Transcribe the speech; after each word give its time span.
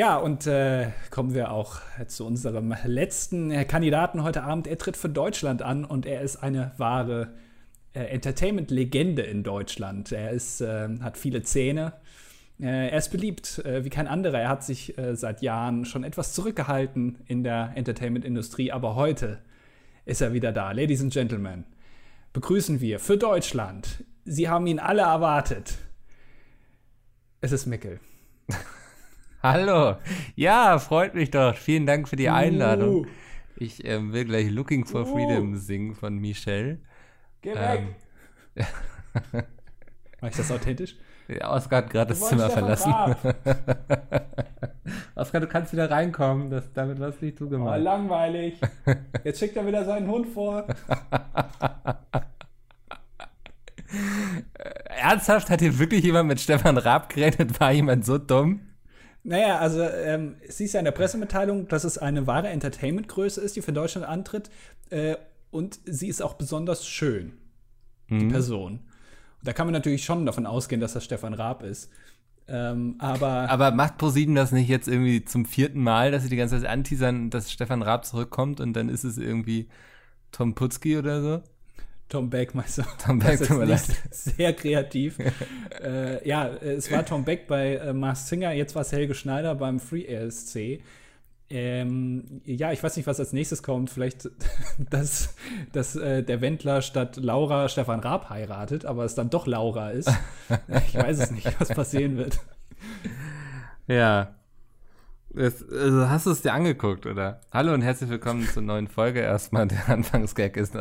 Ja, 0.00 0.16
und 0.16 0.46
äh, 0.46 0.92
kommen 1.10 1.34
wir 1.34 1.52
auch 1.52 1.78
zu 2.06 2.24
unserem 2.24 2.74
letzten 2.86 3.50
Kandidaten 3.68 4.22
heute 4.22 4.44
Abend. 4.44 4.66
Er 4.66 4.78
tritt 4.78 4.96
für 4.96 5.10
Deutschland 5.10 5.60
an 5.60 5.84
und 5.84 6.06
er 6.06 6.22
ist 6.22 6.36
eine 6.36 6.72
wahre 6.78 7.34
äh, 7.92 8.04
Entertainment-Legende 8.04 9.20
in 9.20 9.42
Deutschland. 9.42 10.10
Er 10.10 10.30
ist, 10.30 10.62
äh, 10.62 10.88
hat 11.02 11.18
viele 11.18 11.42
Zähne. 11.42 11.92
Äh, 12.58 12.88
er 12.88 12.96
ist 12.96 13.10
beliebt 13.10 13.58
äh, 13.66 13.84
wie 13.84 13.90
kein 13.90 14.08
anderer. 14.08 14.40
Er 14.40 14.48
hat 14.48 14.64
sich 14.64 14.96
äh, 14.96 15.14
seit 15.16 15.42
Jahren 15.42 15.84
schon 15.84 16.02
etwas 16.02 16.32
zurückgehalten 16.32 17.18
in 17.26 17.44
der 17.44 17.72
Entertainment-Industrie, 17.74 18.72
aber 18.72 18.94
heute 18.94 19.36
ist 20.06 20.22
er 20.22 20.32
wieder 20.32 20.50
da. 20.50 20.72
Ladies 20.72 21.02
and 21.02 21.12
Gentlemen, 21.12 21.66
begrüßen 22.32 22.80
wir 22.80 23.00
für 23.00 23.18
Deutschland. 23.18 24.02
Sie 24.24 24.48
haben 24.48 24.66
ihn 24.66 24.78
alle 24.78 25.02
erwartet. 25.02 25.76
Es 27.42 27.52
ist 27.52 27.66
Mickel. 27.66 28.00
Hallo. 29.42 29.96
Ja, 30.36 30.78
freut 30.78 31.14
mich 31.14 31.30
doch. 31.30 31.56
Vielen 31.56 31.86
Dank 31.86 32.10
für 32.10 32.16
die 32.16 32.28
Einladung. 32.28 32.94
Uh. 32.94 33.06
Ich 33.56 33.86
ähm, 33.86 34.12
will 34.12 34.26
gleich 34.26 34.50
Looking 34.50 34.84
for 34.84 35.00
uh. 35.02 35.14
Freedom 35.14 35.56
singen 35.56 35.94
von 35.94 36.18
Michelle. 36.18 36.80
Geh 37.40 37.54
weg! 37.54 37.84
Ähm, 38.54 38.66
Mach 40.20 40.28
ich 40.28 40.36
das 40.36 40.50
authentisch? 40.50 40.94
Ja, 41.26 41.54
Oskar 41.54 41.84
hat 41.84 41.90
gerade 41.90 42.10
das 42.10 42.20
Zimmer 42.20 42.50
verlassen. 42.50 42.92
Oskar, 45.14 45.40
du 45.40 45.46
kannst 45.46 45.72
wieder 45.72 45.90
reinkommen. 45.90 46.50
Das, 46.50 46.70
damit 46.74 47.00
was 47.00 47.22
nicht 47.22 47.40
du 47.40 47.48
gemacht. 47.48 47.78
Oh, 47.78 47.82
langweilig. 47.82 48.60
Jetzt 49.24 49.38
schickt 49.38 49.56
er 49.56 49.66
wieder 49.66 49.86
seinen 49.86 50.06
Hund 50.08 50.28
vor. 50.28 50.66
Ernsthaft? 54.84 55.48
Hat 55.48 55.60
hier 55.60 55.78
wirklich 55.78 56.04
jemand 56.04 56.28
mit 56.28 56.40
Stefan 56.40 56.76
Raab 56.76 57.08
geredet? 57.08 57.58
War 57.58 57.72
jemand 57.72 58.04
so 58.04 58.18
dumm? 58.18 58.66
Naja, 59.22 59.58
also 59.58 59.82
ähm, 59.82 60.36
es 60.46 60.58
hieß 60.58 60.72
ja 60.72 60.80
in 60.80 60.84
der 60.84 60.92
Pressemitteilung, 60.92 61.68
dass 61.68 61.84
es 61.84 61.98
eine 61.98 62.26
wahre 62.26 62.48
Entertainment-Größe 62.48 63.40
ist, 63.40 63.56
die 63.56 63.62
für 63.62 63.72
Deutschland 63.72 64.06
antritt. 64.06 64.50
Äh, 64.90 65.16
und 65.50 65.80
sie 65.84 66.08
ist 66.08 66.22
auch 66.22 66.34
besonders 66.34 66.86
schön, 66.86 67.32
mhm. 68.08 68.18
die 68.20 68.26
Person. 68.26 68.72
Und 68.72 69.48
da 69.48 69.52
kann 69.52 69.66
man 69.66 69.72
natürlich 69.72 70.04
schon 70.04 70.24
davon 70.26 70.46
ausgehen, 70.46 70.80
dass 70.80 70.94
das 70.94 71.04
Stefan 71.04 71.34
Raab 71.34 71.62
ist. 71.62 71.90
Ähm, 72.48 72.96
aber, 72.98 73.48
aber 73.48 73.70
macht 73.70 73.98
ProSieben 73.98 74.34
das 74.34 74.50
nicht 74.50 74.68
jetzt 74.68 74.88
irgendwie 74.88 75.24
zum 75.24 75.44
vierten 75.44 75.82
Mal, 75.82 76.10
dass 76.10 76.24
sie 76.24 76.28
die 76.28 76.36
ganze 76.36 76.58
Zeit 76.60 76.68
anteasern, 76.68 77.30
dass 77.30 77.52
Stefan 77.52 77.82
Raab 77.82 78.04
zurückkommt 78.04 78.60
und 78.60 78.72
dann 78.72 78.88
ist 78.88 79.04
es 79.04 79.18
irgendwie 79.18 79.68
Tom 80.32 80.54
Putzki 80.54 80.98
oder 80.98 81.22
so? 81.22 81.42
Tom 82.10 82.28
Beck, 82.28 82.56
meinst 82.56 82.78
du? 82.78 82.82
Tom 83.02 83.20
Beck, 83.20 83.38
tut 83.38 83.56
mir 83.56 83.66
leid. 83.66 83.82
Sehr 84.10 84.52
kreativ. 84.52 85.16
äh, 85.82 86.28
ja, 86.28 86.48
es 86.48 86.90
war 86.90 87.06
Tom 87.06 87.24
Beck 87.24 87.46
bei 87.46 87.76
äh, 87.76 87.92
Mars 87.92 88.28
Singer, 88.28 88.52
jetzt 88.52 88.74
war 88.74 88.82
es 88.82 88.90
Helge 88.92 89.14
Schneider 89.14 89.54
beim 89.54 89.78
Free 89.78 90.04
ESC. 90.04 90.82
Ähm, 91.48 92.42
ja, 92.44 92.72
ich 92.72 92.82
weiß 92.82 92.96
nicht, 92.96 93.06
was 93.06 93.20
als 93.20 93.32
nächstes 93.32 93.62
kommt. 93.62 93.90
Vielleicht, 93.90 94.28
dass, 94.90 95.34
dass 95.72 95.94
äh, 95.94 96.24
der 96.24 96.40
Wendler 96.40 96.82
statt 96.82 97.16
Laura 97.16 97.68
Stefan 97.68 98.00
Raab 98.00 98.28
heiratet, 98.28 98.84
aber 98.84 99.04
es 99.04 99.14
dann 99.14 99.30
doch 99.30 99.46
Laura 99.46 99.90
ist. 99.90 100.10
ich 100.88 100.94
weiß 100.96 101.20
es 101.20 101.30
nicht, 101.30 101.60
was 101.60 101.68
passieren 101.68 102.16
wird. 102.16 102.40
Ja. 103.86 104.34
Das, 105.32 105.62
also 105.68 106.08
hast 106.08 106.26
du 106.26 106.30
es 106.30 106.42
dir 106.42 106.52
angeguckt, 106.52 107.06
oder? 107.06 107.40
Hallo 107.52 107.72
und 107.72 107.82
herzlich 107.82 108.10
willkommen 108.10 108.48
zur 108.48 108.62
neuen 108.62 108.88
Folge. 108.88 109.20
Erstmal, 109.20 109.68
der 109.68 109.88
Anfangsgag 109.88 110.56
ist 110.56 110.74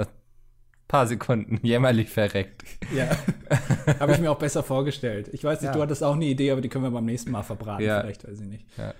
paar 0.89 1.07
Sekunden 1.07 1.59
jämmerlich 1.61 2.09
verreckt. 2.09 2.63
Ja. 2.93 3.09
Habe 3.99 4.13
ich 4.13 4.19
mir 4.19 4.29
auch 4.29 4.39
besser 4.39 4.63
vorgestellt. 4.63 5.29
Ich 5.31 5.43
weiß 5.43 5.61
nicht, 5.61 5.69
ja. 5.69 5.73
du 5.73 5.81
hattest 5.81 6.03
auch 6.03 6.15
eine 6.15 6.25
Idee, 6.25 6.51
aber 6.51 6.59
die 6.59 6.67
können 6.67 6.83
wir 6.83 6.91
beim 6.91 7.05
nächsten 7.05 7.31
Mal 7.31 7.43
verbraten. 7.43 7.83
Ja. 7.83 8.01
Vielleicht, 8.01 8.27
weiß 8.27 8.41
ich 8.41 8.47
nicht. 8.47 8.65
Ja. 8.77 8.93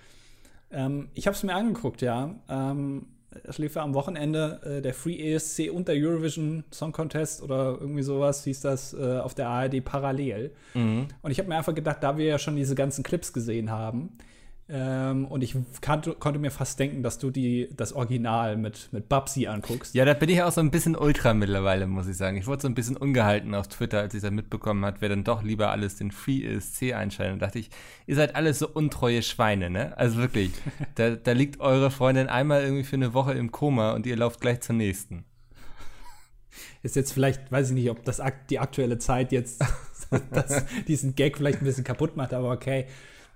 Ähm, 0.71 1.09
ich 1.15 1.25
habe 1.27 1.35
es 1.35 1.43
mir 1.43 1.55
angeguckt, 1.55 2.01
ja. 2.01 2.35
Ähm, 2.47 3.07
es 3.43 3.57
lief 3.57 3.75
ja 3.75 3.83
am 3.83 3.95
Wochenende 3.95 4.61
äh, 4.63 4.81
der 4.81 4.93
Free 4.93 5.33
ESC 5.33 5.71
und 5.71 5.87
der 5.87 5.95
Eurovision 5.95 6.63
Song 6.71 6.91
Contest 6.91 7.41
oder 7.41 7.77
irgendwie 7.79 8.03
sowas, 8.03 8.43
hieß 8.43 8.61
das 8.61 8.93
äh, 8.93 9.17
auf 9.17 9.33
der 9.33 9.49
ARD 9.49 9.83
parallel. 9.83 10.51
Mhm. 10.75 11.07
Und 11.23 11.31
ich 11.31 11.39
habe 11.39 11.49
mir 11.49 11.57
einfach 11.57 11.75
gedacht, 11.75 11.97
da 12.01 12.17
wir 12.17 12.25
ja 12.25 12.37
schon 12.37 12.55
diese 12.55 12.75
ganzen 12.75 13.03
Clips 13.03 13.33
gesehen 13.33 13.71
haben, 13.71 14.17
ähm, 14.71 15.25
und 15.25 15.43
ich 15.43 15.55
kann, 15.81 16.01
konnte 16.19 16.39
mir 16.39 16.51
fast 16.51 16.79
denken, 16.79 17.01
dass 17.01 17.17
du 17.17 17.31
die, 17.31 17.69
das 17.75 17.91
Original 17.91 18.55
mit, 18.55 18.89
mit 18.91 19.09
Babsi 19.09 19.47
anguckst. 19.47 19.95
Ja, 19.95 20.05
da 20.05 20.13
bin 20.13 20.29
ich 20.29 20.43
auch 20.43 20.51
so 20.51 20.61
ein 20.61 20.69
bisschen 20.69 20.95
ultra 20.95 21.33
mittlerweile, 21.33 21.87
muss 21.87 22.07
ich 22.07 22.17
sagen. 22.17 22.37
Ich 22.37 22.45
wurde 22.45 22.61
so 22.61 22.67
ein 22.67 22.75
bisschen 22.75 22.95
ungehalten 22.95 23.55
auf 23.55 23.67
Twitter, 23.67 23.99
als 23.99 24.13
ich 24.13 24.21
da 24.21 24.29
mitbekommen 24.29 24.85
hat, 24.85 25.01
wer 25.01 25.09
dann 25.09 25.23
doch 25.23 25.41
lieber 25.41 25.71
alles 25.71 25.95
den 25.95 26.11
Free 26.11 26.45
ESC 26.45 26.93
einschaltet. 26.93 27.33
Und 27.33 27.41
dachte 27.41 27.57
ich, 27.57 27.71
ihr 28.05 28.15
seid 28.15 28.35
alles 28.35 28.59
so 28.59 28.67
untreue 28.67 29.23
Schweine, 29.23 29.71
ne? 29.71 29.97
Also 29.97 30.17
wirklich, 30.17 30.51
da, 30.95 31.15
da 31.15 31.31
liegt 31.31 31.59
eure 31.59 31.89
Freundin 31.89 32.27
einmal 32.27 32.61
irgendwie 32.61 32.83
für 32.83 32.95
eine 32.95 33.15
Woche 33.15 33.33
im 33.33 33.51
Koma 33.51 33.93
und 33.93 34.05
ihr 34.05 34.17
lauft 34.17 34.39
gleich 34.39 34.61
zur 34.61 34.75
nächsten. 34.75 35.25
Ist 36.83 36.95
jetzt 36.95 37.11
vielleicht, 37.11 37.51
weiß 37.51 37.69
ich 37.69 37.75
nicht, 37.75 37.89
ob 37.89 38.05
das 38.05 38.21
die 38.51 38.59
aktuelle 38.59 38.99
Zeit 38.99 39.31
jetzt 39.31 39.63
das, 40.31 40.63
diesen 40.87 41.15
Gag 41.15 41.37
vielleicht 41.37 41.59
ein 41.61 41.65
bisschen 41.65 41.83
kaputt 41.83 42.15
macht, 42.15 42.35
aber 42.35 42.51
okay. 42.51 42.85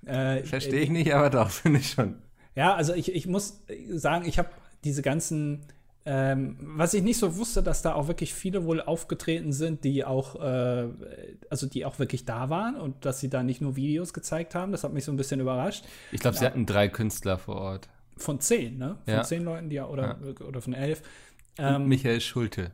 Äh, 0.06 0.44
Verstehe 0.44 0.82
ich 0.82 0.90
nicht, 0.90 1.14
aber 1.14 1.30
doch, 1.30 1.50
finde 1.52 1.80
ich 1.80 1.92
schon. 1.92 2.16
Ja, 2.56 2.76
also 2.76 2.94
ich, 2.94 3.14
ich 3.14 3.28
muss 3.28 3.64
sagen, 3.90 4.26
ich 4.26 4.38
habe 4.38 4.50
diese 4.84 5.02
ganzen, 5.02 5.66
ähm, 6.06 6.58
was 6.60 6.94
ich 6.94 7.02
nicht 7.02 7.18
so 7.18 7.38
wusste, 7.38 7.64
dass 7.64 7.82
da 7.82 7.94
auch 7.94 8.08
wirklich 8.08 8.34
viele 8.34 8.66
wohl 8.66 8.82
aufgetreten 8.82 9.54
sind, 9.54 9.84
die 9.84 10.06
auch, 10.06 10.36
äh, 10.42 10.90
also 11.50 11.68
die 11.68 11.86
auch 11.86 12.00
wirklich 12.00 12.26
da 12.26 12.50
waren 12.50 12.76
und 12.76 13.06
dass 13.06 13.20
sie 13.20 13.30
da 13.30 13.44
nicht 13.44 13.62
nur 13.62 13.76
Videos 13.76 14.14
gezeigt 14.14 14.56
haben. 14.56 14.72
Das 14.72 14.84
hat 14.84 14.94
mich 14.94 15.06
so 15.06 15.12
ein 15.12 15.18
bisschen 15.18 15.40
überrascht. 15.40 15.86
Ich 16.12 16.20
glaube, 16.20 16.38
sie 16.38 16.46
hatten 16.46 16.66
drei 16.66 16.90
Künstler 16.90 17.38
vor 17.38 17.56
Ort. 17.56 17.90
Von 18.18 18.40
zehn, 18.40 18.78
ne? 18.78 18.98
Von 19.06 19.14
ja. 19.14 19.24
zehn 19.24 19.44
Leuten, 19.44 19.70
die 19.70 19.80
oder, 19.80 20.20
ja. 20.22 20.46
oder 20.46 20.62
von 20.62 20.74
elf. 20.74 21.02
Ähm, 21.58 21.88
Michael 21.88 22.22
Schulte. 22.22 22.72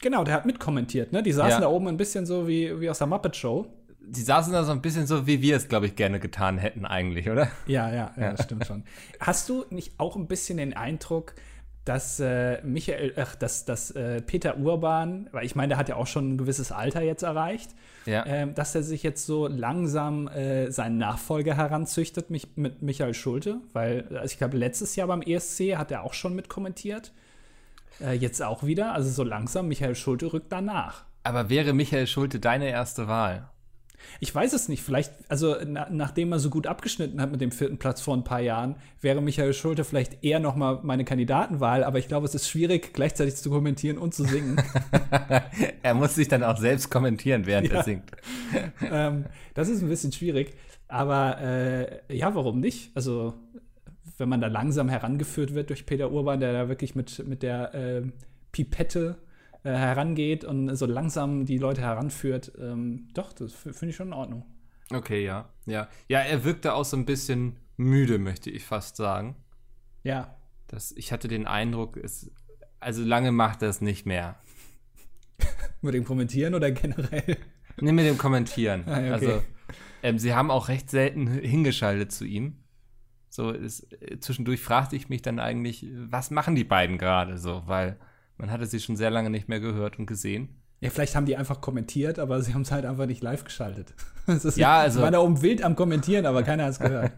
Genau, 0.00 0.24
der 0.24 0.34
hat 0.34 0.46
mitkommentiert, 0.46 1.12
ne? 1.12 1.22
Die 1.22 1.32
saßen 1.32 1.50
ja. 1.50 1.60
da 1.60 1.68
oben 1.68 1.88
ein 1.88 1.96
bisschen 1.96 2.26
so 2.26 2.48
wie, 2.48 2.80
wie 2.80 2.90
aus 2.90 2.98
der 2.98 3.06
Muppet 3.06 3.36
Show 3.36 3.66
die 4.08 4.22
saßen 4.22 4.52
da 4.52 4.64
so 4.64 4.72
ein 4.72 4.82
bisschen 4.82 5.06
so, 5.06 5.26
wie 5.26 5.42
wir 5.42 5.56
es, 5.56 5.68
glaube 5.68 5.86
ich, 5.86 5.96
gerne 5.96 6.20
getan 6.20 6.58
hätten 6.58 6.86
eigentlich, 6.86 7.28
oder? 7.28 7.48
Ja, 7.66 7.92
ja, 7.92 8.12
ja, 8.16 8.32
das 8.32 8.44
stimmt 8.44 8.66
schon. 8.66 8.84
Hast 9.20 9.48
du 9.48 9.64
nicht 9.70 9.98
auch 9.98 10.16
ein 10.16 10.26
bisschen 10.26 10.58
den 10.58 10.74
Eindruck, 10.74 11.34
dass 11.84 12.18
äh, 12.18 12.60
Michael, 12.62 13.14
ach, 13.16 13.36
dass, 13.36 13.64
dass 13.64 13.92
äh, 13.92 14.20
Peter 14.20 14.58
Urban, 14.58 15.28
weil 15.30 15.46
ich 15.46 15.54
meine, 15.54 15.68
der 15.68 15.78
hat 15.78 15.88
ja 15.88 15.94
auch 15.94 16.08
schon 16.08 16.34
ein 16.34 16.38
gewisses 16.38 16.72
Alter 16.72 17.00
jetzt 17.02 17.22
erreicht, 17.22 17.70
ja. 18.06 18.26
ähm, 18.26 18.54
dass 18.54 18.74
er 18.74 18.82
sich 18.82 19.04
jetzt 19.04 19.24
so 19.24 19.46
langsam 19.46 20.26
äh, 20.28 20.70
seinen 20.72 20.98
Nachfolger 20.98 21.56
heranzüchtet 21.56 22.28
mich, 22.28 22.56
mit 22.56 22.82
Michael 22.82 23.14
Schulte, 23.14 23.58
weil 23.72 24.04
also 24.14 24.24
ich 24.24 24.38
glaube, 24.38 24.56
letztes 24.56 24.96
Jahr 24.96 25.06
beim 25.06 25.22
ESC 25.22 25.76
hat 25.76 25.92
er 25.92 26.02
auch 26.02 26.14
schon 26.14 26.34
mitkommentiert. 26.34 27.12
Äh, 28.00 28.14
jetzt 28.14 28.42
auch 28.42 28.64
wieder, 28.64 28.92
also 28.92 29.08
so 29.08 29.22
langsam, 29.22 29.68
Michael 29.68 29.94
Schulte 29.94 30.32
rückt 30.32 30.50
danach. 30.50 31.04
Aber 31.22 31.48
wäre 31.50 31.72
Michael 31.72 32.08
Schulte 32.08 32.40
deine 32.40 32.68
erste 32.68 33.06
Wahl? 33.06 33.48
Ich 34.20 34.34
weiß 34.34 34.52
es 34.52 34.68
nicht. 34.68 34.82
Vielleicht, 34.82 35.12
also 35.28 35.56
na, 35.66 35.88
nachdem 35.90 36.32
er 36.32 36.38
so 36.38 36.50
gut 36.50 36.66
abgeschnitten 36.66 37.20
hat 37.20 37.30
mit 37.30 37.40
dem 37.40 37.50
vierten 37.50 37.78
Platz 37.78 38.00
vor 38.00 38.16
ein 38.16 38.24
paar 38.24 38.40
Jahren, 38.40 38.76
wäre 39.00 39.20
Michael 39.20 39.52
Schulte 39.52 39.84
vielleicht 39.84 40.24
eher 40.24 40.40
noch 40.40 40.56
mal 40.56 40.80
meine 40.82 41.04
Kandidatenwahl. 41.04 41.84
Aber 41.84 41.98
ich 41.98 42.08
glaube, 42.08 42.26
es 42.26 42.34
ist 42.34 42.48
schwierig, 42.48 42.92
gleichzeitig 42.92 43.36
zu 43.36 43.50
kommentieren 43.50 43.98
und 43.98 44.14
zu 44.14 44.24
singen. 44.24 44.60
er 45.82 45.94
muss 45.94 46.14
sich 46.14 46.28
dann 46.28 46.42
auch 46.42 46.58
selbst 46.58 46.90
kommentieren, 46.90 47.46
während 47.46 47.68
ja. 47.68 47.74
er 47.74 47.82
singt. 47.82 48.10
ähm, 48.90 49.26
das 49.54 49.68
ist 49.68 49.82
ein 49.82 49.88
bisschen 49.88 50.12
schwierig. 50.12 50.54
Aber 50.88 51.40
äh, 51.40 52.16
ja, 52.16 52.34
warum 52.34 52.60
nicht? 52.60 52.90
Also 52.94 53.34
wenn 54.18 54.28
man 54.28 54.40
da 54.40 54.46
langsam 54.46 54.88
herangeführt 54.88 55.54
wird 55.54 55.70
durch 55.70 55.86
Peter 55.86 56.10
Urban, 56.10 56.40
der 56.40 56.52
da 56.52 56.68
wirklich 56.68 56.94
mit, 56.94 57.26
mit 57.26 57.42
der 57.42 57.74
äh, 57.74 58.02
Pipette 58.52 59.16
äh, 59.66 59.76
herangeht 59.76 60.44
und 60.44 60.76
so 60.76 60.86
langsam 60.86 61.44
die 61.44 61.58
Leute 61.58 61.80
heranführt, 61.80 62.52
ähm, 62.56 63.08
doch, 63.14 63.32
das 63.32 63.52
finde 63.52 63.88
ich 63.88 63.96
schon 63.96 64.08
in 64.08 64.12
Ordnung. 64.12 64.44
Okay, 64.92 65.24
ja. 65.24 65.48
Ja, 65.66 65.88
ja 66.06 66.20
er 66.20 66.44
wirkte 66.44 66.74
auch 66.74 66.84
so 66.84 66.96
ein 66.96 67.04
bisschen 67.04 67.56
müde, 67.76 68.18
möchte 68.18 68.48
ich 68.48 68.64
fast 68.64 68.96
sagen. 68.96 69.34
Ja. 70.04 70.36
Das, 70.68 70.92
ich 70.92 71.10
hatte 71.10 71.26
den 71.26 71.48
Eindruck, 71.48 71.96
es, 71.96 72.30
also 72.78 73.02
lange 73.02 73.32
macht 73.32 73.62
er 73.62 73.68
es 73.68 73.80
nicht 73.80 74.06
mehr. 74.06 74.38
mit 75.82 75.94
dem 75.94 76.04
Kommentieren 76.04 76.54
oder 76.54 76.70
generell? 76.70 77.36
Nee, 77.80 77.92
mit 77.92 78.06
dem 78.06 78.18
Kommentieren. 78.18 78.84
Ah, 78.86 78.98
okay. 78.98 79.10
Also, 79.10 79.42
ähm, 80.04 80.18
sie 80.20 80.32
haben 80.32 80.52
auch 80.52 80.68
recht 80.68 80.90
selten 80.90 81.26
hingeschaltet 81.26 82.12
zu 82.12 82.24
ihm. 82.24 82.62
So, 83.30 83.50
ist, 83.50 83.92
äh, 84.00 84.20
zwischendurch 84.20 84.60
fragte 84.60 84.94
ich 84.94 85.08
mich 85.08 85.22
dann 85.22 85.40
eigentlich, 85.40 85.86
was 85.92 86.30
machen 86.30 86.54
die 86.54 86.62
beiden 86.62 86.98
gerade 86.98 87.36
so, 87.36 87.64
weil 87.66 87.98
man 88.38 88.50
hatte 88.50 88.66
sie 88.66 88.80
schon 88.80 88.96
sehr 88.96 89.10
lange 89.10 89.30
nicht 89.30 89.48
mehr 89.48 89.60
gehört 89.60 89.98
und 89.98 90.06
gesehen. 90.06 90.48
Ja, 90.80 90.90
vielleicht 90.90 91.16
haben 91.16 91.24
die 91.24 91.36
einfach 91.36 91.60
kommentiert, 91.60 92.18
aber 92.18 92.42
sie 92.42 92.52
haben 92.52 92.62
es 92.62 92.70
halt 92.70 92.84
einfach 92.84 93.06
nicht 93.06 93.22
live 93.22 93.44
geschaltet. 93.44 93.94
ja, 94.56 94.78
also. 94.78 94.98
Sie 94.98 95.02
waren 95.02 95.12
da 95.12 95.20
oben 95.20 95.40
wild 95.40 95.62
am 95.62 95.74
Kommentieren, 95.74 96.26
aber 96.26 96.42
keiner 96.42 96.64
hat 96.64 96.72
es 96.72 96.78
gehört. 96.78 97.12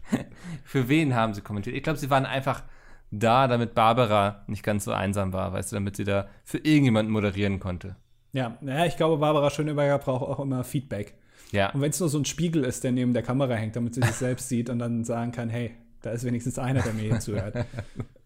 Für 0.64 0.88
wen 0.88 1.14
haben 1.14 1.32
sie 1.32 1.40
kommentiert? 1.40 1.76
Ich 1.76 1.82
glaube, 1.82 1.98
sie 1.98 2.10
waren 2.10 2.26
einfach 2.26 2.64
da, 3.10 3.46
damit 3.46 3.74
Barbara 3.74 4.44
nicht 4.48 4.62
ganz 4.62 4.84
so 4.84 4.92
einsam 4.92 5.32
war, 5.32 5.52
weißt 5.52 5.72
du, 5.72 5.76
damit 5.76 5.96
sie 5.96 6.04
da 6.04 6.28
für 6.44 6.58
irgendjemanden 6.58 7.12
moderieren 7.12 7.58
konnte. 7.58 7.96
Ja, 8.32 8.58
naja, 8.60 8.84
ich 8.84 8.96
glaube, 8.96 9.16
Barbara 9.18 9.48
Schöneberger 9.50 9.98
braucht 9.98 10.22
auch 10.22 10.40
immer 10.40 10.62
Feedback. 10.64 11.14
Ja. 11.50 11.70
Und 11.70 11.80
wenn 11.80 11.90
es 11.90 12.00
nur 12.00 12.10
so 12.10 12.18
ein 12.18 12.26
Spiegel 12.26 12.64
ist, 12.64 12.84
der 12.84 12.92
neben 12.92 13.14
der 13.14 13.22
Kamera 13.22 13.54
hängt, 13.54 13.76
damit 13.76 13.94
sie 13.94 14.02
sich 14.02 14.16
selbst 14.16 14.48
sieht 14.50 14.68
und 14.68 14.78
dann 14.78 15.04
sagen 15.04 15.32
kann, 15.32 15.48
hey, 15.48 15.74
da 16.02 16.10
ist 16.10 16.24
wenigstens 16.24 16.58
einer, 16.58 16.82
der 16.82 16.92
mir 16.92 17.02
hier 17.02 17.20
zuhört. 17.20 17.54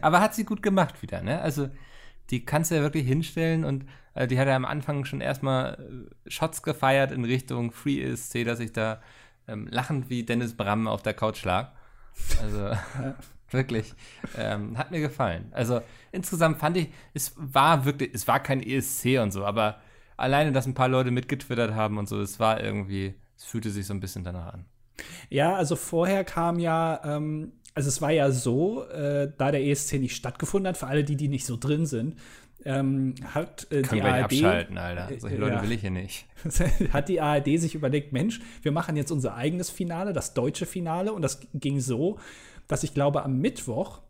Aber 0.00 0.20
hat 0.20 0.34
sie 0.34 0.44
gut 0.44 0.62
gemacht 0.62 1.02
wieder, 1.02 1.22
ne? 1.22 1.40
Also 1.40 1.68
die 2.30 2.44
kannst 2.44 2.70
du 2.70 2.76
ja 2.76 2.82
wirklich 2.82 3.06
hinstellen 3.06 3.64
und 3.64 3.86
äh, 4.14 4.26
die 4.26 4.38
hat 4.38 4.48
ja 4.48 4.56
am 4.56 4.64
Anfang 4.64 5.04
schon 5.04 5.20
erstmal 5.20 5.74
äh, 6.26 6.30
Shots 6.30 6.62
gefeiert 6.62 7.12
in 7.12 7.24
Richtung 7.24 7.72
Free 7.72 8.02
ESC, 8.02 8.44
dass 8.44 8.60
ich 8.60 8.72
da 8.72 9.00
ähm, 9.46 9.68
lachend 9.70 10.10
wie 10.10 10.24
Dennis 10.24 10.56
Bram 10.56 10.88
auf 10.88 11.02
der 11.02 11.14
Couch 11.14 11.44
lag. 11.44 11.70
Also 12.42 12.72
wirklich, 13.50 13.94
ähm, 14.36 14.76
hat 14.76 14.90
mir 14.90 15.00
gefallen. 15.00 15.48
Also 15.52 15.80
insgesamt 16.12 16.58
fand 16.58 16.76
ich, 16.76 16.88
es 17.14 17.32
war 17.36 17.84
wirklich, 17.84 18.10
es 18.12 18.26
war 18.26 18.40
kein 18.40 18.62
ESC 18.62 19.18
und 19.20 19.32
so, 19.32 19.44
aber 19.44 19.80
alleine, 20.16 20.52
dass 20.52 20.66
ein 20.66 20.74
paar 20.74 20.88
Leute 20.88 21.10
mitgetwittert 21.10 21.74
haben 21.74 21.98
und 21.98 22.08
so, 22.08 22.20
es 22.20 22.40
war 22.40 22.60
irgendwie, 22.60 23.14
es 23.36 23.44
fühlte 23.44 23.70
sich 23.70 23.86
so 23.86 23.94
ein 23.94 24.00
bisschen 24.00 24.24
danach 24.24 24.52
an. 24.52 24.64
Ja, 25.28 25.54
also 25.54 25.76
vorher 25.76 26.24
kam 26.24 26.58
ja, 26.58 27.00
ähm, 27.04 27.52
also 27.76 27.88
es 27.88 28.00
war 28.00 28.10
ja 28.10 28.30
so, 28.30 28.84
äh, 28.88 29.30
da 29.36 29.52
der 29.52 29.62
ESC 29.62 30.00
nicht 30.00 30.16
stattgefunden 30.16 30.68
hat, 30.68 30.78
für 30.78 30.86
alle 30.86 31.04
die, 31.04 31.14
die 31.14 31.28
nicht 31.28 31.44
so 31.44 31.58
drin 31.58 31.84
sind, 31.84 32.18
ähm, 32.64 33.14
hat 33.34 33.70
äh, 33.70 33.82
die 33.82 34.00
ARD 34.00 34.24
abschalten, 34.24 34.78
Alter. 34.78 35.08
Solche 35.18 35.36
Leute 35.36 35.56
ja, 35.56 35.62
will 35.62 35.72
ich 35.72 35.82
hier 35.82 35.90
nicht. 35.90 36.26
hat 36.92 37.10
die 37.10 37.20
ARD 37.20 37.60
sich 37.60 37.74
überlegt, 37.74 38.14
Mensch, 38.14 38.40
wir 38.62 38.72
machen 38.72 38.96
jetzt 38.96 39.12
unser 39.12 39.34
eigenes 39.34 39.68
Finale, 39.68 40.14
das 40.14 40.32
deutsche 40.32 40.64
Finale, 40.64 41.12
und 41.12 41.20
das 41.20 41.40
ging 41.52 41.78
so, 41.80 42.18
dass 42.66 42.82
ich 42.82 42.94
glaube 42.94 43.22
am 43.22 43.40
Mittwoch 43.40 44.00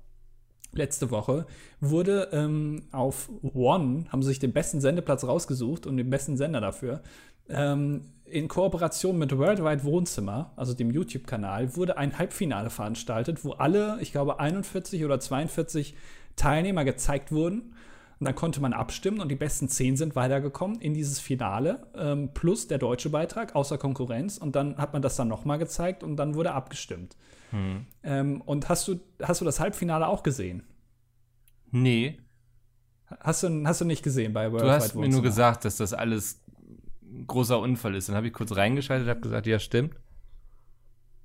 letzte 0.73 1.11
Woche 1.11 1.47
wurde 1.81 2.29
ähm, 2.33 2.85
auf 2.93 3.29
One, 3.43 4.05
haben 4.11 4.23
sie 4.23 4.29
sich 4.29 4.39
den 4.39 4.53
besten 4.53 4.81
Sendeplatz 4.81 5.25
rausgesucht 5.25 5.87
und 5.87 5.97
den 5.97 6.09
besten 6.09 6.37
Sender 6.37 6.61
dafür. 6.61 7.03
Ähm, 7.49 8.03
in 8.25 8.49
Kooperation 8.49 9.19
mit 9.19 9.37
Worldwide 9.37 9.85
Wohnzimmer, 9.85 10.53
also 10.57 10.75
dem 10.75 10.91
YouTube-Kanal, 10.91 11.77
wurde 11.77 11.97
ein 11.97 12.19
Halbfinale 12.19 12.71
veranstaltet, 12.71 13.45
wo 13.45 13.53
alle, 13.53 13.99
ich 14.01 14.13
glaube, 14.13 14.41
41 14.41 15.05
oder 15.05 15.21
42 15.21 15.95
Teilnehmer 16.35 16.85
gezeigt 16.85 17.33
wurden. 17.33 17.73
Und 18.19 18.25
dann 18.25 18.35
konnte 18.35 18.61
man 18.63 18.73
abstimmen 18.73 19.21
und 19.21 19.29
die 19.29 19.37
besten 19.37 19.69
zehn 19.69 19.97
sind 19.97 20.17
weitergekommen 20.17 20.81
in 20.81 20.95
dieses 20.95 21.21
Finale, 21.21 21.87
ähm, 21.95 22.31
plus 22.33 22.67
der 22.67 22.79
deutsche 22.79 23.11
Beitrag 23.11 23.55
außer 23.55 23.77
Konkurrenz. 23.77 24.39
Und 24.39 24.57
dann 24.57 24.79
hat 24.79 24.95
man 24.95 25.03
das 25.03 25.17
dann 25.17 25.29
nochmal 25.29 25.59
gezeigt 25.59 26.03
und 26.03 26.17
dann 26.17 26.35
wurde 26.35 26.53
abgestimmt. 26.53 27.15
Hm. 27.51 27.87
Ähm, 28.03 28.41
und 28.41 28.71
hast 28.71 28.89
du, 28.89 29.01
hast 29.23 29.43
du 29.43 29.45
das 29.45 29.61
Halbfinale 29.61 30.09
auch 30.09 30.23
gesehen? 30.23 30.63
Nee. 31.71 32.19
Hast 33.21 33.43
du, 33.43 33.65
hast 33.67 33.83
du 33.83 33.85
nicht 33.85 34.03
gesehen 34.03 34.33
bei 34.33 34.51
World 34.51 34.65
Du 34.65 34.71
hast 34.71 34.95
mir 34.95 35.09
nur 35.09 35.23
gesagt, 35.23 35.65
dass 35.65 35.77
das 35.77 35.93
alles 35.93 36.41
großer 37.27 37.59
Unfall 37.59 37.95
ist. 37.95 38.09
Dann 38.09 38.17
habe 38.17 38.27
ich 38.27 38.33
kurz 38.33 38.55
reingeschaltet, 38.55 39.09
habe 39.09 39.21
gesagt, 39.21 39.47
ja, 39.47 39.59
stimmt. 39.59 39.95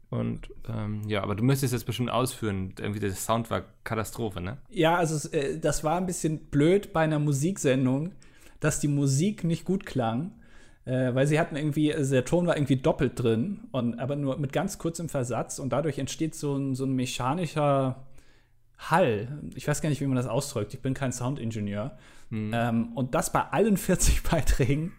Und 0.10 0.50
ähm, 0.68 1.04
ja, 1.08 1.24
aber 1.24 1.36
du 1.36 1.44
müsstest 1.44 1.74
jetzt 1.74 1.86
bestimmt 1.86 2.12
ausführen. 2.12 2.74
Irgendwie 2.78 3.00
der 3.00 3.12
Sound 3.12 3.50
war 3.50 3.64
Katastrophe, 3.84 4.42
ne? 4.42 4.58
Ja, 4.70 4.96
also 4.96 5.30
äh, 5.30 5.58
das 5.58 5.84
war 5.84 5.98
ein 5.98 6.06
bisschen 6.06 6.50
blöd 6.50 6.92
bei 6.92 7.02
einer 7.02 7.20
Musiksendung, 7.20 8.12
dass 8.60 8.80
die 8.80 8.90
Musik 8.90 9.44
nicht 9.46 9.64
gut 9.64 9.86
klang 9.86 10.32
äh, 10.86 11.14
weil 11.14 11.28
sie 11.28 11.40
hatten 11.40 11.56
irgendwie, 11.56 11.94
also 11.94 12.12
der 12.12 12.26
Ton 12.26 12.48
war 12.48 12.58
irgendwie 12.58 12.78
doppelt 12.78 13.22
drin, 13.22 13.62
und, 13.72 14.00
aber 14.00 14.16
nur 14.16 14.38
mit 14.38 14.52
ganz 14.52 14.78
kurzem 14.78 15.10
Versatz 15.10 15.60
und 15.60 15.72
dadurch 15.72 16.00
entsteht 16.00 16.36
so 16.36 16.56
ein, 16.56 16.76
so 16.76 16.86
ein 16.86 16.94
mechanischer 16.94 18.08
Hall. 18.78 19.40
Ich 19.56 19.68
weiß 19.68 19.82
gar 19.82 19.90
nicht, 19.90 20.02
wie 20.02 20.08
man 20.08 20.16
das 20.16 20.28
ausdrückt. 20.28 20.74
Ich 20.74 20.82
bin 20.82 20.94
kein 20.94 21.12
Soundingenieur. 21.12 21.98
Mhm. 22.30 22.52
Ähm, 22.54 22.92
und 22.96 23.14
das 23.14 23.32
bei 23.32 23.42
allen 23.42 23.78
40 23.78 24.24
Beiträgen. 24.24 24.94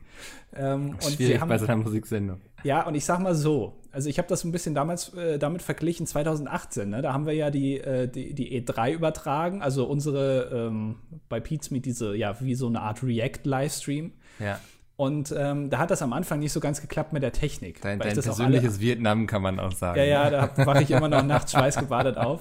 Ähm, 0.54 0.96
Schwierig 1.00 1.40
haben, 1.40 1.48
bei 1.48 1.58
so 1.58 1.66
einer 1.66 1.76
Musiksendung. 1.76 2.40
Ja, 2.64 2.86
und 2.86 2.94
ich 2.94 3.04
sag 3.04 3.18
mal 3.20 3.34
so, 3.34 3.80
also 3.90 4.08
ich 4.08 4.18
habe 4.18 4.28
das 4.28 4.44
ein 4.44 4.52
bisschen 4.52 4.74
damals 4.74 5.14
äh, 5.14 5.38
damit 5.38 5.62
verglichen, 5.62 6.06
2018, 6.06 6.88
ne? 6.88 7.02
da 7.02 7.12
haben 7.12 7.26
wir 7.26 7.34
ja 7.34 7.50
die, 7.50 7.78
äh, 7.78 8.08
die, 8.08 8.34
die, 8.34 8.60
E3 8.60 8.92
übertragen, 8.92 9.62
also 9.62 9.84
unsere 9.84 10.68
ähm, 10.68 10.96
bei 11.28 11.40
Pizmeet 11.40 11.84
diese, 11.84 12.14
ja, 12.16 12.40
wie 12.40 12.54
so 12.54 12.66
eine 12.66 12.80
Art 12.80 13.02
React-Livestream. 13.02 14.12
Ja. 14.38 14.58
Und 14.96 15.34
ähm, 15.36 15.68
da 15.68 15.78
hat 15.78 15.90
das 15.90 16.02
am 16.02 16.12
Anfang 16.12 16.38
nicht 16.38 16.52
so 16.52 16.60
ganz 16.60 16.80
geklappt 16.80 17.12
mit 17.12 17.22
der 17.22 17.32
Technik. 17.32 17.80
Dein, 17.80 17.98
dein 17.98 18.12
persönliches 18.14 18.74
alle, 18.74 18.80
Vietnam 18.80 19.26
kann 19.26 19.42
man 19.42 19.58
auch 19.58 19.72
sagen. 19.72 19.98
Ja, 19.98 20.04
ja, 20.04 20.30
da 20.30 20.56
wache 20.66 20.82
ich 20.82 20.90
immer 20.90 21.08
noch 21.08 21.24
nachts 21.24 21.52
schweißgebadet 21.52 22.18
auf. 22.18 22.40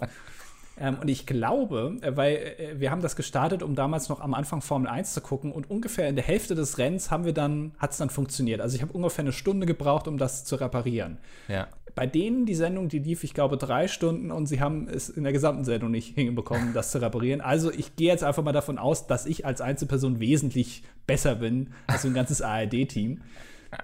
Ähm, 0.82 0.98
und 1.00 1.08
ich 1.10 1.28
glaube, 1.28 1.98
äh, 2.02 2.18
weil 2.18 2.36
äh, 2.36 2.80
wir 2.80 2.90
haben 2.90 3.04
das 3.04 3.16
gestartet, 3.16 3.62
um 3.62 3.76
damals 3.76 4.10
noch 4.10 4.20
am 4.20 4.34
Anfang 4.34 4.62
Formel 4.62 4.90
1 4.90 5.14
zu 5.14 5.22
gucken 5.22 5.52
und 5.52 5.70
ungefähr 5.70 6.10
in 6.10 6.16
der 6.16 6.26
Hälfte 6.26 6.56
des 6.56 6.80
Rennens 6.80 7.12
haben 7.12 7.24
wir 7.24 7.34
dann, 7.34 7.74
hat 7.78 7.92
es 7.92 7.98
dann 7.98 8.10
funktioniert. 8.10 8.62
Also 8.62 8.76
ich 8.76 8.82
habe 8.82 8.92
ungefähr 8.92 9.24
eine 9.24 9.32
Stunde 9.32 9.68
gebraucht, 9.68 10.08
um 10.08 10.18
das 10.18 10.44
zu 10.44 10.56
reparieren. 10.56 11.20
Ja. 11.48 11.68
Bei 11.94 12.08
denen, 12.08 12.48
die 12.48 12.56
Sendung, 12.56 12.90
die 12.90 12.98
lief, 12.98 13.24
ich 13.24 13.36
glaube, 13.36 13.58
drei 13.58 13.88
Stunden 13.88 14.32
und 14.32 14.48
sie 14.48 14.60
haben 14.60 14.88
es 14.88 15.10
in 15.10 15.24
der 15.24 15.34
gesamten 15.34 15.66
Sendung 15.66 15.92
nicht 15.92 16.16
hinbekommen, 16.16 16.74
das 16.74 16.90
zu 16.90 17.00
reparieren. 17.00 17.42
Also 17.42 17.72
ich 17.72 17.96
gehe 17.96 18.08
jetzt 18.08 18.24
einfach 18.24 18.44
mal 18.44 18.52
davon 18.52 18.80
aus, 18.80 19.06
dass 19.06 19.28
ich 19.28 19.46
als 19.46 19.62
Einzelperson 19.62 20.20
wesentlich 20.20 20.84
besser 21.06 21.36
bin 21.36 21.74
als 21.86 22.06
ein 22.06 22.14
ganzes 22.14 22.42
ARD-Team. 22.42 23.22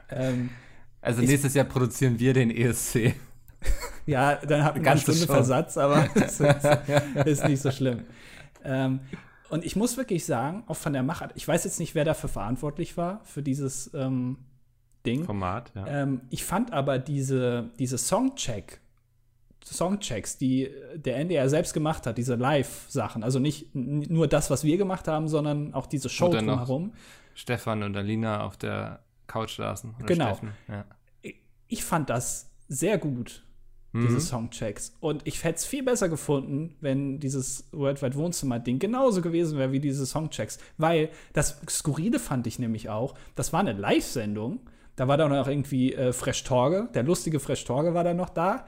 Ähm, 0.10 0.50
also 1.00 1.22
nächstes 1.22 1.54
Jahr 1.54 1.64
produzieren 1.64 2.20
wir 2.20 2.34
den 2.34 2.52
ESC. 2.52 3.14
ja, 4.06 4.36
dann 4.36 4.64
hat 4.64 4.76
man 4.76 4.88
eine 4.88 5.00
Stunde. 5.00 5.26
Versatz, 5.26 5.78
aber 5.78 6.08
das 6.16 6.40
ist, 6.40 6.66
ist 7.26 7.46
nicht 7.46 7.62
so 7.62 7.72
schlimm. 7.72 8.02
Ähm, 8.64 9.02
und 9.50 9.66
ich 9.66 9.76
muss 9.76 9.98
wirklich 9.98 10.26
sagen, 10.26 10.64
auch 10.68 10.76
von 10.76 10.94
der 10.94 11.04
Machart, 11.04 11.32
ich 11.36 11.48
weiß 11.48 11.64
jetzt 11.64 11.80
nicht, 11.80 11.96
wer 11.96 12.06
dafür 12.06 12.30
verantwortlich 12.30 12.98
war, 12.98 13.22
für 13.24 13.42
dieses 13.42 13.94
ähm, 13.94 14.38
Ding. 15.06 15.24
Format, 15.24 15.72
ja. 15.74 15.88
Ähm, 15.88 16.22
ich 16.30 16.44
fand 16.44 16.74
aber 16.74 17.00
diese, 17.00 17.70
diese 17.80 17.98
Songcheck, 17.98 18.82
Songchecks, 19.64 20.38
die 20.38 20.70
der 20.96 21.18
NDR 21.18 21.50
selbst 21.50 21.74
gemacht 21.74 22.06
hat, 22.06 22.18
diese 22.18 22.36
Live-Sachen, 22.36 23.24
also 23.24 23.40
nicht 23.40 23.74
nur 23.74 24.28
das, 24.28 24.50
was 24.50 24.64
wir 24.64 24.78
gemacht 24.78 25.08
haben, 25.08 25.28
sondern 25.28 25.74
auch 25.74 25.88
diese 25.88 26.10
Show 26.10 26.30
drumherum. 26.30 26.94
Stefan 27.34 27.84
und 27.84 27.96
Alina 27.96 28.44
auf 28.46 28.58
der 28.58 29.02
Couch 29.28 29.58
saßen. 29.58 29.96
genau. 30.06 30.38
Ja. 30.68 30.86
Ich 31.68 31.84
fand 31.84 32.10
das 32.10 32.50
sehr 32.70 32.98
gut 32.98 33.44
diese 34.02 34.16
mhm. 34.16 34.20
Songchecks. 34.20 34.96
Und 35.00 35.26
ich 35.26 35.44
hätte 35.44 35.58
es 35.58 35.66
viel 35.66 35.84
besser 35.84 36.10
gefunden, 36.10 36.76
wenn 36.82 37.20
dieses 37.20 37.68
Worldwide 37.72 38.16
Wohnzimmer-Ding 38.16 38.80
genauso 38.80 39.22
gewesen 39.22 39.58
wäre 39.58 39.72
wie 39.72 39.80
diese 39.80 40.06
Songchecks. 40.06 40.60
Weil 40.78 41.10
das 41.34 41.62
Skurrile 41.70 42.20
fand 42.20 42.48
ich 42.48 42.60
nämlich 42.60 42.90
auch, 42.90 43.16
das 43.36 43.54
war 43.54 43.60
eine 43.60 43.74
Live-Sendung. 43.74 44.62
Da 44.96 45.08
war 45.08 45.18
dann 45.18 45.32
auch 45.34 45.48
irgendwie 45.48 45.94
äh, 45.94 46.12
Fresh 46.12 46.44
Torge, 46.44 46.90
der 46.94 47.04
lustige 47.04 47.40
Fresh 47.40 47.66
Torge 47.66 47.94
war 47.94 48.04
dann 48.04 48.18
noch 48.18 48.30
da. 48.30 48.66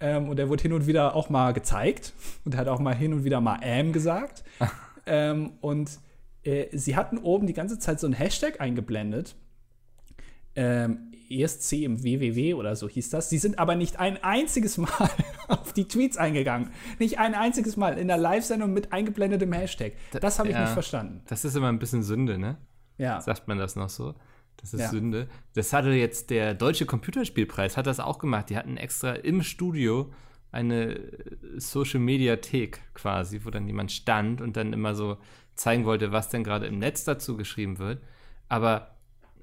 Ähm, 0.00 0.28
und 0.28 0.36
der 0.36 0.48
wurde 0.48 0.62
hin 0.62 0.72
und 0.72 0.86
wieder 0.86 1.14
auch 1.14 1.28
mal 1.28 1.52
gezeigt 1.52 2.14
und 2.44 2.56
hat 2.56 2.68
auch 2.68 2.80
mal 2.80 2.94
hin 2.94 3.12
und 3.12 3.24
wieder 3.24 3.40
mal 3.40 3.58
ähm 3.62 3.92
gesagt. 3.92 4.42
ähm, 5.06 5.52
und 5.60 5.90
äh, 6.42 6.66
sie 6.76 6.96
hatten 6.96 7.18
oben 7.18 7.46
die 7.46 7.52
ganze 7.52 7.78
Zeit 7.78 8.00
so 8.00 8.06
ein 8.06 8.12
Hashtag 8.12 8.60
eingeblendet. 8.60 9.36
Ähm, 10.56 11.09
ESC 11.30 11.84
im 11.84 12.02
WWW 12.02 12.54
oder 12.54 12.76
so 12.76 12.88
hieß 12.88 13.10
das. 13.10 13.30
Sie 13.30 13.38
sind 13.38 13.58
aber 13.58 13.76
nicht 13.76 13.98
ein 13.98 14.22
einziges 14.22 14.78
Mal 14.78 15.10
auf 15.48 15.72
die 15.72 15.86
Tweets 15.86 16.16
eingegangen. 16.16 16.70
Nicht 16.98 17.18
ein 17.18 17.34
einziges 17.34 17.76
Mal 17.76 17.98
in 17.98 18.08
der 18.08 18.18
Live-Sendung 18.18 18.72
mit 18.72 18.92
eingeblendetem 18.92 19.52
Hashtag. 19.52 19.92
Das 20.20 20.38
habe 20.38 20.48
ich 20.48 20.54
ja, 20.54 20.62
nicht 20.62 20.72
verstanden. 20.72 21.22
Das 21.28 21.44
ist 21.44 21.56
immer 21.56 21.68
ein 21.68 21.78
bisschen 21.78 22.02
Sünde, 22.02 22.38
ne? 22.38 22.58
Ja. 22.98 23.20
Sagt 23.20 23.48
man 23.48 23.58
das 23.58 23.76
noch 23.76 23.88
so? 23.88 24.14
Das 24.56 24.74
ist 24.74 24.80
ja. 24.80 24.88
Sünde. 24.88 25.28
Das 25.54 25.72
hatte 25.72 25.90
jetzt 25.90 26.30
der 26.30 26.54
Deutsche 26.54 26.84
Computerspielpreis, 26.84 27.76
hat 27.76 27.86
das 27.86 28.00
auch 28.00 28.18
gemacht. 28.18 28.50
Die 28.50 28.56
hatten 28.56 28.76
extra 28.76 29.12
im 29.12 29.42
Studio 29.42 30.12
eine 30.52 31.00
Social 31.56 32.00
Mediathek 32.00 32.80
quasi, 32.94 33.40
wo 33.44 33.50
dann 33.50 33.66
jemand 33.66 33.92
stand 33.92 34.40
und 34.40 34.56
dann 34.56 34.72
immer 34.72 34.94
so 34.94 35.16
zeigen 35.54 35.84
wollte, 35.84 36.12
was 36.12 36.28
denn 36.28 36.44
gerade 36.44 36.66
im 36.66 36.78
Netz 36.78 37.04
dazu 37.04 37.36
geschrieben 37.36 37.78
wird. 37.78 38.02
Aber 38.48 38.96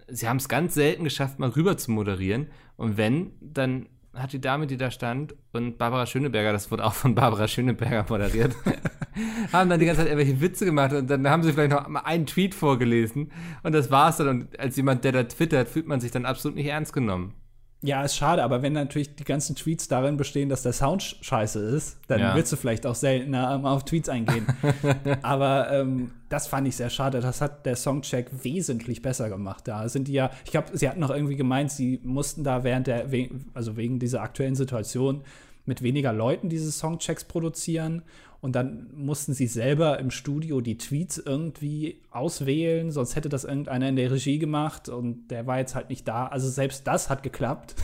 sie 0.08 0.28
haben 0.28 0.38
es 0.38 0.50
ganz 0.50 0.74
selten 0.74 1.04
geschafft, 1.04 1.40
mal 1.40 1.50
rüber 1.50 1.78
zu 1.78 1.92
moderieren. 1.92 2.48
Und 2.76 2.98
wenn, 2.98 3.32
dann 3.42 3.88
hat 4.14 4.34
die 4.34 4.42
Dame, 4.42 4.68
die 4.68 4.78
da 4.78 4.92
stand, 4.92 5.36
und 5.54 5.78
Barbara 5.78 6.06
Schöneberger, 6.06 6.52
das 6.52 6.72
wurde 6.72 6.86
auch 6.86 6.94
von 6.94 7.16
Barbara 7.16 7.48
Schöneberger 7.48 8.06
moderiert, 8.10 8.56
haben 9.54 9.70
dann 9.70 9.80
die 9.80 9.86
ganze 9.86 10.02
Zeit 10.02 10.10
irgendwelche 10.10 10.42
Witze 10.42 10.66
gemacht 10.66 10.94
und 10.94 11.08
dann 11.10 11.28
haben 11.30 11.44
sie 11.44 11.54
vielleicht 11.54 11.72
noch 11.72 11.88
mal 11.88 12.02
einen 12.02 12.26
Tweet 12.26 12.56
vorgelesen 12.56 13.32
und 13.64 13.74
das 13.74 13.92
war's 13.92 14.18
dann. 14.18 14.28
Und 14.28 14.60
als 14.60 14.76
jemand, 14.76 15.04
der 15.04 15.12
da 15.12 15.24
twittert, 15.24 15.70
fühlt 15.70 15.88
man 15.88 16.00
sich 16.00 16.12
dann 16.12 16.26
absolut 16.26 16.56
nicht 16.56 16.68
ernst 16.68 16.94
genommen. 16.94 17.34
Ja, 17.82 18.04
ist 18.04 18.16
schade, 18.16 18.44
aber 18.44 18.64
wenn 18.64 18.74
natürlich 18.74 19.16
die 19.16 19.24
ganzen 19.24 19.56
Tweets 19.56 19.88
darin 19.88 20.18
bestehen, 20.18 20.50
dass 20.50 20.64
der 20.64 20.74
Sound 20.74 21.04
scheiße 21.22 21.60
ist, 21.60 22.00
dann 22.08 22.20
ja. 22.20 22.36
willst 22.36 22.52
du 22.52 22.56
vielleicht 22.56 22.88
auch 22.88 22.96
seltener 22.96 23.54
ähm, 23.54 23.66
auf 23.66 23.86
Tweets 23.86 24.10
eingehen. 24.10 24.48
aber 25.22 25.72
ähm, 25.72 26.12
das 26.30 26.48
fand 26.48 26.68
ich 26.68 26.76
sehr 26.76 26.90
schade. 26.90 27.20
Das 27.20 27.40
hat 27.40 27.68
der 27.68 27.76
Songcheck 27.76 28.32
wesentlich 28.44 29.04
besser 29.04 29.30
gemacht. 29.30 29.68
Da 29.68 29.88
sind 29.90 30.08
die 30.08 30.14
ja, 30.14 30.32
ich 30.44 30.52
glaube, 30.52 30.76
sie 30.76 30.90
hatten 30.90 31.00
noch 31.00 31.12
irgendwie 31.12 31.36
gemeint, 31.36 31.72
sie 31.72 32.00
mussten 32.04 32.44
da 32.44 32.64
während 32.64 32.88
der, 32.88 33.06
also 33.54 33.78
wegen 33.78 34.00
dieser 34.00 34.22
aktuellen 34.22 34.56
Situation, 34.56 35.24
mit 35.68 35.84
weniger 35.84 36.14
Leuten 36.14 36.50
diese 36.50 36.72
Songchecks 36.72 37.26
produzieren. 37.26 38.02
Und 38.40 38.56
dann 38.56 38.90
mussten 38.94 39.34
sie 39.34 39.48
selber 39.48 40.00
im 40.00 40.12
Studio 40.12 40.62
die 40.62 40.78
Tweets 40.78 41.18
irgendwie 41.18 42.02
auswählen, 42.12 42.92
sonst 42.92 43.16
hätte 43.16 43.30
das 43.30 43.44
irgendeiner 43.44 43.90
in 43.90 43.96
der 43.96 44.12
Regie 44.12 44.38
gemacht 44.38 44.90
und 44.90 45.30
der 45.30 45.48
war 45.48 45.58
jetzt 45.58 45.76
halt 45.76 45.90
nicht 45.90 46.08
da. 46.08 46.28
Also 46.28 46.50
selbst 46.50 46.86
das 46.86 47.10
hat 47.10 47.24
geklappt. 47.24 47.76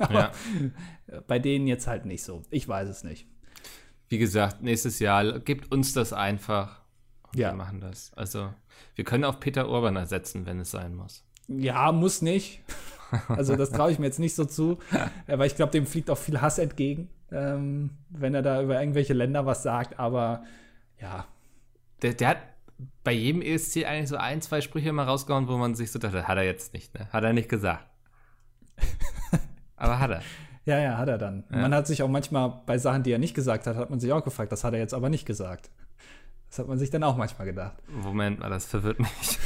ja. 0.10 0.32
bei 1.26 1.38
denen 1.38 1.66
jetzt 1.66 1.86
halt 1.86 2.06
nicht 2.06 2.22
so. 2.22 2.42
Ich 2.50 2.66
weiß 2.66 2.88
es 2.88 3.04
nicht. 3.04 3.26
Wie 4.08 4.18
gesagt, 4.18 4.62
nächstes 4.62 4.98
Jahr 4.98 5.38
gibt 5.40 5.70
uns 5.70 5.92
das 5.92 6.12
einfach. 6.12 6.80
ja. 7.34 7.50
Wir 7.50 7.56
machen 7.56 7.80
das. 7.80 8.12
Also, 8.14 8.52
wir 8.94 9.04
können 9.04 9.24
auch 9.24 9.38
Peter 9.38 9.68
Urban 9.68 9.96
ersetzen, 9.96 10.46
wenn 10.46 10.58
es 10.60 10.70
sein 10.70 10.94
muss. 10.94 11.24
Ja, 11.48 11.92
muss 11.92 12.22
nicht. 12.22 12.62
Also, 13.28 13.56
das 13.56 13.70
traue 13.70 13.90
ich 13.90 13.98
mir 13.98 14.06
jetzt 14.06 14.18
nicht 14.18 14.34
so 14.34 14.44
zu, 14.44 14.78
weil 15.26 15.46
ich 15.46 15.56
glaube, 15.56 15.72
dem 15.72 15.86
fliegt 15.86 16.10
auch 16.10 16.18
viel 16.18 16.40
Hass 16.40 16.58
entgegen, 16.58 17.08
ähm, 17.32 17.90
wenn 18.10 18.34
er 18.34 18.42
da 18.42 18.62
über 18.62 18.80
irgendwelche 18.80 19.14
Länder 19.14 19.46
was 19.46 19.62
sagt. 19.62 19.98
Aber 19.98 20.44
ja. 21.00 21.26
Der, 22.02 22.14
der 22.14 22.28
hat 22.28 22.38
bei 23.04 23.12
jedem 23.12 23.42
ESC 23.42 23.84
eigentlich 23.84 24.08
so 24.08 24.16
ein, 24.16 24.40
zwei 24.40 24.60
Sprüche 24.60 24.92
mal 24.92 25.04
rausgehauen, 25.04 25.48
wo 25.48 25.56
man 25.56 25.74
sich 25.74 25.90
so 25.92 25.98
dachte, 25.98 26.26
hat 26.26 26.36
er 26.36 26.44
jetzt 26.44 26.72
nicht, 26.72 26.94
ne? 26.94 27.08
Hat 27.12 27.24
er 27.24 27.32
nicht 27.32 27.48
gesagt. 27.48 27.84
Aber 29.76 29.98
hat 29.98 30.10
er. 30.10 30.22
Ja, 30.66 30.78
ja, 30.78 30.98
hat 30.98 31.08
er 31.08 31.18
dann. 31.18 31.44
Ja. 31.50 31.58
Man 31.58 31.74
hat 31.74 31.86
sich 31.86 32.02
auch 32.02 32.08
manchmal 32.08 32.60
bei 32.66 32.78
Sachen, 32.78 33.02
die 33.02 33.12
er 33.12 33.18
nicht 33.18 33.34
gesagt 33.34 33.66
hat, 33.66 33.76
hat 33.76 33.90
man 33.90 33.98
sich 33.98 34.12
auch 34.12 34.24
gefragt, 34.24 34.52
das 34.52 34.62
hat 34.64 34.74
er 34.74 34.78
jetzt 34.78 34.94
aber 34.94 35.08
nicht 35.08 35.26
gesagt. 35.26 35.70
Das 36.50 36.58
hat 36.58 36.68
man 36.68 36.78
sich 36.78 36.90
dann 36.90 37.02
auch 37.02 37.16
manchmal 37.16 37.46
gedacht. 37.46 37.76
Moment 37.88 38.40
mal, 38.40 38.50
das 38.50 38.66
verwirrt 38.66 38.98
mich. 38.98 39.38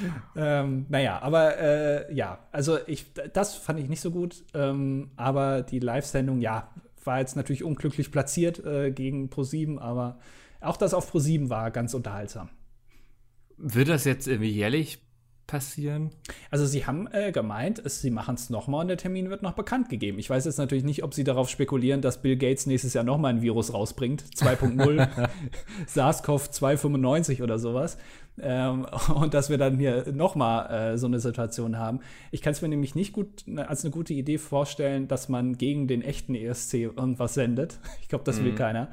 ähm, 0.36 0.86
naja, 0.88 1.20
aber 1.20 1.58
äh, 1.58 2.14
ja, 2.14 2.38
also 2.52 2.78
ich, 2.86 3.06
das 3.32 3.54
fand 3.54 3.80
ich 3.80 3.88
nicht 3.88 4.00
so 4.00 4.10
gut. 4.10 4.44
Ähm, 4.54 5.10
aber 5.16 5.62
die 5.62 5.78
Live-Sendung, 5.78 6.40
ja, 6.40 6.70
war 7.04 7.20
jetzt 7.20 7.36
natürlich 7.36 7.64
unglücklich 7.64 8.12
platziert 8.12 8.64
äh, 8.64 8.90
gegen 8.90 9.28
Pro7, 9.28 9.78
aber 9.78 10.18
auch 10.60 10.76
das 10.76 10.94
auf 10.94 11.12
Pro7 11.12 11.48
war 11.48 11.70
ganz 11.70 11.94
unterhaltsam. 11.94 12.50
Wird 13.56 13.88
das 13.88 14.04
jetzt 14.04 14.28
irgendwie 14.28 14.50
jährlich 14.50 15.00
passieren? 15.48 16.10
Also 16.52 16.64
sie 16.64 16.86
haben 16.86 17.08
äh, 17.10 17.32
gemeint, 17.32 17.80
es, 17.84 18.00
sie 18.00 18.12
machen 18.12 18.36
es 18.36 18.50
nochmal 18.50 18.82
und 18.82 18.88
der 18.88 18.96
Termin 18.96 19.30
wird 19.30 19.42
noch 19.42 19.54
bekannt 19.54 19.88
gegeben. 19.88 20.20
Ich 20.20 20.30
weiß 20.30 20.44
jetzt 20.44 20.58
natürlich 20.58 20.84
nicht, 20.84 21.02
ob 21.02 21.14
sie 21.14 21.24
darauf 21.24 21.48
spekulieren, 21.48 22.00
dass 22.00 22.22
Bill 22.22 22.36
Gates 22.36 22.66
nächstes 22.66 22.94
Jahr 22.94 23.02
nochmal 23.02 23.34
ein 23.34 23.42
Virus 23.42 23.74
rausbringt, 23.74 24.22
2.0, 24.36 25.28
SARS-CoV 25.86 26.50
295 26.52 27.42
oder 27.42 27.58
sowas. 27.58 27.98
Ähm, 28.40 28.86
und 29.14 29.34
dass 29.34 29.50
wir 29.50 29.58
dann 29.58 29.78
hier 29.78 30.12
nochmal 30.12 30.92
äh, 30.92 30.98
so 30.98 31.08
eine 31.08 31.18
Situation 31.18 31.78
haben. 31.78 32.00
Ich 32.30 32.42
kann 32.42 32.52
es 32.52 32.62
mir 32.62 32.68
nämlich 32.68 32.94
nicht 32.94 33.12
gut 33.12 33.42
ne, 33.46 33.68
als 33.68 33.84
eine 33.84 33.90
gute 33.90 34.14
Idee 34.14 34.38
vorstellen, 34.38 35.08
dass 35.08 35.28
man 35.28 35.58
gegen 35.58 35.88
den 35.88 36.02
echten 36.02 36.36
ESC 36.36 36.74
irgendwas 36.74 37.34
sendet. 37.34 37.80
Ich 38.00 38.08
glaube, 38.08 38.24
das 38.24 38.42
will 38.42 38.52
mhm. 38.52 38.56
keiner. 38.56 38.88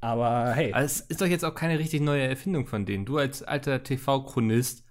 Aber 0.00 0.52
hey. 0.52 0.72
Also 0.72 0.86
es 0.86 1.00
ist 1.00 1.20
doch 1.20 1.26
jetzt 1.26 1.44
auch 1.44 1.54
keine 1.54 1.78
richtig 1.78 2.00
neue 2.00 2.22
Erfindung 2.22 2.66
von 2.66 2.84
denen. 2.86 3.06
Du 3.06 3.18
als 3.18 3.42
alter 3.42 3.82
TV-Chronist 3.82 4.85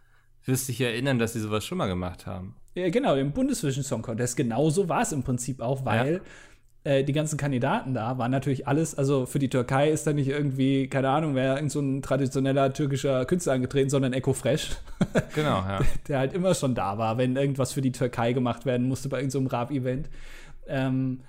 wirst 0.45 0.67
dich 0.67 0.79
erinnern, 0.81 1.19
dass 1.19 1.33
sie 1.33 1.39
sowas 1.39 1.65
schon 1.65 1.77
mal 1.77 1.87
gemacht 1.87 2.25
haben. 2.25 2.55
Ja, 2.75 2.89
genau, 2.89 3.15
im 3.15 3.31
Bundesvision 3.31 3.83
Song 3.83 4.01
Contest. 4.01 4.35
Genauso 4.35 4.89
war 4.89 5.01
es 5.01 5.11
im 5.11 5.23
Prinzip 5.23 5.61
auch, 5.61 5.85
weil 5.85 6.21
ja. 6.85 6.91
äh, 6.91 7.03
die 7.03 7.13
ganzen 7.13 7.37
Kandidaten 7.37 7.93
da 7.93 8.17
waren 8.17 8.31
natürlich 8.31 8.67
alles, 8.67 8.95
also 8.95 9.25
für 9.25 9.39
die 9.39 9.49
Türkei 9.49 9.89
ist 9.89 10.05
da 10.05 10.13
nicht 10.13 10.27
irgendwie, 10.27 10.87
keine 10.87 11.09
Ahnung, 11.09 11.35
wer 11.35 11.55
irgend 11.55 11.71
so 11.71 11.79
ein 11.79 12.01
traditioneller 12.01 12.73
türkischer 12.73 13.25
Künstler 13.25 13.53
angetreten, 13.53 13.89
sondern 13.89 14.13
Echo 14.13 14.33
Fresh. 14.33 14.77
Genau, 15.33 15.59
ja. 15.59 15.77
der, 15.77 15.87
der, 16.07 16.19
halt 16.19 16.33
immer 16.33 16.53
schon 16.53 16.75
da 16.75 16.97
war, 16.97 17.17
wenn 17.17 17.35
irgendwas 17.35 17.73
für 17.73 17.81
die 17.81 17.91
Türkei 17.91 18.33
gemacht 18.33 18.65
werden 18.65 18.87
musste 18.87 19.09
bei 19.09 19.17
irgendeinem 19.17 19.49
so 19.49 19.55
Rap-Event. 19.55 20.09
Ähm, 20.67 21.21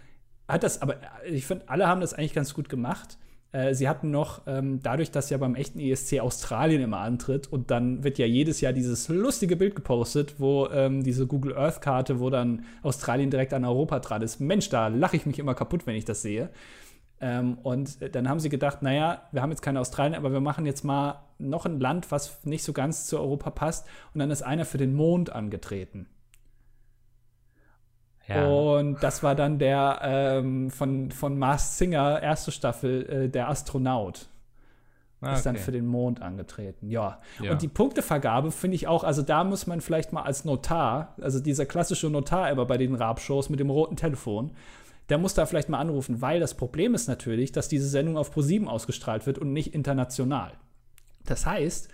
hat 0.49 0.62
das, 0.62 0.80
aber 0.82 0.96
ich 1.28 1.44
finde, 1.46 1.68
alle 1.68 1.88
haben 1.88 2.00
das 2.00 2.14
eigentlich 2.14 2.35
ganz 2.35 2.54
gut 2.54 2.68
gemacht. 2.68 3.18
Äh, 3.52 3.74
sie 3.74 3.88
hatten 3.88 4.10
noch, 4.10 4.42
ähm, 4.46 4.80
dadurch, 4.82 5.10
dass 5.10 5.30
ja 5.30 5.38
beim 5.38 5.54
echten 5.54 5.78
ESC 5.78 6.20
Australien 6.20 6.82
immer 6.82 6.98
antritt 6.98 7.46
und 7.46 7.70
dann 7.70 8.04
wird 8.04 8.18
ja 8.18 8.26
jedes 8.26 8.60
Jahr 8.60 8.72
dieses 8.72 9.08
lustige 9.08 9.56
Bild 9.56 9.74
gepostet, 9.74 10.34
wo 10.38 10.68
ähm, 10.68 11.02
diese 11.02 11.26
Google 11.26 11.56
Earth-Karte, 11.56 12.20
wo 12.20 12.30
dann 12.30 12.64
Australien 12.82 13.30
direkt 13.30 13.54
an 13.54 13.64
Europa 13.64 14.00
trat, 14.00 14.22
ist. 14.22 14.40
Mensch, 14.40 14.68
da 14.68 14.88
lache 14.88 15.16
ich 15.16 15.26
mich 15.26 15.38
immer 15.38 15.54
kaputt, 15.54 15.86
wenn 15.86 15.96
ich 15.96 16.04
das 16.04 16.22
sehe. 16.22 16.50
Ähm, 17.20 17.58
und 17.62 18.14
dann 18.14 18.28
haben 18.28 18.40
sie 18.40 18.48
gedacht, 18.48 18.82
naja, 18.82 19.22
wir 19.32 19.40
haben 19.42 19.50
jetzt 19.50 19.62
keine 19.62 19.80
Australien, 19.80 20.14
aber 20.14 20.32
wir 20.32 20.40
machen 20.40 20.66
jetzt 20.66 20.84
mal 20.84 21.22
noch 21.38 21.64
ein 21.64 21.80
Land, 21.80 22.10
was 22.10 22.44
nicht 22.44 22.62
so 22.62 22.72
ganz 22.72 23.06
zu 23.06 23.18
Europa 23.18 23.50
passt. 23.50 23.86
Und 24.12 24.18
dann 24.18 24.30
ist 24.30 24.42
einer 24.42 24.64
für 24.64 24.78
den 24.78 24.94
Mond 24.94 25.30
angetreten. 25.30 26.06
Ja. 28.28 28.47
Und 28.47 29.02
das 29.02 29.23
war 29.23 29.35
dann 29.35 29.59
der 29.59 30.00
ähm, 30.02 30.71
von, 30.71 31.11
von 31.11 31.38
Mars 31.38 31.78
Singer, 31.78 32.23
erste 32.23 32.50
Staffel, 32.50 33.09
äh, 33.09 33.28
der 33.28 33.49
Astronaut. 33.49 34.28
Ah, 35.23 35.35
ist 35.35 35.47
dann 35.47 35.56
für 35.56 35.73
den 35.73 35.87
Mond 35.87 36.21
angetreten, 36.21 36.90
ja. 36.90 37.21
ja. 37.40 37.50
Und 37.50 37.62
die 37.62 37.68
Punktevergabe 37.68 38.50
finde 38.50 38.75
ich 38.75 38.87
auch, 38.87 39.02
also 39.02 39.23
da 39.23 39.45
muss 39.45 39.66
man 39.66 39.80
vielleicht 39.80 40.12
mal 40.12 40.23
als 40.23 40.45
Notar, 40.45 41.14
also 41.21 41.40
dieser 41.40 41.64
klassische 41.64 42.11
Notar 42.11 42.50
immer 42.50 42.66
bei 42.66 42.76
den 42.76 42.95
Rap-Shows 42.95 43.49
mit 43.49 43.59
dem 43.59 43.71
roten 43.71 43.97
Telefon, 43.97 44.50
der 45.09 45.16
muss 45.16 45.33
da 45.33 45.47
vielleicht 45.47 45.71
mal 45.71 45.78
anrufen, 45.78 46.21
weil 46.21 46.38
das 46.38 46.54
Problem 46.54 46.95
ist 46.95 47.09
natürlich, 47.09 47.50
dass 47.50 47.68
diese 47.68 47.88
Sendung 47.88 48.18
auf 48.18 48.37
Pro7 48.37 48.66
ausgestrahlt 48.66 49.26
wird 49.26 49.38
und 49.38 49.52
nicht 49.54 49.75
international. 49.75 50.52
Das 51.25 51.47
heißt, 51.47 51.88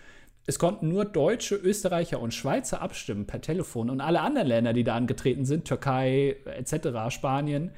es 0.46 0.58
konnten 0.58 0.88
nur 0.88 1.04
Deutsche, 1.04 1.54
Österreicher 1.54 2.20
und 2.20 2.34
Schweizer 2.34 2.82
abstimmen 2.82 3.26
per 3.26 3.40
Telefon 3.40 3.90
und 3.90 4.00
alle 4.00 4.20
anderen 4.20 4.48
Länder, 4.48 4.72
die 4.72 4.84
da 4.84 4.96
angetreten 4.96 5.44
sind, 5.44 5.66
Türkei 5.66 6.36
etc., 6.44 7.10
Spanien, 7.10 7.70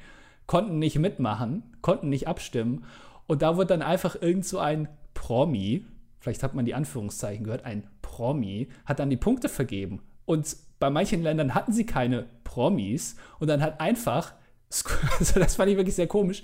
konnten 0.47 0.79
nicht 0.79 0.97
mitmachen, 0.97 1.63
konnten 1.81 2.09
nicht 2.09 2.27
abstimmen. 2.27 2.85
Und 3.27 3.41
da 3.41 3.57
wird 3.57 3.69
dann 3.69 3.81
einfach 3.81 4.19
irgend 4.19 4.45
so 4.45 4.59
ein 4.59 4.87
Promi, 5.13 5.85
vielleicht 6.19 6.43
hat 6.43 6.55
man 6.55 6.65
die 6.65 6.73
Anführungszeichen 6.73 7.43
gehört, 7.43 7.65
ein 7.65 7.87
Promi, 8.01 8.69
hat 8.85 8.99
dann 8.99 9.09
die 9.09 9.17
Punkte 9.17 9.49
vergeben. 9.49 10.01
Und 10.25 10.55
bei 10.79 10.89
manchen 10.89 11.21
Ländern 11.21 11.53
hatten 11.53 11.71
sie 11.71 11.85
keine 11.85 12.25
Promis 12.43 13.15
und 13.39 13.47
dann 13.47 13.61
hat 13.61 13.79
einfach, 13.79 14.33
also 15.19 15.39
das 15.39 15.55
fand 15.55 15.69
ich 15.69 15.77
wirklich 15.77 15.95
sehr 15.95 16.07
komisch, 16.07 16.43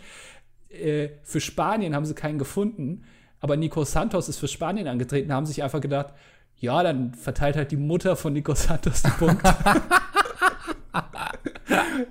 äh, 0.70 1.10
für 1.24 1.42
Spanien 1.42 1.96
haben 1.96 2.06
sie 2.06 2.14
keinen 2.14 2.38
gefunden 2.38 3.04
aber 3.42 3.58
Nico 3.58 3.84
Santos 3.84 4.30
ist 4.30 4.38
für 4.38 4.48
Spanien 4.48 4.88
angetreten, 4.88 5.34
haben 5.34 5.46
sich 5.46 5.62
einfach 5.62 5.82
gedacht, 5.82 6.14
ja, 6.58 6.82
dann 6.84 7.14
verteilt 7.16 7.56
halt 7.56 7.72
die 7.72 7.78
Mutter 7.78 8.16
von 8.16 8.34
Nico 8.34 8.54
Santos 8.54 9.02
die 9.02 9.10
Punkte. 9.10 9.56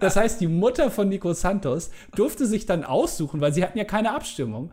das 0.01 0.17
heißt, 0.17 0.41
die 0.41 0.49
Mutter 0.49 0.91
von 0.91 1.09
Nico 1.09 1.33
Santos 1.33 1.91
durfte 2.17 2.47
sich 2.47 2.67
dann 2.67 2.85
aussuchen, 2.85 3.41
weil 3.41 3.55
sie 3.55 3.63
hatten 3.63 3.79
ja 3.79 3.85
keine 3.85 4.13
Abstimmung, 4.13 4.73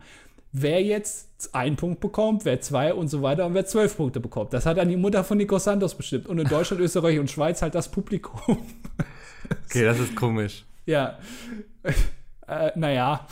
wer 0.52 0.82
jetzt 0.82 1.54
einen 1.54 1.76
Punkt 1.76 2.00
bekommt, 2.00 2.44
wer 2.44 2.60
zwei 2.60 2.92
und 2.92 3.08
so 3.08 3.22
weiter 3.22 3.46
und 3.46 3.54
wer 3.54 3.66
zwölf 3.66 3.96
Punkte 3.96 4.18
bekommt. 4.18 4.52
Das 4.52 4.66
hat 4.66 4.78
dann 4.78 4.88
die 4.88 4.96
Mutter 4.96 5.22
von 5.22 5.38
Nico 5.38 5.58
Santos 5.58 5.94
bestimmt. 5.94 6.26
Und 6.26 6.38
in 6.38 6.48
Deutschland, 6.48 6.82
Österreich 6.82 7.18
und 7.20 7.30
Schweiz 7.30 7.62
halt 7.62 7.76
das 7.76 7.88
Publikum. 7.88 8.58
okay, 9.66 9.84
das 9.84 10.00
ist 10.00 10.16
komisch. 10.16 10.64
Ja. 10.86 11.18
Äh, 12.50 12.72
naja. 12.76 13.26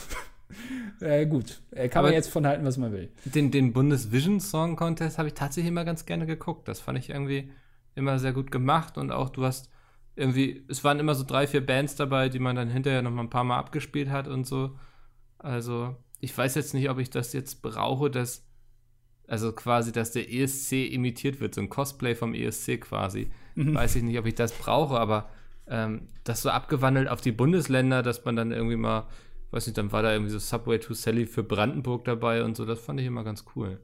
Äh, 1.01 1.27
gut, 1.27 1.61
äh, 1.73 1.89
kann 1.89 2.01
Aber 2.01 2.09
man 2.09 2.15
jetzt 2.15 2.31
von 2.31 2.47
halten, 2.47 2.65
was 2.65 2.79
man 2.79 2.91
will. 2.91 3.11
Den, 3.27 3.51
den 3.51 3.75
Bundesvision 3.75 4.41
Song 4.41 4.77
Contest 4.77 5.19
habe 5.19 5.29
ich 5.29 5.35
tatsächlich 5.35 5.69
immer 5.69 5.85
ganz 5.85 6.07
gerne 6.07 6.25
geguckt. 6.25 6.69
Das 6.69 6.81
fand 6.81 6.99
ich 6.99 7.11
irgendwie 7.11 7.51
immer 7.95 8.19
sehr 8.19 8.33
gut 8.33 8.51
gemacht 8.51 8.97
und 8.97 9.11
auch 9.11 9.29
du 9.29 9.45
hast 9.45 9.71
irgendwie, 10.17 10.65
es 10.69 10.83
waren 10.83 10.99
immer 10.99 11.15
so 11.15 11.25
drei, 11.25 11.47
vier 11.47 11.65
Bands 11.65 11.95
dabei, 11.95 12.29
die 12.29 12.39
man 12.39 12.57
dann 12.57 12.71
hinterher 12.71 13.03
noch 13.03 13.11
mal 13.11 13.23
ein 13.23 13.31
paar 13.31 13.45
Mal 13.45 13.59
abgespielt 13.59 14.09
hat 14.09 14.27
und 14.27 14.47
so. 14.47 14.77
Also, 15.39 15.95
ich 16.21 16.37
weiß 16.37 16.55
jetzt 16.55 16.73
nicht, 16.73 16.89
ob 16.89 16.99
ich 16.99 17.11
das 17.11 17.35
jetzt 17.35 17.61
brauche, 17.61 18.11
dass, 18.11 18.47
also 19.29 19.53
quasi, 19.53 19.93
dass 19.93 20.13
der 20.13 20.33
ESC 20.33 20.91
imitiert 20.91 21.41
wird, 21.41 21.55
so 21.55 21.61
ein 21.61 21.69
Cosplay 21.69 22.15
vom 22.15 22.33
ESC 22.33 22.81
quasi. 22.81 23.31
Mhm. 23.55 23.75
Weiß 23.75 23.97
ich 23.97 24.03
nicht, 24.03 24.19
ob 24.19 24.25
ich 24.25 24.35
das 24.35 24.53
brauche, 24.53 24.99
aber 24.99 25.29
ähm, 25.69 26.09
das 26.25 26.41
so 26.41 26.49
abgewandelt 26.49 27.09
auf 27.09 27.21
die 27.21 27.33
Bundesländer, 27.33 28.03
dass 28.03 28.25
man 28.25 28.37
dann 28.37 28.53
irgendwie 28.53 28.77
mal 28.77 29.07
weiß 29.51 29.67
nicht, 29.67 29.79
dann 29.79 29.93
war 29.93 30.03
da 30.03 30.13
irgendwie 30.13 30.33
so 30.33 30.39
Subway 30.39 30.79
to 30.79 30.95
Sally 30.95 31.27
für 31.27 31.43
Brandenburg 31.43 32.05
dabei 32.05 32.43
und 32.43 32.57
so. 32.57 32.65
Das 32.65 32.81
fand 32.81 33.01
ich 33.01 33.07
immer 33.07 33.25
ganz 33.25 33.45
cool. 33.55 33.81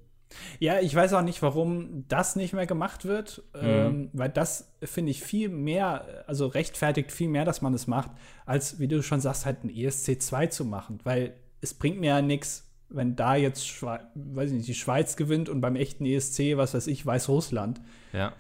Ja, 0.58 0.80
ich 0.80 0.94
weiß 0.94 1.12
auch 1.12 1.22
nicht, 1.22 1.42
warum 1.42 2.04
das 2.08 2.36
nicht 2.36 2.52
mehr 2.52 2.66
gemacht 2.66 3.04
wird, 3.04 3.42
mhm. 3.54 3.60
ähm, 3.62 4.10
weil 4.12 4.30
das 4.30 4.72
finde 4.82 5.10
ich 5.10 5.22
viel 5.22 5.48
mehr, 5.48 6.24
also 6.26 6.46
rechtfertigt 6.46 7.12
viel 7.12 7.28
mehr, 7.28 7.44
dass 7.44 7.62
man 7.62 7.74
es 7.74 7.86
macht, 7.86 8.10
als, 8.46 8.78
wie 8.78 8.88
du 8.88 9.02
schon 9.02 9.20
sagst, 9.20 9.46
halt 9.46 9.64
ein 9.64 9.70
ESC 9.70 10.20
2 10.20 10.46
zu 10.46 10.64
machen, 10.64 11.00
weil 11.04 11.34
es 11.60 11.74
bringt 11.74 12.00
mir 12.00 12.08
ja 12.08 12.22
nichts, 12.22 12.68
wenn 12.88 13.16
da 13.16 13.36
jetzt, 13.36 13.66
Schwe 13.66 14.00
weiß 14.14 14.50
ich 14.50 14.56
nicht, 14.56 14.68
die 14.68 14.74
Schweiz 14.74 15.16
gewinnt 15.16 15.48
und 15.48 15.60
beim 15.60 15.76
echten 15.76 16.04
ESC, 16.04 16.56
was 16.56 16.74
weiß 16.74 16.86
ich, 16.88 17.04
Weißrussland. 17.06 17.80
Ja. 18.12 18.34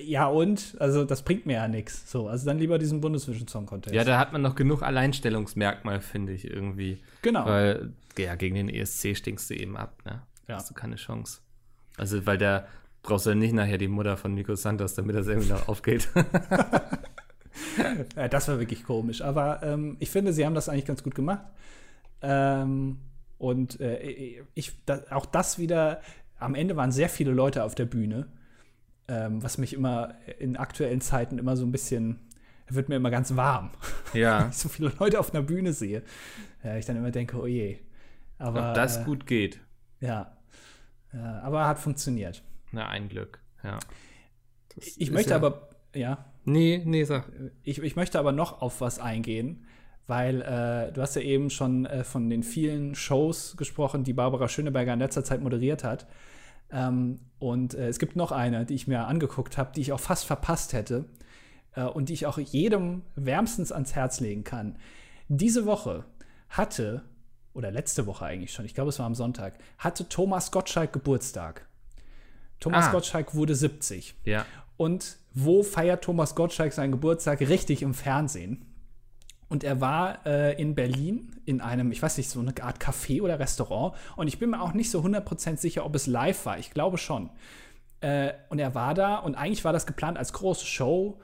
Ja, 0.00 0.28
und? 0.28 0.76
Also, 0.78 1.04
das 1.04 1.22
bringt 1.22 1.46
mir 1.46 1.54
ja 1.54 1.68
nichts. 1.68 2.10
So, 2.10 2.28
also 2.28 2.46
dann 2.46 2.58
lieber 2.58 2.78
diesen 2.78 3.00
Bundesvision 3.00 3.48
Song 3.48 3.66
Contest. 3.66 3.94
Ja, 3.94 4.04
da 4.04 4.18
hat 4.18 4.32
man 4.32 4.40
noch 4.40 4.54
genug 4.54 4.82
Alleinstellungsmerkmal, 4.82 6.00
finde 6.00 6.32
ich, 6.32 6.48
irgendwie. 6.48 7.02
Genau. 7.22 7.46
Weil, 7.46 7.92
ja, 8.16 8.36
gegen 8.36 8.54
den 8.54 8.68
ESC 8.68 9.16
stinkst 9.16 9.50
du 9.50 9.54
eben 9.54 9.76
ab, 9.76 9.98
ne? 10.04 10.22
Ja. 10.46 10.56
Hast 10.56 10.70
du 10.70 10.74
keine 10.74 10.96
Chance. 10.96 11.40
Also, 11.96 12.24
weil 12.26 12.38
da 12.38 12.66
brauchst 13.02 13.26
du 13.26 13.30
ja 13.30 13.36
nicht 13.36 13.54
nachher 13.54 13.78
die 13.78 13.88
Mutter 13.88 14.16
von 14.16 14.34
Nico 14.34 14.54
Santos, 14.54 14.94
damit 14.94 15.16
das 15.16 15.26
irgendwie 15.26 15.50
noch 15.50 15.68
aufgeht. 15.68 16.08
ja, 18.16 18.28
das 18.28 18.48
war 18.48 18.60
wirklich 18.60 18.84
komisch. 18.84 19.22
Aber 19.22 19.62
ähm, 19.62 19.96
ich 19.98 20.10
finde, 20.10 20.32
sie 20.32 20.46
haben 20.46 20.54
das 20.54 20.68
eigentlich 20.68 20.86
ganz 20.86 21.02
gut 21.02 21.14
gemacht. 21.14 21.44
Ähm, 22.20 22.98
und 23.38 23.80
äh, 23.80 24.44
ich, 24.54 24.84
da, 24.86 25.00
auch 25.10 25.26
das 25.26 25.58
wieder, 25.58 26.00
am 26.38 26.54
Ende 26.54 26.76
waren 26.76 26.92
sehr 26.92 27.08
viele 27.08 27.32
Leute 27.32 27.64
auf 27.64 27.74
der 27.74 27.86
Bühne, 27.86 28.28
ähm, 29.08 29.42
was 29.42 29.58
mich 29.58 29.72
immer 29.72 30.14
in 30.38 30.56
aktuellen 30.56 31.00
Zeiten 31.00 31.38
immer 31.38 31.56
so 31.56 31.64
ein 31.64 31.72
bisschen, 31.72 32.20
wird 32.68 32.88
mir 32.88 32.96
immer 32.96 33.10
ganz 33.10 33.36
warm. 33.36 33.70
Ja. 34.14 34.40
Wenn 34.42 34.50
ich 34.50 34.56
so 34.56 34.68
viele 34.68 34.92
Leute 34.98 35.20
auf 35.20 35.34
einer 35.34 35.42
Bühne 35.42 35.72
sehe. 35.72 36.02
Ja, 36.64 36.76
ich 36.76 36.86
dann 36.86 36.96
immer 36.96 37.10
denke, 37.10 37.40
oh 37.40 37.46
je. 37.46 37.78
Aber, 38.38 38.70
Ob 38.70 38.74
das 38.74 38.98
äh, 38.98 39.04
gut 39.04 39.26
geht. 39.26 39.60
Ja. 40.00 40.36
ja. 41.12 41.40
Aber 41.42 41.66
hat 41.66 41.78
funktioniert. 41.78 42.42
Na, 42.70 42.88
ein 42.88 43.08
Glück, 43.08 43.40
ja. 43.62 43.78
Das 44.74 44.96
Ich 44.96 45.10
möchte 45.10 45.30
ja, 45.30 45.36
aber, 45.36 45.68
ja, 45.94 46.32
Nee, 46.44 46.82
nee, 46.84 47.04
sag. 47.04 47.30
ich, 47.62 47.80
ich 47.82 47.96
möchte 47.96 48.18
aber 48.18 48.32
noch 48.32 48.62
auf 48.62 48.80
was 48.80 48.98
eingehen, 48.98 49.64
weil 50.06 50.42
äh, 50.42 50.92
du 50.92 51.00
hast 51.00 51.14
ja 51.14 51.22
eben 51.22 51.50
schon 51.50 51.86
äh, 51.86 52.02
von 52.02 52.28
den 52.28 52.42
vielen 52.42 52.94
Shows 52.94 53.56
gesprochen, 53.56 54.02
die 54.02 54.12
Barbara 54.12 54.48
Schöneberger 54.48 54.92
in 54.92 54.98
letzter 54.98 55.24
Zeit 55.24 55.40
moderiert 55.40 55.84
hat. 55.84 56.06
Ähm, 56.72 57.20
und 57.38 57.74
äh, 57.74 57.88
es 57.88 57.98
gibt 57.98 58.16
noch 58.16 58.32
eine, 58.32 58.64
die 58.64 58.74
ich 58.74 58.86
mir 58.86 59.06
angeguckt 59.06 59.58
habe, 59.58 59.72
die 59.74 59.80
ich 59.80 59.92
auch 59.92 60.00
fast 60.00 60.24
verpasst 60.24 60.72
hätte 60.72 61.04
äh, 61.74 61.84
und 61.84 62.08
die 62.08 62.14
ich 62.14 62.26
auch 62.26 62.38
jedem 62.38 63.02
wärmstens 63.14 63.72
ans 63.72 63.94
Herz 63.94 64.20
legen 64.20 64.44
kann. 64.44 64.76
Diese 65.28 65.66
Woche 65.66 66.04
hatte, 66.48 67.02
oder 67.54 67.70
letzte 67.70 68.06
Woche 68.06 68.24
eigentlich 68.24 68.52
schon, 68.52 68.64
ich 68.64 68.74
glaube, 68.74 68.90
es 68.90 68.98
war 68.98 69.06
am 69.06 69.14
Sonntag, 69.14 69.58
hatte 69.78 70.08
Thomas 70.08 70.50
Gottschalk 70.50 70.92
Geburtstag. 70.92 71.66
Thomas 72.60 72.86
Ah. 72.86 72.92
Gottschalk 72.92 73.34
wurde 73.34 73.54
70. 73.54 74.14
Ja. 74.24 74.46
Und 74.76 75.18
wo 75.34 75.62
feiert 75.62 76.04
Thomas 76.04 76.34
Gottschalk 76.34 76.72
seinen 76.72 76.92
Geburtstag? 76.92 77.40
Richtig 77.40 77.82
im 77.82 77.94
Fernsehen. 77.94 78.66
Und 79.52 79.64
er 79.64 79.82
war 79.82 80.24
äh, 80.24 80.58
in 80.58 80.74
Berlin 80.74 81.36
in 81.44 81.60
einem, 81.60 81.92
ich 81.92 82.02
weiß 82.02 82.16
nicht, 82.16 82.30
so 82.30 82.40
eine 82.40 82.54
Art 82.62 82.80
Café 82.80 83.20
oder 83.20 83.38
Restaurant. 83.38 83.94
Und 84.16 84.26
ich 84.26 84.38
bin 84.38 84.48
mir 84.48 84.62
auch 84.62 84.72
nicht 84.72 84.90
so 84.90 85.00
100% 85.00 85.58
sicher, 85.58 85.84
ob 85.84 85.94
es 85.94 86.06
live 86.06 86.46
war. 86.46 86.58
Ich 86.58 86.70
glaube 86.70 86.96
schon. 86.96 87.28
Äh, 88.00 88.32
und 88.48 88.60
er 88.60 88.74
war 88.74 88.94
da 88.94 89.16
und 89.16 89.34
eigentlich 89.34 89.62
war 89.62 89.74
das 89.74 89.84
geplant 89.84 90.16
als 90.16 90.32
große 90.32 90.64
Show. 90.64 91.20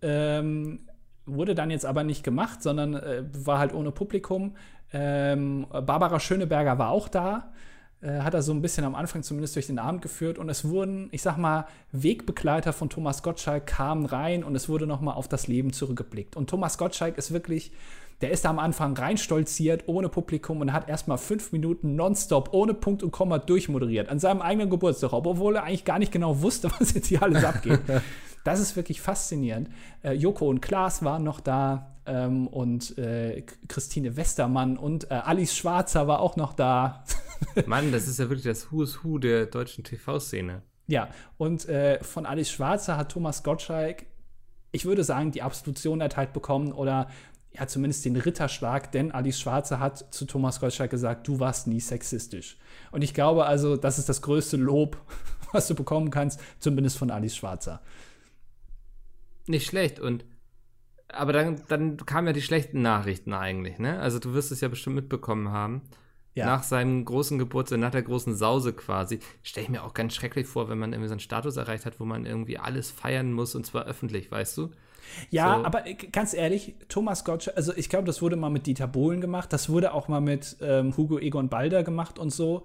Ähm, 0.00 0.86
wurde 1.26 1.56
dann 1.56 1.72
jetzt 1.72 1.84
aber 1.84 2.04
nicht 2.04 2.22
gemacht, 2.22 2.62
sondern 2.62 2.94
äh, 2.94 3.24
war 3.32 3.58
halt 3.58 3.74
ohne 3.74 3.90
Publikum. 3.90 4.54
Ähm, 4.92 5.66
Barbara 5.68 6.20
Schöneberger 6.20 6.78
war 6.78 6.90
auch 6.90 7.08
da 7.08 7.52
hat 8.08 8.34
er 8.34 8.42
so 8.42 8.52
ein 8.52 8.62
bisschen 8.62 8.84
am 8.84 8.94
Anfang 8.94 9.22
zumindest 9.22 9.54
durch 9.54 9.68
den 9.68 9.78
Abend 9.78 10.02
geführt 10.02 10.38
und 10.38 10.48
es 10.48 10.64
wurden, 10.64 11.08
ich 11.12 11.22
sag 11.22 11.36
mal, 11.36 11.66
Wegbegleiter 11.92 12.72
von 12.72 12.90
Thomas 12.90 13.22
Gottschalk 13.22 13.66
kamen 13.66 14.06
rein 14.06 14.42
und 14.42 14.56
es 14.56 14.68
wurde 14.68 14.86
nochmal 14.86 15.14
auf 15.14 15.28
das 15.28 15.46
Leben 15.46 15.72
zurückgeblickt. 15.72 16.36
Und 16.36 16.50
Thomas 16.50 16.78
Gottschalk 16.78 17.16
ist 17.16 17.32
wirklich, 17.32 17.70
der 18.20 18.30
ist 18.30 18.44
da 18.44 18.50
am 18.50 18.58
Anfang 18.58 18.96
reinstolziert, 18.96 19.84
ohne 19.86 20.08
Publikum 20.08 20.60
und 20.60 20.72
hat 20.72 20.88
erstmal 20.88 21.18
fünf 21.18 21.52
Minuten 21.52 21.96
nonstop, 21.96 22.50
ohne 22.52 22.74
Punkt 22.74 23.02
und 23.02 23.10
Komma 23.10 23.38
durchmoderiert, 23.38 24.08
an 24.08 24.18
seinem 24.18 24.42
eigenen 24.42 24.70
Geburtstag, 24.70 25.12
obwohl 25.12 25.56
er 25.56 25.64
eigentlich 25.64 25.84
gar 25.84 25.98
nicht 25.98 26.12
genau 26.12 26.40
wusste, 26.40 26.70
was 26.78 26.94
jetzt 26.94 27.08
hier 27.08 27.22
alles 27.22 27.44
abgeht. 27.44 27.80
Das 28.44 28.58
ist 28.58 28.74
wirklich 28.74 29.00
faszinierend. 29.00 29.68
Äh, 30.02 30.14
Joko 30.14 30.48
und 30.48 30.60
Klaas 30.60 31.04
waren 31.04 31.22
noch 31.22 31.38
da 31.38 31.91
ähm, 32.06 32.46
und 32.46 32.98
äh, 32.98 33.44
Christine 33.68 34.16
Westermann 34.16 34.76
und 34.76 35.10
äh, 35.10 35.14
Alice 35.14 35.56
Schwarzer 35.56 36.08
war 36.08 36.20
auch 36.20 36.36
noch 36.36 36.52
da. 36.52 37.04
Mann, 37.66 37.92
das 37.92 38.08
ist 38.08 38.18
ja 38.18 38.28
wirklich 38.28 38.44
das 38.44 38.72
Who's 38.72 39.04
Who 39.04 39.18
der 39.18 39.46
deutschen 39.46 39.84
TV-Szene. 39.84 40.62
Ja, 40.86 41.08
und 41.36 41.68
äh, 41.68 42.02
von 42.02 42.26
Alice 42.26 42.50
Schwarzer 42.50 42.96
hat 42.96 43.12
Thomas 43.12 43.42
Gottschalk, 43.42 44.06
ich 44.72 44.84
würde 44.84 45.04
sagen, 45.04 45.30
die 45.30 45.42
Absolution 45.42 46.00
erteilt 46.00 46.32
bekommen 46.32 46.72
oder 46.72 47.08
ja, 47.52 47.66
zumindest 47.66 48.04
den 48.04 48.16
Ritterschlag, 48.16 48.90
denn 48.92 49.12
Alice 49.12 49.38
Schwarzer 49.38 49.78
hat 49.78 50.12
zu 50.12 50.24
Thomas 50.24 50.60
Gottschalk 50.60 50.90
gesagt, 50.90 51.28
du 51.28 51.38
warst 51.38 51.66
nie 51.66 51.80
sexistisch. 51.80 52.56
Und 52.90 53.02
ich 53.02 53.14
glaube 53.14 53.44
also, 53.44 53.76
das 53.76 53.98
ist 53.98 54.08
das 54.08 54.22
größte 54.22 54.56
Lob, 54.56 54.96
was 55.52 55.68
du 55.68 55.74
bekommen 55.74 56.10
kannst, 56.10 56.40
zumindest 56.58 56.98
von 56.98 57.10
Alice 57.10 57.36
Schwarzer. 57.36 57.80
Nicht 59.46 59.66
schlecht 59.66 60.00
und 60.00 60.24
aber 61.12 61.32
dann, 61.32 61.62
dann 61.68 61.96
kamen 61.96 62.28
ja 62.28 62.32
die 62.32 62.42
schlechten 62.42 62.82
Nachrichten 62.82 63.32
eigentlich, 63.32 63.78
ne? 63.78 63.98
Also 64.00 64.18
du 64.18 64.34
wirst 64.34 64.52
es 64.52 64.60
ja 64.60 64.68
bestimmt 64.68 64.96
mitbekommen 64.96 65.50
haben. 65.50 65.82
Ja. 66.34 66.46
Nach 66.46 66.62
seinem 66.62 67.04
großen 67.04 67.38
Geburtstag, 67.38 67.78
nach 67.78 67.90
der 67.90 68.02
großen 68.02 68.34
Sause 68.34 68.72
quasi, 68.72 69.20
stelle 69.42 69.64
ich 69.64 69.70
mir 69.70 69.84
auch 69.84 69.92
ganz 69.92 70.14
schrecklich 70.14 70.46
vor, 70.46 70.70
wenn 70.70 70.78
man 70.78 70.92
irgendwie 70.92 71.08
so 71.08 71.12
einen 71.12 71.20
Status 71.20 71.58
erreicht 71.58 71.84
hat, 71.84 72.00
wo 72.00 72.06
man 72.06 72.24
irgendwie 72.24 72.58
alles 72.58 72.90
feiern 72.90 73.32
muss 73.32 73.54
und 73.54 73.66
zwar 73.66 73.84
öffentlich, 73.84 74.30
weißt 74.30 74.56
du? 74.56 74.70
Ja, 75.30 75.58
So. 75.58 75.64
aber 75.66 75.86
äh, 75.86 75.94
ganz 75.94 76.32
ehrlich, 76.32 76.74
Thomas 76.88 77.24
Gottschalk, 77.24 77.56
also 77.56 77.74
ich 77.76 77.90
glaube, 77.90 78.06
das 78.06 78.22
wurde 78.22 78.36
mal 78.36 78.48
mit 78.48 78.66
Dieter 78.66 78.86
Bohlen 78.86 79.20
gemacht, 79.20 79.52
das 79.52 79.68
wurde 79.68 79.92
auch 79.92 80.08
mal 80.08 80.20
mit 80.22 80.56
ähm, 80.62 80.96
Hugo 80.96 81.18
Egon 81.18 81.50
Balder 81.50 81.82
gemacht 81.82 82.18
und 82.18 82.30
so. 82.30 82.64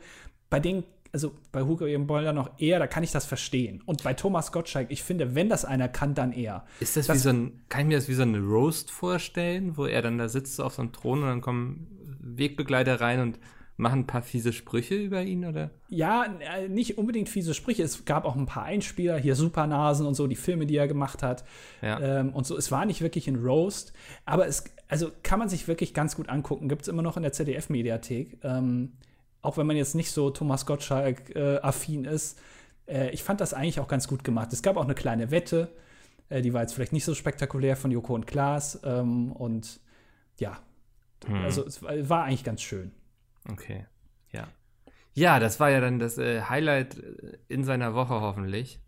Bei 0.50 0.62
denen, 0.62 0.86
also 1.14 1.34
bei 1.52 1.62
Hugo 1.64 1.86
Egon 1.86 2.08
Balder 2.08 2.34
noch 2.34 2.52
eher, 2.60 2.80
da 2.80 2.88
kann 2.88 3.04
ich 3.04 3.12
das 3.12 3.26
verstehen. 3.26 3.82
Und 3.86 4.04
bei 4.04 4.14
Thomas 4.14 4.52
Gottschalk, 4.52 4.88
ich 4.92 5.04
finde, 5.04 5.36
wenn 5.36 5.50
das 5.50 5.66
einer 5.66 5.88
kann, 5.88 6.14
dann 6.16 6.32
er. 6.32 6.66
Ist 6.80 6.98
das, 6.98 7.08
Das- 7.08 7.16
wie 7.18 7.20
so 7.22 7.30
ein, 7.30 7.62
kann 7.70 7.82
ich 7.82 7.88
mir 7.88 7.96
das 7.98 8.08
wie 8.08 8.14
so 8.14 8.22
eine 8.24 8.40
Roast 8.40 8.92
vorstellen, 8.92 9.78
wo 9.78 9.86
er 9.86 10.02
dann 10.02 10.18
da 10.18 10.30
sitzt 10.30 10.60
auf 10.62 10.74
so 10.76 10.82
einem 10.82 10.92
Thron 10.92 11.22
und 11.24 11.28
dann 11.28 11.42
kommen 11.42 11.88
Wegbegleiter 12.20 13.00
rein 13.02 13.20
und 13.22 13.40
machen 13.80 14.00
ein 14.02 14.08
paar 14.08 14.24
fiese 14.24 14.54
Sprüche 14.54 14.96
über 14.96 15.22
ihn, 15.22 15.46
oder? 15.46 15.70
Ja, 15.88 16.26
äh, 16.58 16.68
nicht 16.68 16.98
unbedingt 16.98 17.30
fiese 17.30 17.54
Sprüche. 17.54 17.84
Es 17.84 18.06
gab 18.06 18.26
auch 18.26 18.36
ein 18.36 18.48
paar 18.48 18.64
Einspieler, 18.64 19.18
hier 19.20 19.36
Supernasen 19.36 20.08
und 20.08 20.16
so, 20.16 20.26
die 20.26 20.36
Filme, 20.36 20.66
die 20.66 20.76
er 20.78 20.88
gemacht 20.88 21.22
hat. 21.22 21.44
Ja. 21.84 22.00
Ähm, 22.22 22.34
und 22.34 22.48
so. 22.48 22.58
Es 22.58 22.72
war 22.72 22.86
nicht 22.86 23.02
wirklich 23.02 23.28
ein 23.28 23.36
Roast, 23.36 23.94
aber 24.26 24.48
es, 24.48 24.64
also 24.88 25.12
kann 25.22 25.38
man 25.38 25.48
sich 25.48 25.68
wirklich 25.68 25.94
ganz 25.94 26.16
gut 26.16 26.28
angucken. 26.28 26.70
Gibt 26.70 26.82
es 26.82 26.88
immer 26.88 27.04
noch 27.04 27.18
in 27.18 27.24
der 27.24 27.34
ZDF-Mediathek. 27.34 28.40
Ähm, 28.44 28.94
auch 29.42 29.58
wenn 29.58 29.68
man 29.68 29.76
jetzt 29.78 29.96
nicht 29.96 30.12
so 30.12 30.30
Thomas 30.30 30.66
Gottschalk-affin 30.66 32.06
ist. 32.06 32.40
Äh, 32.88 33.10
ich 33.12 33.24
fand 33.24 33.42
das 33.42 33.54
eigentlich 33.54 33.80
auch 33.80 33.88
ganz 33.88 34.08
gut 34.08 34.24
gemacht. 34.24 34.52
Es 34.54 34.62
gab 34.62 34.78
auch 34.78 34.84
eine 34.84 34.96
kleine 34.96 35.32
Wette, 35.32 35.70
äh, 36.30 36.42
die 36.42 36.54
war 36.54 36.62
jetzt 36.62 36.74
vielleicht 36.74 36.94
nicht 36.94 37.06
so 37.06 37.14
spektakulär 37.16 37.76
von 37.76 37.92
Joko 37.92 38.14
und 38.16 38.28
Klaas. 38.28 38.80
Ähm, 38.84 39.32
und 39.32 39.80
ja, 40.40 40.60
Hm. 41.26 41.36
also 41.44 41.66
es 41.66 41.82
war, 41.82 42.24
eigentlich 42.26 42.44
ganz 42.44 42.62
schön. 42.62 42.92
Okay, 43.52 43.86
ja. 44.32 44.48
Ja, 45.14 45.40
das 45.40 45.60
war 45.60 45.72
ja 45.72 45.80
dann 45.82 45.98
das 45.98 46.18
äh, 46.20 46.42
Highlight 46.44 47.00
äh, 47.00 47.38
in 47.48 47.64
seiner 47.64 47.96
Woche 47.96 48.22
hoffentlich. 48.22 48.80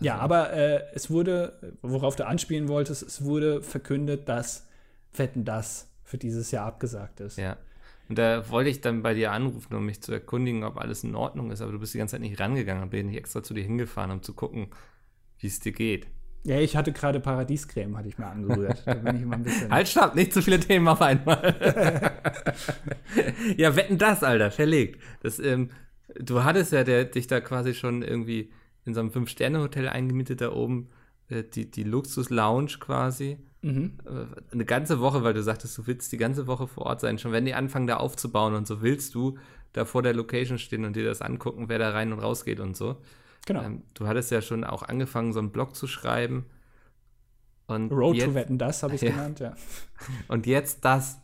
Ja, 0.00 0.14
Also- 0.14 0.24
aber 0.24 0.52
äh, 0.52 0.82
es 0.94 1.08
wurde, 1.10 1.76
worauf 1.82 2.16
du 2.16 2.26
anspielen 2.26 2.66
wolltest, 2.68 3.02
es 3.02 3.24
wurde 3.24 3.62
verkündet, 3.62 4.28
dass 4.28 4.66
Wetten 5.12 5.44
das 5.44 5.88
für 6.02 6.18
dieses 6.18 6.50
Jahr 6.50 6.66
abgesagt 6.66 7.20
ist. 7.20 7.38
Ja. 7.38 7.56
Und 8.08 8.18
da 8.18 8.48
wollte 8.48 8.70
ich 8.70 8.80
dann 8.80 9.02
bei 9.02 9.14
dir 9.14 9.32
anrufen, 9.32 9.74
um 9.74 9.84
mich 9.84 10.00
zu 10.02 10.12
erkundigen, 10.12 10.64
ob 10.64 10.78
alles 10.78 11.04
in 11.04 11.14
Ordnung 11.14 11.50
ist, 11.50 11.60
aber 11.60 11.72
du 11.72 11.78
bist 11.78 11.92
die 11.94 11.98
ganze 11.98 12.12
Zeit 12.12 12.22
nicht 12.22 12.40
rangegangen 12.40 12.82
und 12.82 12.90
bin 12.90 13.08
ich 13.08 13.16
extra 13.16 13.42
zu 13.42 13.52
dir 13.52 13.62
hingefahren, 13.62 14.10
um 14.10 14.22
zu 14.22 14.32
gucken, 14.32 14.68
wie 15.38 15.46
es 15.46 15.60
dir 15.60 15.72
geht. 15.72 16.06
Ja, 16.44 16.58
ich 16.60 16.76
hatte 16.76 16.92
gerade 16.92 17.20
Paradiescreme, 17.20 17.96
hatte 17.96 18.08
ich 18.08 18.16
mir 18.16 18.26
angerührt. 18.26 18.82
da 18.86 18.94
bin 18.94 19.16
ich 19.16 19.22
immer 19.22 19.36
ein 19.36 19.42
bisschen. 19.42 19.70
Halt, 19.70 19.88
stopp, 19.88 20.14
nicht 20.14 20.32
zu 20.32 20.40
viele 20.40 20.60
Themen 20.60 20.88
auf 20.88 21.02
einmal. 21.02 21.54
ja, 23.56 23.76
wetten 23.76 23.98
das, 23.98 24.22
Alter, 24.22 24.50
verlegt. 24.50 25.02
Das, 25.22 25.38
ähm, 25.38 25.70
du 26.18 26.44
hattest 26.44 26.72
ja 26.72 26.84
der, 26.84 27.04
dich 27.04 27.26
da 27.26 27.40
quasi 27.40 27.74
schon 27.74 28.02
irgendwie 28.02 28.50
in 28.84 28.94
so 28.94 29.00
einem 29.00 29.10
Fünf-Sterne-Hotel 29.10 29.88
eingemietet 29.88 30.40
da 30.40 30.52
oben, 30.52 30.88
äh, 31.28 31.42
die, 31.42 31.70
die 31.70 31.82
Luxus-Lounge 31.82 32.78
quasi. 32.80 33.36
Mhm. 33.62 33.98
Äh, 34.06 34.52
Eine 34.52 34.64
ganze 34.64 35.00
Woche, 35.00 35.24
weil 35.24 35.34
du 35.34 35.42
sagtest, 35.42 35.76
du 35.78 35.86
willst 35.86 36.12
die 36.12 36.16
ganze 36.16 36.46
Woche 36.46 36.66
vor 36.68 36.86
Ort 36.86 37.00
sein. 37.00 37.18
Schon 37.18 37.32
wenn 37.32 37.44
die 37.44 37.54
anfangen, 37.54 37.86
da 37.86 37.96
aufzubauen 37.96 38.54
und 38.54 38.66
so, 38.66 38.82
willst 38.82 39.14
du 39.14 39.36
da 39.72 39.84
vor 39.84 40.02
der 40.02 40.14
Location 40.14 40.58
stehen 40.58 40.84
und 40.84 40.96
dir 40.96 41.04
das 41.04 41.20
angucken, 41.22 41.68
wer 41.68 41.78
da 41.78 41.90
rein 41.90 42.12
und 42.12 42.20
raus 42.20 42.44
geht 42.44 42.60
und 42.60 42.76
so. 42.76 42.96
Genau. 43.46 43.62
Ähm, 43.62 43.82
du 43.94 44.06
hattest 44.06 44.30
ja 44.30 44.40
schon 44.42 44.64
auch 44.64 44.82
angefangen, 44.82 45.32
so 45.32 45.38
einen 45.40 45.50
Blog 45.50 45.74
zu 45.74 45.86
schreiben. 45.86 46.46
Und 47.66 47.92
Road 47.92 48.16
jetzt, 48.16 48.26
to 48.26 48.34
Wetten, 48.34 48.58
das 48.58 48.82
habe 48.82 48.94
ich 48.94 49.00
Ja. 49.02 49.10
genannt, 49.10 49.40
ja. 49.40 49.54
Und 50.28 50.46
jetzt 50.46 50.84
das. 50.84 51.18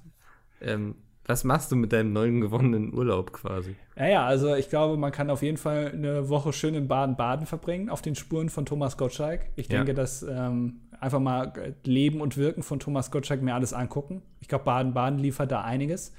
Ähm, 0.61 0.97
was 1.27 1.43
machst 1.43 1.73
du 1.73 1.77
mit 1.77 1.91
deinem 1.95 2.13
neuen 2.13 2.43
gewonnenen 2.43 2.93
Urlaub 2.93 3.33
quasi? 3.33 3.77
Ja, 3.97 4.07
ja, 4.07 4.27
also 4.27 4.55
ich 4.57 4.69
glaube, 4.69 4.99
man 4.99 5.11
kann 5.11 5.31
auf 5.31 5.43
jeden 5.43 5.57
Fall 5.57 5.91
eine 5.93 6.29
Woche 6.29 6.53
schön 6.53 6.75
in 6.75 6.87
Baden-Baden 6.87 7.47
verbringen, 7.47 7.89
auf 7.89 8.03
den 8.03 8.15
Spuren 8.15 8.51
von 8.51 8.67
Thomas 8.67 8.99
Gottschalk. 8.99 9.47
Ich 9.57 9.69
Ja. 9.69 9.79
denke, 9.79 9.95
dass 9.95 10.23
ähm, 10.23 10.81
einfach 11.01 11.21
mal 11.21 11.53
äh, 11.57 11.73
Leben 11.85 12.21
und 12.21 12.37
Wirken 12.37 12.63
von 12.63 12.81
Thomas 12.81 13.11
Gottschalk 13.11 13.43
mir 13.43 13.55
alles 13.55 13.73
angucken. 13.73 14.23
Ich 14.41 14.49
glaube, 14.49 14.65
Baden-Baden 14.65 15.19
liefert 15.19 15.51
da 15.53 15.63
einiges. 15.63 16.13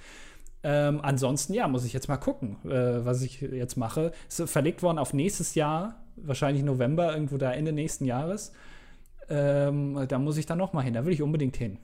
Ähm, 0.64 1.00
ansonsten, 1.04 1.54
ja, 1.54 1.68
muss 1.68 1.86
ich 1.86 1.94
jetzt 1.94 2.08
mal 2.08 2.18
gucken, 2.18 2.58
äh, 2.66 3.06
was 3.06 3.22
ich 3.22 3.42
jetzt 3.42 3.76
mache. 3.76 4.12
Ist 4.28 4.50
verlegt 4.50 4.82
worden 4.82 4.98
auf 4.98 5.14
nächstes 5.14 5.54
Jahr, 5.54 6.04
wahrscheinlich 6.16 6.64
November, 6.64 7.14
irgendwo 7.14 7.38
da 7.38 7.52
Ende 7.52 7.72
nächsten 7.72 8.06
Jahres. 8.06 8.52
Ähm, 9.30 10.06
da 10.08 10.18
muss 10.20 10.38
ich 10.38 10.46
dann 10.46 10.58
noch 10.58 10.74
mal 10.74 10.82
hin. 10.82 10.94
Da 10.94 11.06
will 11.06 11.14
ich 11.14 11.22
unbedingt 11.22 11.56
hin. 11.56 11.78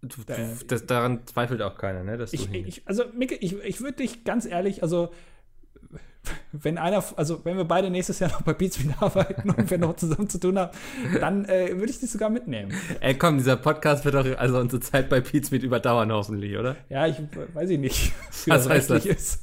Du, 0.00 0.22
Äh, 0.32 0.54
du, 0.60 0.66
das, 0.66 0.86
daran 0.86 1.26
zweifelt 1.26 1.60
auch 1.62 1.76
keiner, 1.76 2.04
ne? 2.04 2.16
Dass 2.18 2.30
du 2.30 2.36
Ich, 2.36 2.52
ich, 2.52 2.82
also, 2.86 3.04
Micke, 3.16 3.34
ich, 3.34 3.58
ich 3.64 3.80
würde 3.80 3.96
dich 3.98 4.24
ganz 4.24 4.46
ehrlich, 4.46 4.82
also, 4.82 5.10
wenn 6.52 6.78
einer, 6.78 7.02
also 7.16 7.44
wenn 7.44 7.56
wir 7.56 7.64
beide 7.64 7.90
nächstes 7.90 8.18
Jahr 8.18 8.30
noch 8.30 8.42
bei 8.42 8.52
Beatsmeet 8.52 9.00
arbeiten 9.00 9.50
und 9.50 9.70
wir 9.70 9.78
noch 9.78 9.96
zusammen 9.96 10.28
zu 10.28 10.38
tun 10.38 10.58
haben, 10.58 10.76
dann 11.20 11.44
äh, 11.44 11.70
würde 11.76 11.90
ich 11.90 12.00
dich 12.00 12.10
sogar 12.10 12.30
mitnehmen. 12.30 12.72
Ey, 13.00 13.16
komm, 13.16 13.38
dieser 13.38 13.56
Podcast 13.56 14.04
wird 14.04 14.14
doch 14.14 14.26
also 14.38 14.58
unsere 14.58 14.80
Zeit 14.80 15.08
bei 15.08 15.20
Beatsmeet 15.20 15.62
überdauern, 15.62 16.12
hoffentlich, 16.12 16.56
oder? 16.56 16.76
Ja, 16.88 17.06
ich 17.06 17.16
weiß 17.54 17.70
ich 17.70 17.78
nicht, 17.78 18.12
wie 18.44 18.50
Was 18.50 18.64
das 18.64 18.68
heißt 18.68 18.90
das? 18.90 19.06
ist. 19.06 19.42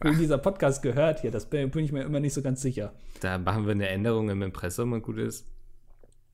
Wie 0.00 0.14
dieser 0.16 0.38
Podcast 0.38 0.82
gehört 0.82 1.20
hier, 1.20 1.30
das 1.30 1.46
bin, 1.46 1.70
bin 1.70 1.84
ich 1.84 1.92
mir 1.92 2.02
immer 2.02 2.20
nicht 2.20 2.34
so 2.34 2.42
ganz 2.42 2.62
sicher. 2.62 2.92
Da 3.20 3.38
machen 3.38 3.66
wir 3.66 3.72
eine 3.72 3.88
Änderung 3.88 4.30
im 4.30 4.42
Impressum 4.42 4.92
und 4.92 5.02
gut 5.02 5.18
ist. 5.18 5.46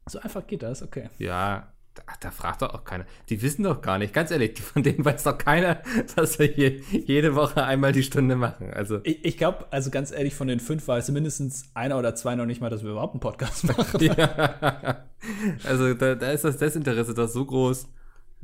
So 0.07 0.19
einfach 0.19 0.47
geht 0.47 0.63
das, 0.63 0.83
okay. 0.83 1.09
Ja, 1.19 1.74
da, 1.95 2.03
da 2.21 2.31
fragt 2.31 2.63
doch 2.63 2.75
auch 2.75 2.85
keiner. 2.85 3.07
Die 3.29 3.41
wissen 3.43 3.63
doch 3.63 3.81
gar 3.81 3.99
nicht, 3.99 4.13
ganz 4.13 4.31
ehrlich, 4.31 4.61
von 4.61 4.83
denen 4.83 5.05
weiß 5.05 5.23
doch 5.25 5.39
keiner, 5.39 5.81
dass 6.17 6.39
wir 6.39 6.47
hier 6.47 6.71
jede 6.91 7.35
Woche 7.37 7.65
einmal 7.65 7.93
die 7.93 8.03
Stunde 8.03 8.37
machen. 8.37 8.73
Also, 8.73 9.01
Ich, 9.05 9.25
ich 9.25 9.37
glaube, 9.37 9.67
also 9.71 9.91
ganz 9.91 10.11
ehrlich, 10.11 10.35
von 10.35 10.49
den 10.49 10.61
fünf 10.61 10.89
weiß 10.89 11.11
mindestens 11.11 11.71
einer 11.75 11.99
oder 11.99 12.15
zwei 12.15 12.35
noch 12.35 12.47
nicht 12.47 12.61
mal, 12.61 12.71
dass 12.71 12.83
wir 12.83 12.91
überhaupt 12.91 13.15
einen 13.15 13.21
Podcast 13.21 13.65
machen. 13.77 14.01
ja. 14.01 15.05
also 15.65 15.95
da, 15.95 16.15
da 16.15 16.31
ist 16.33 16.45
das 16.45 16.57
Desinteresse 16.59 17.15
doch 17.15 17.29
so 17.29 17.45
groß. 17.45 17.87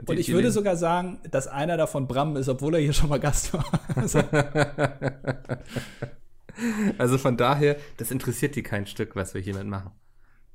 Und 0.07 0.19
ich 0.19 0.33
würde 0.33 0.51
sogar 0.51 0.77
sagen, 0.77 1.19
dass 1.31 1.47
einer 1.47 1.77
davon 1.77 2.09
Bram 2.09 2.37
ist, 2.37 2.49
obwohl 2.49 2.75
er 2.75 2.81
hier 2.81 2.95
schon 2.95 3.11
mal 3.11 3.21
Gast 3.21 3.53
war. 3.53 3.65
Also, 3.97 4.23
Also 6.99 7.19
von 7.19 7.37
daher, 7.37 7.77
das 7.97 8.11
interessiert 8.11 8.57
die 8.57 8.63
kein 8.63 8.87
Stück, 8.87 9.17
was 9.17 9.35
wir 9.35 9.41
hiermit 9.41 9.67
machen. 9.67 9.93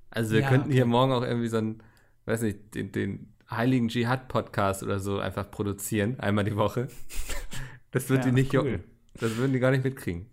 Also 0.09 0.33
wir 0.33 0.41
Ja, 0.41 0.49
könnten 0.49 0.71
hier 0.71 0.85
morgen 0.85 1.11
auch 1.11 1.23
irgendwie 1.23 1.47
so 1.47 1.57
einen, 1.57 1.81
weiß 2.25 2.41
nicht, 2.41 2.75
den, 2.75 2.91
den 2.91 3.33
Heiligen 3.49 3.87
Dschihad-Podcast 3.89 4.83
oder 4.83 4.99
so 4.99 5.19
einfach 5.19 5.49
produzieren, 5.51 6.19
einmal 6.19 6.43
die 6.45 6.55
Woche. 6.55 6.87
Das 7.91 8.09
wird 8.09 8.25
Ja, 8.25 8.31
die 8.31 8.31
nicht 8.33 8.53
cool. 8.53 8.71
jucken. 8.71 8.83
Das 9.21 9.37
würden 9.37 9.53
die 9.53 9.59
gar 9.59 9.71
nicht 9.71 9.85
mitkriegen. 9.85 10.25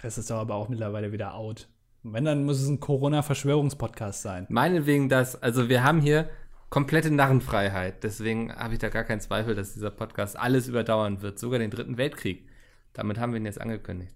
das 0.00 0.16
ist 0.16 0.30
doch 0.30 0.36
aber 0.38 0.54
auch 0.54 0.70
mittlerweile 0.70 1.12
wieder 1.12 1.34
out. 1.34 1.68
Wenn, 2.02 2.24
dann 2.24 2.44
muss 2.46 2.62
es 2.62 2.68
ein 2.68 2.80
Corona-Verschwörungspodcast 2.80 4.22
sein. 4.22 4.46
Meinetwegen 4.48 5.10
das, 5.10 5.42
also 5.42 5.68
wir 5.68 5.82
haben 5.84 6.00
hier 6.00 6.30
komplette 6.70 7.10
Narrenfreiheit. 7.10 8.02
Deswegen 8.04 8.54
habe 8.54 8.72
ich 8.72 8.78
da 8.78 8.88
gar 8.88 9.04
keinen 9.04 9.20
Zweifel, 9.20 9.54
dass 9.54 9.74
dieser 9.74 9.90
Podcast 9.90 10.38
alles 10.38 10.66
überdauern 10.68 11.20
wird, 11.20 11.38
sogar 11.38 11.58
den 11.58 11.70
dritten 11.70 11.98
Weltkrieg. 11.98 12.48
Damit 12.94 13.18
haben 13.18 13.32
wir 13.34 13.40
ihn 13.40 13.44
jetzt 13.46 13.60
angekündigt. 13.60 14.14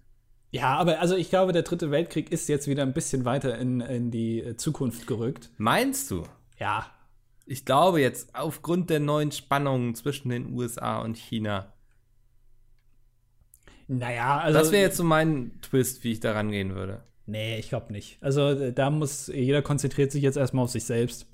Ja, 0.51 0.75
aber 0.79 1.01
also 1.01 1.15
ich 1.15 1.29
glaube, 1.29 1.53
der 1.53 1.63
dritte 1.63 1.91
Weltkrieg 1.91 2.33
ist 2.33 2.49
jetzt 2.49 2.69
wieder 2.69 2.83
ein 2.85 2.95
bisschen 2.95 3.27
weiter 3.27 3.59
in, 3.59 3.81
in 3.83 4.11
die 4.11 4.41
äh, 4.41 4.57
Zukunft 4.57 5.07
gerückt. 5.07 5.51
Meinst 5.59 6.11
du? 6.11 6.23
Ja, 6.63 6.87
Ich 7.45 7.65
glaube 7.65 8.01
jetzt, 8.01 8.35
aufgrund 8.37 8.89
der 8.89 9.01
neuen 9.01 9.33
Spannungen 9.33 9.97
zwischen 9.97 10.29
den 10.29 10.53
USA 10.55 11.01
und 11.01 11.17
China, 11.19 11.73
naja, 13.89 14.39
also. 14.39 14.59
das 14.59 14.71
wäre 14.73 14.83
jetzt 14.83 14.97
so 14.97 15.05
mein 15.05 15.61
Twist, 15.61 16.05
wie 16.05 16.13
ich 16.13 16.21
da 16.21 16.33
rangehen 16.33 16.75
würde. 16.75 17.03
Nee, 17.27 17.59
ich 17.59 17.69
glaube 17.69 17.93
nicht. 17.93 18.23
Also 18.23 18.71
da 18.71 18.91
muss, 18.91 19.27
jeder 19.27 19.61
konzentriert 19.63 20.13
sich 20.13 20.23
jetzt 20.23 20.37
erstmal 20.37 20.65
auf 20.65 20.71
sich 20.71 20.85
selbst. 20.85 21.27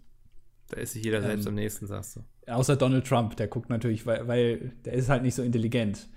Da 0.68 0.78
ist 0.80 0.92
sich 0.92 1.04
jeder 1.04 1.22
selbst 1.22 1.44
Ähm, 1.44 1.50
am 1.50 1.54
nächsten, 1.56 1.86
sagst 1.86 2.16
du. 2.16 2.24
Außer 2.52 2.76
Donald 2.76 3.06
Trump, 3.06 3.36
der 3.36 3.48
guckt 3.48 3.68
natürlich, 3.70 4.06
weil, 4.06 4.26
weil 4.28 4.72
der 4.84 4.94
ist 4.94 5.08
halt 5.08 5.22
nicht 5.22 5.34
so 5.34 5.42
intelligent. 5.42 6.08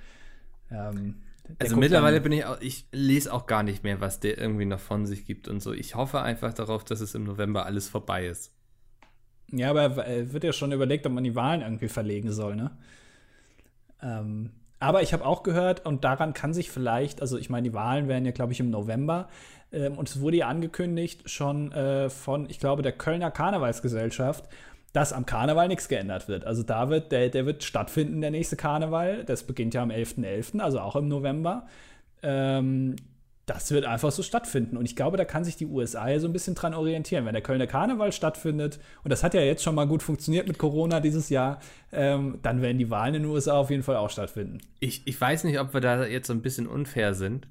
Ähm, 0.71 1.21
Also 1.59 1.75
mittlerweile 1.75 2.15
dann- 2.17 2.23
bin 2.23 2.31
ich 2.31 2.45
auch, 2.45 2.59
ich 2.61 2.85
lese 2.91 3.31
auch 3.33 3.45
gar 3.45 3.63
nicht 3.63 3.83
mehr, 3.83 3.99
was 4.01 4.19
der 4.21 4.37
irgendwie 4.37 4.65
noch 4.65 4.79
von 4.79 5.05
sich 5.05 5.25
gibt 5.25 5.47
und 5.49 5.61
so. 5.61 5.73
Ich 5.73 5.95
hoffe 5.95 6.21
einfach 6.21 6.53
darauf, 6.53 6.83
dass 6.85 7.01
es 7.01 7.13
im 7.13 7.23
November 7.25 7.65
alles 7.65 7.87
vorbei 7.89 8.25
ist. 8.27 8.53
Ja, 9.51 9.69
aber 9.69 10.07
äh, 10.07 10.31
wird 10.31 10.43
ja 10.43 10.53
schon 10.53 10.71
überlegt, 10.71 11.05
ob 11.05 11.13
man 11.13 11.23
die 11.23 11.35
Wahlen 11.35 11.61
irgendwie 11.61 11.89
verlegen 11.89 12.31
soll, 12.31 12.55
ne? 12.55 12.71
Ähm, 14.01 14.51
aber 14.79 15.03
ich 15.03 15.13
habe 15.13 15.25
auch 15.25 15.43
gehört, 15.43 15.85
und 15.85 16.03
daran 16.03 16.33
kann 16.33 16.53
sich 16.53 16.71
vielleicht, 16.71 17.21
also 17.21 17.37
ich 17.37 17.49
meine, 17.49 17.69
die 17.69 17.73
Wahlen 17.75 18.07
werden 18.07 18.25
ja, 18.25 18.31
glaube 18.31 18.53
ich, 18.53 18.59
im 18.59 18.71
November, 18.71 19.27
ähm, 19.71 19.97
und 19.97 20.09
es 20.09 20.21
wurde 20.21 20.37
ja 20.37 20.47
angekündigt 20.47 21.29
schon 21.29 21.71
äh, 21.71 22.09
von, 22.09 22.49
ich 22.49 22.59
glaube, 22.59 22.81
der 22.81 22.93
Kölner 22.93 23.29
Karnevalsgesellschaft, 23.29 24.45
dass 24.93 25.13
am 25.13 25.25
Karneval 25.25 25.67
nichts 25.67 25.87
geändert 25.87 26.27
wird. 26.27 26.45
Also 26.45 26.63
da 26.63 26.89
wird, 26.89 27.11
der, 27.11 27.29
der 27.29 27.45
wird 27.45 27.63
stattfinden, 27.63 28.21
der 28.21 28.31
nächste 28.31 28.57
Karneval. 28.57 29.23
Das 29.23 29.43
beginnt 29.43 29.73
ja 29.73 29.83
am 29.83 29.89
11.11., 29.89 30.59
also 30.59 30.79
auch 30.79 30.95
im 30.95 31.07
November. 31.07 31.67
Ähm, 32.23 32.95
das 33.53 33.71
wird 33.71 33.85
einfach 33.85 34.11
so 34.11 34.23
stattfinden. 34.23 34.77
Und 34.77 34.85
ich 34.85 34.95
glaube, 34.95 35.17
da 35.17 35.25
kann 35.25 35.43
sich 35.43 35.57
die 35.57 35.65
USA 35.65 36.07
ja 36.07 36.19
so 36.19 36.27
ein 36.27 36.33
bisschen 36.33 36.55
dran 36.55 36.73
orientieren. 36.73 37.25
Wenn 37.25 37.33
der 37.33 37.43
Kölner 37.43 37.67
Karneval 37.67 38.11
stattfindet, 38.11 38.79
und 39.03 39.09
das 39.09 39.23
hat 39.23 39.33
ja 39.33 39.41
jetzt 39.41 39.63
schon 39.63 39.75
mal 39.75 39.87
gut 39.87 40.01
funktioniert 40.01 40.47
mit 40.47 40.57
Corona 40.57 40.99
dieses 40.99 41.29
Jahr, 41.29 41.59
ähm, 41.91 42.39
dann 42.41 42.61
werden 42.61 42.77
die 42.77 42.89
Wahlen 42.89 43.15
in 43.15 43.23
den 43.23 43.31
USA 43.31 43.53
auf 43.57 43.69
jeden 43.69 43.83
Fall 43.83 43.97
auch 43.97 44.09
stattfinden. 44.09 44.59
Ich, 44.79 45.05
ich 45.05 45.19
weiß 45.19 45.43
nicht, 45.43 45.59
ob 45.59 45.73
wir 45.73 45.81
da 45.81 46.05
jetzt 46.05 46.27
so 46.27 46.33
ein 46.33 46.41
bisschen 46.41 46.67
unfair 46.67 47.13
sind. 47.13 47.47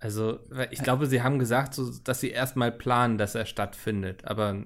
Also, 0.00 0.38
ich 0.70 0.82
glaube, 0.82 1.06
sie 1.06 1.22
haben 1.22 1.38
gesagt, 1.38 1.74
so, 1.74 1.90
dass 2.04 2.20
sie 2.20 2.30
erstmal 2.30 2.70
planen, 2.70 3.18
dass 3.18 3.34
er 3.34 3.46
stattfindet, 3.46 4.24
aber 4.26 4.64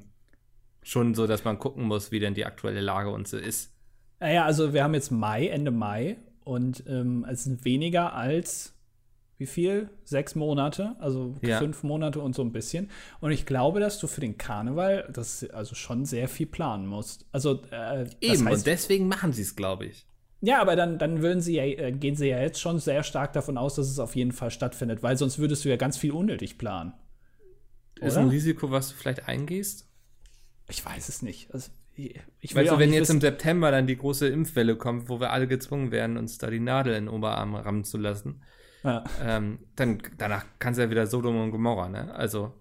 schon 0.82 1.14
so, 1.14 1.26
dass 1.26 1.44
man 1.44 1.58
gucken 1.58 1.84
muss, 1.84 2.10
wie 2.10 2.20
denn 2.20 2.34
die 2.34 2.44
aktuelle 2.44 2.80
Lage 2.80 3.10
und 3.10 3.28
so 3.28 3.38
ist. 3.38 3.72
Naja, 4.20 4.44
also 4.44 4.74
wir 4.74 4.84
haben 4.84 4.94
jetzt 4.94 5.10
Mai, 5.10 5.46
Ende 5.46 5.70
Mai, 5.70 6.18
und 6.44 6.84
ähm, 6.88 7.24
es 7.30 7.44
sind 7.44 7.64
weniger 7.64 8.14
als 8.14 8.74
wie 9.42 9.46
viel? 9.46 9.90
Sechs 10.04 10.36
Monate, 10.36 10.94
also 11.00 11.36
Ja. 11.42 11.58
fünf 11.58 11.82
Monate 11.82 12.20
und 12.20 12.34
so 12.34 12.42
ein 12.42 12.52
bisschen. 12.52 12.90
Und 13.20 13.32
ich 13.32 13.44
glaube, 13.44 13.80
dass 13.80 13.98
du 13.98 14.06
für 14.06 14.20
den 14.20 14.38
Karneval 14.38 15.10
das 15.12 15.44
also 15.50 15.74
schon 15.74 16.04
sehr 16.04 16.28
viel 16.28 16.46
planen 16.46 16.86
musst. 16.86 17.26
Also 17.32 17.54
äh, 17.70 18.04
das 18.04 18.16
Eben, 18.20 18.46
heißt, 18.46 18.58
und 18.58 18.66
deswegen 18.66 19.08
machen 19.08 19.32
sie 19.32 19.42
es, 19.42 19.56
glaube 19.56 19.86
ich. 19.86 20.06
Ja, 20.40 20.60
aber 20.60 20.76
dann, 20.76 20.98
dann 20.98 21.22
würden 21.22 21.40
sie 21.40 21.56
ja, 21.56 21.64
äh, 21.64 21.92
gehen 21.92 22.14
sie 22.14 22.28
ja 22.28 22.40
jetzt 22.40 22.60
schon 22.60 22.78
sehr 22.78 23.02
stark 23.02 23.32
davon 23.32 23.58
aus, 23.58 23.74
dass 23.74 23.88
es 23.88 23.98
auf 23.98 24.14
jeden 24.14 24.32
Fall 24.32 24.50
stattfindet, 24.52 25.02
weil 25.02 25.16
sonst 25.16 25.38
würdest 25.38 25.64
du 25.64 25.68
ja 25.68 25.76
ganz 25.76 25.96
viel 25.96 26.12
unnötig 26.12 26.56
planen. 26.56 26.92
Ist 28.00 28.14
Oder? 28.14 28.22
ein 28.22 28.28
Risiko, 28.28 28.70
was 28.70 28.90
du 28.90 28.94
vielleicht 28.94 29.28
eingehst? 29.28 29.88
Ich 30.68 30.84
weiß 30.84 31.08
es 31.08 31.22
nicht. 31.22 31.52
Also, 31.52 31.70
ich 31.94 32.54
Weißt 32.54 32.70
auch 32.70 32.74
du, 32.74 32.80
wenn 32.80 32.92
jetzt 32.92 33.10
im 33.10 33.20
September 33.20 33.70
dann 33.70 33.86
die 33.86 33.96
große 33.96 34.26
Impfwelle 34.28 34.76
kommt, 34.76 35.08
wo 35.08 35.20
wir 35.20 35.30
alle 35.30 35.46
gezwungen 35.46 35.92
werden, 35.92 36.16
uns 36.16 36.38
da 36.38 36.48
die 36.50 36.60
Nadel 36.60 36.94
in 36.94 37.06
den 37.06 37.14
Oberarm 37.14 37.54
rammen 37.54 37.84
zu 37.84 37.98
lassen, 37.98 38.42
ja, 38.84 39.04
ähm, 39.22 39.58
dann 39.76 40.02
danach 40.18 40.44
kann 40.58 40.72
es 40.72 40.78
ja 40.78 40.90
wieder 40.90 41.06
Sodom 41.06 41.40
und 41.40 41.50
Gomorra, 41.50 41.88
ne? 41.88 42.14
Also, 42.14 42.52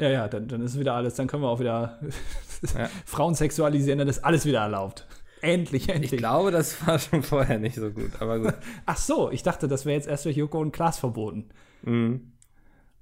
ja, 0.00 0.08
ja 0.10 0.28
dann, 0.28 0.48
dann 0.48 0.60
ist 0.62 0.78
wieder 0.78 0.94
alles, 0.94 1.14
dann 1.14 1.26
können 1.26 1.42
wir 1.42 1.48
auch 1.48 1.60
wieder 1.60 2.00
Ja. 2.76 2.88
Frauen 3.06 3.34
sexualisieren, 3.34 3.98
dann 3.98 4.08
ist 4.08 4.24
alles 4.24 4.44
wieder 4.46 4.60
erlaubt. 4.60 5.06
Endlich, 5.40 5.88
endlich. 5.88 6.12
ich 6.12 6.18
glaube, 6.18 6.52
das 6.52 6.86
war 6.86 6.98
schon 7.00 7.22
vorher 7.24 7.58
nicht 7.58 7.74
so 7.74 7.90
gut, 7.90 8.10
aber 8.20 8.38
gut. 8.38 8.54
Ach 8.86 8.96
so, 8.96 9.30
ich 9.30 9.42
dachte, 9.42 9.66
das 9.66 9.84
wäre 9.84 9.96
jetzt 9.96 10.06
erst 10.06 10.24
durch 10.24 10.36
Joko 10.36 10.60
und 10.60 10.70
Klaas 10.70 10.98
verboten. 10.98 11.48
Mhm. 11.82 12.32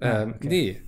Ah, 0.01 0.23
ähm, 0.23 0.35
okay. 0.37 0.49
Nee. 0.49 0.83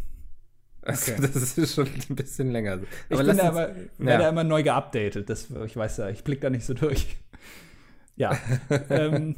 Also, 0.80 1.12
Okay. 1.12 1.20
Das 1.20 1.58
ist 1.58 1.74
schon 1.74 1.86
ein 2.08 2.16
bisschen 2.16 2.50
länger. 2.50 2.78
so. 2.78 2.84
Ich 3.08 3.18
Aber 3.18 3.28
bin 3.28 3.36
da 3.36 3.48
immer, 3.50 3.68
ja. 4.10 4.18
da 4.18 4.28
immer 4.30 4.44
neu 4.44 4.62
geupdatet. 4.62 5.28
Das, 5.30 5.48
ich 5.66 5.76
weiß 5.76 5.98
ja, 5.98 6.08
ich 6.08 6.24
blick 6.24 6.40
da 6.40 6.50
nicht 6.50 6.64
so 6.64 6.74
durch. 6.74 7.18
Ja. 8.16 8.36
ähm, 8.90 9.36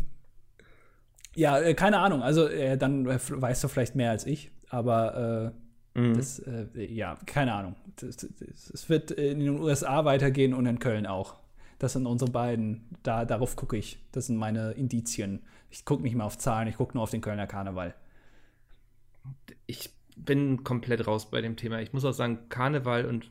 ja, 1.34 1.58
äh, 1.58 1.74
keine 1.74 1.98
Ahnung. 1.98 2.22
Also, 2.22 2.46
äh, 2.48 2.76
dann 2.76 3.06
äh, 3.06 3.18
weißt 3.28 3.64
du 3.64 3.68
vielleicht 3.68 3.94
mehr 3.96 4.10
als 4.10 4.26
ich. 4.26 4.50
Aber 4.68 5.52
äh, 5.54 6.00
Mhm. 6.00 6.14
das, 6.16 6.40
äh, 6.40 6.66
ja, 6.92 7.16
keine 7.24 7.54
Ahnung. 7.54 7.76
Es 8.02 8.88
wird 8.88 9.12
in 9.12 9.38
den 9.38 9.60
USA 9.60 10.04
weitergehen 10.04 10.52
und 10.52 10.66
in 10.66 10.80
Köln 10.80 11.06
auch. 11.06 11.36
Das 11.78 11.92
sind 11.92 12.06
unsere 12.06 12.32
beiden. 12.32 12.88
Da, 13.04 13.24
darauf 13.24 13.54
gucke 13.54 13.76
ich. 13.76 13.98
Das 14.10 14.26
sind 14.26 14.36
meine 14.36 14.72
Indizien. 14.72 15.42
Ich 15.70 15.84
gucke 15.84 16.02
nicht 16.02 16.16
mehr 16.16 16.26
auf 16.26 16.36
Zahlen, 16.36 16.66
ich 16.66 16.76
gucke 16.78 16.94
nur 16.94 17.04
auf 17.04 17.10
den 17.10 17.20
Kölner 17.20 17.46
Karneval. 17.46 17.94
ich 19.66 19.90
bin 20.16 20.62
komplett 20.64 21.06
raus 21.06 21.30
bei 21.30 21.40
dem 21.40 21.56
Thema. 21.56 21.80
Ich 21.80 21.92
muss 21.92 22.04
auch 22.04 22.12
sagen, 22.12 22.48
Karneval 22.48 23.04
und 23.06 23.30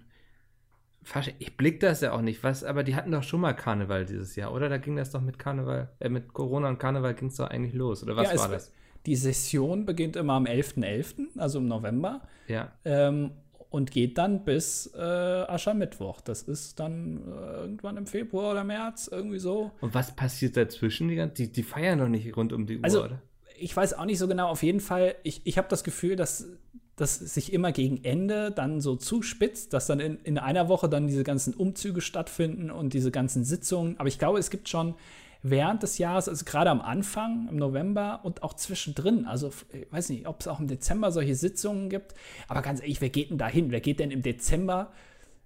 ich 1.39 1.57
blick 1.57 1.79
das 1.79 2.01
ja 2.01 2.13
auch 2.13 2.21
nicht, 2.21 2.43
was, 2.43 2.63
aber 2.63 2.83
die 2.83 2.95
hatten 2.95 3.11
doch 3.11 3.23
schon 3.23 3.41
mal 3.41 3.53
Karneval 3.53 4.05
dieses 4.05 4.35
Jahr, 4.35 4.53
oder? 4.53 4.69
Da 4.69 4.77
ging 4.77 4.95
das 4.95 5.11
doch 5.11 5.21
mit 5.21 5.37
Karneval, 5.39 5.89
äh, 5.99 6.09
mit 6.09 6.33
Corona 6.33 6.69
und 6.69 6.79
Karneval 6.79 7.13
ging 7.13 7.27
es 7.29 7.35
doch 7.35 7.49
eigentlich 7.49 7.73
los, 7.73 8.03
oder 8.03 8.15
was 8.15 8.31
Ja, 8.33 8.39
war 8.39 8.49
das? 8.49 8.71
Die 9.05 9.15
Session 9.15 9.85
beginnt 9.85 10.15
immer 10.15 10.33
am 10.33 10.45
11.11., 10.45 11.37
also 11.37 11.59
im 11.59 11.67
November. 11.67 12.21
Ja. 12.47 12.71
ähm, 12.85 13.31
und 13.69 13.89
geht 13.89 14.19
dann 14.19 14.45
bis 14.45 14.93
äh, 14.95 14.99
Aschermittwoch. 15.01 16.21
Das 16.21 16.43
ist 16.43 16.79
dann 16.79 17.23
äh, 17.27 17.55
irgendwann 17.61 17.97
im 17.97 18.05
Februar 18.05 18.51
oder 18.51 18.63
März, 18.63 19.09
irgendwie 19.11 19.39
so. 19.39 19.71
Und 19.81 19.95
was 19.95 20.15
passiert 20.15 20.55
dazwischen? 20.57 21.07
Die, 21.07 21.33
die, 21.33 21.51
die 21.51 21.63
feiern 21.63 21.97
doch 21.97 22.07
nicht 22.07 22.37
rund 22.37 22.53
um 22.53 22.67
die 22.67 22.77
Uhr, 22.77 22.83
Also, 22.83 23.03
oder? 23.05 23.19
ich 23.57 23.75
weiß 23.75 23.95
auch 23.95 24.05
nicht 24.05 24.19
so 24.19 24.27
genau, 24.27 24.49
auf 24.49 24.61
jeden 24.61 24.79
Fall, 24.79 25.15
ich, 25.23 25.41
ich 25.45 25.57
habe 25.57 25.67
das 25.69 25.83
Gefühl, 25.83 26.15
dass 26.15 26.47
das 26.95 27.17
sich 27.17 27.51
immer 27.53 27.71
gegen 27.71 28.03
Ende 28.03 28.51
dann 28.51 28.79
so 28.79 28.95
zuspitzt, 28.95 29.73
dass 29.73 29.87
dann 29.87 29.99
in, 29.99 30.17
in 30.23 30.37
einer 30.37 30.69
Woche 30.69 30.87
dann 30.87 31.07
diese 31.07 31.23
ganzen 31.23 31.53
Umzüge 31.53 32.01
stattfinden 32.01 32.69
und 32.69 32.93
diese 32.93 33.11
ganzen 33.11 33.43
Sitzungen. 33.43 33.99
Aber 33.99 34.07
ich 34.07 34.19
glaube, 34.19 34.37
es 34.37 34.51
gibt 34.51 34.69
schon 34.69 34.93
während 35.41 35.83
des 35.83 35.97
Jahres, 35.97 36.29
also 36.29 36.45
gerade 36.45 36.69
am 36.69 36.81
Anfang, 36.81 37.47
im 37.49 37.57
November 37.57 38.21
und 38.23 38.43
auch 38.43 38.53
zwischendrin, 38.53 39.25
also 39.25 39.51
ich 39.71 39.91
weiß 39.91 40.09
nicht, 40.09 40.27
ob 40.27 40.41
es 40.41 40.47
auch 40.47 40.59
im 40.59 40.67
Dezember 40.67 41.11
solche 41.11 41.35
Sitzungen 41.35 41.89
gibt, 41.89 42.13
aber 42.47 42.61
ganz 42.61 42.79
ehrlich, 42.79 43.01
wer 43.01 43.09
geht 43.09 43.29
denn 43.29 43.37
da 43.37 43.47
hin? 43.47 43.71
Wer 43.71 43.81
geht 43.81 43.99
denn 43.99 44.11
im 44.11 44.21
Dezember 44.21 44.91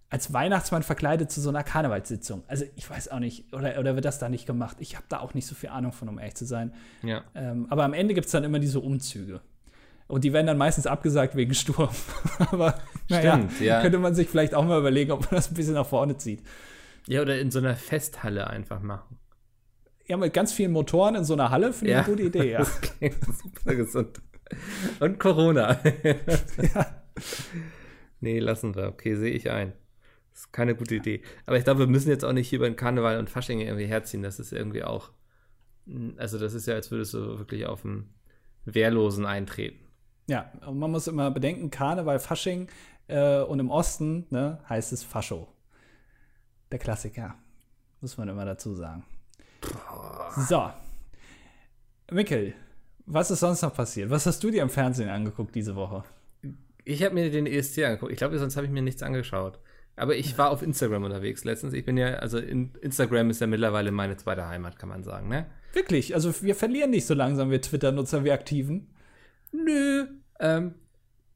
als 0.10 0.32
Weihnachtsmann 0.32 0.84
verkleidet 0.84 1.32
zu 1.32 1.42
so 1.42 1.50
einer 1.50 1.64
Karnevalssitzung. 1.64 2.44
Also 2.48 2.64
ich 2.76 2.90
weiß 2.90 3.10
auch 3.10 3.20
nicht, 3.20 3.54
oder, 3.54 3.78
oder 3.78 3.96
wird 3.96 4.06
das 4.06 4.20
da 4.20 4.30
nicht 4.30 4.46
gemacht? 4.46 4.78
Ich 4.80 4.96
habe 4.96 5.06
da 5.10 5.20
auch 5.20 5.34
nicht 5.34 5.46
so 5.46 5.54
viel 5.54 5.70
Ahnung 5.70 5.92
von, 5.92 6.08
um 6.08 6.18
ehrlich 6.18 6.36
zu 6.36 6.46
sein. 6.46 6.74
Ja. 7.04 7.24
Ähm, 7.36 7.68
aber 7.70 7.84
am 7.84 7.94
Ende 7.94 8.14
gibt 8.14 8.28
es 8.28 8.32
dann 8.32 8.46
immer 8.46 8.60
diese 8.60 8.80
Umzüge. 8.80 9.42
Und 10.08 10.24
die 10.24 10.32
werden 10.34 10.48
dann 10.48 10.58
meistens 10.58 10.88
abgesagt 10.88 11.36
wegen 11.36 11.54
Sturm. 11.54 11.90
aber 12.40 12.80
naja, 13.10 13.36
Stimmt, 13.38 13.60
ja. 13.60 13.82
könnte 13.82 14.00
man 14.00 14.16
sich 14.16 14.30
vielleicht 14.30 14.54
auch 14.56 14.64
mal 14.64 14.80
überlegen, 14.80 15.12
ob 15.12 15.22
man 15.22 15.32
das 15.32 15.52
ein 15.52 15.54
bisschen 15.56 15.74
nach 15.74 15.86
vorne 15.88 16.18
zieht. 16.18 16.44
Ja, 17.08 17.22
oder 17.22 17.40
in 17.40 17.52
so 17.52 17.60
einer 17.60 17.76
Festhalle 17.76 18.48
einfach 18.48 18.82
machen. 18.82 19.18
Ja, 20.08 20.16
mit 20.18 20.34
ganz 20.34 20.54
vielen 20.54 20.72
Motoren 20.72 21.16
in 21.16 21.26
so 21.26 21.34
einer 21.34 21.50
Halle 21.50 21.74
finde 21.74 21.92
ich 21.92 21.98
Ja. 21.98 22.04
eine 22.04 22.10
gute 22.10 22.24
Idee, 22.24 22.52
ja. 22.52 22.64
Klingt 23.00 23.18
super 23.26 23.76
gesund. 23.76 24.22
Und 25.02 25.20
Corona. 25.20 25.78
ja. 26.74 27.04
Nee, 28.22 28.40
lassen 28.40 28.76
wir. 28.76 28.88
Okay, 28.88 29.16
sehe 29.16 29.32
ich 29.32 29.52
ein. 29.52 29.74
Das 30.32 30.42
ist 30.46 30.54
keine 30.54 30.76
gute 30.76 30.96
Idee. 30.96 31.22
Aber 31.46 31.58
ich 31.58 31.66
glaube, 31.66 31.82
wir 31.82 31.88
müssen 31.88 32.10
jetzt 32.10 32.24
auch 32.24 32.32
nicht 32.32 32.48
hier 32.48 32.58
über 32.60 32.70
den 32.70 32.76
Karneval 32.78 33.20
und 33.20 33.30
Fasching 33.30 33.60
irgendwie 33.60 33.86
herziehen. 33.88 34.24
Das 34.24 34.40
ist 34.40 34.54
irgendwie 34.54 34.84
auch. 34.84 35.12
Also, 36.18 36.38
das 36.40 36.54
ist 36.54 36.68
ja, 36.68 36.76
als 36.76 36.92
würdest 36.92 37.14
du 37.14 37.40
wirklich 37.40 37.66
auf 37.66 37.84
einen 37.84 38.14
Wehrlosen 38.66 39.26
eintreten. 39.26 39.87
Ja, 40.28 40.52
und 40.66 40.78
man 40.78 40.92
muss 40.92 41.08
immer 41.08 41.32
bedenken, 41.32 41.72
Karneval, 41.72 42.20
Fasching 42.20 42.68
äh, 43.08 43.40
und 43.40 43.60
im 43.60 43.70
Osten 43.70 44.28
ne, 44.30 44.60
heißt 44.68 44.92
es 44.92 45.04
Fascho. 45.04 45.48
Der 46.72 46.80
Klassiker. 46.80 47.36
Muss 48.02 48.18
man 48.18 48.28
immer 48.28 48.46
dazu 48.46 48.74
sagen. 48.74 49.04
So. 50.48 50.70
Mikkel, 52.12 52.54
was 53.06 53.32
ist 53.32 53.40
sonst 53.40 53.62
noch 53.62 53.74
passiert? 53.74 54.10
Was 54.10 54.26
hast 54.26 54.44
du 54.44 54.52
dir 54.52 54.62
im 54.62 54.70
Fernsehen 54.70 55.10
angeguckt 55.10 55.56
diese 55.56 55.76
Woche? 55.76 56.04
Ich 56.84 57.04
habe 57.04 57.16
mir 57.16 57.32
den 57.32 57.48
ESC 57.48 57.80
angeguckt. 57.84 58.12
Ich 58.12 58.18
glaube, 58.18 58.38
sonst 58.38 58.56
habe 58.56 58.66
ich 58.68 58.72
mir 58.72 58.82
nichts 58.82 59.02
angeschaut. 59.02 59.60
Aber 59.96 60.16
ich 60.16 60.38
war 60.38 60.52
auf 60.52 60.62
Instagram 60.62 61.06
unterwegs 61.06 61.44
letztens. 61.44 61.74
Ich 61.74 61.86
bin 61.86 61.98
ja, 61.98 62.16
also 62.16 62.38
in, 62.38 62.72
Instagram 62.82 63.30
ist 63.30 63.42
ja 63.42 63.48
mittlerweile 63.48 63.92
meine 63.92 64.16
zweite 64.16 64.48
Heimat, 64.48 64.78
kann 64.78 64.90
man 64.90 65.04
sagen, 65.04 65.28
ne? 65.28 65.48
Wirklich, 65.74 66.14
also 66.14 66.34
wir 66.44 66.56
verlieren 66.56 66.92
nicht 66.92 67.08
so 67.08 67.14
langsam, 67.14 67.50
wir 67.50 67.62
Twitter-Nutzer, 67.62 68.24
wir 68.24 68.34
Aktiven. 68.34 68.88
Nö. 69.52 70.08
Ähm, 70.40 70.76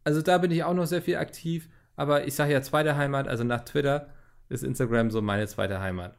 also 0.03 0.21
da 0.21 0.37
bin 0.37 0.51
ich 0.51 0.63
auch 0.63 0.73
noch 0.73 0.85
sehr 0.85 1.01
viel 1.01 1.17
aktiv. 1.17 1.69
Aber 1.95 2.25
ich 2.25 2.33
sage 2.35 2.53
ja 2.53 2.61
zweite 2.61 2.95
Heimat, 2.95 3.27
also 3.27 3.43
nach 3.43 3.61
Twitter 3.61 4.13
ist 4.49 4.63
Instagram 4.63 5.11
so 5.11 5.21
meine 5.21 5.47
zweite 5.47 5.79
Heimat. 5.79 6.17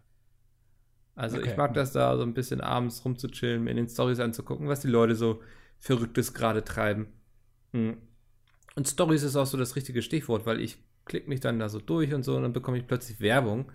Also 1.15 1.39
Okay. 1.39 1.51
ich 1.51 1.57
mag 1.57 1.75
das 1.75 1.93
da 1.93 2.17
so 2.17 2.23
ein 2.23 2.35
bisschen 2.35 2.61
abends 2.61 3.05
rumzuchillen, 3.05 3.65
mir 3.65 3.71
in 3.71 3.77
den 3.77 3.89
Stories 3.89 4.21
anzugucken, 4.21 4.69
was 4.69 4.81
die 4.81 4.89
Leute 4.89 5.15
so 5.15 5.43
Verrücktes 5.79 6.33
gerade 6.33 6.65
treiben. 6.65 7.09
Hm. 7.73 7.97
Und 8.77 8.89
Stories 8.89 9.23
ist 9.23 9.37
auch 9.37 9.47
so 9.47 9.59
das 9.59 9.77
richtige 9.77 10.01
Stichwort, 10.01 10.47
weil 10.47 10.61
ich 10.61 10.79
klicke 11.05 11.29
mich 11.29 11.41
dann 11.41 11.59
da 11.59 11.69
so 11.69 11.81
durch 11.81 12.15
und 12.15 12.23
so 12.23 12.37
und 12.37 12.43
dann 12.43 12.53
bekomme 12.53 12.79
ich 12.79 12.87
plötzlich 12.87 13.21
Werbung 13.21 13.71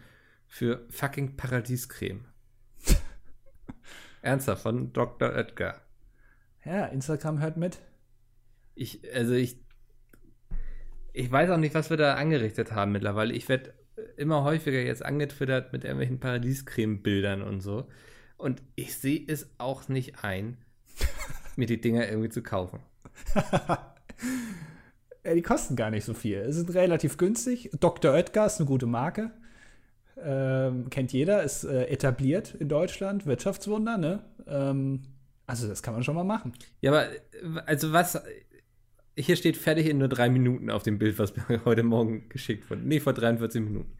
für 0.48 0.86
fucking 0.90 1.36
Paradiescreme. 1.36 2.26
Ernsthaft, 4.22 4.64
von 4.64 4.94
Dr. 4.94 5.30
Oetker. 5.30 5.82
Ja, 6.64 6.86
Instagram 6.86 7.40
hört 7.42 7.58
mit. 7.58 7.80
Ich, 8.78 9.02
also 9.14 9.34
ich, 9.34 9.58
ich 11.14 11.32
weiß 11.32 11.50
auch 11.50 11.58
nicht, 11.58 11.74
was 11.74 11.90
wir 11.90 11.98
da 11.98 12.14
angerichtet 12.14 12.72
haben 12.72 12.92
mittlerweile. 12.92 13.34
Ich 13.34 13.50
werde 13.50 13.74
immer 14.16 14.44
häufiger 14.44 14.80
jetzt 14.80 15.04
angetwittert 15.04 15.74
mit 15.74 15.84
irgendwelchen 15.84 16.20
Paradiescreme-Bildern 16.20 17.42
und 17.42 17.62
so. 17.62 17.88
Und 18.38 18.62
ich 18.76 18.96
sehe 18.96 19.24
es 19.28 19.50
auch 19.58 19.88
nicht 19.88 20.24
ein, 20.24 20.58
mir 21.56 21.66
die 21.66 21.82
Dinger 21.82 22.08
irgendwie 22.08 22.30
zu 22.30 22.44
kaufen. 22.44 22.80
Die 25.36 25.42
kosten 25.42 25.76
gar 25.76 25.90
nicht 25.90 26.06
so 26.06 26.14
viel. 26.14 26.38
Es 26.38 26.56
sind 26.56 26.74
relativ 26.74 27.18
günstig. 27.18 27.70
Dr. 27.82 28.14
Oetker 28.14 28.46
ist 28.46 28.60
eine 28.60 28.66
gute 28.66 28.86
Marke. 28.86 29.32
Ähm, 30.18 30.90
kennt 30.90 31.12
jeder, 31.12 31.44
ist 31.44 31.66
äh, 31.66 31.88
etabliert 31.88 32.56
in 32.56 32.70
Deutschland. 32.70 33.26
Wirtschaftswunder, 33.26 33.98
ne? 33.98 34.24
Ähm, 34.48 35.02
also, 35.46 35.68
das 35.68 35.84
kann 35.84 35.94
man 35.94 36.04
schon 36.04 36.16
mal 36.16 36.24
machen. 36.24 36.54
Ja, 36.80 36.92
aber 36.92 37.12
äh, 37.12 37.18
also 37.66 37.92
was. 37.92 38.22
Hier 39.18 39.36
steht 39.36 39.58
fertig 39.58 39.88
in 39.88 39.98
nur 39.98 40.08
drei 40.10 40.30
Minuten 40.30 40.70
auf 40.70 40.84
dem 40.84 41.00
Bild, 41.00 41.18
was 41.20 41.34
mir 41.36 41.62
heute 41.66 41.84
Morgen 41.84 42.30
geschickt 42.30 42.70
wurde. 42.70 42.82
Nee, 42.84 43.00
vor 43.00 43.14
43 43.14 43.62
Minuten. 43.62 43.92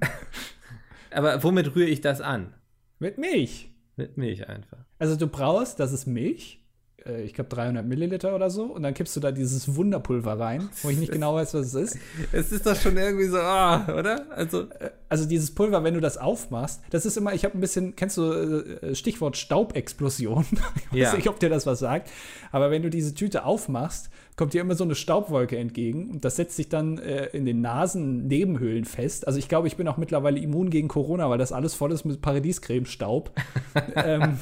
aber 1.10 1.42
womit 1.42 1.74
rühre 1.74 1.88
ich 1.88 2.00
das 2.00 2.20
an? 2.20 2.54
Mit 2.98 3.18
Milch. 3.18 3.70
Mit 3.96 4.16
Milch 4.16 4.48
einfach. 4.48 4.78
Also, 4.98 5.16
du 5.16 5.26
brauchst, 5.26 5.78
das 5.80 5.92
ist 5.92 6.06
Milch. 6.06 6.60
Äh, 7.04 7.22
ich 7.24 7.34
glaube, 7.34 7.50
300 7.50 7.84
Milliliter 7.84 8.34
oder 8.34 8.48
so. 8.48 8.64
Und 8.64 8.82
dann 8.84 8.94
kippst 8.94 9.14
du 9.16 9.20
da 9.20 9.32
dieses 9.32 9.74
Wunderpulver 9.76 10.38
rein, 10.38 10.70
wo 10.82 10.88
ich 10.88 10.96
nicht 10.98 11.12
genau 11.12 11.34
weiß, 11.34 11.52
was 11.54 11.66
es 11.66 11.74
ist. 11.74 11.98
Es 12.32 12.52
ist 12.52 12.64
doch 12.64 12.76
schon 12.76 12.96
irgendwie 12.96 13.26
so, 13.26 13.38
ah, 13.38 13.86
oder? 13.98 14.26
Also. 14.30 14.68
Also 15.08 15.26
dieses 15.26 15.54
Pulver, 15.54 15.84
wenn 15.84 15.92
du 15.92 16.00
das 16.00 16.16
aufmachst, 16.16 16.80
das 16.88 17.04
ist 17.04 17.18
immer, 17.18 17.34
ich 17.34 17.44
habe 17.44 17.58
ein 17.58 17.60
bisschen, 17.60 17.96
kennst 17.96 18.16
du 18.16 18.32
äh, 18.32 18.94
Stichwort 18.94 19.36
Staubexplosion? 19.36 20.46
Ich 20.52 20.92
weiß 20.92 20.98
Ja. 20.98 21.14
nicht, 21.16 21.28
ob 21.28 21.38
dir 21.38 21.50
das 21.50 21.66
was 21.66 21.80
sagt. 21.80 22.10
Aber 22.50 22.70
wenn 22.70 22.82
du 22.82 22.88
diese 22.88 23.12
Tüte 23.14 23.44
aufmachst, 23.44 24.08
kommt 24.36 24.54
dir 24.54 24.62
immer 24.62 24.74
so 24.74 24.84
eine 24.84 24.94
Staubwolke 24.94 25.58
entgegen 25.58 26.10
und 26.10 26.24
das 26.24 26.36
setzt 26.36 26.56
sich 26.56 26.68
dann 26.68 26.98
äh, 26.98 27.26
in 27.26 27.44
den 27.44 27.60
Nasennebenhöhlen 27.60 28.84
fest. 28.84 29.26
Also 29.26 29.38
ich 29.38 29.48
glaube, 29.48 29.68
ich 29.68 29.76
bin 29.76 29.86
auch 29.88 29.96
mittlerweile 29.96 30.40
immun 30.40 30.70
gegen 30.70 30.88
Corona, 30.88 31.28
weil 31.28 31.38
das 31.38 31.52
alles 31.52 31.74
voll 31.74 31.92
ist 31.92 32.04
mit 32.04 32.22
Paradiescreme-Staub. 32.22 33.30
ähm, 33.96 34.38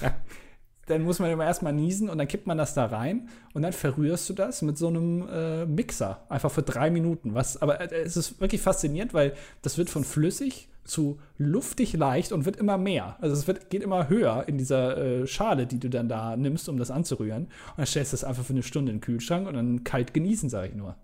dann 0.87 1.03
muss 1.03 1.19
man 1.19 1.31
immer 1.31 1.45
erstmal 1.45 1.73
niesen 1.73 2.09
und 2.09 2.19
dann 2.19 2.29
kippt 2.29 2.47
man 2.47 2.59
das 2.59 2.75
da 2.75 2.87
rein 2.87 3.29
und 3.53 3.63
dann 3.63 3.73
verrührst 3.73 4.29
du 4.29 4.33
das 4.33 4.63
mit 4.63 4.79
so 4.79 4.89
einem 4.89 5.29
äh, 5.29 5.67
Mixer. 5.67 6.25
Einfach 6.29 6.51
für 6.51 6.63
drei 6.63 6.91
Minuten. 6.91 7.35
Was, 7.35 7.61
aber 7.61 7.81
äh, 7.81 8.03
es 8.03 8.17
ist 8.17 8.41
wirklich 8.41 8.61
faszinierend, 8.61 9.15
weil 9.15 9.35
das 9.63 9.79
wird 9.79 9.91
von 9.91 10.05
flüssig 10.05 10.70
zu 10.85 11.21
luftig 11.39 11.93
leicht 11.93 12.33
und 12.33 12.45
wird 12.45 12.57
immer 12.57 12.79
mehr. 12.79 13.17
Also 13.21 13.35
es 13.35 13.47
wird, 13.47 13.71
geht 13.71 13.83
immer 13.83 14.09
höher 14.09 14.45
in 14.49 14.59
dieser 14.59 14.97
äh, 14.97 15.27
Schale, 15.27 15.67
die 15.67 15.79
du 15.79 15.89
dann 15.89 16.09
da 16.09 16.37
nimmst, 16.37 16.69
um 16.69 16.79
das 16.79 16.91
anzurühren. 16.91 17.45
Und 17.45 17.79
dann 17.79 17.87
stellst 17.87 18.13
du 18.13 18.15
das 18.15 18.25
einfach 18.25 18.45
für 18.45 18.53
eine 18.53 18.63
Stunde 18.63 18.93
in 18.93 18.99
den 18.99 19.03
Kühlschrank 19.03 19.47
und 19.47 19.55
dann 19.55 19.85
kalt 19.85 20.15
genießen, 20.15 20.49
sage 20.49 20.69
ich 20.69 20.75
nur. 20.75 20.97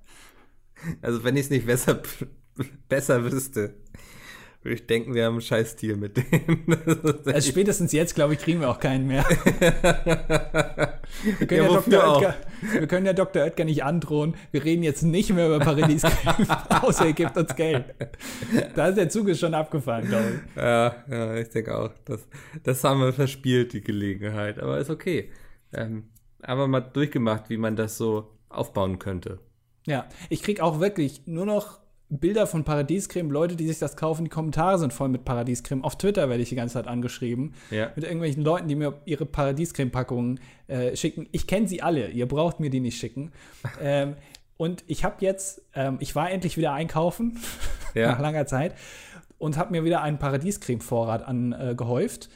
Also 1.02 1.24
wenn 1.24 1.36
ich 1.36 1.44
es 1.44 1.50
nicht 1.50 1.66
besser, 1.66 2.00
besser 2.88 3.24
wüsste, 3.24 3.74
ich 4.68 4.87
denken, 4.87 5.14
wir 5.14 5.24
haben 5.24 5.35
einen 5.35 5.40
Scheiß-Deal 5.40 5.96
mit 5.96 6.16
dem. 6.16 6.64
Also 7.26 7.50
spätestens 7.50 7.92
jetzt, 7.92 8.14
glaube 8.14 8.35
ich, 8.35 8.40
kriegen 8.40 8.61
wir 8.61 8.70
auch 8.70 8.81
keinen 8.81 9.07
mehr. 9.07 9.24
Wir 11.38 11.46
können, 11.46 11.62
Ja, 11.62 11.68
ja 11.68 11.81
Dr. 11.81 12.16
Oetker, 12.16 12.35
wir 12.72 12.87
können 12.87 13.07
ja 13.07 13.12
Dr. 13.12 13.42
Oetker 13.44 13.64
nicht 13.64 13.85
androhen. 13.85 14.35
Wir 14.50 14.64
reden 14.64 14.83
jetzt 14.83 15.02
nicht 15.02 15.33
mehr 15.33 15.46
über 15.46 15.61
Paradiescreme, 15.61 16.46
außer 16.83 17.07
er 17.07 17.12
gibt 17.12 17.37
uns 17.37 17.55
Geld. 17.55 17.94
Da 18.74 18.88
ist 18.88 18.96
der 18.96 19.09
Zug 19.09 19.29
ist 19.29 19.40
schon 19.40 19.55
abgefahren, 19.55 20.07
glaube 20.09 20.24
ich. 20.35 20.57
ja, 20.57 20.94
ja, 21.09 21.37
ich 21.37 21.48
denke 21.48 21.76
auch. 21.76 21.90
Das, 22.05 22.26
das 22.62 22.85
haben 22.85 23.00
wir 23.00 23.12
verspielt, 23.12 23.72
die 23.72 23.81
Gelegenheit. 23.81 24.59
Aber 24.59 24.79
ist 24.79 24.90
okay. 24.90 25.31
Ähm, 25.72 26.09
aber 26.42 26.68
mal 26.68 26.81
durchgemacht, 26.81 27.50
wie 27.50 27.57
man 27.57 27.76
das 27.76 27.96
so 27.96 28.33
aufbauen 28.48 28.98
könnte. 28.98 29.38
Ja, 29.87 30.07
ich 30.29 30.42
kriege 30.42 30.62
auch 30.62 30.81
wirklich 30.81 31.26
nur 31.26 31.46
noch 31.46 31.79
Bilder 32.09 32.47
von 32.47 32.64
Paradiescreme. 32.64 33.31
Leute, 33.31 33.57
die 33.57 33.66
sich 33.66 33.79
das 33.79 33.97
kaufen, 33.97 34.25
die 34.25 34.31
Kommentare 34.31 34.79
sind 34.79 34.92
voll 34.92 35.09
mit 35.09 35.25
Paradiescreme. 35.25 35.83
Auf 35.83 35.97
Twitter 35.99 36.29
werde 36.29 36.42
ich 36.42 36.49
die 36.49 36.55
ganze 36.55 36.75
Zeit 36.75 36.87
angeschrieben. 36.87 37.55
Ja. 37.71 37.90
Mit 37.97 38.05
irgendwelchen 38.05 38.45
Leuten, 38.45 38.69
die 38.69 38.77
mir 38.77 39.01
ihre 39.05 39.27
Paradiescreme-Packungen 39.27 40.38
äh, 40.69 40.95
schicken. 40.97 41.29
Ich 41.33 41.47
kenne 41.47 41.66
sie 41.66 41.83
alle. 41.83 42.09
Ihr 42.09 42.27
braucht 42.27 42.61
mir 42.61 42.71
die 42.71 42.81
nicht 42.81 42.99
schicken. 42.99 43.33
ähm, 43.81 44.14
und 44.57 44.85
ich 44.87 45.05
habe 45.05 45.16
jetzt, 45.21 45.62
ähm, 45.75 45.97
ich 46.01 46.14
war 46.14 46.31
endlich 46.31 46.57
wieder 46.57 46.73
einkaufen 46.73 47.38
Ja. 47.95 48.12
nach 48.12 48.21
langer 48.21 48.47
Zeit 48.47 48.75
und 49.38 49.57
habe 49.57 49.73
mir 49.73 49.85
wieder 49.85 50.03
einen 50.03 50.19
Paradiescreme-Vorrat 50.19 51.23
angehäuft 51.23 52.31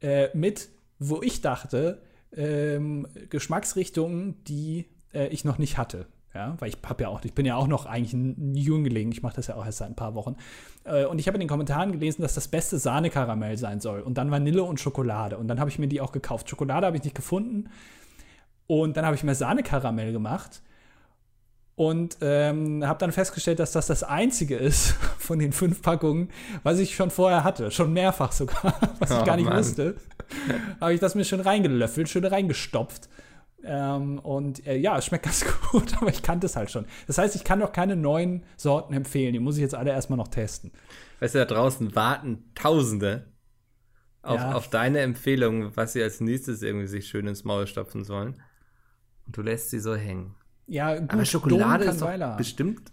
äh, 0.00 0.28
mit, 0.34 0.68
wo 0.98 1.22
ich 1.22 1.40
dachte, 1.40 2.02
ähm, 2.36 3.06
Geschmacksrichtungen, 3.30 4.42
die 4.44 4.86
äh, 5.12 5.28
ich 5.28 5.44
noch 5.44 5.58
nicht 5.58 5.78
hatte. 5.78 6.06
Ja, 6.34 6.56
weil 6.58 6.68
ich 6.70 6.78
habe 6.84 7.04
ja 7.04 7.08
auch, 7.10 7.24
ich 7.24 7.32
bin 7.32 7.46
ja 7.46 7.54
auch 7.54 7.68
noch 7.68 7.86
eigentlich 7.86 8.12
ein 8.12 8.56
Jüngling, 8.56 9.12
ich 9.12 9.22
mache 9.22 9.36
das 9.36 9.46
ja 9.46 9.54
auch 9.54 9.64
erst 9.64 9.78
seit 9.78 9.88
ein 9.90 9.94
paar 9.94 10.14
Wochen. 10.16 10.34
Äh, 10.82 11.04
und 11.04 11.20
ich 11.20 11.28
habe 11.28 11.36
in 11.36 11.40
den 11.40 11.48
Kommentaren 11.48 11.92
gelesen, 11.92 12.22
dass 12.22 12.34
das 12.34 12.48
beste 12.48 12.78
Sahnekaramell 12.78 13.56
sein 13.56 13.78
soll 13.80 14.00
und 14.00 14.18
dann 14.18 14.30
Vanille 14.32 14.64
und 14.64 14.80
Schokolade. 14.80 15.38
Und 15.38 15.46
dann 15.46 15.60
habe 15.60 15.70
ich 15.70 15.78
mir 15.78 15.86
die 15.86 16.00
auch 16.00 16.10
gekauft. 16.10 16.48
Schokolade 16.50 16.86
habe 16.86 16.96
ich 16.96 17.04
nicht 17.04 17.14
gefunden. 17.14 17.70
Und 18.66 18.96
dann 18.96 19.04
habe 19.06 19.14
ich 19.14 19.22
mir 19.22 19.34
Sahnekaramell 19.34 20.12
gemacht 20.12 20.60
und 21.76 22.16
ähm, 22.20 22.86
habe 22.86 22.98
dann 22.98 23.12
festgestellt, 23.12 23.58
dass 23.58 23.72
das 23.72 23.86
das 23.88 24.02
einzige 24.02 24.56
ist 24.56 24.92
von 25.18 25.38
den 25.38 25.52
fünf 25.52 25.82
Packungen, 25.82 26.30
was 26.62 26.78
ich 26.78 26.94
schon 26.94 27.10
vorher 27.10 27.44
hatte, 27.44 27.70
schon 27.70 27.92
mehrfach 27.92 28.32
sogar, 28.32 28.74
was 29.00 29.10
ich 29.10 29.18
Oh, 29.18 29.24
gar 29.24 29.36
nicht 29.36 29.48
Mann. 29.48 29.58
wusste. 29.58 29.96
habe 30.80 30.94
ich 30.94 31.00
das 31.00 31.14
mir 31.14 31.24
schön 31.24 31.40
reingelöffelt, 31.40 32.08
schön 32.08 32.24
reingestopft. 32.24 33.08
Ähm, 33.66 34.18
und 34.18 34.66
äh, 34.66 34.76
ja, 34.76 34.98
es 34.98 35.06
schmeckt 35.06 35.24
ganz 35.24 35.44
gut, 35.70 35.96
aber 35.96 36.10
ich 36.10 36.22
kannte 36.22 36.46
es 36.46 36.56
halt 36.56 36.70
schon. 36.70 36.86
Das 37.06 37.18
heißt, 37.18 37.34
ich 37.36 37.44
kann 37.44 37.58
noch 37.58 37.72
keine 37.72 37.96
neuen 37.96 38.44
Sorten 38.56 38.92
empfehlen. 38.94 39.32
Die 39.32 39.38
muss 39.40 39.56
ich 39.56 39.62
jetzt 39.62 39.74
alle 39.74 39.90
erstmal 39.90 40.16
noch 40.18 40.28
testen. 40.28 40.70
Weißt 41.20 41.34
du, 41.34 41.38
da 41.38 41.44
draußen 41.44 41.94
warten 41.94 42.44
Tausende 42.54 43.32
auf, 44.22 44.40
Ja. 44.40 44.52
auf 44.52 44.68
deine 44.70 45.00
Empfehlung, 45.00 45.76
was 45.76 45.92
sie 45.94 46.02
als 46.02 46.20
nächstes 46.20 46.62
irgendwie 46.62 46.86
sich 46.86 47.06
schön 47.08 47.26
ins 47.26 47.44
Maul 47.44 47.66
stopfen 47.66 48.04
sollen. 48.04 48.40
Und 49.26 49.36
du 49.36 49.42
lässt 49.42 49.70
sie 49.70 49.80
so 49.80 49.94
hängen. 49.94 50.34
Ja, 50.66 50.98
gut, 50.98 51.10
Aber 51.10 51.24
Schokolade 51.24 51.84
ist 51.84 52.00
doch 52.00 52.36
bestimmt 52.36 52.92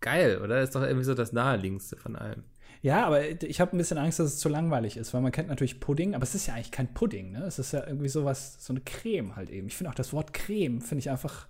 geil, 0.00 0.40
oder? 0.42 0.60
Ist 0.62 0.74
doch 0.74 0.82
irgendwie 0.82 1.04
so 1.04 1.14
das 1.14 1.32
naheliegendste 1.32 1.96
von 1.96 2.16
allem. 2.16 2.44
Ja, 2.84 3.06
aber 3.06 3.42
ich 3.42 3.62
habe 3.62 3.74
ein 3.74 3.78
bisschen 3.78 3.96
Angst, 3.96 4.18
dass 4.18 4.26
es 4.26 4.38
zu 4.38 4.50
langweilig 4.50 4.98
ist, 4.98 5.14
weil 5.14 5.22
man 5.22 5.32
kennt 5.32 5.48
natürlich 5.48 5.80
Pudding, 5.80 6.14
aber 6.14 6.22
es 6.22 6.34
ist 6.34 6.46
ja 6.46 6.52
eigentlich 6.52 6.70
kein 6.70 6.92
Pudding, 6.92 7.32
ne? 7.32 7.42
Es 7.44 7.58
ist 7.58 7.72
ja 7.72 7.82
irgendwie 7.86 8.10
sowas, 8.10 8.62
so 8.62 8.74
eine 8.74 8.82
Creme 8.82 9.36
halt 9.36 9.48
eben. 9.48 9.68
Ich 9.68 9.74
finde 9.74 9.88
auch 9.88 9.94
das 9.94 10.12
Wort 10.12 10.34
Creme, 10.34 10.82
finde 10.82 10.98
ich 10.98 11.08
einfach, 11.08 11.48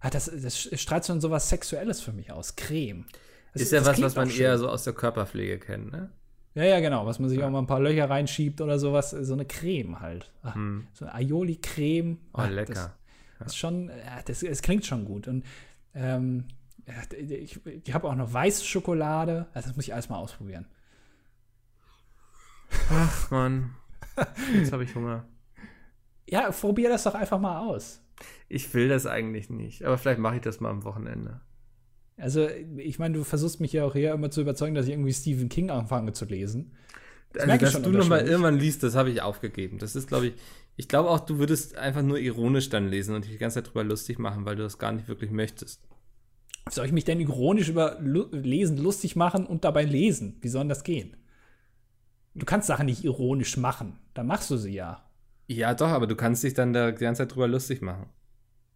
ah, 0.00 0.10
das, 0.10 0.30
das 0.30 0.58
strahlt 0.58 1.02
so 1.04 1.30
was 1.30 1.48
Sexuelles 1.48 2.02
für 2.02 2.12
mich 2.12 2.30
aus. 2.30 2.56
Creme. 2.56 3.06
Das, 3.54 3.62
ist 3.62 3.72
ja 3.72 3.86
was, 3.86 4.02
was 4.02 4.16
man 4.16 4.28
eher 4.28 4.58
so 4.58 4.68
aus 4.68 4.84
der 4.84 4.92
Körperpflege 4.92 5.58
kennt, 5.58 5.92
ne? 5.92 6.10
Ja, 6.54 6.64
ja, 6.64 6.80
genau. 6.80 7.06
Was 7.06 7.20
man 7.20 7.30
sich 7.30 7.38
ja. 7.38 7.46
auch 7.46 7.50
mal 7.50 7.60
ein 7.60 7.66
paar 7.66 7.80
Löcher 7.80 8.10
reinschiebt 8.10 8.60
oder 8.60 8.78
sowas. 8.78 9.12
So 9.12 9.32
eine 9.32 9.46
Creme 9.46 10.00
halt. 10.00 10.30
Ach, 10.42 10.56
hm. 10.56 10.88
So 10.92 11.06
eine 11.06 11.14
Aioli-Creme. 11.14 12.18
Oh, 12.34 12.38
Ach, 12.40 12.50
lecker. 12.50 12.74
Das, 12.74 12.90
das 13.38 13.46
ist 13.48 13.56
schon, 13.56 13.88
ja, 13.88 14.20
das, 14.26 14.40
das 14.40 14.60
klingt 14.60 14.84
schon 14.84 15.06
gut. 15.06 15.26
Und 15.26 15.42
ähm, 15.94 16.44
ich, 17.18 17.60
ich 17.66 17.94
habe 17.94 18.08
auch 18.08 18.14
noch 18.14 18.32
weiße 18.32 18.64
Schokolade. 18.64 19.46
Also 19.52 19.68
das 19.68 19.76
muss 19.76 19.86
ich 19.86 19.94
alles 19.94 20.08
mal 20.08 20.18
ausprobieren. 20.18 20.66
Ach 22.90 23.30
Mann. 23.30 23.74
Jetzt 24.54 24.72
habe 24.72 24.84
ich 24.84 24.94
Hunger. 24.94 25.26
Ja, 26.28 26.50
probier 26.50 26.88
das 26.88 27.04
doch 27.04 27.14
einfach 27.14 27.38
mal 27.38 27.66
aus. 27.66 28.02
Ich 28.48 28.72
will 28.74 28.88
das 28.88 29.06
eigentlich 29.06 29.50
nicht, 29.50 29.84
aber 29.84 29.98
vielleicht 29.98 30.18
mache 30.18 30.36
ich 30.36 30.42
das 30.42 30.60
mal 30.60 30.70
am 30.70 30.84
Wochenende. 30.84 31.40
Also, 32.16 32.48
ich 32.48 32.98
meine, 32.98 33.18
du 33.18 33.24
versuchst 33.24 33.60
mich 33.60 33.72
ja 33.74 33.84
auch 33.84 33.92
hier 33.92 34.12
immer 34.12 34.30
zu 34.30 34.40
überzeugen, 34.40 34.74
dass 34.74 34.86
ich 34.86 34.92
irgendwie 34.92 35.12
Stephen 35.12 35.50
King 35.50 35.70
anfange 35.70 36.12
zu 36.14 36.24
lesen. 36.24 36.72
Das 37.32 37.46
also, 37.46 37.58
dass 37.58 37.82
du 37.82 37.90
noch 37.90 38.08
mal 38.08 38.26
irgendwann 38.26 38.58
liest, 38.58 38.82
das 38.82 38.94
habe 38.94 39.10
ich 39.10 39.20
aufgegeben. 39.20 39.78
Das 39.78 39.94
ist, 39.94 40.08
glaube 40.08 40.28
ich, 40.28 40.34
ich 40.76 40.88
glaube 40.88 41.10
auch, 41.10 41.20
du 41.20 41.38
würdest 41.38 41.76
einfach 41.76 42.02
nur 42.02 42.18
ironisch 42.18 42.70
dann 42.70 42.88
lesen 42.88 43.14
und 43.14 43.24
dich 43.24 43.32
die 43.32 43.38
ganze 43.38 43.56
Zeit 43.56 43.68
drüber 43.68 43.84
lustig 43.84 44.18
machen, 44.18 44.46
weil 44.46 44.56
du 44.56 44.62
das 44.62 44.78
gar 44.78 44.92
nicht 44.92 45.08
wirklich 45.08 45.30
möchtest. 45.30 45.82
Soll 46.68 46.86
ich 46.86 46.92
mich 46.92 47.04
denn 47.04 47.20
ironisch 47.20 47.68
über 47.68 47.98
Lu 48.00 48.26
Lesen 48.32 48.76
lustig 48.76 49.14
machen 49.14 49.46
und 49.46 49.64
dabei 49.64 49.84
lesen? 49.84 50.36
Wie 50.40 50.48
soll 50.48 50.62
denn 50.62 50.68
das 50.68 50.82
gehen? 50.82 51.16
Du 52.34 52.44
kannst 52.44 52.66
Sachen 52.66 52.86
nicht 52.86 53.04
ironisch 53.04 53.56
machen. 53.56 53.98
Dann 54.14 54.26
machst 54.26 54.50
du 54.50 54.56
sie 54.56 54.74
ja. 54.74 55.04
Ja, 55.46 55.74
doch, 55.74 55.88
aber 55.88 56.06
du 56.06 56.16
kannst 56.16 56.42
dich 56.42 56.54
dann 56.54 56.72
da 56.72 56.90
die 56.90 57.04
ganze 57.04 57.22
Zeit 57.22 57.34
drüber 57.34 57.46
lustig 57.46 57.82
machen. 57.82 58.06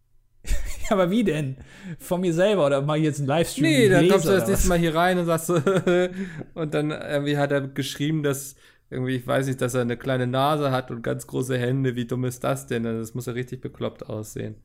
ja, 0.45 0.91
aber 0.91 1.11
wie 1.11 1.23
denn? 1.23 1.57
Von 1.99 2.21
mir 2.21 2.33
selber 2.33 2.65
oder 2.65 2.81
mal 2.81 2.97
jetzt 2.97 3.19
ein 3.19 3.27
Livestream? 3.27 3.63
Nee, 3.63 3.89
dann 3.89 4.07
kommst 4.07 4.25
du 4.25 4.31
das 4.31 4.47
nächste 4.47 4.69
Mal 4.69 4.79
hier 4.79 4.95
rein 4.95 5.19
und 5.19 5.25
sagst 5.25 5.47
so, 5.47 5.55
und 6.53 6.73
dann 6.73 6.91
irgendwie 6.91 7.37
hat 7.37 7.51
er 7.51 7.67
geschrieben, 7.67 8.23
dass 8.23 8.55
irgendwie, 8.89 9.17
ich 9.17 9.27
weiß 9.27 9.47
nicht, 9.47 9.61
dass 9.61 9.73
er 9.73 9.81
eine 9.81 9.97
kleine 9.97 10.27
Nase 10.27 10.71
hat 10.71 10.91
und 10.91 11.01
ganz 11.01 11.27
große 11.27 11.57
Hände. 11.57 11.95
Wie 11.95 12.05
dumm 12.05 12.23
ist 12.23 12.43
das 12.43 12.67
denn? 12.67 12.83
Das 12.83 13.13
muss 13.13 13.25
ja 13.25 13.33
richtig 13.33 13.61
bekloppt 13.61 14.07
aussehen. 14.09 14.55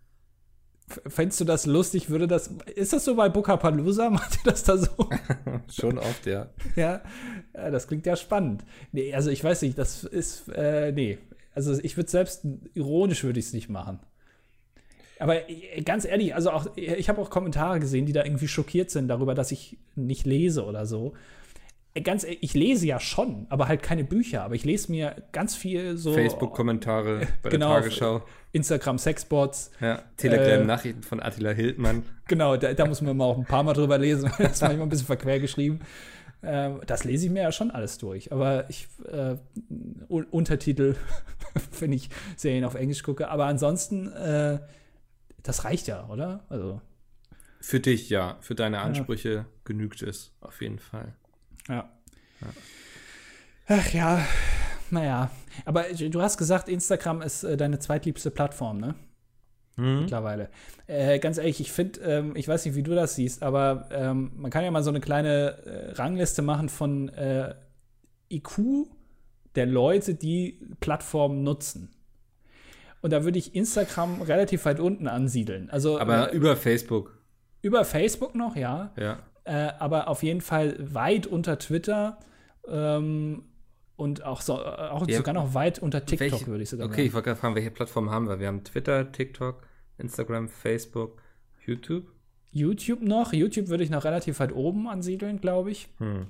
Fändest 0.89 1.41
du 1.41 1.45
das 1.45 1.67
lustig? 1.67 2.11
Würde 2.11 2.29
das. 2.29 2.49
Ist 2.75 2.93
das 2.93 3.05
so 3.05 3.17
bei 3.17 3.29
Bukapalooza? 3.29 4.09
Macht 4.11 4.37
ihr 4.37 4.51
das 4.51 4.63
da 4.63 4.77
so? 4.77 5.11
Schon 5.69 5.99
oft, 5.99 6.27
ja. 6.27 6.49
ja. 6.77 7.03
ja. 7.55 7.71
das 7.71 7.89
klingt 7.89 8.07
ja 8.07 8.15
spannend. 8.17 8.65
Nee, 8.93 9.13
also 9.13 9.31
ich 9.31 9.43
weiß 9.43 9.63
nicht, 9.63 9.77
das 9.79 10.05
ist. 10.05 10.49
Äh, 10.49 10.93
nee. 10.93 11.19
Also 11.55 11.77
ich 11.83 11.97
würde 11.97 12.11
selbst 12.11 12.47
ironisch 12.75 13.25
würde 13.25 13.41
ich 13.41 13.47
es 13.47 13.53
nicht 13.53 13.69
machen. 13.69 13.99
Aber 15.19 15.49
äh, 15.49 15.83
ganz 15.83 16.05
ehrlich, 16.05 16.35
also 16.35 16.51
auch, 16.51 16.67
ich 16.77 17.09
habe 17.09 17.21
auch 17.21 17.31
Kommentare 17.31 17.81
gesehen, 17.81 18.07
die 18.07 18.13
da 18.13 18.25
irgendwie 18.25 18.49
schockiert 18.49 18.91
sind 18.91 19.09
darüber, 19.09 19.35
dass 19.35 19.51
ich 19.51 19.79
nicht 19.95 20.27
lese 20.27 20.65
oder 20.65 20.87
so. 20.87 21.15
Ganz, 22.03 22.25
ich 22.25 22.55
lese 22.55 22.87
ja 22.87 23.01
schon, 23.01 23.47
aber 23.49 23.69
halt 23.69 23.83
keine 23.83 24.05
Bücher. 24.05 24.43
Aber 24.43 24.55
ich 24.55 24.65
lese 24.65 24.91
mir 24.91 25.23
ganz 25.33 25.55
viel 25.55 25.97
so. 25.97 26.13
Facebook-Kommentare 26.13 27.27
bei 27.43 27.51
genau, 27.51 27.73
der 27.73 27.83
Tagesschau. 27.83 28.23
Instagram 28.53 28.99
Sexbots. 28.99 29.71
Ja, 29.81 30.03
Telegram-Nachrichten 30.17 31.03
äh, 31.03 31.07
von 31.07 31.23
Attila 31.23 31.51
Hildmann. 31.51 32.05
Genau, 32.29 32.57
da, 32.57 32.75
da, 32.75 32.87
muss 32.87 33.01
man 33.01 33.17
mal 33.17 33.25
auch 33.25 33.39
ein 33.39 33.45
paar 33.45 33.63
Mal 33.63 33.73
drüber 33.73 33.99
lesen. 33.99 34.31
das 34.39 34.53
ist 34.53 34.63
manchmal 34.63 34.87
ein 34.87 34.89
bisschen 34.89 35.07
verquer 35.07 35.39
geschrieben. 35.39 35.81
Äh, 36.43 36.71
das 36.87 37.05
lese 37.05 37.27
ich 37.27 37.33
mir 37.33 37.43
ja 37.43 37.53
schon 37.53 37.71
alles 37.71 37.99
durch. 37.99 38.33
Aber 38.33 38.69
ich, 38.69 38.89
äh, 39.11 39.37
Untertitel, 40.09 40.97
wenn 41.81 41.93
ich 41.93 42.11
Serien 42.37 42.65
auf 42.65 42.75
Englisch 42.75 43.03
gucke. 43.03 43.29
Aber 43.29 43.47
ansonsten, 43.47 44.13
äh, 44.13 44.59
das 45.43 45.65
reicht 45.65 45.87
ja, 45.87 46.07
oder? 46.09 46.45
Also. 46.49 46.81
Für 47.61 47.81
dich 47.81 48.11
ja, 48.11 48.37
für 48.41 48.55
deine 48.55 48.81
Ansprüche 48.81 49.33
ja. 49.33 49.47
genügt 49.65 50.03
es 50.03 50.33
auf 50.41 50.61
jeden 50.61 50.79
Fall. 50.79 51.15
Ja. 51.69 51.91
ja. 52.41 52.49
Ach 53.69 53.93
ja, 53.93 54.27
naja. 54.91 55.31
Aber 55.65 55.85
du 55.85 56.23
hast 56.23 56.39
gesagt, 56.39 56.69
Instagram 56.69 57.23
ist 57.23 57.43
äh, 57.45 57.57
deine 57.57 57.79
zweitliebste 57.79 58.31
Plattform, 58.31 58.79
ne? 58.79 58.95
Mhm. 59.77 60.01
Mittlerweile. 60.01 60.49
Äh, 60.87 61.19
ganz 61.19 61.39
ehrlich, 61.39 61.61
ich 61.61 61.73
finde, 61.73 62.01
ähm, 62.01 62.37
ich 62.37 62.49
weiß 62.49 62.65
nicht, 62.65 62.75
wie 62.75 62.83
du 62.83 62.95
das 62.95 63.15
siehst, 63.15 63.43
aber 63.43 63.89
ähm, 63.91 64.33
man 64.37 64.51
kann 64.51 64.65
ja 64.65 64.71
mal 64.71 64.83
so 64.83 64.91
eine 64.91 65.01
kleine 65.01 65.59
äh, 65.67 65.93
Rangliste 65.93 66.43
machen 66.43 66.69
von 66.69 67.09
äh, 67.11 67.55
IQ 68.31 68.87
der 69.55 69.67
Leute, 69.67 70.15
die 70.15 70.61
Plattformen 70.81 71.43
nutzen. 71.43 71.91
Und 73.03 73.13
da 73.13 73.25
würde 73.25 73.39
ich 73.39 73.55
Instagram 73.55 74.23
relativ 74.23 74.65
weit 74.65 74.81
unten 74.81 75.09
ansiedeln. 75.09 75.71
Also, 75.71 75.99
aber 75.99 76.33
äh, 76.33 76.37
über 76.37 76.57
Facebook. 76.57 77.19
Über 77.63 77.85
Facebook 77.85 78.35
noch, 78.35 78.57
ja. 78.57 78.93
Ja. 78.99 79.19
Äh, 79.47 79.73
aber 79.79 80.09
auf 80.09 80.25
jeden 80.25 80.41
Fall 80.41 80.77
weit 80.79 81.27
unter 81.29 81.59
Twitter. 81.59 82.19
Ähm, 82.69 83.45
und 83.95 84.25
auch, 84.25 84.41
so, 84.41 84.61
auch 84.61 85.07
ja, 85.07 85.17
sogar 85.17 85.35
noch 85.35 85.55
weit 85.55 85.79
unter 85.79 86.05
TikTok, 86.05 86.33
welche, 86.33 86.47
würde 86.49 86.65
ich 86.65 86.69
sogar 86.69 86.87
okay, 86.87 86.93
sagen. 86.93 87.01
Okay, 87.01 87.09
ich 87.09 87.15
wollte 87.15 87.27
gerade 87.27 87.41
fragen, 87.41 87.55
welche 87.55 87.71
Plattformen 87.71 88.11
haben 88.11 88.29
wir? 88.29 88.41
Wir 88.41 88.49
haben 88.49 88.65
Twitter, 88.65 89.13
TikTok, 89.13 89.63
Instagram, 89.99 90.49
Facebook, 90.49 91.23
YouTube. 91.65 92.07
YouTube 92.51 93.03
noch. 93.03 93.33
YouTube 93.33 93.69
würde 93.69 93.85
ich 93.85 93.91
noch 93.91 94.05
relativ 94.05 94.41
weit 94.41 94.53
oben 94.53 94.89
ansiedeln, 94.89 95.41
glaube 95.41 95.71
ich. 95.71 95.89
Hm. 95.99 96.27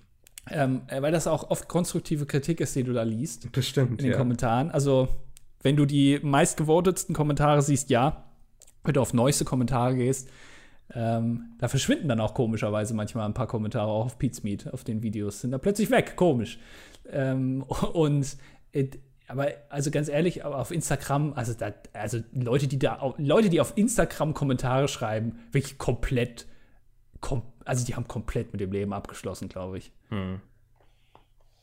Ähm, 0.50 0.82
äh, 0.88 1.00
weil 1.00 1.10
das 1.10 1.26
auch 1.26 1.50
oft 1.50 1.68
konstruktive 1.68 2.26
Kritik 2.26 2.60
ist, 2.60 2.76
die 2.76 2.84
du 2.84 2.92
da 2.92 3.02
liest. 3.02 3.50
Bestimmt. 3.50 3.92
In 3.92 3.96
den 3.96 4.10
ja. 4.12 4.18
Kommentaren. 4.18 4.70
Also, 4.70 5.08
wenn 5.62 5.76
du 5.76 5.86
die 5.86 6.20
meistgevotetsten 6.22 7.14
Kommentare 7.14 7.62
siehst, 7.62 7.88
ja. 7.88 8.24
Wenn 8.84 8.92
du 8.92 9.00
auf 9.00 9.14
neueste 9.14 9.46
Kommentare 9.46 9.96
gehst, 9.96 10.28
ähm, 10.94 11.54
da 11.58 11.68
verschwinden 11.68 12.08
dann 12.08 12.20
auch 12.20 12.34
komischerweise 12.34 12.94
manchmal 12.94 13.26
ein 13.26 13.34
paar 13.34 13.48
Kommentare 13.48 13.90
auch 13.90 14.06
auf 14.06 14.18
Pete's 14.18 14.42
Meet, 14.42 14.72
auf 14.72 14.84
den 14.84 15.02
Videos. 15.02 15.40
Sind 15.40 15.50
da 15.50 15.58
plötzlich 15.58 15.90
weg, 15.90 16.16
komisch. 16.16 16.58
Ähm, 17.10 17.62
und 17.92 18.36
aber 19.28 19.48
also 19.68 19.90
ganz 19.90 20.08
ehrlich, 20.08 20.44
auf 20.44 20.70
Instagram, 20.70 21.32
also 21.34 21.52
da, 21.54 21.72
also 21.92 22.20
Leute, 22.32 22.68
die 22.68 22.78
da 22.78 23.14
Leute, 23.18 23.48
die 23.48 23.60
auf 23.60 23.76
Instagram 23.76 24.34
Kommentare 24.34 24.86
schreiben, 24.86 25.40
wirklich 25.50 25.78
komplett, 25.78 26.46
kom 27.20 27.42
also 27.64 27.84
die 27.84 27.96
haben 27.96 28.06
komplett 28.06 28.52
mit 28.52 28.60
dem 28.60 28.70
Leben 28.70 28.92
abgeschlossen, 28.92 29.48
glaube 29.48 29.78
ich. 29.78 29.90
Hm. 30.10 30.40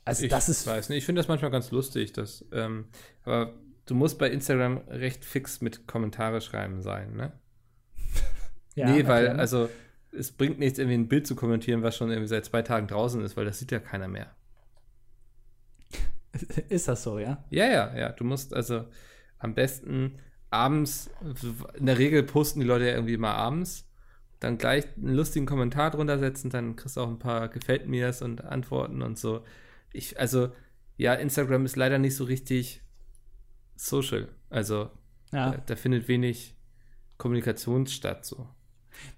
Also 0.03 0.25
ich 0.25 0.29
das 0.29 0.49
ist. 0.49 0.67
Weiß 0.67 0.89
nicht, 0.89 0.97
ich 0.99 1.05
finde 1.05 1.19
das 1.19 1.29
manchmal 1.29 1.51
ganz 1.51 1.71
lustig, 1.71 2.11
dass, 2.11 2.43
ähm, 2.51 2.85
aber 3.23 3.53
du 3.85 3.95
musst 3.95 4.19
bei 4.19 4.29
Instagram 4.29 4.79
recht 4.89 5.23
fix 5.23 5.61
mit 5.61 5.87
Kommentare 5.87 6.41
schreiben 6.41 6.81
sein, 6.81 7.15
ne? 7.15 7.31
Ja, 8.75 8.89
nee, 8.89 9.05
weil, 9.07 9.25
erklären. 9.25 9.39
also 9.39 9.69
es 10.11 10.31
bringt 10.31 10.59
nichts, 10.59 10.79
irgendwie 10.79 10.97
ein 10.97 11.07
Bild 11.07 11.27
zu 11.27 11.35
kommentieren, 11.35 11.83
was 11.83 11.95
schon 11.95 12.09
irgendwie 12.09 12.27
seit 12.27 12.45
zwei 12.45 12.61
Tagen 12.61 12.87
draußen 12.87 13.21
ist, 13.23 13.35
weil 13.35 13.45
das 13.45 13.59
sieht 13.59 13.71
ja 13.71 13.79
keiner 13.79 14.07
mehr. 14.07 14.33
Ist 16.69 16.87
das 16.87 17.03
so, 17.03 17.19
ja? 17.19 17.43
Ja, 17.49 17.65
ja, 17.65 17.95
ja. 17.95 18.09
Du 18.09 18.23
musst 18.23 18.53
also 18.53 18.85
am 19.39 19.53
besten 19.53 20.19
abends, 20.49 21.09
in 21.75 21.85
der 21.85 21.97
Regel 21.97 22.23
posten 22.23 22.59
die 22.59 22.65
Leute 22.65 22.85
ja 22.85 22.93
irgendwie 22.93 23.13
immer 23.13 23.33
abends, 23.35 23.89
dann 24.39 24.57
gleich 24.57 24.85
einen 24.97 25.15
lustigen 25.15 25.45
Kommentar 25.45 25.91
drunter 25.91 26.19
setzen, 26.19 26.49
dann 26.49 26.75
kriegst 26.75 26.97
du 26.97 27.01
auch 27.01 27.07
ein 27.07 27.19
paar 27.19 27.49
Gefällt 27.49 27.87
mir's 27.87 28.21
und 28.21 28.43
Antworten 28.43 29.01
und 29.01 29.17
so. 29.17 29.43
Ich, 29.91 30.19
also, 30.19 30.51
ja, 30.97 31.13
Instagram 31.13 31.65
ist 31.65 31.75
leider 31.75 31.97
nicht 31.97 32.15
so 32.15 32.23
richtig 32.25 32.81
social. 33.75 34.29
Also, 34.49 34.91
ja. 35.31 35.51
da, 35.51 35.57
da 35.57 35.75
findet 35.75 36.07
wenig 36.07 36.55
Kommunikation 37.17 37.87
statt, 37.87 38.25
so. 38.25 38.47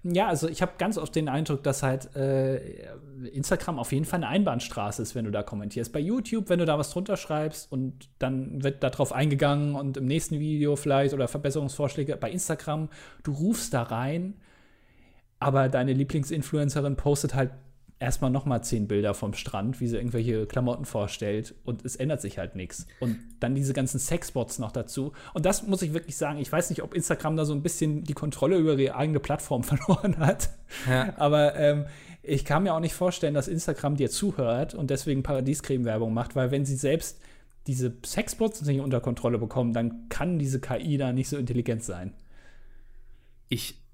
Ja, 0.02 0.28
also 0.28 0.48
ich 0.48 0.62
habe 0.62 0.72
ganz 0.78 0.98
oft 0.98 1.14
den 1.14 1.28
Eindruck, 1.28 1.62
dass 1.62 1.82
halt 1.82 2.14
äh, 2.16 2.88
Instagram 3.32 3.78
auf 3.78 3.92
jeden 3.92 4.04
Fall 4.04 4.18
eine 4.18 4.28
Einbahnstraße 4.28 5.02
ist, 5.02 5.14
wenn 5.14 5.24
du 5.24 5.30
da 5.30 5.42
kommentierst. 5.42 5.92
Bei 5.92 6.00
YouTube, 6.00 6.48
wenn 6.48 6.58
du 6.58 6.64
da 6.64 6.78
was 6.78 6.90
drunter 6.90 7.16
schreibst 7.16 7.70
und 7.70 8.08
dann 8.18 8.62
wird 8.62 8.82
darauf 8.82 9.12
eingegangen 9.12 9.74
und 9.74 9.96
im 9.96 10.06
nächsten 10.06 10.38
Video 10.38 10.76
vielleicht 10.76 11.14
oder 11.14 11.28
Verbesserungsvorschläge 11.28 12.16
bei 12.16 12.30
Instagram, 12.30 12.88
du 13.22 13.32
rufst 13.32 13.74
da 13.74 13.82
rein, 13.82 14.34
aber 15.38 15.68
deine 15.68 15.92
Lieblingsinfluencerin 15.92 16.96
postet 16.96 17.34
halt 17.34 17.50
erstmal 17.98 18.30
nochmal 18.30 18.62
zehn 18.62 18.88
Bilder 18.88 19.14
vom 19.14 19.32
Strand, 19.32 19.80
wie 19.80 19.86
sie 19.86 19.96
irgendwelche 19.96 20.46
Klamotten 20.46 20.84
vorstellt 20.84 21.54
und 21.64 21.84
es 21.84 21.96
ändert 21.96 22.20
sich 22.20 22.38
halt 22.38 22.54
nichts. 22.54 22.86
Und 23.00 23.18
dann 23.40 23.54
diese 23.54 23.72
ganzen 23.72 23.98
Sexbots 23.98 24.58
noch 24.58 24.70
dazu. 24.70 25.12
Und 25.32 25.46
das 25.46 25.66
muss 25.66 25.82
ich 25.82 25.94
wirklich 25.94 26.16
sagen, 26.16 26.38
ich 26.38 26.52
weiß 26.52 26.68
nicht, 26.70 26.82
ob 26.82 26.94
Instagram 26.94 27.36
da 27.36 27.44
so 27.44 27.54
ein 27.54 27.62
bisschen 27.62 28.04
die 28.04 28.12
Kontrolle 28.12 28.58
über 28.58 28.76
ihre 28.76 28.96
eigene 28.96 29.20
Plattform 29.20 29.62
verloren 29.64 30.18
hat. 30.18 30.50
Ja. 30.88 31.14
Aber 31.16 31.56
ähm, 31.56 31.86
ich 32.22 32.44
kann 32.44 32.64
mir 32.64 32.74
auch 32.74 32.80
nicht 32.80 32.94
vorstellen, 32.94 33.34
dass 33.34 33.48
Instagram 33.48 33.96
dir 33.96 34.10
zuhört 34.10 34.74
und 34.74 34.90
deswegen 34.90 35.22
Paradiescreme-Werbung 35.22 36.12
macht, 36.12 36.36
weil 36.36 36.50
wenn 36.50 36.66
sie 36.66 36.76
selbst 36.76 37.18
diese 37.66 37.96
Sexbots 38.04 38.62
nicht 38.62 38.80
unter 38.80 39.00
Kontrolle 39.00 39.38
bekommen, 39.38 39.72
dann 39.72 40.08
kann 40.08 40.38
diese 40.38 40.60
KI 40.60 40.98
da 40.98 41.12
nicht 41.12 41.28
so 41.28 41.36
intelligent 41.36 41.82
sein. 41.82 42.12
Ich 43.48 43.85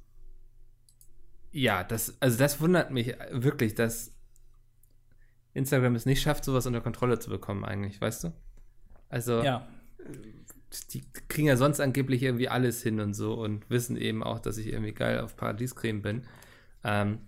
Ja, 1.53 1.85
das, 1.85 2.17
also 2.21 2.39
das 2.39 2.61
wundert 2.61 2.91
mich 2.91 3.15
wirklich, 3.31 3.75
dass 3.75 4.13
Instagram 5.55 5.95
es 5.95 6.07
nicht 6.07 6.23
schafft, 6.23 6.45
sowas 6.45 6.67
unter 6.67 6.81
Kontrolle 6.81 7.19
zu 7.19 7.31
bekommen, 7.31 7.65
eigentlich, 7.65 8.01
weißt 8.01 8.25
du? 8.25 8.33
Also, 9.09 9.43
Ja. 9.43 9.67
die 10.93 11.03
kriegen 11.29 11.49
ja 11.49 11.57
sonst 11.57 11.81
angeblich 11.81 12.23
irgendwie 12.23 12.49
alles 12.49 12.83
hin 12.83 13.01
und 13.01 13.15
so 13.15 13.35
und 13.35 13.69
wissen 13.71 13.97
eben 13.97 14.23
auch, 14.23 14.39
dass 14.39 14.57
ich 14.57 14.69
irgendwie 14.69 14.93
geil 14.95 15.21
auf 15.21 15.37
Paradiescreme 15.37 16.01
bin. 16.03 16.23
Ähm, 16.85 17.21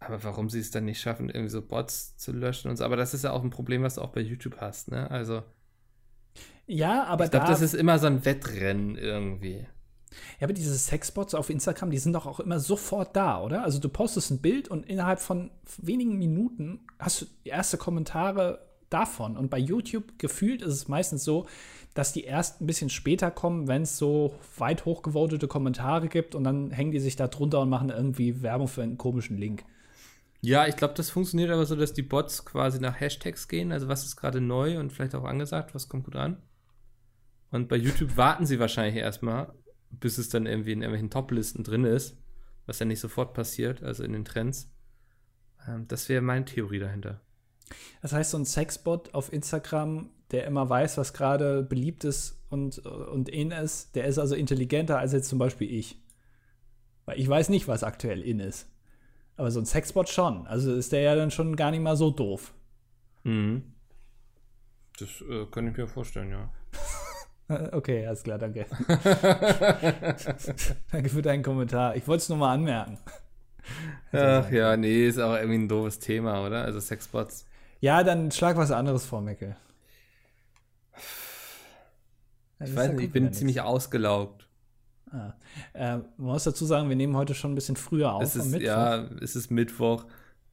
aber 0.00 0.22
warum 0.24 0.48
sie 0.48 0.60
es 0.60 0.70
dann 0.70 0.84
nicht 0.84 1.00
schaffen, 1.00 1.28
irgendwie 1.28 1.50
so 1.50 1.62
Bots 1.62 2.16
zu 2.16 2.32
löschen 2.32 2.70
und 2.70 2.76
so. 2.76 2.84
Aber 2.84 2.96
das 2.96 3.14
ist 3.14 3.24
ja 3.24 3.32
auch 3.32 3.42
ein 3.42 3.50
Problem, 3.50 3.82
was 3.82 3.94
du 3.96 4.02
auch 4.02 4.10
bei 4.12 4.20
YouTube 4.20 4.56
hast, 4.60 4.90
ne? 4.90 5.10
Also, 5.10 5.42
Ja, 6.66 7.04
aber 7.04 7.24
ich 7.24 7.30
glaube, 7.30 7.46
da, 7.46 7.52
das 7.52 7.60
ist 7.62 7.74
immer 7.74 7.98
so 7.98 8.06
ein 8.06 8.24
Wettrennen 8.24 8.96
irgendwie. 8.96 9.66
Ja, 10.40 10.46
aber 10.46 10.52
diese 10.52 10.76
Sexbots 10.76 11.34
auf 11.34 11.50
Instagram, 11.50 11.90
die 11.90 11.98
sind 11.98 12.12
doch 12.12 12.26
auch 12.26 12.40
immer 12.40 12.60
sofort 12.60 13.14
da, 13.14 13.42
oder? 13.42 13.62
Also 13.62 13.78
du 13.78 13.88
postest 13.88 14.30
ein 14.30 14.40
Bild 14.40 14.68
und 14.68 14.86
innerhalb 14.86 15.20
von 15.20 15.50
wenigen 15.78 16.16
Minuten 16.16 16.80
hast 16.98 17.22
du 17.22 17.26
erste 17.44 17.78
Kommentare 17.78 18.66
davon. 18.90 19.36
Und 19.36 19.50
bei 19.50 19.58
YouTube 19.58 20.18
gefühlt 20.18 20.62
ist 20.62 20.74
es 20.74 20.88
meistens 20.88 21.24
so, 21.24 21.46
dass 21.94 22.12
die 22.12 22.24
erst 22.24 22.60
ein 22.60 22.66
bisschen 22.66 22.90
später 22.90 23.30
kommen, 23.30 23.66
wenn 23.66 23.82
es 23.82 23.98
so 23.98 24.34
weit 24.56 24.84
hochgevotete 24.84 25.48
Kommentare 25.48 26.08
gibt 26.08 26.34
und 26.34 26.44
dann 26.44 26.70
hängen 26.70 26.92
die 26.92 27.00
sich 27.00 27.16
da 27.16 27.28
drunter 27.28 27.60
und 27.60 27.68
machen 27.68 27.90
irgendwie 27.90 28.42
Werbung 28.42 28.68
für 28.68 28.82
einen 28.82 28.98
komischen 28.98 29.36
Link. 29.36 29.64
Ja, 30.40 30.66
ich 30.66 30.76
glaube, 30.76 30.94
das 30.94 31.10
funktioniert 31.10 31.50
aber 31.50 31.66
so, 31.66 31.74
dass 31.74 31.92
die 31.92 32.02
Bots 32.02 32.44
quasi 32.44 32.78
nach 32.78 33.00
Hashtags 33.00 33.48
gehen. 33.48 33.72
Also, 33.72 33.88
was 33.88 34.04
ist 34.04 34.16
gerade 34.16 34.40
neu 34.40 34.78
und 34.78 34.92
vielleicht 34.92 35.16
auch 35.16 35.24
angesagt, 35.24 35.74
was 35.74 35.88
kommt 35.88 36.04
gut 36.04 36.14
an. 36.14 36.40
Und 37.50 37.68
bei 37.68 37.76
YouTube 37.76 38.16
warten 38.16 38.46
sie 38.46 38.60
wahrscheinlich 38.60 38.96
erstmal, 38.96 39.52
bis 39.90 40.18
es 40.18 40.28
dann 40.28 40.46
irgendwie 40.46 40.72
in 40.72 40.82
irgendwelchen 40.82 41.10
Top-Listen 41.10 41.64
drin 41.64 41.84
ist, 41.84 42.16
was 42.66 42.78
ja 42.78 42.86
nicht 42.86 43.00
sofort 43.00 43.34
passiert, 43.34 43.82
also 43.82 44.04
in 44.04 44.12
den 44.12 44.24
Trends. 44.24 44.70
Ähm, 45.66 45.86
das 45.88 46.08
wäre 46.08 46.22
meine 46.22 46.44
Theorie 46.44 46.78
dahinter. 46.78 47.20
Das 48.02 48.12
heißt, 48.12 48.30
so 48.30 48.38
ein 48.38 48.44
Sexbot 48.44 49.14
auf 49.14 49.32
Instagram, 49.32 50.10
der 50.30 50.46
immer 50.46 50.68
weiß, 50.68 50.98
was 50.98 51.12
gerade 51.12 51.62
beliebt 51.62 52.04
ist 52.04 52.42
und, 52.50 52.78
und 52.78 53.28
in 53.28 53.50
ist, 53.50 53.94
der 53.94 54.06
ist 54.06 54.18
also 54.18 54.34
intelligenter 54.34 54.98
als 54.98 55.12
jetzt 55.12 55.28
zum 55.28 55.38
Beispiel 55.38 55.70
ich. 55.70 56.02
Weil 57.04 57.18
ich 57.18 57.28
weiß 57.28 57.48
nicht, 57.48 57.68
was 57.68 57.84
aktuell 57.84 58.22
in 58.22 58.40
ist. 58.40 58.70
Aber 59.36 59.50
so 59.50 59.60
ein 59.60 59.66
Sexbot 59.66 60.08
schon. 60.08 60.46
Also 60.46 60.74
ist 60.74 60.92
der 60.92 61.00
ja 61.00 61.14
dann 61.14 61.30
schon 61.30 61.56
gar 61.56 61.70
nicht 61.70 61.80
mal 61.80 61.96
so 61.96 62.10
doof. 62.10 62.52
Mhm. 63.24 63.62
Das 64.98 65.22
äh, 65.22 65.46
kann 65.46 65.68
ich 65.68 65.76
mir 65.76 65.86
vorstellen, 65.86 66.30
ja. 66.30 66.52
Okay, 67.72 68.06
alles 68.06 68.22
klar, 68.22 68.38
danke. 68.38 68.66
danke 70.92 71.08
für 71.08 71.22
deinen 71.22 71.42
Kommentar. 71.42 71.96
Ich 71.96 72.06
wollte 72.06 72.22
es 72.22 72.28
nur 72.28 72.38
mal 72.38 72.52
anmerken. 72.52 72.98
Ach 74.12 74.50
ja, 74.50 74.76
nee, 74.76 75.06
ist 75.06 75.18
auch 75.18 75.34
irgendwie 75.34 75.58
ein 75.58 75.68
doofes 75.68 75.98
Thema, 75.98 76.46
oder? 76.46 76.64
Also 76.64 76.80
Sexbots. 76.80 77.46
Ja, 77.80 78.02
dann 78.02 78.30
schlag 78.30 78.56
was 78.56 78.70
anderes 78.70 79.04
vor, 79.04 79.20
Mecke. 79.20 79.56
Ich 82.60 82.74
weiß 82.74 82.92
nicht, 82.92 83.04
ich 83.04 83.12
bin 83.12 83.32
ziemlich 83.32 83.60
ausgelaugt. 83.60 84.48
Ah. 85.10 85.34
Äh, 85.72 85.98
man 85.98 86.04
muss 86.16 86.44
dazu 86.44 86.66
sagen, 86.66 86.88
wir 86.88 86.96
nehmen 86.96 87.16
heute 87.16 87.34
schon 87.34 87.52
ein 87.52 87.54
bisschen 87.54 87.76
früher 87.76 88.12
auf. 88.12 88.22
Es 88.22 88.36
ist, 88.36 88.46
Mittwoch. 88.46 88.66
ja, 88.66 89.04
es 89.22 89.36
ist 89.36 89.50
Mittwoch. 89.50 90.04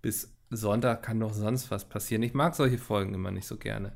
Bis 0.01 0.33
Sonntag 0.49 1.03
kann 1.03 1.19
doch 1.19 1.33
sonst 1.33 1.71
was 1.71 1.85
passieren. 1.85 2.23
Ich 2.23 2.33
mag 2.33 2.55
solche 2.55 2.77
Folgen 2.77 3.13
immer 3.13 3.31
nicht 3.31 3.47
so 3.47 3.57
gerne. 3.57 3.93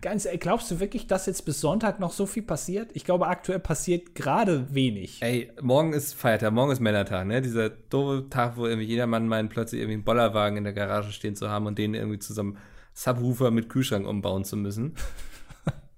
Ganz 0.00 0.24
ehrlich, 0.24 0.40
glaubst 0.40 0.70
du 0.70 0.80
wirklich, 0.80 1.06
dass 1.06 1.26
jetzt 1.26 1.44
bis 1.44 1.60
Sonntag 1.60 2.00
noch 2.00 2.12
so 2.12 2.24
viel 2.24 2.42
passiert? 2.42 2.90
Ich 2.94 3.04
glaube, 3.04 3.26
aktuell 3.26 3.58
passiert 3.58 4.14
gerade 4.14 4.74
wenig. 4.74 5.20
Ey, 5.20 5.52
morgen 5.60 5.92
ist 5.92 6.14
Feiertag, 6.14 6.52
morgen 6.54 6.72
ist 6.72 6.80
Männertag, 6.80 7.26
ne? 7.26 7.42
Dieser 7.42 7.68
doofe 7.68 8.28
Tag, 8.30 8.56
wo 8.56 8.66
irgendwie 8.66 8.86
jeder 8.86 9.06
Mann 9.06 9.28
meint, 9.28 9.50
plötzlich 9.50 9.80
irgendwie 9.82 9.94
einen 9.94 10.04
Bollerwagen 10.04 10.56
in 10.56 10.64
der 10.64 10.72
Garage 10.72 11.12
stehen 11.12 11.36
zu 11.36 11.50
haben 11.50 11.66
und 11.66 11.76
den 11.76 11.92
irgendwie 11.92 12.18
zusammen 12.18 12.56
Subwoofer 12.94 13.50
mit 13.50 13.68
Kühlschrank 13.68 14.06
umbauen 14.06 14.44
zu 14.44 14.56
müssen. 14.56 14.94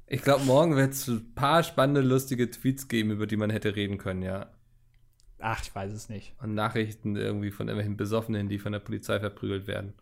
Ich 0.08 0.20
glaube, 0.20 0.44
morgen 0.44 0.76
wird 0.76 0.92
es 0.92 1.08
ein 1.08 1.34
paar 1.34 1.62
spannende, 1.62 2.02
lustige 2.02 2.50
Tweets 2.50 2.86
geben, 2.86 3.12
über 3.12 3.26
die 3.26 3.38
man 3.38 3.48
hätte 3.48 3.76
reden 3.76 3.96
können, 3.96 4.20
ja. 4.20 4.50
Ach, 5.38 5.62
ich 5.62 5.74
weiß 5.74 5.90
es 5.90 6.10
nicht. 6.10 6.34
Und 6.38 6.52
Nachrichten 6.52 7.16
irgendwie 7.16 7.50
von 7.50 7.68
irgendwelchen 7.68 7.96
Besoffenen, 7.96 8.50
die 8.50 8.58
von 8.58 8.72
der 8.72 8.80
Polizei 8.80 9.18
verprügelt 9.20 9.66
werden. 9.66 9.94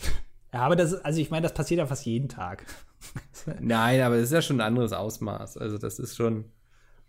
Ja, 0.52 0.60
aber 0.60 0.76
das, 0.76 0.94
also 0.94 1.20
ich 1.20 1.30
meine, 1.30 1.42
das 1.42 1.54
passiert 1.54 1.78
ja 1.78 1.86
fast 1.86 2.06
jeden 2.06 2.28
Tag. 2.28 2.64
Nein, 3.60 4.00
aber 4.00 4.16
es 4.16 4.24
ist 4.24 4.32
ja 4.32 4.42
schon 4.42 4.56
ein 4.60 4.66
anderes 4.66 4.92
Ausmaß. 4.92 5.58
Also 5.58 5.78
das 5.78 5.98
ist 5.98 6.16
schon. 6.16 6.46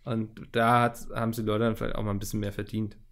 Und 0.04 0.30
da 0.52 0.82
hat, 0.82 0.98
haben 1.14 1.32
sie 1.32 1.42
Leute 1.42 1.64
dann 1.64 1.76
vielleicht 1.76 1.96
auch 1.96 2.02
mal 2.02 2.10
ein 2.12 2.18
bisschen 2.18 2.40
mehr 2.40 2.52
verdient. 2.52 2.96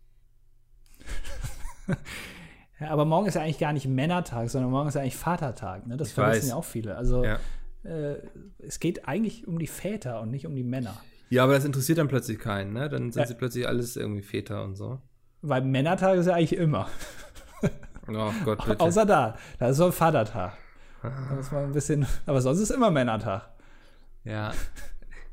Ja, 2.78 2.90
aber 2.90 3.06
morgen 3.06 3.26
ist 3.26 3.34
ja 3.34 3.40
eigentlich 3.40 3.58
gar 3.58 3.72
nicht 3.72 3.86
Männertag, 3.86 4.50
sondern 4.50 4.70
morgen 4.70 4.88
ist 4.88 4.94
ja 4.96 5.00
eigentlich 5.00 5.16
Vatertag. 5.16 5.86
Ne? 5.86 5.96
Das 5.96 6.08
Ich 6.08 6.14
vergessen 6.14 6.42
weiß. 6.42 6.48
ja 6.50 6.56
auch 6.56 6.64
viele. 6.64 6.94
Also 6.96 7.24
Ja. 7.24 7.38
äh, 7.84 8.16
es 8.58 8.80
geht 8.80 9.08
eigentlich 9.08 9.48
um 9.48 9.58
die 9.58 9.66
Väter 9.66 10.20
und 10.20 10.30
nicht 10.30 10.46
um 10.46 10.54
die 10.54 10.62
Männer. 10.62 10.94
Ja, 11.30 11.44
aber 11.44 11.54
das 11.54 11.64
interessiert 11.64 11.96
dann 11.96 12.08
plötzlich 12.08 12.38
keinen, 12.38 12.74
ne? 12.74 12.90
Dann 12.90 13.12
sind 13.12 13.22
Ja. 13.22 13.26
sie 13.26 13.34
plötzlich 13.34 13.66
alles 13.66 13.96
irgendwie 13.96 14.20
Väter 14.20 14.62
und 14.62 14.76
so. 14.76 15.00
Weil 15.40 15.62
Männertag 15.62 16.18
ist 16.18 16.26
ja 16.26 16.34
eigentlich 16.34 16.58
immer. 16.58 16.86
Oh 18.08 18.32
Gott, 18.44 18.64
bitte. 18.64 18.80
Außer 18.80 19.04
da. 19.06 19.36
Da 19.58 19.68
ist 19.68 19.76
so 19.78 19.86
ein 19.86 19.92
Vatertag. 19.92 20.52
Da 21.02 21.10
muss 21.34 21.50
man 21.52 21.64
ein 21.64 21.72
bisschen. 21.72 22.06
Aber 22.26 22.40
sonst 22.40 22.60
ist 22.60 22.70
immer 22.70 22.90
Männertag. 22.90 23.48
ja. 24.24 24.52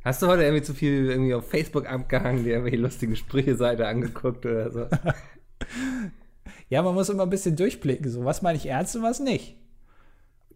Hast 0.04 0.22
du 0.22 0.28
heute 0.28 0.44
irgendwie 0.44 0.64
zu 0.64 0.74
viel 0.74 1.10
irgendwie 1.10 1.34
auf 1.34 1.50
Facebook 1.50 1.86
abgehangen, 1.90 2.44
dir 2.44 2.52
irgendwelche 2.56 2.76
lustigen 2.78 3.16
Sprüche-Seite 3.16 3.88
angeguckt 3.88 4.46
oder 4.46 4.70
so? 4.72 4.88
Ja, 6.70 6.82
man 6.82 6.94
muss 6.96 7.10
immer 7.10 7.24
ein 7.24 7.30
bisschen 7.30 7.56
durchblicken. 7.56 8.10
So, 8.10 8.26
was 8.26 8.42
meine 8.42 8.58
ich 8.58 8.66
ernst 8.66 8.96
und 8.96 9.04
was 9.04 9.20
nicht. 9.20 9.56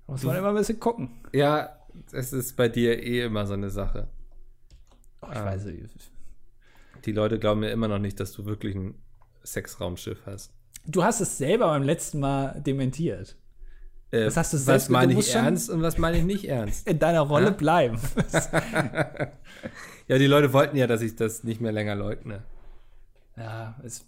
Da 0.05 0.11
muss 0.13 0.24
man 0.24 0.36
immer 0.36 0.49
ein 0.49 0.55
bisschen 0.55 0.80
gucken. 0.80 1.11
ja, 1.32 1.70
es 2.11 2.34
ist 2.34 2.55
bei 2.57 2.70
dir 2.70 3.01
eh 3.03 3.22
immer 3.24 3.45
so 3.45 3.53
eine 3.53 3.70
Sache. 3.70 4.07
Oh, 5.22 5.28
ich 5.32 5.38
Ah. 5.38 5.45
weiß 5.45 5.65
nicht. 5.65 6.11
Die 7.05 7.11
Leute 7.11 7.39
glauben 7.39 7.59
mir 7.61 7.70
immer 7.70 7.88
noch 7.88 7.99
nicht, 7.99 8.20
dass 8.20 8.32
du 8.34 8.45
wirklich 8.45 8.76
ein 8.76 8.95
Sexraumschiff 9.43 10.20
hast. 10.26 10.51
Du 10.88 11.04
hast 11.04 11.20
es 11.20 11.38
selber 11.38 11.68
beim 11.68 11.84
letzten 11.84 12.20
Mal 12.20 12.62
dementiert. 12.66 13.36
Äh, 14.12 14.24
Das 14.26 14.38
hast 14.38 14.54
du 14.54 14.58
was 14.58 14.66
selbst- 14.66 14.90
meine 14.90 15.14
du 15.14 15.20
ich 15.20 15.34
ernst 15.36 15.70
und 15.70 15.82
was 15.82 15.98
meine 15.98 16.18
ich 16.18 16.24
nicht 16.24 16.46
ernst? 16.48 16.88
In 16.90 16.98
deiner 17.00 17.22
Rolle 17.22 17.48
Ja? 17.48 17.52
bleiben. 17.52 18.00
Ja, 20.10 20.18
die 20.18 20.28
Leute 20.28 20.54
wollten 20.54 20.78
ja, 20.78 20.88
dass 20.88 21.02
ich 21.02 21.18
das 21.18 21.44
nicht 21.44 21.60
mehr 21.60 21.74
länger 21.74 21.94
leugne. 21.94 22.42
Ja, 23.36 23.76
es, 23.84 24.06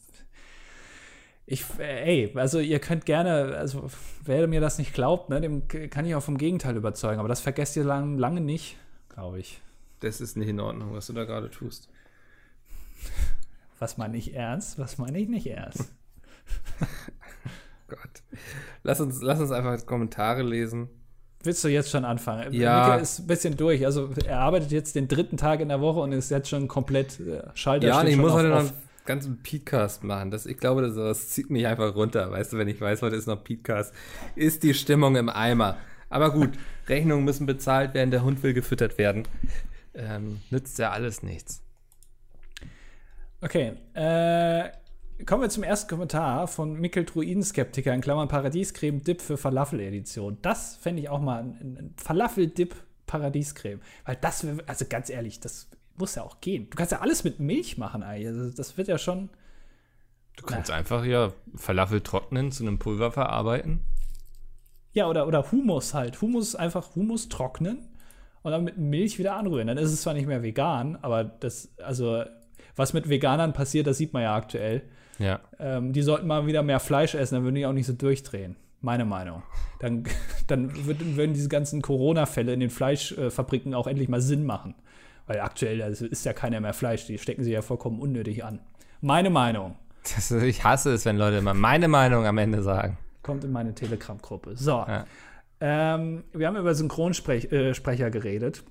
ich, 1.46 1.66
ey, 1.78 2.32
also 2.36 2.60
ihr 2.60 2.80
könnt 2.80 3.06
gerne, 3.06 3.58
also 3.58 3.90
wer 4.24 4.48
mir 4.48 4.62
das 4.62 4.78
nicht 4.78 4.94
glaubt, 4.94 5.30
ne, 5.30 5.42
dem 5.42 5.68
kann 5.68 6.06
ich 6.06 6.16
auch 6.16 6.24
vom 6.24 6.38
Gegenteil 6.38 6.78
überzeugen, 6.78 7.20
aber 7.20 7.28
das 7.28 7.42
vergesst 7.42 7.76
ihr 7.76 7.84
lang, 7.84 8.18
lange 8.18 8.40
nicht, 8.40 8.78
glaube 9.10 9.40
ich. 9.40 9.60
Das 10.00 10.22
ist 10.22 10.38
nicht 10.38 10.48
in 10.48 10.62
Ordnung, 10.62 10.94
was 10.94 11.08
du 11.08 11.14
da 11.14 11.26
gerade 11.26 11.52
tust. 11.52 11.90
Was 13.78 13.98
meine 13.98 14.16
ich 14.18 14.34
ernst, 14.36 14.80
was 14.80 14.98
meine 15.00 15.20
ich 15.20 15.28
nicht 15.28 15.48
ernst? 15.48 15.94
Gott. 17.88 18.00
Lass 18.84 19.02
uns, 19.02 19.22
lass 19.22 19.39
uns 19.39 19.52
einfach 19.52 19.86
Kommentare 19.86 20.43
lesen. 20.43 20.89
Willst 21.43 21.64
du 21.64 21.70
jetzt 21.70 21.89
schon 21.89 22.04
anfangen? 22.04 22.52
Ja. 22.52 22.82
Mika 22.82 22.95
ist 22.97 23.20
ein 23.20 23.28
bisschen 23.28 23.56
durch, 23.56 23.86
also 23.86 24.10
er 24.26 24.39
arbeitet 24.39 24.72
jetzt 24.72 24.95
den 24.95 25.08
dritten 25.08 25.38
Tag 25.38 25.62
in 25.62 25.70
der 25.70 25.80
Woche 25.80 26.02
und 26.02 26.12
ist 26.12 26.30
jetzt 26.32 26.50
schon 26.50 26.68
komplett 26.68 27.20
äh, 27.22 27.43
Schalter 27.54 27.88
Ja, 27.88 28.02
und 28.02 28.08
ich 28.08 28.18
muss 28.18 28.34
heute 28.34 28.50
noch 28.50 28.60
einen 28.60 28.72
ganzen 29.06 29.41
Podcast 29.41 30.04
machen. 30.04 30.32
Das, 30.32 30.45
ich 30.45 30.58
glaube, 30.58 30.82
das, 30.82 30.95
das 30.95 31.30
zieht 31.30 31.50
mich 31.50 31.66
einfach 31.66 31.95
runter. 31.95 32.30
Weißt 32.30 32.52
du, 32.52 32.58
wenn 32.58 32.68
ich 32.68 32.82
weiß, 32.82 33.02
heute 33.02 33.16
ist 33.16 33.28
noch 33.28 33.41
Podcast, 33.41 33.93
ist 34.36 34.64
die 34.64 34.74
Stimmung 34.74 35.16
im 35.16 35.30
Eimer. 35.30 35.78
Aber 36.10 36.32
gut, 36.32 36.52
Rechnungen 36.89 37.24
müssen 37.24 37.45
bezahlt 37.45 37.93
werden, 37.93 38.12
der 38.12 38.24
Hund 38.24 38.43
will 38.43 38.54
gefüttert 38.54 38.97
werden. 38.97 39.24
Ähm, 39.93 40.41
nützt 40.50 40.78
ja 40.78 40.91
alles 40.91 41.24
nichts. 41.24 41.62
Okay, 43.41 43.74
äh, 43.93 44.70
kommen 45.26 45.41
wir 45.41 45.49
zum 45.49 45.63
ersten 45.63 45.89
Kommentar 45.89 46.47
von 46.47 46.74
Mikkel 46.74 47.05
Druidenskeptiker 47.05 47.93
in 47.93 48.01
Klammern 48.01 48.28
Paradiescreme 48.28 49.03
Dip 49.03 49.22
für 49.22 49.38
Falafel-Edition. 49.38 50.38
Das 50.41 50.78
fände 50.78 51.01
ich 51.01 51.09
auch 51.09 51.20
mal 51.20 51.43
ein, 51.43 51.78
ein 51.78 51.93
Falafel-Dip 51.97 52.76
Paradiescreme. 53.05 53.82
Weil 54.05 54.17
das, 54.22 54.45
also 54.67 54.86
ganz 54.88 55.09
ehrlich, 55.09 55.39
das 55.39 55.70
muss 55.97 56.15
ja 56.15 56.24
auch 56.24 56.39
gehen. 56.41 56.70
Du 56.70 56.78
kannst 56.78 56.91
ja 56.91 57.01
alles 57.01 57.24
mit 57.24 57.39
Milch 57.39 57.78
machen, 57.78 58.03
eigentlich. 58.03 58.28
Also 58.28 58.51
das 58.51 58.78
wird 58.78 58.88
ja 58.88 58.97
schon. 58.97 59.30
Du 60.38 60.45
kannst 60.45 60.72
einfach 60.72 61.03
ja 61.03 61.34
Falafel 61.55 62.01
trocknen, 62.01 62.51
zu 62.51 62.63
einem 62.63 62.80
Pulver 62.80 63.11
verarbeiten. 63.11 63.82
Ja, 64.93 65.07
oder, 65.07 65.28
oder 65.28 65.51
Humus 65.51 65.93
halt. 65.93 66.22
Humus 66.22 66.55
einfach 66.55 66.95
Humus 66.95 67.28
trocknen 67.28 67.89
und 68.41 68.51
dann 68.51 68.63
mit 68.63 68.78
Milch 68.78 69.20
wieder 69.20 69.36
anrühren. 69.36 69.67
Dann 69.67 69.78
ist 69.78 69.91
es 69.91 70.01
zwar 70.01 70.13
nicht 70.13 70.28
mehr 70.28 70.41
vegan, 70.41 70.97
aber 71.01 71.26
das, 71.26 71.74
also, 71.78 72.24
was 72.76 72.93
mit 72.93 73.09
Veganern 73.09 73.51
passiert, 73.53 73.86
das 73.86 73.97
sieht 73.97 74.13
man 74.13 74.24
ja 74.24 74.36
aktuell. 74.36 74.84
Ja. 75.20 75.39
Ähm, 75.59 75.93
die 75.93 76.01
sollten 76.01 76.28
mal 76.28 76.47
wieder 76.47 76.63
mehr 76.63 76.80
Fleisch 76.80 77.13
essen, 77.13 77.36
dann 77.36 77.43
würden 77.43 77.55
die 77.55 77.65
auch 77.65 77.74
nicht 77.74 77.86
so 77.86 77.93
durchdrehen. 77.93 78.55
Meine 78.82 79.05
Meinung. 79.05 79.43
Dann, 79.80 80.05
dann 80.47 80.86
würden, 80.86 81.17
würden 81.17 81.34
diese 81.34 81.49
ganzen 81.49 81.82
Corona-Fälle 81.82 82.53
in 82.53 82.61
den 82.61 82.70
Fleischfabriken 82.70 83.74
auch 83.74 83.88
endlich 83.88 84.09
mal 84.09 84.22
Sinn 84.22 84.45
machen. 84.45 84.76
Weil 85.28 85.41
aktuell 85.41 85.82
also 85.82 86.05
ist 86.05 86.26
ja 86.26 86.34
keiner 86.34 86.59
mehr 86.59 86.74
Fleisch, 86.74 87.05
die 87.05 87.17
stecken 87.17 87.43
sie 87.43 87.51
ja 87.51 87.61
vollkommen 87.61 87.99
unnötig 87.99 88.43
an. 88.43 88.59
Meine 89.01 89.30
Meinung. 89.30 89.76
Das, 90.03 90.32
ich 90.32 90.63
hasse 90.63 90.93
es, 90.93 91.05
wenn 91.05 91.17
Leute 91.17 91.38
immer 91.38 91.53
meine 91.53 91.88
Meinung 91.88 92.26
am 92.26 92.38
Ende 92.38 92.63
sagen. 92.63 92.97
Kommt 93.22 93.43
in 93.43 93.51
meine 93.51 93.76
Telegram-Gruppe. 93.76 94.55
So. 94.55 94.72
Ja. 94.72 95.05
Ähm, 95.61 96.24
wir 96.32 96.47
haben 96.47 96.55
über 96.55 96.74
Synchronsprecher 96.74 98.07
äh, 98.07 98.11
geredet. 98.11 98.63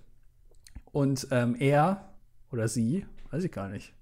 Und 0.90 1.28
ähm, 1.30 1.54
er 1.58 2.08
oder 2.50 2.66
sie, 2.66 3.06
weiß 3.30 3.44
ich 3.44 3.52
gar 3.52 3.68
nicht, 3.68 3.92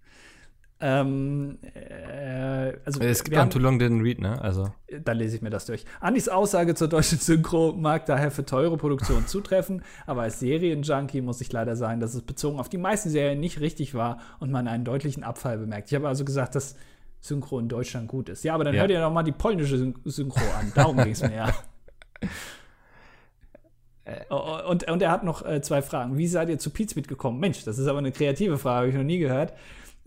ähm, 0.79 1.59
äh, 1.63 2.75
also 2.85 3.01
es 3.01 3.25
gibt 3.25 3.37
haben, 3.37 3.49
Too 3.49 3.59
Long 3.59 3.79
Didn't 3.79 4.03
Read, 4.03 4.21
ne? 4.21 4.41
Also. 4.43 4.73
Dann 5.05 5.17
lese 5.17 5.37
ich 5.37 5.43
mir 5.43 5.49
das 5.49 5.65
durch. 5.65 5.87
Andys 6.01 6.29
Aussage 6.29 6.75
zur 6.75 6.89
deutschen 6.89 7.19
Synchro 7.19 7.73
mag 7.73 8.05
daher 8.05 8.31
für 8.31 8.45
teure 8.45 8.77
Produktionen 8.77 9.27
zutreffen, 9.27 9.83
aber 10.07 10.23
als 10.23 10.39
Serienjunkie 10.41 11.23
muss 11.23 11.41
ich 11.41 11.51
leider 11.51 11.77
sagen, 11.77 12.01
dass 12.01 12.15
es 12.15 12.23
bezogen 12.23 12.61
auf 12.61 12.69
die 12.69 12.77
meisten 12.77 13.09
Serien 13.09 13.41
nicht 13.41 13.61
richtig 13.61 13.95
war 13.95 14.19
und 14.39 14.51
man 14.51 14.69
einen 14.69 14.85
deutlichen 14.85 15.25
Abfall 15.25 15.57
bemerkt. 15.57 15.89
Ich 15.91 15.95
habe 15.95 16.09
also 16.09 16.27
gesagt, 16.27 16.55
dass 16.55 16.77
Synchro 17.21 17.59
in 17.59 17.69
Deutschland 17.69 18.09
gut 18.09 18.29
ist. 18.29 18.45
Ja, 18.45 18.55
aber 18.55 18.65
dann 18.65 18.75
ja. 18.75 18.83
hört 18.83 18.91
ihr 18.91 19.01
doch 19.01 19.13
mal 19.13 19.23
die 19.23 19.33
polnische 19.33 19.95
Synchro 20.05 20.45
an. 20.59 20.73
Darum 20.75 20.99
ging 20.99 21.13
es 21.13 21.23
mir 21.23 21.37
ja. 21.37 21.55
Oh, 24.31 24.61
und, 24.69 24.89
und 24.89 25.03
er 25.03 25.11
hat 25.11 25.25
noch 25.25 25.45
äh, 25.45 25.61
zwei 25.63 25.83
Fragen. 25.83 26.17
Wie 26.17 26.29
seid 26.29 26.49
ihr 26.49 26.61
zu 26.61 26.71
Pizmeet 26.71 27.09
gekommen? 27.09 27.41
Mensch, 27.41 27.65
das 27.65 27.77
ist 27.77 27.89
aber 27.89 27.99
eine 27.99 28.13
kreative 28.13 28.57
Frage, 28.57 28.79
habe 28.79 28.89
ich 28.91 28.95
noch 28.95 29.03
nie 29.03 29.19
gehört. 29.19 29.53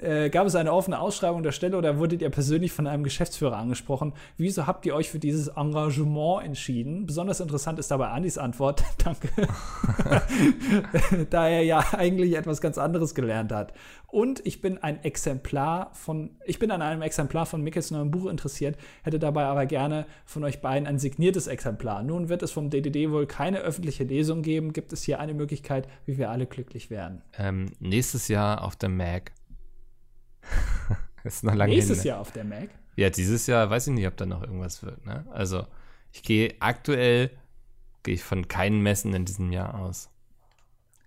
Äh, 0.02 0.30
gab 0.30 0.48
es 0.48 0.56
eine 0.56 0.72
offene 0.72 1.00
Ausschreibung 1.00 1.44
der 1.44 1.52
Stelle 1.52 1.78
oder 1.78 1.98
wurdet 1.98 2.22
ihr 2.22 2.30
persönlich 2.30 2.72
von 2.72 2.88
einem 2.88 3.04
Geschäftsführer 3.04 3.58
angesprochen? 3.58 4.14
Wieso 4.38 4.66
habt 4.66 4.86
ihr 4.86 4.96
euch 4.96 5.10
für 5.10 5.20
dieses 5.20 5.50
Engagement 5.50 6.46
entschieden? 6.46 7.06
Besonders 7.06 7.42
interessant 7.42 7.80
ist 7.80 7.92
dabei 7.92 8.08
Andys 8.08 8.38
Antwort, 8.38 8.84
danke, 9.04 9.30
da 11.30 11.50
er 11.50 11.64
ja 11.64 11.84
eigentlich 11.94 12.38
etwas 12.38 12.62
ganz 12.62 12.78
anderes 12.78 13.14
gelernt 13.14 13.52
hat. 13.52 13.74
Und 14.08 14.44
ich 14.46 14.62
bin 14.62 14.78
ein 14.78 15.04
Exemplar 15.04 15.92
von, 15.94 16.32
ich 16.46 16.60
bin 16.60 16.72
an 16.72 16.82
einem 16.82 17.02
Exemplar 17.02 17.46
von 17.46 17.62
Mickels 17.62 17.92
neuem 17.92 18.10
Buch 18.10 18.28
interessiert, 18.28 18.78
hätte 19.04 19.20
dabei 19.20 19.44
aber 19.44 19.66
gerne 19.66 20.06
von 20.26 20.44
euch 20.44 20.62
beiden 20.62 20.88
ein 20.88 20.98
signiertes 20.98 21.48
Exemplar. 21.48 22.04
Nun 22.04 22.30
wird 22.30 22.42
es 22.42 22.52
vom 22.52 22.70
DDD 22.70 23.12
wohl 23.12 23.28
keine 23.28 23.60
öffentliche 23.60 24.06
Lesung 24.06 24.42
geben. 24.42 24.74
Gibt 24.74 24.94
es 24.94 25.04
hier 25.04 25.20
eine 25.20 25.34
Möglichkeit, 25.34 25.88
wie 26.06 26.18
wir 26.18 26.32
alle 26.32 26.48
glücklich 26.48 26.90
werden? 26.90 27.22
Ähm, 27.38 27.68
nächstes 27.80 28.30
Jahr 28.30 28.64
auf 28.64 28.76
der 28.76 28.90
Mac 28.90 29.32
ist 31.24 31.44
noch 31.44 31.56
lange 31.56 31.74
Nächstes 31.74 31.98
hin, 31.98 32.04
ne? 32.04 32.10
Jahr 32.10 32.20
auf 32.20 32.32
der 32.32 32.44
Mac? 32.44 32.70
Ja, 32.96 33.10
dieses 33.10 33.48
Jahr 33.48 33.70
weiß 33.70 33.88
ich 33.88 33.94
nicht, 33.94 34.08
ob 34.08 34.18
da 34.18 34.26
noch 34.26 34.42
irgendwas 34.42 34.84
wird. 34.84 35.06
Ne? 35.06 35.26
Also 35.32 35.66
ich 36.12 36.24
gehe 36.24 36.56
aktuell 36.60 37.32
gehe 38.04 38.16
ich 38.16 38.24
von 38.24 38.48
keinen 38.48 38.82
Messen 38.82 39.14
in 39.14 39.26
diesem 39.26 39.52
Jahr 39.52 39.76
aus. 39.76 40.10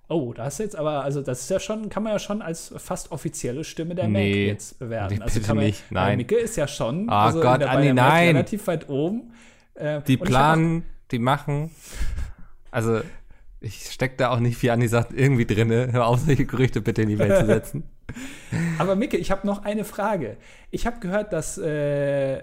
Oh, 0.08 0.34
das 0.34 0.58
jetzt 0.58 0.76
aber, 0.76 1.04
also 1.04 1.22
das 1.22 1.40
ist 1.40 1.50
ja 1.50 1.58
schon, 1.58 1.88
kann 1.88 2.02
man 2.02 2.12
ja 2.12 2.18
schon 2.18 2.42
als 2.42 2.74
fast 2.76 3.12
offizielle 3.12 3.64
Stimme 3.64 3.94
der 3.94 4.08
nee, 4.08 4.28
Mac 4.28 4.46
jetzt 4.46 4.78
bewerten. 4.78 5.22
Also 5.22 5.40
bitte 5.40 5.54
man, 5.54 5.64
nicht, 5.64 5.90
nein. 5.90 6.18
Micke 6.18 6.36
ist 6.36 6.56
ja 6.56 6.68
schon 6.68 7.08
oh 7.08 7.12
also 7.12 7.40
Gott, 7.40 7.62
Anni, 7.62 7.92
nein. 7.92 8.36
relativ 8.36 8.66
weit 8.66 8.88
oben. 8.88 9.32
Äh, 9.74 10.02
die 10.02 10.18
planen, 10.18 10.84
die 11.10 11.18
machen. 11.18 11.70
Also 12.70 13.00
ich 13.60 13.90
stecke 13.90 14.16
da 14.16 14.30
auch 14.30 14.40
nicht, 14.40 14.62
wie 14.62 14.70
Anni 14.70 14.88
sagt, 14.88 15.12
irgendwie 15.12 15.46
drin. 15.46 15.70
Hör 15.70 16.06
auf, 16.06 16.20
solche 16.20 16.44
Gerüchte 16.44 16.82
bitte 16.82 17.02
in 17.02 17.08
die 17.08 17.18
Welt 17.18 17.38
zu 17.38 17.46
setzen. 17.46 17.84
Aber 18.78 18.96
Micke, 18.96 19.16
ich 19.16 19.30
habe 19.30 19.46
noch 19.46 19.64
eine 19.64 19.84
Frage. 19.84 20.36
Ich 20.70 20.86
habe 20.86 21.00
gehört, 21.00 21.32
dass 21.32 21.58
äh, 21.58 22.42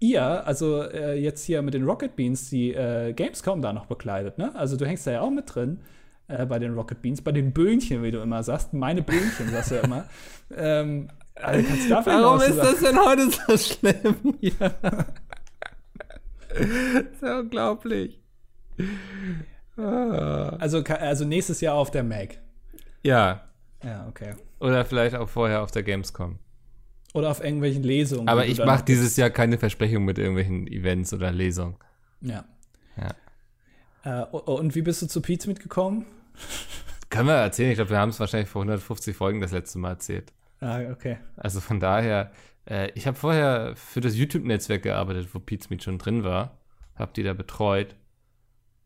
ihr, 0.00 0.46
also 0.46 0.82
äh, 0.82 1.14
jetzt 1.14 1.44
hier 1.44 1.62
mit 1.62 1.74
den 1.74 1.84
Rocket 1.84 2.16
Beans, 2.16 2.50
die 2.50 2.74
äh, 2.74 3.12
Gamescom 3.12 3.62
da 3.62 3.72
noch 3.72 3.86
bekleidet, 3.86 4.38
ne? 4.38 4.54
Also 4.54 4.76
du 4.76 4.86
hängst 4.86 5.06
da 5.06 5.12
ja 5.12 5.20
auch 5.20 5.30
mit 5.30 5.54
drin 5.54 5.80
äh, 6.28 6.44
bei 6.46 6.58
den 6.58 6.74
Rocket 6.74 7.02
Beans, 7.02 7.22
bei 7.22 7.32
den 7.32 7.52
Böhnchen, 7.52 8.02
wie 8.02 8.10
du 8.10 8.20
immer 8.20 8.42
sagst. 8.42 8.74
Meine 8.74 9.02
Böhnchen, 9.02 9.50
sagst 9.50 9.70
du 9.70 9.76
ja 9.76 9.80
immer. 9.82 10.04
ähm, 10.56 11.08
also 11.34 11.66
kannst 11.66 11.84
du 11.84 11.88
dafür 11.90 12.12
Warum 12.12 12.40
ist 12.40 12.58
das 12.58 12.80
denn 12.80 12.98
heute 12.98 13.30
so 13.30 13.56
schlimm? 13.56 14.34
Ja. 14.40 14.74
das 16.48 16.66
ist 17.12 17.22
ja 17.22 17.40
unglaublich. 17.40 18.20
Also, 19.76 20.82
also 20.82 21.24
nächstes 21.26 21.60
Jahr 21.60 21.74
auf 21.74 21.90
der 21.90 22.02
Mac. 22.02 22.38
Ja. 23.02 23.42
Ja, 23.84 24.06
okay. 24.08 24.34
Oder 24.58 24.84
vielleicht 24.84 25.14
auch 25.14 25.28
vorher 25.28 25.62
auf 25.62 25.70
der 25.70 25.82
Gamescom. 25.82 26.38
Oder 27.14 27.30
auf 27.30 27.42
irgendwelchen 27.42 27.82
Lesungen. 27.82 28.28
Aber 28.28 28.46
ich 28.46 28.58
mache 28.58 28.84
dieses 28.84 29.16
Jahr 29.16 29.30
keine 29.30 29.58
Versprechung 29.58 30.04
mit 30.04 30.18
irgendwelchen 30.18 30.66
Events 30.66 31.14
oder 31.14 31.32
Lesungen. 31.32 31.76
Ja. 32.20 32.44
Ja. 32.96 34.22
Äh, 34.22 34.24
und 34.26 34.74
wie 34.74 34.82
bist 34.82 35.02
du 35.02 35.06
zu 35.06 35.20
Pete 35.20 35.48
mitgekommen? 35.48 36.06
Können 37.10 37.28
wir 37.28 37.34
erzählen. 37.34 37.70
Ich 37.70 37.76
glaube, 37.76 37.90
wir 37.90 37.98
haben 37.98 38.10
es 38.10 38.20
wahrscheinlich 38.20 38.48
vor 38.48 38.62
150 38.62 39.16
Folgen 39.16 39.40
das 39.40 39.52
letzte 39.52 39.78
Mal 39.78 39.90
erzählt. 39.90 40.32
Ah, 40.60 40.80
okay. 40.90 41.18
Also 41.36 41.60
von 41.60 41.80
daher, 41.80 42.32
äh, 42.68 42.90
ich 42.94 43.06
habe 43.06 43.16
vorher 43.16 43.74
für 43.76 44.00
das 44.00 44.16
YouTube-Netzwerk 44.16 44.82
gearbeitet, 44.82 45.28
wo 45.32 45.38
Pete's 45.38 45.70
Meet 45.70 45.84
schon 45.84 45.98
drin 45.98 46.24
war. 46.24 46.58
Hab 46.96 47.14
die 47.14 47.22
da 47.22 47.32
betreut. 47.32 47.94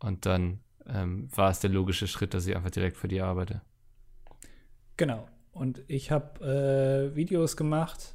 Und 0.01 0.27
dann 0.27 0.61
ähm, 0.87 1.29
war 1.35 1.51
es 1.51 1.61
der 1.61 1.71
logische 1.71 2.07
Schritt, 2.07 2.35
dass 2.35 2.47
ich 2.47 2.57
einfach 2.57 2.71
direkt 2.71 2.97
für 2.97 3.09
die 3.09 3.21
arbeite. 3.21 3.63
Genau. 4.97 5.27
Und 5.53 5.83
ich 5.89 6.11
habe 6.11 7.11
äh, 7.13 7.17
Videos 7.17 7.57
gemacht 7.57 8.15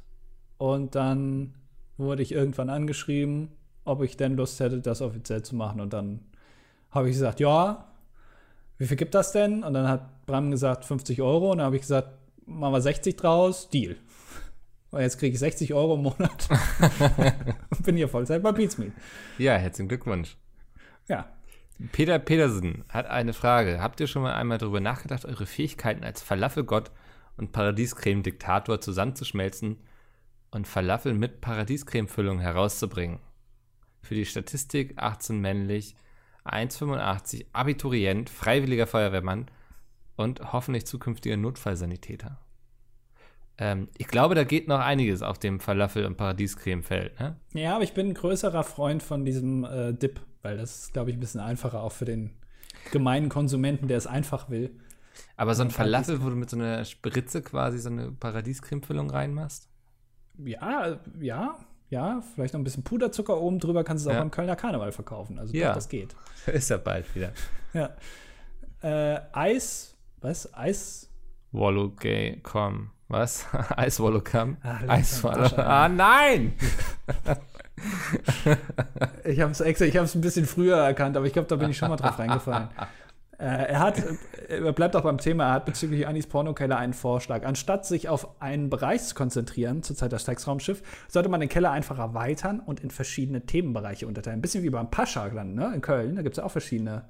und 0.58 0.94
dann 0.94 1.54
wurde 1.96 2.22
ich 2.22 2.32
irgendwann 2.32 2.70
angeschrieben, 2.70 3.52
ob 3.84 4.02
ich 4.02 4.16
denn 4.16 4.36
Lust 4.36 4.58
hätte, 4.60 4.80
das 4.80 5.02
offiziell 5.02 5.42
zu 5.42 5.54
machen. 5.54 5.80
Und 5.80 5.92
dann 5.92 6.20
habe 6.90 7.08
ich 7.08 7.14
gesagt, 7.14 7.40
ja, 7.40 7.92
wie 8.78 8.86
viel 8.86 8.96
gibt 8.96 9.14
das 9.14 9.32
denn? 9.32 9.62
Und 9.62 9.74
dann 9.74 9.88
hat 9.88 10.26
Bram 10.26 10.50
gesagt, 10.50 10.84
50 10.84 11.22
Euro. 11.22 11.52
Und 11.52 11.58
dann 11.58 11.66
habe 11.66 11.76
ich 11.76 11.82
gesagt, 11.82 12.08
machen 12.46 12.72
wir 12.72 12.80
60 12.80 13.16
draus, 13.16 13.68
Deal. 13.70 13.96
Und 14.90 15.00
jetzt 15.00 15.18
kriege 15.18 15.34
ich 15.34 15.38
60 15.38 15.74
Euro 15.74 15.94
im 15.94 16.02
Monat 16.02 16.48
und 17.70 17.82
bin 17.82 17.96
hier 17.96 18.08
Vollzeit 18.08 18.42
bei 18.42 18.52
Beatsmeet. 18.52 18.92
Ja, 19.36 19.56
herzlichen 19.56 19.88
Glückwunsch. 19.88 20.36
Ja, 21.08 21.26
Peter 21.92 22.18
Petersen 22.18 22.84
hat 22.88 23.06
eine 23.06 23.32
Frage. 23.32 23.82
Habt 23.82 24.00
ihr 24.00 24.06
schon 24.06 24.22
mal 24.22 24.34
einmal 24.34 24.58
darüber 24.58 24.80
nachgedacht, 24.80 25.26
eure 25.26 25.44
Fähigkeiten 25.44 26.04
als 26.04 26.22
Falafelgott 26.22 26.90
und 27.36 27.52
Paradiescreme-Diktator 27.52 28.80
zusammenzuschmelzen 28.80 29.78
und 30.50 30.66
Falafel 30.66 31.14
mit 31.14 31.40
Paradiescreme-Füllung 31.40 32.40
herauszubringen? 32.40 33.20
Für 34.02 34.14
die 34.14 34.24
Statistik 34.24 34.94
18 34.96 35.40
männlich, 35.40 35.96
1,85 36.44 37.46
Abiturient, 37.52 38.30
freiwilliger 38.30 38.86
Feuerwehrmann 38.86 39.46
und 40.16 40.52
hoffentlich 40.52 40.86
zukünftiger 40.86 41.36
Notfallsanitäter. 41.36 42.38
Ähm, 43.58 43.88
ich 43.98 44.06
glaube, 44.06 44.34
da 44.34 44.44
geht 44.44 44.68
noch 44.68 44.80
einiges 44.80 45.22
auf 45.22 45.38
dem 45.38 45.60
Falafel- 45.60 46.06
und 46.06 46.16
Paradiescreme-Feld. 46.16 47.18
Ne? 47.18 47.36
Ja, 47.54 47.74
aber 47.74 47.84
ich 47.84 47.94
bin 47.94 48.08
ein 48.08 48.14
größerer 48.14 48.62
Freund 48.64 49.02
von 49.02 49.24
diesem 49.24 49.64
äh, 49.64 49.92
Dip 49.92 50.20
weil 50.46 50.58
das 50.58 50.78
ist, 50.78 50.92
glaube 50.92 51.10
ich, 51.10 51.16
ein 51.16 51.20
bisschen 51.20 51.40
einfacher 51.40 51.82
auch 51.82 51.90
für 51.90 52.04
den 52.04 52.30
gemeinen 52.92 53.28
Konsumenten, 53.28 53.88
der 53.88 53.98
es 53.98 54.06
einfach 54.06 54.48
will. 54.48 54.70
Aber 55.36 55.54
so 55.54 55.62
ein 55.62 55.70
Falafel, 55.70 56.22
wo 56.22 56.30
du 56.30 56.36
mit 56.36 56.50
so 56.50 56.56
einer 56.56 56.84
Spritze 56.84 57.42
quasi 57.42 57.78
so 57.78 57.88
eine 57.88 58.10
Paradiescremefüllung 58.12 59.10
reinmachst? 59.10 59.68
Ja, 60.38 60.98
ja, 61.20 61.56
ja. 61.90 62.22
Vielleicht 62.34 62.54
noch 62.54 62.60
ein 62.60 62.64
bisschen 62.64 62.84
Puderzucker 62.84 63.40
oben 63.40 63.58
drüber, 63.58 63.84
kannst 63.84 64.04
du 64.04 64.10
es 64.10 64.14
ja. 64.14 64.18
auch 64.18 64.22
beim 64.22 64.30
Kölner 64.30 64.56
Karneval 64.56 64.92
verkaufen. 64.92 65.38
Also 65.38 65.54
ja. 65.54 65.68
Doch, 65.68 65.76
das 65.76 65.88
geht. 65.88 66.14
Ist 66.46 66.70
ja 66.70 66.76
bald 66.76 67.14
wieder. 67.14 67.32
ja. 67.72 67.90
Äh, 68.82 69.20
Eis, 69.32 69.96
was? 70.20 70.52
Eis? 70.54 71.10
Wallow 71.52 71.90
Gay, 71.90 72.40
komm. 72.42 72.90
Was? 73.08 73.46
Eis 73.76 74.00
Wallow 74.00 74.20
Come? 74.20 74.56
Eis 74.88 75.22
Wallow. 75.22 75.48
Ah, 75.56 75.88
nein! 75.88 76.54
ich 79.24 79.40
habe 79.40 79.52
es 79.52 79.60
extra, 79.60 79.86
ich 79.86 79.96
habe 79.96 80.06
es 80.06 80.14
ein 80.14 80.20
bisschen 80.20 80.44
früher 80.46 80.78
erkannt, 80.78 81.16
aber 81.16 81.26
ich 81.26 81.32
glaube, 81.32 81.48
da 81.48 81.56
bin 81.56 81.70
ich 81.70 81.78
schon 81.78 81.88
mal 81.88 81.96
drauf 81.96 82.18
reingefallen. 82.18 82.68
Äh, 83.38 83.44
er 83.44 83.80
hat, 83.80 84.02
er 84.48 84.72
bleibt 84.72 84.96
auch 84.96 85.02
beim 85.02 85.18
Thema, 85.18 85.44
er 85.44 85.52
hat 85.52 85.66
bezüglich 85.66 86.06
Anis 86.06 86.26
Pornokeller 86.26 86.78
einen 86.78 86.94
Vorschlag. 86.94 87.44
Anstatt 87.44 87.84
sich 87.84 88.08
auf 88.08 88.40
einen 88.40 88.70
Bereich 88.70 89.02
zu 89.04 89.14
konzentrieren, 89.14 89.82
zur 89.82 89.96
Zeit 89.96 90.12
das 90.12 90.22
Steigsraumschiff, 90.22 90.82
sollte 91.08 91.28
man 91.28 91.40
den 91.40 91.48
Keller 91.48 91.70
einfach 91.70 91.98
erweitern 91.98 92.60
und 92.60 92.80
in 92.80 92.90
verschiedene 92.90 93.42
Themenbereiche 93.42 94.06
unterteilen. 94.06 94.38
Ein 94.38 94.42
bisschen 94.42 94.64
wie 94.64 94.70
beim 94.70 94.90
Pascha 94.90 95.28
ne? 95.28 95.72
In 95.74 95.80
Köln, 95.80 96.16
da 96.16 96.22
gibt 96.22 96.34
es 96.34 96.38
ja 96.38 96.44
auch 96.44 96.50
verschiedene 96.50 97.04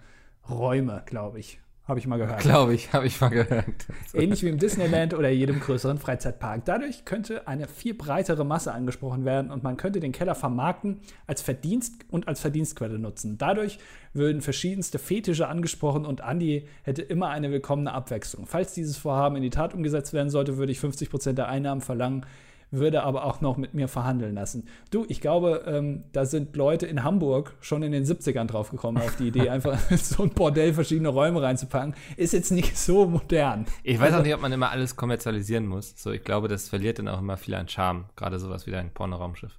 Räume, 0.49 1.03
glaube 1.07 1.39
ich. 1.39 1.61
Habe 1.89 2.01
ich 2.01 2.07
mal 2.09 2.17
gehört. 2.17 2.41
Glaube 2.41 2.75
ich, 2.75 2.93
habe 2.93 3.07
ich 3.07 3.21
mal 3.21 3.29
gehört. 3.29 3.87
Ähnlich 4.13 4.43
wie 4.43 4.49
im 4.49 4.59
Disneyland 4.59 5.15
oder 5.15 5.29
jedem 5.29 5.61
größeren 5.61 5.99
Freizeitpark. 5.99 6.65
Dadurch 6.65 7.05
könnte 7.05 7.47
eine 7.47 7.69
viel 7.69 7.95
breitere 7.95 8.45
Masse 8.45 8.73
angesprochen 8.73 9.25
werden 9.25 9.53
und 9.53 9.63
man 9.63 9.77
könnte 9.77 10.01
den 10.01 10.11
Keller 10.11 10.35
vermarkten 10.35 11.01
als 11.29 11.43
Verdienst 11.43 12.05
und 12.11 12.27
als 12.27 12.41
Verdienstquelle 12.41 12.99
nutzen. 12.99 13.39
Dadurch 13.39 13.79
würden 14.15 14.41
verschiedenste 14.41 14.99
Fetische 14.99 15.47
angesprochen 15.47 16.05
und 16.07 16.23
Andy 16.27 16.67
hätte 16.83 17.03
immer 17.03 17.29
eine 17.29 17.53
willkommene 17.53 17.93
Abwechslung. 17.93 18.47
Falls 18.47 18.75
dieses 18.75 18.97
Vorhaben 18.97 19.37
in 19.37 19.43
die 19.43 19.51
Tat 19.51 19.73
umgesetzt 19.73 20.13
werden 20.13 20.31
sollte, 20.31 20.57
würde 20.57 20.73
ich 20.73 20.81
50% 20.81 21.35
der 21.35 21.49
Einnahmen 21.49 21.83
verlangen, 21.83 22.27
würde 22.71 23.03
aber 23.03 23.25
auch 23.25 23.41
noch 23.41 23.57
mit 23.57 23.75
mir 23.75 23.89
verhandeln 23.89 24.35
lassen. 24.35 24.69
Du, 24.91 25.05
ich 25.09 25.21
glaube, 25.21 25.65
ähm, 25.67 26.05
da 26.13 26.25
sind 26.25 26.57
Leute 26.57 26.87
in 26.87 27.05
Hamburg 27.05 27.55
schon 27.61 27.83
in 27.83 27.93
den 27.93 28.05
70ern 28.05 28.47
drauf 28.47 28.71
gekommen 28.71 28.99
auf 28.99 29.17
die 29.17 29.29
Idee, 29.29 29.49
einfach 29.51 29.79
so 29.97 30.25
ein 30.25 30.31
Bordell 30.31 30.75
verschiedene 30.75 31.09
Räume 31.09 31.43
reinzupacken. 31.43 31.95
Ist 32.17 32.33
jetzt 32.33 32.51
nicht 32.51 32.77
so 32.77 33.07
modern. 33.07 33.67
Ich 33.83 34.01
weiß 34.01 34.15
auch 34.15 34.23
nicht, 34.23 34.35
ob 34.35 34.41
man 34.41 34.53
immer 34.53 34.71
alles 34.71 34.97
kommerzialisieren 34.97 35.67
muss. 35.67 35.95
So, 35.97 36.11
ich 36.11 36.25
glaube, 36.25 36.49
das 36.49 36.69
verliert 36.69 36.99
dann 36.99 37.09
auch 37.09 37.21
immer 37.21 37.37
viel 37.37 37.55
an 37.55 37.69
Charme. 37.69 38.07
Gerade 38.17 38.39
sowas 38.39 38.67
wie 38.67 38.75
ein 38.75 38.91
Pornoraumschiff. 38.93 39.59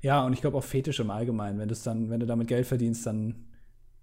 Ja, 0.00 0.24
und 0.24 0.32
ich 0.32 0.40
glaube 0.40 0.56
auch 0.56 0.64
Fetisch 0.64 1.00
im 1.00 1.10
Allgemeinen. 1.10 1.58
Wenn, 1.58 1.74
dann, 1.84 2.10
wenn 2.10 2.20
du 2.20 2.26
damit 2.26 2.48
Geld 2.48 2.66
verdienst, 2.66 3.06
dann 3.06 3.46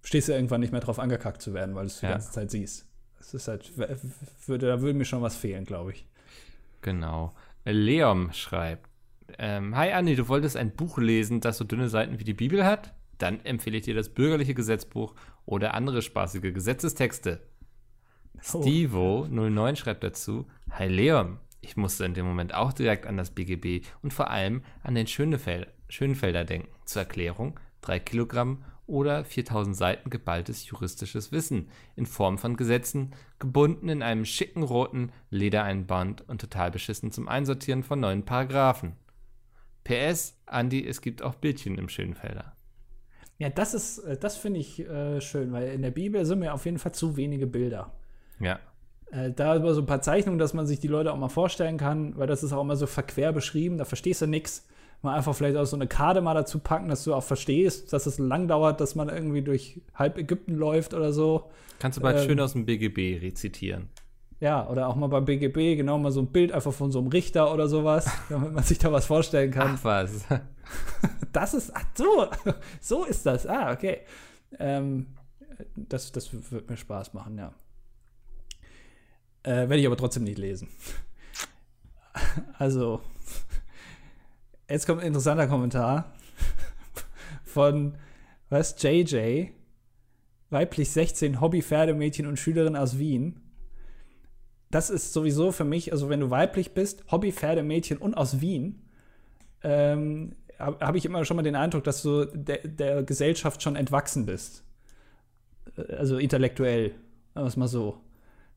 stehst 0.02 0.28
du 0.28 0.32
irgendwann 0.32 0.60
nicht 0.60 0.72
mehr 0.72 0.80
drauf 0.80 0.98
angekackt 0.98 1.42
zu 1.42 1.54
werden, 1.54 1.74
weil 1.74 1.84
du 1.84 1.88
es 1.88 2.00
die 2.00 2.06
ja. 2.06 2.12
ganze 2.12 2.30
Zeit 2.30 2.50
siehst. 2.50 2.86
Das 3.18 3.32
ist 3.32 3.48
halt, 3.48 3.72
würde, 4.46 4.66
da 4.66 4.80
würde 4.80 4.98
mir 4.98 5.06
schon 5.06 5.22
was 5.22 5.36
fehlen, 5.36 5.64
glaube 5.64 5.92
ich. 5.92 6.06
Genau. 6.82 7.32
Leom 7.72 8.32
schreibt: 8.32 8.88
ähm, 9.38 9.76
Hi 9.76 9.92
Anni, 9.92 10.16
du 10.16 10.28
wolltest 10.28 10.56
ein 10.56 10.74
Buch 10.74 10.98
lesen, 10.98 11.40
das 11.40 11.58
so 11.58 11.64
dünne 11.64 11.88
Seiten 11.88 12.18
wie 12.18 12.24
die 12.24 12.34
Bibel 12.34 12.64
hat? 12.64 12.94
Dann 13.18 13.44
empfehle 13.44 13.78
ich 13.78 13.84
dir 13.84 13.94
das 13.94 14.08
bürgerliche 14.08 14.54
Gesetzbuch 14.54 15.14
oder 15.46 15.74
andere 15.74 16.02
spaßige 16.02 16.52
Gesetzestexte. 16.52 17.40
Oh. 18.52 18.60
Stevo09 18.60 19.76
schreibt 19.76 20.04
dazu: 20.04 20.46
Hi 20.70 20.88
Leom, 20.88 21.38
ich 21.60 21.76
musste 21.76 22.04
in 22.04 22.14
dem 22.14 22.26
Moment 22.26 22.54
auch 22.54 22.72
direkt 22.72 23.06
an 23.06 23.16
das 23.16 23.30
BGB 23.30 23.86
und 24.02 24.12
vor 24.12 24.30
allem 24.30 24.62
an 24.82 24.94
den 24.94 25.06
Schönefeld 25.06 25.68
Schönfelder 25.88 26.44
denken. 26.44 26.68
Zur 26.84 27.02
Erklärung: 27.02 27.58
3 27.82 28.00
Kilogramm 28.00 28.64
oder 28.86 29.24
4000 29.24 29.76
Seiten 29.76 30.10
geballtes 30.10 30.66
juristisches 30.68 31.32
Wissen 31.32 31.68
in 31.96 32.06
Form 32.06 32.38
von 32.38 32.56
Gesetzen, 32.56 33.14
gebunden 33.38 33.88
in 33.88 34.02
einem 34.02 34.24
schicken 34.24 34.62
roten 34.62 35.10
Ledereinband 35.30 36.28
und 36.28 36.40
total 36.40 36.70
beschissen 36.70 37.10
zum 37.10 37.28
Einsortieren 37.28 37.82
von 37.82 38.00
neuen 38.00 38.24
Paragraphen. 38.24 38.96
PS, 39.84 40.40
Andi, 40.46 40.86
es 40.86 41.00
gibt 41.00 41.22
auch 41.22 41.34
Bildchen 41.34 41.78
im 41.78 41.88
Schönfelder. 41.88 42.54
Ja, 43.38 43.50
das 43.50 43.74
ist, 43.74 43.98
äh, 43.98 44.16
das 44.16 44.36
finde 44.36 44.60
ich 44.60 44.80
äh, 44.80 45.20
schön, 45.20 45.52
weil 45.52 45.72
in 45.72 45.82
der 45.82 45.90
Bibel 45.90 46.24
sind 46.24 46.38
mir 46.38 46.54
auf 46.54 46.64
jeden 46.64 46.78
Fall 46.78 46.92
zu 46.92 47.16
wenige 47.16 47.46
Bilder. 47.46 47.92
Ja. 48.40 48.58
Äh, 49.10 49.32
da 49.32 49.56
immer 49.56 49.74
so 49.74 49.82
ein 49.82 49.86
paar 49.86 50.02
Zeichnungen, 50.02 50.38
dass 50.38 50.54
man 50.54 50.66
sich 50.66 50.80
die 50.80 50.88
Leute 50.88 51.12
auch 51.12 51.18
mal 51.18 51.28
vorstellen 51.28 51.76
kann, 51.76 52.16
weil 52.16 52.26
das 52.26 52.42
ist 52.42 52.52
auch 52.52 52.62
immer 52.62 52.76
so 52.76 52.86
verquer 52.86 53.32
beschrieben, 53.32 53.78
da 53.78 53.84
verstehst 53.84 54.22
du 54.22 54.26
nichts 54.26 54.66
mal 55.04 55.14
einfach 55.14 55.34
vielleicht 55.34 55.56
auch 55.56 55.64
so 55.64 55.76
eine 55.76 55.86
Karte 55.86 56.20
mal 56.20 56.34
dazu 56.34 56.58
packen, 56.58 56.88
dass 56.88 57.04
du 57.04 57.14
auch 57.14 57.22
verstehst, 57.22 57.92
dass 57.92 58.06
es 58.06 58.18
lang 58.18 58.48
dauert, 58.48 58.80
dass 58.80 58.94
man 58.94 59.08
irgendwie 59.08 59.42
durch 59.42 59.80
halb 59.94 60.18
Ägypten 60.18 60.54
läuft 60.54 60.94
oder 60.94 61.12
so. 61.12 61.50
Kannst 61.78 61.98
du 61.98 62.02
bald 62.02 62.18
ähm, 62.18 62.24
schön 62.26 62.40
aus 62.40 62.52
dem 62.52 62.66
BGB 62.66 63.22
rezitieren. 63.22 63.88
Ja, 64.40 64.68
oder 64.68 64.88
auch 64.88 64.96
mal 64.96 65.06
beim 65.06 65.24
BGB, 65.24 65.76
genau 65.76 65.98
mal 65.98 66.10
so 66.10 66.20
ein 66.20 66.26
Bild 66.26 66.52
einfach 66.52 66.72
von 66.72 66.90
so 66.90 66.98
einem 66.98 67.08
Richter 67.08 67.52
oder 67.52 67.68
sowas, 67.68 68.10
damit 68.28 68.52
man 68.52 68.64
sich 68.64 68.78
da 68.78 68.92
was 68.92 69.06
vorstellen 69.06 69.50
kann. 69.50 69.78
Ach 69.78 69.84
was. 69.84 70.24
Das 71.32 71.52
ist, 71.52 71.74
ach 71.74 71.84
so, 71.94 72.28
so 72.80 73.04
ist 73.04 73.26
das. 73.26 73.46
Ah, 73.46 73.72
okay. 73.72 73.98
Ähm, 74.58 75.08
das, 75.76 76.10
das 76.12 76.30
wird 76.52 76.70
mir 76.70 76.76
Spaß 76.76 77.12
machen, 77.12 77.36
ja. 77.36 77.52
Äh, 79.42 79.68
Werde 79.68 79.76
ich 79.76 79.86
aber 79.86 79.96
trotzdem 79.96 80.24
nicht 80.24 80.38
lesen. 80.38 80.68
Also, 82.58 83.00
Jetzt 84.68 84.86
kommt 84.86 85.00
ein 85.00 85.06
interessanter 85.06 85.46
Kommentar 85.46 86.12
von, 87.44 87.96
was, 88.48 88.80
JJ, 88.82 89.48
weiblich 90.50 90.90
16, 90.90 91.40
Hobby-Pferdemädchen 91.40 92.26
und 92.26 92.38
Schülerin 92.38 92.76
aus 92.76 92.98
Wien. 92.98 93.40
Das 94.70 94.90
ist 94.90 95.12
sowieso 95.12 95.52
für 95.52 95.64
mich, 95.64 95.92
also 95.92 96.08
wenn 96.08 96.20
du 96.20 96.30
weiblich 96.30 96.72
bist, 96.72 97.04
Hobby-Pferdemädchen 97.10 97.98
und 97.98 98.14
aus 98.14 98.40
Wien, 98.40 98.82
ähm, 99.62 100.34
habe 100.58 100.84
hab 100.84 100.94
ich 100.94 101.04
immer 101.04 101.24
schon 101.24 101.36
mal 101.36 101.42
den 101.42 101.56
Eindruck, 101.56 101.84
dass 101.84 102.02
du 102.02 102.24
der, 102.24 102.58
der 102.58 103.02
Gesellschaft 103.02 103.62
schon 103.62 103.76
entwachsen 103.76 104.24
bist. 104.24 104.64
Also 105.76 106.18
intellektuell, 106.18 106.90
sagen 107.34 107.44
wir 107.44 107.48
es 107.48 107.56
mal 107.56 107.68
so 107.68 108.00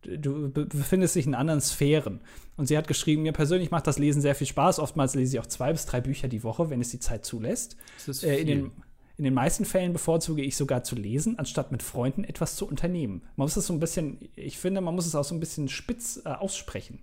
du 0.04 0.52
befindest 0.52 1.16
dich 1.16 1.26
in 1.26 1.36
anderen 1.36 1.62
Sphären. 1.62 2.22
Und 2.56 2.68
sie 2.68 2.78
hat 2.78 2.88
geschrieben, 2.88 3.24
mir 3.24 3.34
persönlich 3.34 3.72
macht 3.72 3.88
das 3.88 4.00
Lesen 4.00 4.22
sehr 4.22 4.36
viel 4.36 4.48
Spaß. 4.48 4.80
Oftmals 4.80 5.16
lese 5.16 5.36
ich 5.36 5.40
auch 5.40 5.48
zwei 5.48 5.72
bis 5.72 5.86
drei 5.86 6.02
Bücher 6.02 6.28
die 6.28 6.44
Woche, 6.44 6.70
wenn 6.70 6.82
es 6.82 6.90
die 6.90 7.00
Zeit 7.00 7.26
zulässt. 7.26 7.78
Äh, 8.24 8.42
in, 8.42 8.48
den, 8.48 8.72
in 9.18 9.24
den 9.24 9.34
meisten 9.34 9.66
Fällen 9.66 9.94
bevorzuge 9.94 10.44
ich 10.44 10.56
sogar 10.56 10.84
zu 10.84 10.96
lesen, 10.96 11.38
anstatt 11.40 11.72
mit 11.72 11.84
Freunden 11.84 12.24
etwas 12.24 12.56
zu 12.56 12.68
unternehmen. 12.68 13.22
Man 13.36 13.46
muss 13.46 13.58
es 13.58 13.68
so 13.68 13.74
ein 13.74 13.80
bisschen, 13.80 14.30
ich 14.36 14.58
finde, 14.58 14.82
man 14.82 14.96
muss 14.96 15.06
es 15.06 15.16
auch 15.16 15.24
so 15.24 15.36
ein 15.36 15.40
bisschen 15.40 15.70
spitz 15.70 16.22
äh, 16.26 16.30
aussprechen 16.30 17.00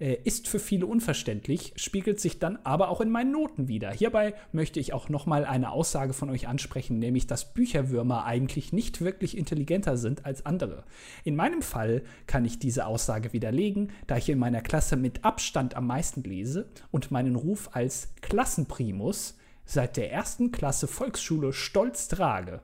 äh, 0.00 0.16
ist 0.24 0.48
für 0.48 0.58
viele 0.58 0.86
unverständlich, 0.86 1.72
spiegelt 1.76 2.20
sich 2.20 2.38
dann 2.38 2.58
aber 2.64 2.88
auch 2.88 3.00
in 3.00 3.10
meinen 3.10 3.30
Noten 3.30 3.68
wieder. 3.68 3.92
Hierbei 3.92 4.34
möchte 4.52 4.80
ich 4.80 4.92
auch 4.92 5.08
nochmal 5.08 5.44
eine 5.44 5.70
Aussage 5.70 6.12
von 6.12 6.30
euch 6.30 6.48
ansprechen, 6.48 6.98
nämlich 6.98 7.26
dass 7.26 7.54
Bücherwürmer 7.54 8.24
eigentlich 8.24 8.72
nicht 8.72 9.00
wirklich 9.00 9.36
intelligenter 9.36 9.96
sind 9.96 10.24
als 10.24 10.46
andere. 10.46 10.84
In 11.22 11.36
meinem 11.36 11.62
Fall 11.62 12.02
kann 12.26 12.44
ich 12.44 12.58
diese 12.58 12.86
Aussage 12.86 13.32
widerlegen, 13.32 13.92
da 14.06 14.16
ich 14.16 14.28
in 14.28 14.38
meiner 14.38 14.62
Klasse 14.62 14.96
mit 14.96 15.24
Abstand 15.24 15.76
am 15.76 15.86
meisten 15.86 16.22
lese 16.24 16.68
und 16.90 17.10
meinen 17.10 17.36
Ruf 17.36 17.70
als 17.72 18.14
Klassenprimus 18.20 19.38
seit 19.64 19.96
der 19.96 20.12
ersten 20.12 20.50
Klasse 20.52 20.86
Volksschule 20.86 21.52
stolz 21.52 22.08
trage. 22.08 22.60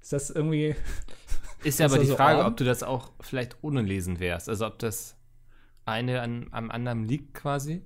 Ist 0.00 0.12
das 0.12 0.30
irgendwie. 0.30 0.74
Ist 1.62 1.78
ja 1.78 1.86
aber 1.92 1.98
die 1.98 2.06
so 2.06 2.16
Frage, 2.16 2.38
arm? 2.38 2.52
ob 2.52 2.56
du 2.56 2.64
das 2.64 2.82
auch 2.82 3.12
vielleicht 3.20 3.58
ohne 3.62 3.82
Lesen 3.82 4.18
wärst. 4.18 4.48
Also 4.48 4.66
ob 4.66 4.78
das 4.78 5.16
eine 5.90 6.20
an, 6.22 6.48
am 6.50 6.70
anderen 6.70 7.04
liegt 7.04 7.34
quasi. 7.34 7.82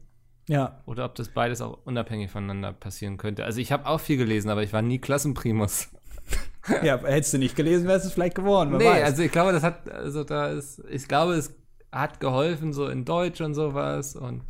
Ja. 0.49 0.83
Oder 0.87 1.07
ob 1.07 1.15
das 1.15 1.29
beides 1.29 1.61
auch 1.61 1.79
unabhängig 1.85 2.31
voneinander 2.31 2.73
passieren 2.73 3.17
könnte. 3.17 3.45
Also 3.45 3.61
ich 3.61 3.73
habe 3.73 3.87
auch 3.87 4.01
viel 4.01 4.17
gelesen, 4.17 4.51
aber 4.51 4.63
ich 4.63 4.73
war 4.73 4.83
nie 4.83 4.99
Klassenprimus. 4.99 5.89
ja, 6.83 6.99
hättest 6.99 7.35
du 7.35 7.39
nicht 7.39 7.57
gelesen, 7.57 7.89
wärst 7.89 8.07
du 8.07 8.11
vielleicht 8.11 8.35
geworden. 8.35 8.77
Nee, 8.77 8.85
weiß. 8.85 9.05
also 9.05 9.23
ich 9.23 9.33
glaube, 9.33 9.53
das 9.53 9.63
hat, 9.63 9.91
also 9.91 10.25
da 10.25 10.49
ist, 10.49 10.83
ich 10.91 11.09
glaube, 11.09 11.35
es 11.35 11.55
hat 11.93 12.21
geholfen, 12.21 12.73
so 12.73 12.89
in 12.89 13.05
Deutsch 13.05 13.41
und 13.41 13.55
sowas. 13.55 14.17
Und 14.17 14.43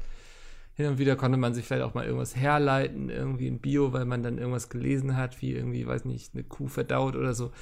hin 0.74 0.86
und 0.86 0.98
wieder 0.98 1.14
konnte 1.14 1.38
man 1.38 1.54
sich 1.54 1.64
vielleicht 1.64 1.84
auch 1.84 1.94
mal 1.94 2.04
irgendwas 2.04 2.34
herleiten, 2.34 3.08
irgendwie 3.08 3.46
in 3.46 3.60
Bio, 3.60 3.92
weil 3.92 4.04
man 4.04 4.22
dann 4.22 4.38
irgendwas 4.38 4.68
gelesen 4.68 5.16
hat, 5.16 5.40
wie 5.40 5.52
irgendwie, 5.52 5.86
weiß 5.86 6.04
nicht, 6.04 6.34
eine 6.34 6.42
Kuh 6.42 6.66
verdaut 6.66 7.14
oder 7.14 7.34
so. 7.34 7.52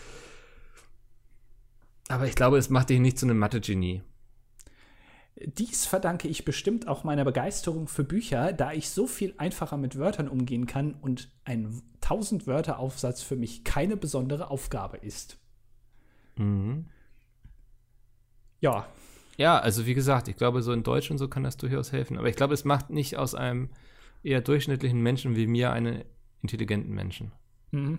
Aber 2.09 2.27
ich 2.27 2.35
glaube, 2.35 2.59
es 2.59 2.71
macht 2.71 2.91
dich 2.91 3.01
nicht 3.01 3.19
zu 3.19 3.27
einem 3.27 3.39
Mathe-Genie. 3.39 4.03
Dies 5.37 5.87
verdanke 5.87 6.29
ich 6.29 6.45
bestimmt 6.45 6.89
auch 6.89 7.05
meiner 7.05 7.25
Begeisterung 7.25 7.89
für 7.89 8.05
Bücher, 8.05 8.53
da 8.53 8.73
ich 8.73 8.91
so 8.91 9.07
viel 9.07 9.35
einfacher 9.39 9.79
mit 9.79 9.99
Wörtern 9.99 10.29
umgehen 10.29 10.67
kann 10.67 10.95
und 10.95 11.31
ein 11.45 11.83
1000 12.03 12.47
Wörter 12.47 12.79
Aufsatz 12.79 13.23
für 13.23 13.37
mich 13.37 13.65
keine 13.65 13.97
besondere 13.97 14.51
Aufgabe 14.51 14.99
ist. 14.99 15.39
Mhm. 16.37 16.87
Ja. 18.61 18.87
Ja, 19.39 19.59
also 19.59 19.87
wie 19.87 19.95
gesagt, 19.95 20.29
ich 20.29 20.37
glaube, 20.37 20.63
so 20.63 20.73
in 20.73 20.83
Deutsch 20.83 21.11
und 21.11 21.19
so 21.19 21.29
kann 21.29 21.43
das 21.43 21.57
durchaus 21.57 21.93
helfen. 21.93 22.19
Aber 22.19 22.29
ich 22.29 22.37
glaube, 22.37 22.55
es 22.55 22.65
macht 22.65 22.91
nicht 22.91 23.17
aus 23.17 23.35
einem 23.35 23.71
eher 24.23 24.43
durchschnittlichen 24.43 25.01
Menschen 25.01 25.35
wie 25.35 25.47
mir 25.47 25.73
einen 25.73 26.05
intelligenten 26.43 26.93
Menschen. 26.93 27.33
Mhm. 27.71 27.99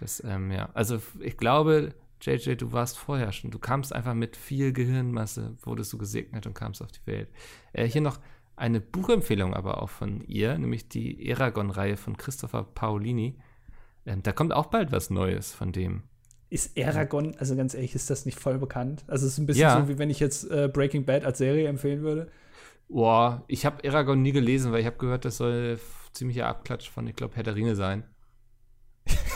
Das, 0.00 0.22
ähm, 0.24 0.50
ja. 0.50 0.68
Also 0.74 1.00
ich 1.20 1.36
glaube, 1.36 1.94
JJ, 2.20 2.54
du 2.54 2.72
warst 2.72 2.98
vorher 2.98 3.32
schon. 3.32 3.50
Du 3.50 3.58
kamst 3.58 3.92
einfach 3.92 4.14
mit 4.14 4.36
viel 4.36 4.72
Gehirnmasse, 4.72 5.56
wurdest 5.62 5.92
du 5.92 5.98
gesegnet 5.98 6.46
und 6.46 6.54
kamst 6.54 6.82
auf 6.82 6.92
die 6.92 7.06
Welt. 7.06 7.28
Äh, 7.72 7.86
hier 7.86 8.00
noch 8.00 8.18
eine 8.56 8.80
Buchempfehlung 8.80 9.54
aber 9.54 9.82
auch 9.82 9.90
von 9.90 10.22
ihr, 10.22 10.58
nämlich 10.58 10.88
die 10.88 11.28
Eragon-Reihe 11.28 11.96
von 11.96 12.16
Christopher 12.16 12.64
Paolini. 12.64 13.38
Ähm, 14.06 14.22
da 14.22 14.32
kommt 14.32 14.52
auch 14.52 14.66
bald 14.66 14.92
was 14.92 15.10
Neues 15.10 15.52
von 15.52 15.72
dem. 15.72 16.04
Ist 16.48 16.76
Eragon, 16.76 17.36
also 17.38 17.56
ganz 17.56 17.74
ehrlich, 17.74 17.94
ist 17.94 18.08
das 18.08 18.24
nicht 18.24 18.38
voll 18.38 18.58
bekannt? 18.58 19.04
Also 19.08 19.26
es 19.26 19.32
ist 19.32 19.38
ein 19.38 19.46
bisschen 19.46 19.62
ja. 19.62 19.80
so, 19.80 19.88
wie 19.88 19.98
wenn 19.98 20.10
ich 20.10 20.20
jetzt 20.20 20.50
äh, 20.50 20.70
Breaking 20.72 21.04
Bad 21.04 21.24
als 21.24 21.38
Serie 21.38 21.68
empfehlen 21.68 22.02
würde. 22.02 22.30
Boah, 22.88 23.44
ich 23.48 23.66
habe 23.66 23.82
Eragon 23.82 24.22
nie 24.22 24.32
gelesen, 24.32 24.72
weil 24.72 24.80
ich 24.80 24.86
habe 24.86 24.96
gehört, 24.96 25.24
das 25.24 25.38
soll 25.38 25.78
ziemlicher 26.12 26.46
Abklatsch 26.46 26.88
von, 26.88 27.06
ich 27.06 27.16
glaube, 27.16 27.34
Herr 27.34 27.42
der 27.42 27.56
Ringe 27.56 27.74
sein. 27.74 28.04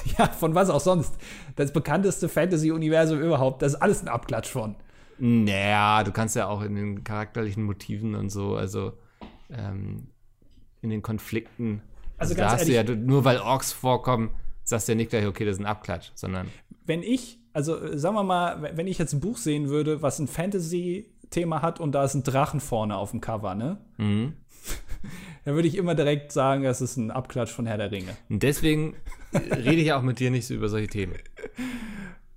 ja, 0.18 0.26
von 0.26 0.54
was 0.54 0.70
auch 0.70 0.80
sonst. 0.80 1.14
Das 1.56 1.72
bekannteste 1.72 2.28
Fantasy-Universum 2.28 3.20
überhaupt. 3.20 3.62
Das 3.62 3.74
ist 3.74 3.82
alles 3.82 4.02
ein 4.02 4.08
Abklatsch 4.08 4.48
von. 4.48 4.76
Naja, 5.18 6.02
du 6.02 6.12
kannst 6.12 6.34
ja 6.34 6.48
auch 6.48 6.62
in 6.62 6.74
den 6.74 7.04
charakterlichen 7.04 7.62
Motiven 7.62 8.14
und 8.14 8.30
so, 8.30 8.56
also 8.56 8.94
ähm, 9.50 10.08
in 10.80 10.90
den 10.90 11.02
Konflikten. 11.02 11.82
Also, 12.16 12.32
also 12.32 12.42
da 12.42 12.52
hast 12.52 12.68
ehrlich, 12.68 12.86
du 12.86 12.92
ja, 12.94 12.98
nur 12.98 13.24
weil 13.24 13.38
Orks 13.38 13.72
vorkommen, 13.72 14.30
sagst 14.64 14.88
du 14.88 14.92
ja 14.92 14.96
nicht 14.96 15.10
gleich, 15.10 15.26
okay, 15.26 15.44
das 15.44 15.56
ist 15.56 15.60
ein 15.60 15.66
Abklatsch, 15.66 16.10
sondern. 16.14 16.48
Wenn 16.86 17.02
ich, 17.02 17.38
also 17.52 17.96
sagen 17.96 18.14
wir 18.14 18.22
mal, 18.22 18.72
wenn 18.74 18.86
ich 18.86 18.98
jetzt 18.98 19.12
ein 19.12 19.20
Buch 19.20 19.36
sehen 19.36 19.68
würde, 19.68 20.00
was 20.00 20.18
ein 20.18 20.26
Fantasy-Thema 20.26 21.60
hat 21.60 21.80
und 21.80 21.92
da 21.92 22.04
ist 22.04 22.14
ein 22.14 22.22
Drachen 22.22 22.60
vorne 22.60 22.96
auf 22.96 23.10
dem 23.10 23.20
Cover, 23.20 23.54
ne? 23.54 23.78
Mhm. 23.98 24.34
dann 25.44 25.54
würde 25.54 25.68
ich 25.68 25.76
immer 25.76 25.94
direkt 25.94 26.32
sagen, 26.32 26.62
das 26.62 26.80
ist 26.80 26.96
ein 26.96 27.10
Abklatsch 27.10 27.50
von 27.50 27.66
Herr 27.66 27.78
der 27.78 27.90
Ringe. 27.90 28.16
Und 28.28 28.42
deswegen 28.42 28.96
rede 29.32 29.82
ich 29.82 29.92
auch 29.92 30.02
mit 30.02 30.18
dir 30.18 30.30
nicht 30.30 30.46
so 30.46 30.54
über 30.54 30.68
solche 30.68 30.88
Themen. 30.88 31.14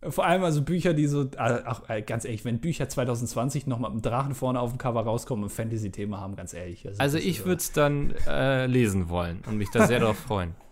Vor 0.09 0.25
allem 0.25 0.43
also 0.43 0.61
Bücher, 0.61 0.93
die 0.93 1.07
so, 1.07 1.29
ach, 1.37 1.89
äh, 1.89 2.01
ganz 2.01 2.25
ehrlich, 2.25 2.43
wenn 2.43 2.59
Bücher 2.59 2.89
2020 2.89 3.67
noch 3.67 3.79
mit 3.79 3.89
einem 3.89 4.01
Drachen 4.01 4.35
vorne 4.35 4.59
auf 4.59 4.71
dem 4.71 4.77
Cover 4.77 5.01
rauskommen 5.01 5.43
und 5.43 5.49
Fantasy-Thema 5.49 6.19
haben, 6.19 6.35
ganz 6.35 6.53
ehrlich. 6.53 6.85
Also, 6.85 6.99
also 6.99 7.17
ich 7.17 7.45
würde 7.45 7.57
es 7.57 7.71
dann 7.71 8.13
äh, 8.27 8.65
lesen 8.65 9.09
wollen 9.09 9.41
und 9.47 9.57
mich 9.57 9.69
da 9.71 9.87
sehr 9.87 9.99
darauf 9.99 10.17
freuen. 10.17 10.55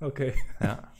Okay. 0.00 0.32
Ja. 0.60 0.92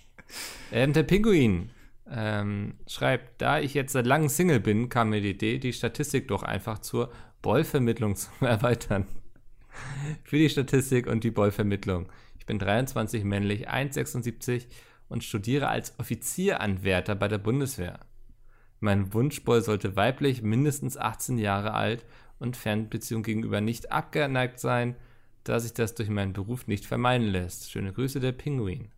Ähm, 0.73 0.93
der 0.93 1.05
Pinguin 1.05 1.71
ähm, 2.11 2.75
schreibt, 2.89 3.41
da 3.41 3.61
ich 3.61 3.73
jetzt 3.73 3.93
seit 3.93 4.07
langem 4.07 4.29
Single 4.29 4.59
bin, 4.59 4.89
kam 4.89 5.11
mir 5.11 5.21
die 5.21 5.31
Idee, 5.31 5.59
die 5.59 5.73
Statistik 5.73 6.27
doch 6.27 6.43
einfach 6.43 6.81
zur 6.81 7.13
Bollvermittlung 7.41 8.17
zu 8.17 8.29
erweitern. 8.41 9.07
Für 10.25 10.37
die 10.37 10.49
Statistik 10.49 11.07
und 11.07 11.23
die 11.23 11.31
Bollvermittlung. 11.31 12.09
Ich 12.49 12.51
bin 12.51 12.61
23, 12.61 13.25
männlich, 13.25 13.69
1,76 13.69 14.69
und 15.11 15.23
studiere 15.23 15.69
als 15.69 15.93
Offizieranwärter 15.99 17.15
bei 17.15 17.29
der 17.29 17.37
Bundeswehr. 17.37 18.01
Mein 18.81 19.13
Wunschboy 19.13 19.61
sollte 19.61 19.97
weiblich, 19.97 20.41
mindestens 20.41 20.97
18 20.97 21.37
Jahre 21.37 21.75
alt 21.75 22.07
und 22.39 22.57
Fernbeziehung 22.57 23.23
gegenüber 23.23 23.61
nicht 23.61 23.93
abgeneigt 23.93 24.61
sein, 24.61 24.97
da 25.45 25.61
sich 25.61 25.75
das 25.75 25.95
durch 25.95 26.09
meinen 26.09 26.33
Beruf 26.33 26.67
nicht 26.67 26.87
vermeiden 26.87 27.27
lässt. 27.29 27.71
Schöne 27.71 27.93
Grüße, 27.93 28.19
der 28.19 28.33
Pinguin. 28.33 28.89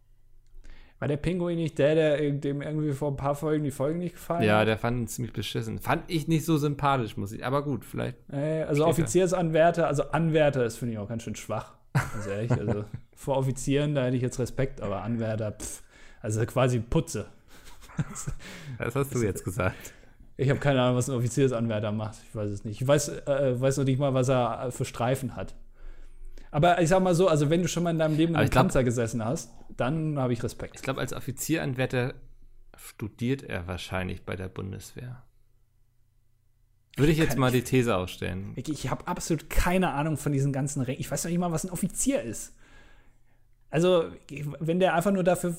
War 1.01 1.09
der 1.09 1.17
Pinguin 1.17 1.57
nicht 1.57 1.77
der, 1.81 1.97
der 1.97 2.31
dem 2.31 2.63
irgendwie 2.63 2.93
vor 2.93 3.11
ein 3.11 3.17
paar 3.17 3.35
Folgen 3.35 3.65
die 3.65 3.73
Folge 3.73 3.99
nicht 3.99 4.15
gefallen 4.15 4.45
Ja, 4.45 4.65
der 4.65 4.79
fand 4.79 4.97
ihn 4.97 5.09
ziemlich 5.09 5.33
beschissen. 5.33 5.81
Fand 5.81 6.05
ich 6.07 6.29
nicht 6.29 6.45
so 6.45 6.57
sympathisch, 6.57 7.17
muss 7.17 7.33
ich. 7.33 7.45
Aber 7.45 7.65
gut, 7.65 7.85
vielleicht. 7.85 8.17
Äh, 8.33 8.63
also 8.63 8.87
Offiziersanwärter, 8.87 9.89
also 9.89 10.05
Anwärter 10.13 10.65
ist, 10.65 10.77
finde 10.77 10.93
ich, 10.93 11.01
auch 11.01 11.09
ganz 11.09 11.25
schön 11.25 11.35
schwach. 11.35 11.73
Also 12.15 12.31
ehrlich, 12.31 12.53
also 12.53 12.85
vor 13.21 13.37
Offizieren, 13.37 13.95
da 13.95 14.05
hätte 14.05 14.17
ich 14.17 14.23
jetzt 14.23 14.39
Respekt, 14.39 14.81
aber 14.81 15.03
Anwärter, 15.03 15.53
pff, 15.53 15.83
also 16.23 16.45
quasi 16.47 16.81
Putze. 16.81 17.27
Das 18.79 18.95
hast 18.95 19.15
du 19.15 19.23
jetzt 19.23 19.45
gesagt. 19.45 19.93
Ich 20.39 20.49
habe 20.49 20.59
keine 20.59 20.81
Ahnung, 20.81 20.97
was 20.97 21.11
ein 21.11 21.17
Offiziersanwärter 21.17 21.93
macht. 21.93 22.17
Ich 22.27 22.35
weiß 22.35 22.51
es 22.51 22.65
nicht. 22.65 22.81
Ich 22.81 22.89
weiß, 22.89 23.09
äh, 23.27 23.61
weiß 23.61 23.77
noch 23.77 23.85
nicht 23.85 23.99
mal, 23.99 24.15
was 24.15 24.31
er 24.31 24.73
für 24.73 24.87
Streifen 24.87 25.37
hat. 25.37 25.55
Aber 26.51 26.81
ich 26.81 26.89
sag 26.89 27.03
mal 27.03 27.15
so, 27.15 27.29
also 27.29 27.51
wenn 27.51 27.61
du 27.61 27.69
schon 27.69 27.83
mal 27.83 27.91
in 27.91 27.99
deinem 27.99 28.17
Leben 28.17 28.37
einem 28.37 28.49
Panzer 28.49 28.85
gesessen 28.85 29.23
hast, 29.23 29.51
dann 29.77 30.19
habe 30.19 30.33
ich 30.33 30.43
Respekt. 30.43 30.77
Ich 30.77 30.83
glaube, 30.83 31.01
als 31.01 31.13
Offizieranwärter 31.13 32.15
studiert 32.75 33.43
er 33.43 33.67
wahrscheinlich 33.67 34.23
bei 34.25 34.35
der 34.35 34.49
Bundeswehr. 34.49 35.23
Würde 36.97 37.13
ich 37.13 37.19
jetzt 37.19 37.37
mal 37.37 37.53
die 37.53 37.63
These 37.63 37.95
aufstellen. 37.95 38.55
Ich, 38.57 38.71
ich 38.71 38.91
habe 38.91 39.07
absolut 39.07 39.51
keine 39.51 39.93
Ahnung 39.93 40.17
von 40.17 40.33
diesen 40.33 40.55
ganzen 40.55 40.81
Rängen. 40.81 41.01
Ich 41.01 41.11
weiß 41.11 41.25
noch 41.25 41.31
nicht 41.31 41.39
mal, 41.39 41.53
was 41.53 41.65
ein 41.65 41.71
Offizier 41.71 42.23
ist. 42.23 42.55
Also, 43.71 44.05
wenn 44.59 44.81
der 44.81 44.95
einfach 44.95 45.13
nur 45.13 45.23
dafür 45.23 45.57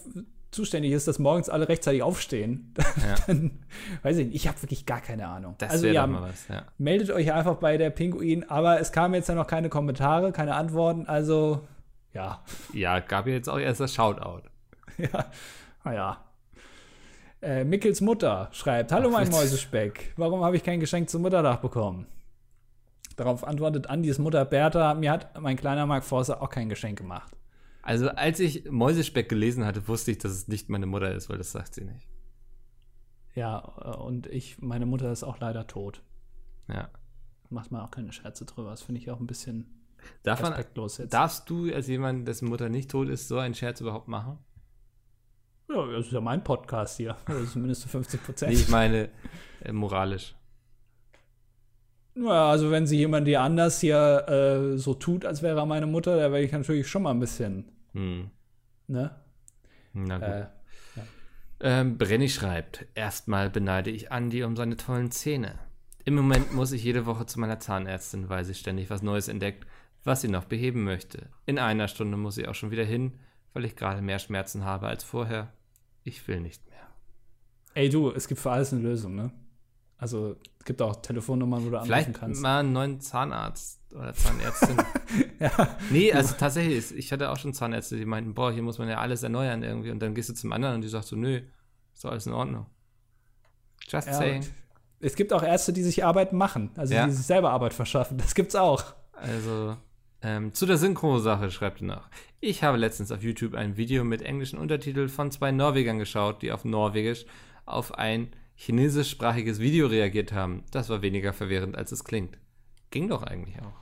zuständig 0.52 0.92
ist, 0.92 1.08
dass 1.08 1.18
morgens 1.18 1.50
alle 1.50 1.70
rechtzeitig 1.70 2.04
aufstehen, 2.04 2.74
ja. 2.78 3.16
dann 3.28 3.60
weiß 4.04 4.18
ich 4.18 4.28
nicht, 4.28 4.36
ich 4.36 4.48
habe 4.48 4.62
wirklich 4.62 4.86
gar 4.86 5.00
keine 5.00 5.28
Ahnung. 5.28 5.56
Das 5.58 5.72
also 5.72 5.88
ja, 5.88 6.06
mal 6.06 6.24
was, 6.24 6.48
ja. 6.50 6.64
meldet 6.78 7.10
euch 7.12 7.32
einfach 7.32 7.56
bei 7.56 7.78
der 7.78 7.90
Pinguin, 7.90 8.50
aber 8.50 8.80
es 8.80 8.92
kamen 8.92 9.14
jetzt 9.14 9.30
ja 9.30 9.36
noch 9.36 9.48
keine 9.48 9.70
Kommentare, 9.70 10.32
keine 10.34 10.56
Antworten, 10.56 11.06
also 11.08 11.62
ja. 12.14 12.44
Ja, 12.74 13.00
gab 13.00 13.28
ja 13.28 13.34
jetzt 13.34 13.48
auch 13.48 13.60
erst 13.60 13.80
das 13.80 13.94
Shoutout. 13.94 14.44
ja, 14.98 15.26
naja. 15.86 16.18
Äh, 17.42 17.64
Mickels 17.64 18.02
Mutter 18.02 18.50
schreibt: 18.52 18.92
Hallo, 18.92 19.10
mein 19.10 19.30
Mäusespeck. 19.32 20.14
Warum 20.18 20.44
habe 20.44 20.58
ich 20.58 20.64
kein 20.64 20.80
Geschenk 20.80 21.10
zum 21.10 21.22
Muttertag 21.22 21.62
bekommen? 21.62 22.06
Darauf 23.16 23.48
antwortet 23.48 23.88
Andis 23.88 24.20
Mutter 24.20 24.46
Bertha: 24.46 24.94
Mir 24.94 25.12
hat 25.12 25.40
mein 25.42 25.56
kleiner 25.56 25.86
Mark 25.86 26.04
Forster 26.04 26.42
auch 26.42 26.50
kein 26.50 26.70
Geschenk 26.70 26.98
gemacht. 26.98 27.32
Also, 27.82 28.10
als 28.10 28.40
ich 28.40 28.70
Mäusespeck 28.70 29.28
gelesen 29.28 29.66
hatte, 29.66 29.88
wusste 29.88 30.12
ich, 30.12 30.20
dass 30.20 30.32
es 30.32 30.48
nicht 30.48 30.70
meine 30.70 30.86
Mutter 30.86 31.14
ist, 31.14 31.30
weil 31.30 31.38
das 31.38 31.52
sagt 31.52 31.76
sie 31.76 31.86
nicht. 31.86 32.08
Ja, 33.34 33.74
äh, 33.82 33.98
und 33.98 34.28
ich, 34.28 34.62
meine 34.62 34.86
Mutter 34.86 35.12
ist 35.12 35.24
auch 35.24 35.40
leider 35.40 35.68
tot. 35.68 36.04
Ja. 36.68 36.90
Macht 37.50 37.72
man 37.72 37.82
auch 37.82 37.92
keine 37.92 38.12
Scherze 38.12 38.46
drüber. 38.46 38.70
Das 38.70 38.82
finde 38.82 39.02
ich 39.02 39.10
auch 39.10 39.20
ein 39.20 39.28
bisschen 39.28 39.82
Darf 40.24 40.42
respektlos 40.42 40.98
jetzt. 40.98 41.14
Darfst 41.14 41.50
du 41.50 41.74
als 41.74 41.88
jemand, 41.88 42.28
dessen 42.28 42.50
Mutter 42.50 42.70
nicht 42.70 42.90
tot 42.92 43.10
ist, 43.10 43.28
so 43.28 43.38
einen 43.38 43.54
Scherz 43.54 43.82
überhaupt 43.82 44.08
machen? 44.08 44.40
Ja, 45.70 45.86
das 45.88 46.08
ist 46.08 46.12
ja 46.12 46.22
mein 46.22 46.44
Podcast 46.44 46.98
hier. 46.98 47.16
Also 47.26 47.46
zumindest 47.46 47.82
zu 47.82 47.90
50 47.90 48.24
Prozent. 48.24 48.54
ich 48.54 48.70
meine 48.70 49.10
äh, 49.62 49.72
moralisch. 49.72 50.36
Ja, 52.16 52.50
also 52.50 52.72
wenn 52.72 52.88
sie 52.88 52.98
jemand 52.98 53.28
dir 53.28 53.42
anders 53.42 53.80
hier 53.80 54.26
äh, 54.28 54.78
so 54.78 54.94
tut, 54.94 55.26
als 55.26 55.42
wäre 55.42 55.60
er 55.60 55.66
meine 55.66 55.86
Mutter, 55.86 56.18
da 56.18 56.32
wäre 56.32 56.44
ich 56.44 56.52
natürlich 56.52 56.88
schon 56.88 57.04
mal 57.04 57.12
ein 57.12 57.20
bisschen. 57.20 57.72
Hm. 57.94 58.30
Ne? 58.88 59.16
Na 59.94 60.18
gut. 60.18 60.28
Äh, 60.28 60.40
ja. 60.40 61.04
ähm, 61.62 61.98
Brenny 61.98 62.30
schreibt: 62.30 62.86
Erstmal 62.96 63.50
beneide 63.50 63.90
ich 63.90 64.12
Andi 64.12 64.44
um 64.44 64.56
seine 64.56 64.76
tollen 64.76 65.12
Zähne. 65.12 65.60
Im 66.04 66.16
Moment 66.16 66.54
muss 66.54 66.72
ich 66.72 66.84
jede 66.84 67.06
Woche 67.06 67.26
zu 67.26 67.40
meiner 67.40 67.60
Zahnärztin, 67.60 68.28
weil 68.28 68.44
sie 68.44 68.56
ständig 68.56 68.90
was 68.90 69.04
Neues 69.04 69.28
entdeckt, 69.28 69.68
was 70.04 70.22
sie 70.22 70.28
noch 70.28 70.46
beheben 70.46 70.84
möchte. 70.84 71.30
In 71.46 71.60
einer 71.60 71.88
Stunde 71.88 72.18
muss 72.18 72.38
ich 72.38 72.48
auch 72.48 72.56
schon 72.56 72.72
wieder 72.72 72.84
hin, 72.84 73.14
weil 73.54 73.66
ich 73.66 73.76
gerade 73.76 74.02
mehr 74.02 74.20
Schmerzen 74.20 74.66
habe 74.66 74.88
als 74.88 75.04
vorher. 75.04 75.54
Ich 76.04 76.28
will 76.28 76.42
nicht 76.42 76.68
mehr. 76.70 76.88
Ey 77.76 77.90
du, 77.90 78.10
es 78.12 78.28
gibt 78.28 78.42
für 78.42 78.52
alles 78.52 78.74
eine 78.74 78.82
Lösung, 78.82 79.16
ne? 79.16 79.32
Also 80.02 80.36
es 80.58 80.66
gibt 80.66 80.82
auch 80.82 80.96
Telefonnummern, 80.96 81.64
wo 81.64 81.70
du 81.70 81.80
Vielleicht 81.84 82.08
anrufen 82.08 82.20
kannst. 82.20 82.42
mal 82.42 82.62
einen 82.62 82.74
neuen 82.74 83.02
Zahnarzt 83.02 83.80
oder 83.94 84.16
Zahnärztin. 84.16 84.78
ja. 85.40 85.78
Nee, 85.92 86.12
also 86.12 86.34
tatsächlich, 86.40 86.98
ich 86.98 87.12
hatte 87.12 87.30
auch 87.30 87.38
schon 87.38 87.54
Zahnärzte, 87.54 87.98
die 87.98 88.06
meinten, 88.06 88.34
boah, 88.34 88.52
hier 88.52 88.64
muss 88.64 88.80
man 88.80 88.90
ja 88.90 88.98
alles 88.98 89.22
erneuern 89.22 89.62
irgendwie. 89.62 89.92
Und 89.92 90.00
dann 90.00 90.16
gehst 90.16 90.28
du 90.30 90.34
zum 90.34 90.52
anderen 90.54 90.74
und 90.74 90.82
die 90.82 90.88
sagt 90.88 91.06
so, 91.06 91.16
nö, 91.16 91.42
ist 91.94 92.04
doch 92.04 92.10
alles 92.10 92.26
in 92.26 92.34
Ordnung. 92.34 92.66
Just 93.88 94.08
ja, 94.08 94.14
saying. 94.14 94.44
Es 95.02 95.16
gibt 95.16 95.34
auch 95.34 95.44
Ärzte, 95.44 95.72
die 95.72 95.84
sich 95.84 96.04
Arbeit 96.04 96.34
machen, 96.34 96.72
also 96.76 96.96
ja. 96.96 97.06
die 97.06 97.12
sich 97.12 97.26
selber 97.28 97.52
Arbeit 97.52 97.76
verschaffen. 97.76 98.18
Das 98.18 98.34
gibt's 98.34 98.56
auch. 98.56 98.84
Also, 99.14 99.78
ähm, 100.24 100.52
zu 100.56 100.66
der 100.66 100.78
Synchro-Sache 100.78 101.52
schreibt 101.52 101.82
er 101.82 101.88
nach. 101.88 102.10
Ich 102.40 102.64
habe 102.64 102.78
letztens 102.78 103.12
auf 103.12 103.22
YouTube 103.22 103.54
ein 103.54 103.78
Video 103.78 104.04
mit 104.04 104.24
englischen 104.24 104.58
Untertiteln 104.58 105.10
von 105.10 105.30
zwei 105.30 105.52
Norwegern 105.52 106.00
geschaut, 106.00 106.42
die 106.42 106.52
auf 106.52 106.66
Norwegisch 106.66 107.28
auf 107.68 107.94
ein 107.94 108.32
chinesischsprachiges 108.62 109.60
Video 109.60 109.88
reagiert 109.88 110.34
haben. 110.34 110.64
Das 110.70 110.90
war 110.90 111.02
weniger 111.02 111.34
verwirrend, 111.34 111.76
als 111.76 111.92
es 111.92 112.04
klingt. 112.04 112.38
Ging 112.92 113.08
doch 113.08 113.24
eigentlich 113.24 113.60
auch. 113.60 113.74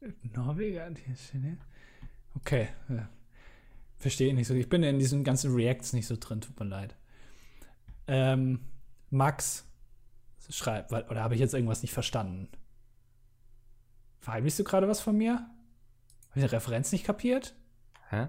Norweger, 0.34 0.90
Okay. 2.34 2.68
Ja. 2.88 3.08
Verstehe 3.98 4.34
nicht 4.34 4.48
so. 4.48 4.54
Ich 4.54 4.68
bin 4.68 4.82
in 4.82 4.98
diesen 4.98 5.22
ganzen 5.22 5.54
Reacts 5.54 5.92
nicht 5.92 6.08
so 6.08 6.16
drin, 6.18 6.40
tut 6.40 6.58
mir 6.58 6.66
leid. 6.66 6.96
Ähm, 8.08 8.58
Max 9.10 9.64
schreibt, 10.48 10.90
oder 10.92 11.22
habe 11.22 11.34
ich 11.34 11.40
jetzt 11.40 11.54
irgendwas 11.54 11.82
nicht 11.82 11.92
verstanden? 11.92 12.48
Verheimlichst 14.18 14.58
du 14.58 14.64
gerade 14.64 14.88
was 14.88 15.00
von 15.00 15.16
mir? 15.16 15.34
Habe 15.34 16.40
ich 16.40 16.42
eine 16.42 16.52
Referenz 16.52 16.90
nicht 16.90 17.04
kapiert? 17.04 17.54
Hä? 18.08 18.26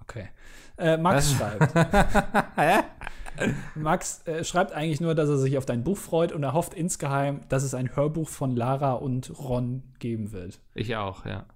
Okay. 0.00 0.30
Äh, 0.80 0.96
Max 0.96 1.32
schreibt. 1.32 1.74
Max 3.74 4.26
äh, 4.26 4.44
schreibt 4.44 4.72
eigentlich 4.72 5.00
nur, 5.00 5.14
dass 5.14 5.28
er 5.28 5.38
sich 5.38 5.56
auf 5.58 5.66
dein 5.66 5.84
Buch 5.84 5.96
freut 5.96 6.32
und 6.32 6.42
er 6.42 6.52
hofft 6.52 6.74
insgeheim, 6.74 7.40
dass 7.48 7.62
es 7.62 7.74
ein 7.74 7.94
Hörbuch 7.96 8.28
von 8.28 8.54
Lara 8.54 8.92
und 8.92 9.32
Ron 9.38 9.82
geben 9.98 10.32
wird. 10.32 10.60
Ich 10.74 10.96
auch, 10.96 11.24
ja. 11.26 11.46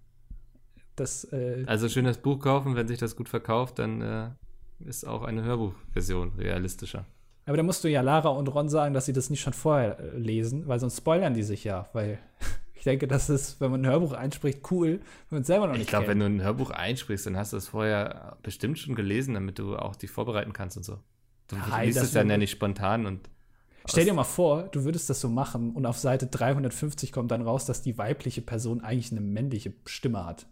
Das, 0.96 1.24
äh, 1.32 1.64
also 1.66 1.88
schön 1.88 2.04
das 2.04 2.18
Buch 2.18 2.38
kaufen, 2.38 2.76
wenn 2.76 2.86
sich 2.86 2.98
das 2.98 3.16
gut 3.16 3.28
verkauft, 3.28 3.78
dann 3.78 4.00
äh, 4.00 4.28
ist 4.84 5.06
auch 5.06 5.22
eine 5.22 5.42
Hörbuchversion 5.42 6.32
realistischer. 6.38 7.04
Aber 7.46 7.56
da 7.56 7.62
musst 7.62 7.84
du 7.84 7.88
ja 7.88 8.00
Lara 8.00 8.30
und 8.30 8.48
Ron 8.48 8.68
sagen, 8.68 8.94
dass 8.94 9.06
sie 9.06 9.12
das 9.12 9.28
nicht 9.28 9.40
schon 9.40 9.52
vorher 9.52 9.98
lesen, 10.16 10.66
weil 10.66 10.80
sonst 10.80 10.96
spoilern 10.96 11.34
die 11.34 11.42
sich 11.42 11.64
ja, 11.64 11.88
weil 11.92 12.18
ich 12.84 12.90
denke, 12.90 13.08
das 13.08 13.30
ist, 13.30 13.62
wenn 13.62 13.70
man 13.70 13.80
ein 13.80 13.86
Hörbuch 13.86 14.12
einspricht, 14.12 14.70
cool, 14.70 15.00
wenn 15.30 15.36
man 15.36 15.40
es 15.40 15.46
selber 15.46 15.68
noch 15.68 15.72
nicht 15.72 15.84
Ich 15.84 15.88
glaube, 15.88 16.08
wenn 16.08 16.18
du 16.18 16.26
ein 16.26 16.42
Hörbuch 16.42 16.70
einsprichst, 16.70 17.24
dann 17.24 17.34
hast 17.34 17.54
du 17.54 17.56
es 17.56 17.68
vorher 17.68 18.36
bestimmt 18.42 18.78
schon 18.78 18.94
gelesen, 18.94 19.32
damit 19.32 19.58
du 19.58 19.74
auch 19.76 19.96
dich 19.96 20.10
vorbereiten 20.10 20.52
kannst 20.52 20.76
und 20.76 20.82
so. 20.82 20.98
Du, 21.48 21.56
Nein, 21.56 21.86
liest 21.86 22.02
es 22.02 22.12
dann 22.12 22.28
ja 22.28 22.36
nicht 22.36 22.50
spontan 22.50 23.06
und. 23.06 23.30
Stell 23.86 24.04
dir 24.04 24.12
mal 24.12 24.24
vor, 24.24 24.64
du 24.64 24.84
würdest 24.84 25.08
das 25.08 25.18
so 25.18 25.30
machen 25.30 25.70
und 25.70 25.86
auf 25.86 25.98
Seite 25.98 26.26
350 26.26 27.10
kommt 27.10 27.30
dann 27.30 27.40
raus, 27.40 27.64
dass 27.64 27.80
die 27.80 27.96
weibliche 27.96 28.42
Person 28.42 28.82
eigentlich 28.82 29.12
eine 29.12 29.22
männliche 29.22 29.72
Stimme 29.86 30.26
hat. 30.26 30.44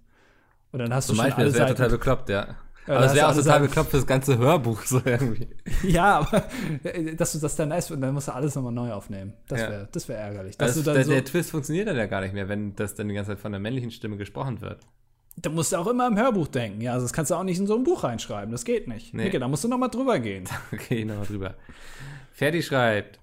Und 0.71 0.79
dann 0.79 0.95
hast 0.95 1.09
Zum 1.09 1.17
du 1.17 1.21
schon 1.21 1.29
Beispiel, 1.29 1.45
alle 1.45 1.53
das 1.53 1.61
wäre 1.61 1.75
total 1.75 1.91
bekloppt, 1.91 2.31
ja. 2.31 2.57
Ja, 2.87 2.97
aber 2.97 3.07
es 3.07 3.15
wäre 3.15 3.29
auch 3.29 3.35
total 3.35 3.61
bekloppt 3.61 3.91
für 3.91 3.97
das 3.99 4.07
ganze 4.07 4.39
Hörbuch 4.39 4.83
so 4.83 5.01
irgendwie. 5.05 5.49
ja, 5.85 6.19
aber 6.19 6.45
äh, 6.83 7.15
dass 7.15 7.33
du 7.33 7.39
das 7.39 7.55
dann 7.55 7.69
nice 7.69 7.91
und 7.93 8.01
dann 8.01 8.13
musst 8.13 8.29
du 8.29 8.35
alles 8.35 8.55
nochmal 8.57 8.73
neu 8.73 8.93
aufnehmen. 8.93 9.35
Das 9.47 9.61
wäre 9.61 9.73
ja. 9.73 9.89
das 9.91 10.09
wär 10.09 10.19
ärgerlich. 10.19 10.59
Das, 10.59 10.75
so 10.75 10.83
der, 10.83 11.05
der, 11.05 11.25
Twist 11.25 11.51
funktioniert 11.51 11.87
dann 11.87 11.97
ja 11.97 12.07
gar 12.07 12.21
nicht 12.21 12.35
mehr, 12.35 12.49
wenn 12.49 12.75
das 12.75 12.95
dann 12.95 13.09
die 13.09 13.15
ganze 13.15 13.33
Zeit 13.33 13.39
von 13.39 13.53
der 13.53 13.61
männlichen 13.61 13.93
Stimme 13.93 14.17
gesprochen 14.17 14.61
wird. 14.61 14.81
Da 15.37 15.49
musst 15.51 15.73
du 15.73 15.77
auch 15.77 15.87
immer 15.87 16.09
im 16.09 16.19
Hörbuch 16.19 16.49
denken. 16.49 16.81
Ja, 16.81 16.93
also 16.93 17.05
das 17.05 17.13
kannst 17.13 17.31
du 17.31 17.37
auch 17.37 17.45
nicht 17.45 17.59
in 17.59 17.67
so 17.67 17.77
ein 17.77 17.85
Buch 17.85 18.05
reinschreiben. 18.05 18.51
Das 18.51 18.65
geht 18.65 18.89
nicht. 18.89 19.15
Nee. 19.15 19.25
Nicke, 19.25 19.39
da 19.39 19.49
musst 19.49 19.65
du 19.65 19.69
nochmal 19.69 19.89
drüber 19.89 20.19
gehen. 20.19 20.45
okay, 20.73 21.05
nochmal 21.05 21.27
drüber. 21.27 21.55
Fertig 22.33 22.67
schreibt. 22.67 23.22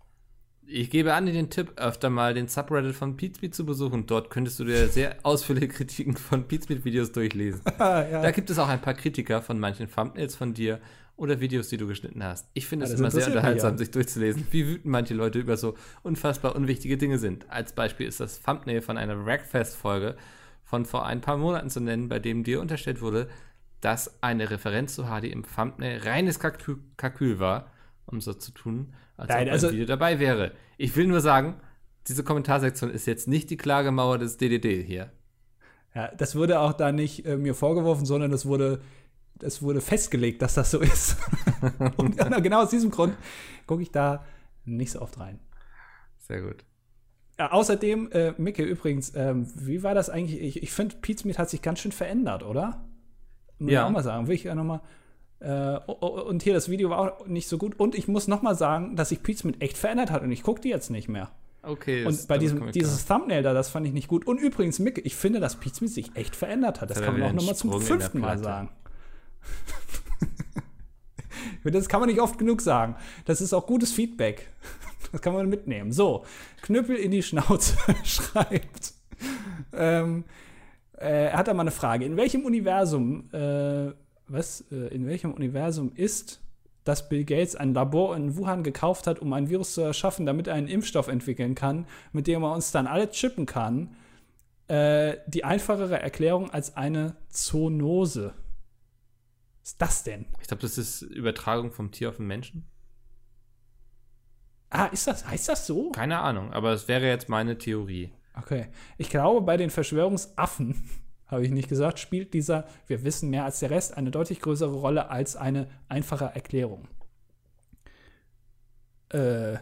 Ich 0.71 0.91
gebe 0.91 1.15
Andi 1.15 1.31
den 1.31 1.49
Tipp, 1.49 1.73
öfter 1.77 2.11
mal 2.11 2.35
den 2.35 2.47
Subreddit 2.47 2.93
von 2.93 3.17
Pizmeet 3.17 3.55
zu 3.55 3.65
besuchen. 3.65 4.05
Dort 4.05 4.29
könntest 4.29 4.59
du 4.59 4.65
dir 4.65 4.87
sehr 4.87 5.15
ausführliche 5.23 5.69
Kritiken 5.69 6.15
von 6.15 6.47
Pizmeet-Videos 6.47 7.11
durchlesen. 7.11 7.61
ja. 7.79 8.21
Da 8.21 8.29
gibt 8.29 8.51
es 8.51 8.59
auch 8.59 8.67
ein 8.67 8.79
paar 8.79 8.93
Kritiker 8.93 9.41
von 9.41 9.59
manchen 9.59 9.89
Thumbnails 9.89 10.35
von 10.35 10.53
dir 10.53 10.79
oder 11.17 11.39
Videos, 11.39 11.69
die 11.69 11.77
du 11.77 11.87
geschnitten 11.87 12.23
hast. 12.23 12.47
Ich 12.53 12.67
finde 12.67 12.85
es 12.85 12.93
immer 12.93 13.09
sehr 13.09 13.27
unterhaltsam, 13.27 13.79
sich 13.79 13.89
durchzulesen, 13.89 14.45
wie 14.51 14.67
wütend 14.67 14.85
manche 14.85 15.15
Leute 15.15 15.39
über 15.39 15.57
so 15.57 15.75
unfassbar 16.03 16.55
unwichtige 16.55 16.97
Dinge 16.97 17.17
sind. 17.17 17.49
Als 17.49 17.73
Beispiel 17.73 18.07
ist 18.07 18.19
das 18.19 18.41
Thumbnail 18.41 18.81
von 18.81 18.97
einer 18.97 19.25
Rackfest-Folge 19.25 20.17
von 20.63 20.85
vor 20.85 21.05
ein 21.07 21.19
paar 21.19 21.37
Monaten 21.37 21.71
zu 21.71 21.79
nennen, 21.79 22.09
bei 22.09 22.19
dem 22.19 22.43
dir 22.43 22.61
unterstellt 22.61 23.01
wurde, 23.01 23.27
dass 23.81 24.21
eine 24.21 24.51
Referenz 24.51 24.93
zu 24.93 25.05
HD 25.05 25.25
im 25.25 25.43
Thumbnail 25.43 25.99
reines 26.03 26.39
Kalkül 26.39 27.39
war, 27.39 27.71
um 28.11 28.21
so 28.21 28.33
zu 28.33 28.51
tun, 28.51 28.93
als 29.17 29.29
Nein, 29.29 29.47
ob 29.47 29.53
also- 29.53 29.67
ein 29.67 29.73
Video 29.73 29.85
dabei 29.85 30.19
wäre. 30.19 30.51
Ich 30.77 30.95
will 30.95 31.07
nur 31.07 31.21
sagen, 31.21 31.55
diese 32.07 32.23
Kommentarsektion 32.23 32.89
ist 32.89 33.05
jetzt 33.05 33.27
nicht 33.27 33.49
die 33.49 33.57
Klagemauer 33.57 34.17
des 34.17 34.37
DDD 34.37 34.83
hier. 34.83 35.11
Ja, 35.93 36.07
das 36.15 36.35
wurde 36.35 36.59
auch 36.59 36.73
da 36.73 36.91
nicht 36.91 37.25
äh, 37.25 37.37
mir 37.37 37.53
vorgeworfen, 37.55 38.05
sondern 38.05 38.31
das 38.31 38.45
wurde, 38.45 38.81
das 39.35 39.61
wurde 39.61 39.81
festgelegt, 39.81 40.41
dass 40.41 40.53
das 40.53 40.71
so 40.71 40.79
ist. 40.79 41.17
Und 41.97 42.17
genau 42.43 42.63
aus 42.63 42.69
diesem 42.69 42.91
Grund 42.91 43.15
gucke 43.67 43.81
ich 43.81 43.91
da 43.91 44.23
nicht 44.65 44.91
so 44.91 45.01
oft 45.01 45.19
rein. 45.19 45.39
Sehr 46.17 46.41
gut. 46.41 46.63
Ja, 47.37 47.51
außerdem, 47.51 48.11
äh, 48.11 48.33
Micke, 48.37 48.63
übrigens, 48.63 49.13
ähm, 49.15 49.47
wie 49.55 49.81
war 49.81 49.95
das 49.95 50.09
eigentlich? 50.09 50.41
Ich, 50.41 50.61
ich 50.63 50.71
finde, 50.71 50.95
Smith 51.17 51.39
hat 51.39 51.49
sich 51.49 51.61
ganz 51.61 51.79
schön 51.79 51.91
verändert, 51.91 52.43
oder? 52.43 52.85
Muss 53.57 53.71
Ja. 53.71 53.81
ich 53.81 53.87
auch 53.87 53.91
mal 53.91 54.03
sagen. 54.03 54.27
Will 54.27 54.35
ich 54.35 54.43
ja 54.43 54.55
noch 54.55 54.63
mal, 54.65 54.81
äh, 55.39 55.79
oh, 55.87 55.97
oh, 56.01 56.21
und 56.21 56.43
hier, 56.43 56.53
das 56.53 56.69
Video 56.69 56.89
war 56.89 56.99
auch 56.99 57.27
nicht 57.27 57.47
so 57.47 57.57
gut. 57.57 57.79
Und 57.79 57.95
ich 57.95 58.07
muss 58.07 58.27
noch 58.27 58.41
mal 58.41 58.55
sagen, 58.55 58.95
dass 58.95 59.09
sich 59.09 59.23
Pete 59.23 59.39
Smith 59.39 59.55
echt 59.59 59.77
verändert 59.77 60.11
hat 60.11 60.21
und 60.21 60.31
ich 60.31 60.43
gucke 60.43 60.61
die 60.61 60.69
jetzt 60.69 60.89
nicht 60.89 61.07
mehr. 61.07 61.31
Okay. 61.61 62.05
Und 62.05 62.27
bei 62.27 62.37
diesem 62.37 62.71
dieses 62.71 63.05
Thumbnail 63.05 63.43
da, 63.43 63.53
das 63.53 63.69
fand 63.69 63.85
ich 63.85 63.93
nicht 63.93 64.07
gut. 64.07 64.25
Und 64.25 64.39
übrigens, 64.39 64.79
Micke, 64.79 65.01
ich 65.01 65.15
finde, 65.15 65.39
dass 65.39 65.57
Pete 65.57 65.75
Smith 65.75 65.93
sich 65.93 66.15
echt 66.15 66.35
verändert 66.35 66.81
hat. 66.81 66.89
Das 66.89 67.01
kann 67.01 67.13
man 67.13 67.21
auch 67.21 67.25
wieder 67.27 67.33
noch 67.33 67.43
mal 67.43 67.49
einen 67.49 67.57
zum 67.57 67.81
fünften 67.81 68.19
Mal 68.19 68.37
sagen. 68.37 68.69
Das 71.63 71.89
kann 71.89 71.99
man 71.99 72.09
nicht 72.09 72.21
oft 72.21 72.37
genug 72.37 72.61
sagen. 72.61 72.95
Das 73.25 73.41
ist 73.41 73.53
auch 73.53 73.65
gutes 73.65 73.91
Feedback. 73.91 74.49
Das 75.11 75.23
kann 75.23 75.33
man 75.33 75.49
mitnehmen. 75.49 75.91
So, 75.91 76.23
Knüppel 76.61 76.95
in 76.95 77.09
die 77.09 77.23
Schnauze 77.23 77.75
schreibt. 78.03 78.93
Ähm, 79.73 80.23
äh, 80.95 81.29
er 81.29 81.37
hat 81.37 81.47
da 81.47 81.53
mal 81.55 81.61
eine 81.61 81.71
Frage. 81.71 82.05
In 82.05 82.15
welchem 82.15 82.45
Universum, 82.45 83.27
äh, 83.33 83.91
was, 84.31 84.65
äh, 84.71 84.87
in 84.93 85.05
welchem 85.05 85.33
Universum 85.33 85.91
ist, 85.95 86.41
dass 86.83 87.09
Bill 87.09 87.25
Gates 87.25 87.55
ein 87.55 87.73
Labor 87.73 88.15
in 88.15 88.35
Wuhan 88.35 88.63
gekauft 88.63 89.05
hat, 89.05 89.19
um 89.19 89.33
ein 89.33 89.49
Virus 89.49 89.73
zu 89.73 89.81
erschaffen, 89.81 90.25
damit 90.25 90.47
er 90.47 90.55
einen 90.55 90.67
Impfstoff 90.67 91.07
entwickeln 91.07 91.55
kann, 91.55 91.85
mit 92.13 92.27
dem 92.27 92.43
er 92.43 92.53
uns 92.53 92.71
dann 92.71 92.87
alle 92.87 93.11
chippen 93.11 93.45
kann, 93.45 93.95
äh, 94.67 95.17
die 95.27 95.43
einfachere 95.43 95.99
Erklärung 95.99 96.49
als 96.51 96.77
eine 96.77 97.15
Zoonose? 97.29 98.33
Was 99.61 99.71
ist 99.71 99.81
das 99.81 100.03
denn? 100.03 100.25
Ich 100.41 100.47
glaube, 100.47 100.61
das 100.61 100.77
ist 100.77 101.01
Übertragung 101.01 101.71
vom 101.71 101.91
Tier 101.91 102.09
auf 102.09 102.17
den 102.17 102.27
Menschen. 102.27 102.67
Ah, 104.69 104.85
ist 104.85 105.07
das, 105.07 105.27
heißt 105.27 105.49
das 105.49 105.65
so? 105.65 105.91
Keine 105.91 106.19
Ahnung, 106.19 106.53
aber 106.53 106.73
es 106.73 106.87
wäre 106.87 107.07
jetzt 107.07 107.27
meine 107.27 107.57
Theorie. 107.57 108.11
Okay. 108.35 108.67
Ich 108.97 109.09
glaube, 109.09 109.41
bei 109.41 109.57
den 109.57 109.69
Verschwörungsaffen, 109.69 110.75
habe 111.29 111.45
ich 111.45 111.51
nicht 111.51 111.69
gesagt, 111.69 111.99
spielt 111.99 112.33
dieser 112.33 112.65
Wir 112.87 113.03
wissen 113.03 113.29
mehr 113.29 113.45
als 113.45 113.59
der 113.59 113.69
Rest 113.69 113.95
eine 113.95 114.11
deutlich 114.11 114.41
größere 114.41 114.73
Rolle 114.73 115.09
als 115.09 115.35
eine 115.35 115.67
einfache 115.87 116.25
Erklärung. 116.25 116.87
Äh, 119.13 119.53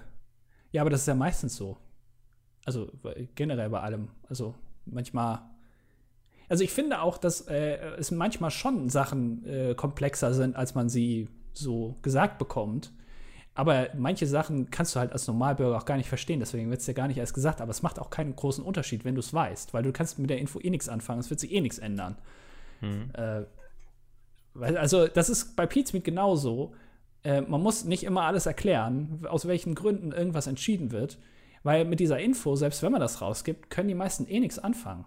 ja, 0.71 0.81
aber 0.81 0.89
das 0.89 1.01
ist 1.01 1.07
ja 1.07 1.15
meistens 1.15 1.55
so. 1.55 1.77
Also 2.65 2.91
generell 3.35 3.69
bei 3.69 3.79
allem. 3.79 4.09
Also 4.29 4.55
manchmal. 4.85 5.39
Also 6.49 6.63
ich 6.63 6.71
finde 6.71 7.01
auch, 7.01 7.17
dass 7.17 7.41
äh, 7.47 7.77
es 7.97 8.11
manchmal 8.11 8.51
schon 8.51 8.89
Sachen 8.89 9.45
äh, 9.45 9.75
komplexer 9.75 10.33
sind, 10.33 10.55
als 10.55 10.75
man 10.75 10.87
sie 10.89 11.27
so 11.53 11.97
gesagt 12.01 12.37
bekommt. 12.37 12.93
Aber 13.57 13.87
manche 13.97 14.27
Sachen 14.27 14.69
kannst 14.69 14.95
du 14.95 14.99
halt 14.99 15.11
als 15.11 15.25
Normalbürger 15.25 15.75
auch 15.75 15.85
gar 15.85 15.97
nicht 15.97 16.07
verstehen, 16.07 16.39
deswegen 16.39 16.69
wird 16.69 16.79
es 16.79 16.85
dir 16.85 16.93
gar 16.93 17.07
nicht 17.07 17.17
erst 17.17 17.33
gesagt. 17.33 17.59
Aber 17.59 17.71
es 17.71 17.81
macht 17.81 17.97
auch 17.97 18.11
keinen 18.11 18.35
großen 18.35 18.63
Unterschied, 18.63 19.03
wenn 19.03 19.15
du 19.15 19.19
es 19.19 19.33
weißt, 19.33 19.73
weil 19.73 19.81
du 19.81 19.91
kannst 19.91 20.19
mit 20.19 20.29
der 20.29 20.37
Info 20.37 20.59
eh 20.59 20.69
nichts 20.69 20.87
anfangen, 20.87 21.19
es 21.21 21.31
wird 21.31 21.39
sich 21.39 21.51
eh 21.51 21.59
nichts 21.59 21.79
ändern. 21.79 22.17
Äh, 23.13 23.41
weil, 24.53 24.77
also, 24.77 25.07
das 25.07 25.29
ist 25.29 25.55
bei 25.55 25.67
Smith 25.67 26.03
genauso. 26.03 26.75
Äh, 27.23 27.41
man 27.41 27.61
muss 27.61 27.83
nicht 27.83 28.03
immer 28.03 28.25
alles 28.25 28.45
erklären, 28.45 29.25
aus 29.27 29.47
welchen 29.47 29.73
Gründen 29.73 30.11
irgendwas 30.11 30.45
entschieden 30.45 30.91
wird, 30.91 31.17
weil 31.63 31.83
mit 31.85 31.99
dieser 31.99 32.19
Info, 32.19 32.55
selbst 32.55 32.83
wenn 32.83 32.91
man 32.91 33.01
das 33.01 33.21
rausgibt, 33.21 33.71
können 33.71 33.87
die 33.87 33.95
meisten 33.95 34.27
eh 34.27 34.39
nichts 34.39 34.59
anfangen. 34.59 35.05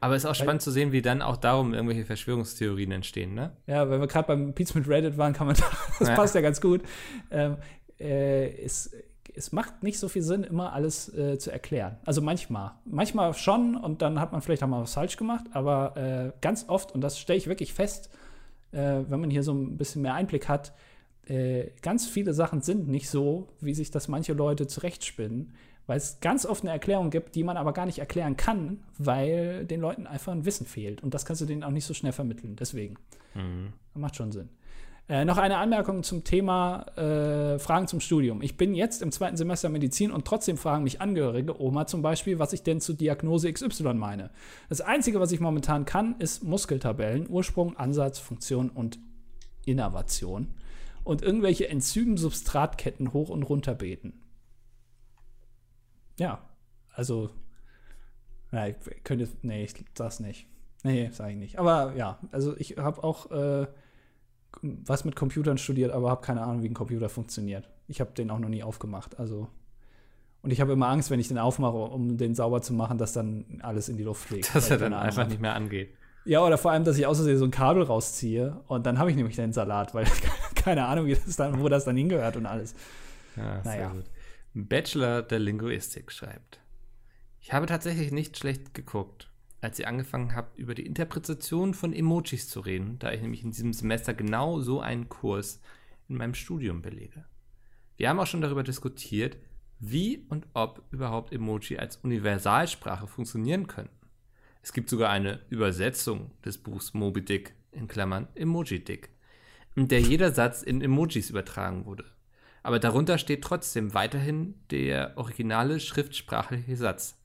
Aber 0.00 0.14
es 0.14 0.24
ist 0.24 0.30
auch 0.30 0.34
spannend 0.34 0.60
zu 0.60 0.70
sehen, 0.70 0.92
wie 0.92 1.00
dann 1.00 1.22
auch 1.22 1.38
darum 1.38 1.72
irgendwelche 1.72 2.04
Verschwörungstheorien 2.04 2.92
entstehen, 2.92 3.32
ne? 3.34 3.52
Ja, 3.66 3.88
wenn 3.88 4.00
wir 4.00 4.06
gerade 4.06 4.28
beim 4.28 4.52
Pete 4.54 4.70
Smith 4.70 4.86
Reddit 4.86 5.16
waren, 5.16 5.32
kann 5.32 5.46
man 5.46 5.56
das 5.98 6.08
Ja. 6.08 6.14
passt 6.14 6.34
ja 6.34 6.42
ganz 6.42 6.60
gut. 6.60 6.82
Ähm, 7.30 7.56
äh, 7.98 8.48
es, 8.62 8.90
es 9.34 9.52
macht 9.52 9.82
nicht 9.82 9.98
so 9.98 10.08
viel 10.08 10.22
Sinn, 10.22 10.44
immer 10.44 10.72
alles 10.72 11.12
äh, 11.14 11.38
zu 11.38 11.50
erklären. 11.50 11.96
Also 12.04 12.22
manchmal. 12.22 12.72
Manchmal 12.84 13.34
schon 13.34 13.76
und 13.76 14.02
dann 14.02 14.20
hat 14.20 14.32
man 14.32 14.42
vielleicht 14.42 14.62
auch 14.62 14.68
mal 14.68 14.82
was 14.82 14.94
falsch 14.94 15.16
gemacht, 15.16 15.44
aber 15.52 15.96
äh, 15.96 16.32
ganz 16.40 16.68
oft, 16.68 16.92
und 16.92 17.00
das 17.00 17.18
stelle 17.18 17.38
ich 17.38 17.46
wirklich 17.46 17.72
fest, 17.72 18.10
äh, 18.72 19.02
wenn 19.08 19.20
man 19.20 19.30
hier 19.30 19.42
so 19.42 19.52
ein 19.52 19.76
bisschen 19.76 20.02
mehr 20.02 20.14
Einblick 20.14 20.48
hat, 20.48 20.72
äh, 21.26 21.70
ganz 21.82 22.06
viele 22.06 22.34
Sachen 22.34 22.62
sind 22.62 22.88
nicht 22.88 23.10
so, 23.10 23.48
wie 23.60 23.74
sich 23.74 23.90
das 23.90 24.08
manche 24.08 24.32
Leute 24.32 24.66
zurechtspinnen, 24.66 25.54
weil 25.86 25.98
es 25.98 26.20
ganz 26.20 26.46
oft 26.46 26.62
eine 26.62 26.72
Erklärung 26.72 27.10
gibt, 27.10 27.34
die 27.34 27.44
man 27.44 27.56
aber 27.56 27.72
gar 27.72 27.86
nicht 27.86 27.98
erklären 27.98 28.36
kann, 28.36 28.82
weil 28.98 29.64
den 29.66 29.80
Leuten 29.80 30.06
einfach 30.06 30.32
ein 30.32 30.44
Wissen 30.44 30.66
fehlt. 30.66 31.02
Und 31.02 31.14
das 31.14 31.24
kannst 31.24 31.42
du 31.42 31.46
denen 31.46 31.62
auch 31.62 31.70
nicht 31.70 31.84
so 31.84 31.94
schnell 31.94 32.12
vermitteln. 32.12 32.56
Deswegen. 32.56 32.96
Macht 33.94 34.16
schon 34.16 34.32
Sinn. 34.32 34.48
Äh, 35.08 35.24
noch 35.24 35.38
eine 35.38 35.58
Anmerkung 35.58 36.02
zum 36.02 36.24
Thema 36.24 36.82
äh, 36.96 37.60
Fragen 37.60 37.86
zum 37.86 38.00
Studium. 38.00 38.42
Ich 38.42 38.56
bin 38.56 38.74
jetzt 38.74 39.02
im 39.02 39.12
zweiten 39.12 39.36
Semester 39.36 39.68
Medizin 39.68 40.10
und 40.10 40.24
trotzdem 40.24 40.56
fragen 40.56 40.82
mich 40.82 41.00
Angehörige, 41.00 41.60
Oma 41.60 41.86
zum 41.86 42.02
Beispiel, 42.02 42.40
was 42.40 42.52
ich 42.52 42.64
denn 42.64 42.80
zu 42.80 42.92
Diagnose 42.92 43.52
XY 43.52 43.94
meine. 43.94 44.30
Das 44.68 44.80
Einzige, 44.80 45.20
was 45.20 45.30
ich 45.30 45.38
momentan 45.38 45.84
kann, 45.84 46.16
ist 46.18 46.42
Muskeltabellen, 46.42 47.28
Ursprung, 47.28 47.76
Ansatz, 47.76 48.18
Funktion 48.18 48.68
und 48.68 48.98
Innervation 49.64 50.54
und 51.04 51.22
irgendwelche 51.22 51.68
Enzym-Substratketten 51.68 53.12
hoch 53.12 53.28
und 53.28 53.44
runter 53.44 53.76
beten. 53.76 54.20
Ja, 56.18 56.40
also, 56.92 57.30
ja, 58.50 58.66
ich 58.66 58.76
könnte, 59.04 59.28
nee, 59.42 59.62
ich 59.62 59.74
sag's 59.96 60.18
nicht. 60.18 60.48
Nee, 60.82 61.10
sag 61.12 61.30
ich 61.30 61.36
nicht. 61.36 61.58
Aber 61.60 61.94
ja, 61.94 62.18
also 62.32 62.56
ich 62.56 62.76
habe 62.76 63.04
auch 63.04 63.30
äh, 63.30 63.66
was 64.62 65.04
mit 65.04 65.16
Computern 65.16 65.58
studiert, 65.58 65.92
aber 65.92 66.10
habe 66.10 66.22
keine 66.24 66.42
Ahnung, 66.42 66.62
wie 66.62 66.68
ein 66.68 66.74
Computer 66.74 67.08
funktioniert. 67.08 67.68
Ich 67.88 68.00
habe 68.00 68.12
den 68.12 68.30
auch 68.30 68.38
noch 68.38 68.48
nie 68.48 68.62
aufgemacht. 68.62 69.18
Also 69.18 69.48
und 70.42 70.52
ich 70.52 70.60
habe 70.60 70.72
immer 70.72 70.86
Angst, 70.88 71.10
wenn 71.10 71.18
ich 71.18 71.28
den 71.28 71.38
aufmache, 71.38 71.76
um 71.76 72.16
den 72.18 72.34
sauber 72.34 72.62
zu 72.62 72.72
machen, 72.72 72.98
dass 72.98 73.12
dann 73.12 73.60
alles 73.62 73.88
in 73.88 73.96
die 73.96 74.04
Luft 74.04 74.28
fliegt. 74.28 74.54
Dass 74.54 74.70
er 74.70 74.78
dann 74.78 74.92
Ahnung 74.92 75.06
einfach 75.06 75.22
hab. 75.22 75.28
nicht 75.28 75.40
mehr 75.40 75.54
angeht. 75.54 75.92
Ja, 76.24 76.44
oder 76.44 76.58
vor 76.58 76.70
allem, 76.72 76.84
dass 76.84 76.98
ich 76.98 77.06
aus 77.06 77.18
Versehen 77.18 77.38
so 77.38 77.44
ein 77.44 77.50
Kabel 77.50 77.82
rausziehe 77.82 78.60
und 78.66 78.86
dann 78.86 78.98
habe 78.98 79.10
ich 79.10 79.16
nämlich 79.16 79.36
den 79.36 79.52
Salat, 79.52 79.94
weil 79.94 80.06
keine 80.54 80.86
Ahnung, 80.86 81.06
wie 81.06 81.14
das 81.14 81.36
dann, 81.36 81.60
wo 81.60 81.68
das 81.68 81.84
dann 81.84 81.96
hingehört 81.96 82.36
und 82.36 82.46
alles. 82.46 82.74
Ja, 83.36 83.60
Naja. 83.62 83.62
sehr 83.64 83.88
gut. 83.90 84.04
Bachelor 84.54 85.22
der 85.22 85.38
Linguistik 85.38 86.10
schreibt. 86.10 86.60
Ich 87.40 87.52
habe 87.52 87.66
tatsächlich 87.66 88.10
nicht 88.10 88.38
schlecht 88.38 88.74
geguckt, 88.74 89.30
als 89.66 89.80
ihr 89.80 89.88
angefangen 89.88 90.36
habt, 90.36 90.56
über 90.58 90.76
die 90.76 90.86
Interpretation 90.86 91.74
von 91.74 91.92
Emojis 91.92 92.48
zu 92.48 92.60
reden, 92.60 93.00
da 93.00 93.12
ich 93.12 93.20
nämlich 93.20 93.42
in 93.42 93.50
diesem 93.50 93.72
Semester 93.72 94.14
genau 94.14 94.60
so 94.60 94.80
einen 94.80 95.08
Kurs 95.08 95.60
in 96.08 96.16
meinem 96.16 96.34
Studium 96.34 96.82
belege. 96.82 97.24
Wir 97.96 98.08
haben 98.08 98.20
auch 98.20 98.28
schon 98.28 98.42
darüber 98.42 98.62
diskutiert, 98.62 99.36
wie 99.80 100.24
und 100.28 100.46
ob 100.54 100.84
überhaupt 100.92 101.32
Emoji 101.32 101.78
als 101.78 101.96
Universalsprache 101.96 103.08
funktionieren 103.08 103.66
könnten. 103.66 104.06
Es 104.62 104.72
gibt 104.72 104.88
sogar 104.88 105.10
eine 105.10 105.40
Übersetzung 105.50 106.30
des 106.44 106.58
Buchs 106.58 106.94
Moby 106.94 107.24
Dick 107.24 107.54
in 107.72 107.88
Klammern 107.88 108.28
Emoji 108.36 108.84
Dick, 108.84 109.10
in 109.74 109.88
der 109.88 110.00
jeder 110.00 110.30
Satz 110.30 110.62
in 110.62 110.80
Emojis 110.80 111.28
übertragen 111.28 111.86
wurde. 111.86 112.04
Aber 112.62 112.78
darunter 112.78 113.18
steht 113.18 113.42
trotzdem 113.42 113.94
weiterhin 113.94 114.54
der 114.70 115.14
originale 115.16 115.80
schriftsprachliche 115.80 116.76
Satz. 116.76 117.18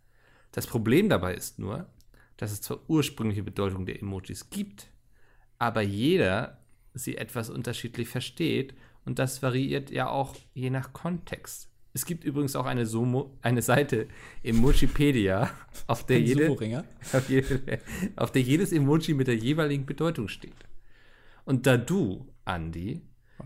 Das 0.52 0.66
Problem 0.66 1.08
dabei 1.08 1.36
ist 1.36 1.60
nur, 1.60 1.88
dass 2.42 2.52
es 2.52 2.62
zwar 2.62 2.80
ursprüngliche 2.88 3.44
Bedeutung 3.44 3.86
der 3.86 4.02
Emojis 4.02 4.50
gibt, 4.50 4.88
aber 5.60 5.82
jeder 5.82 6.58
sie 6.96 7.16
etwas 7.16 7.52
unterschiedlich 7.52 8.10
versteht 8.10 8.74
und 9.06 9.20
das 9.20 9.44
variiert 9.44 9.92
ja 9.92 10.10
auch 10.10 10.36
je 10.56 10.72
nach 10.72 10.92
Kontext. 10.92 11.70
Es 11.94 12.04
gibt 12.04 12.24
übrigens 12.24 12.56
auch 12.56 12.66
eine, 12.66 12.88
Somo, 12.88 13.38
eine 13.44 13.62
Seite 13.62 14.08
Emojipedia, 14.42 15.52
auf 15.86 16.04
der, 16.08 16.20
jede, 16.20 16.50
auf, 17.14 17.30
jede, 17.30 17.80
auf 18.16 18.32
der 18.32 18.42
jedes 18.42 18.72
Emoji 18.72 19.14
mit 19.14 19.28
der 19.28 19.38
jeweiligen 19.38 19.86
Bedeutung 19.86 20.28
steht. 20.28 20.66
Und 21.46 21.68
da 21.68 21.78
du, 21.78 22.28
Andi, 22.44 23.04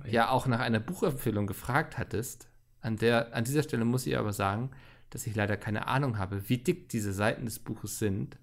ja 0.09 0.29
auch 0.29 0.47
nach 0.47 0.61
einer 0.61 0.79
Buchempfehlung 0.79 1.47
gefragt 1.47 1.97
hattest, 1.97 2.47
an, 2.79 2.95
der, 2.95 3.35
an 3.35 3.43
dieser 3.43 3.63
Stelle 3.63 3.83
muss 3.83 4.07
ich 4.07 4.17
aber 4.17 4.31
sagen, 4.31 4.71
dass 5.09 5.27
ich 5.27 5.35
leider 5.35 5.57
keine 5.57 5.87
Ahnung 5.87 6.17
habe, 6.17 6.47
wie 6.47 6.59
dick 6.59 6.87
diese 6.87 7.11
Seiten 7.11 7.43
des 7.43 7.59
Buches 7.59 7.99
sind 7.99 8.37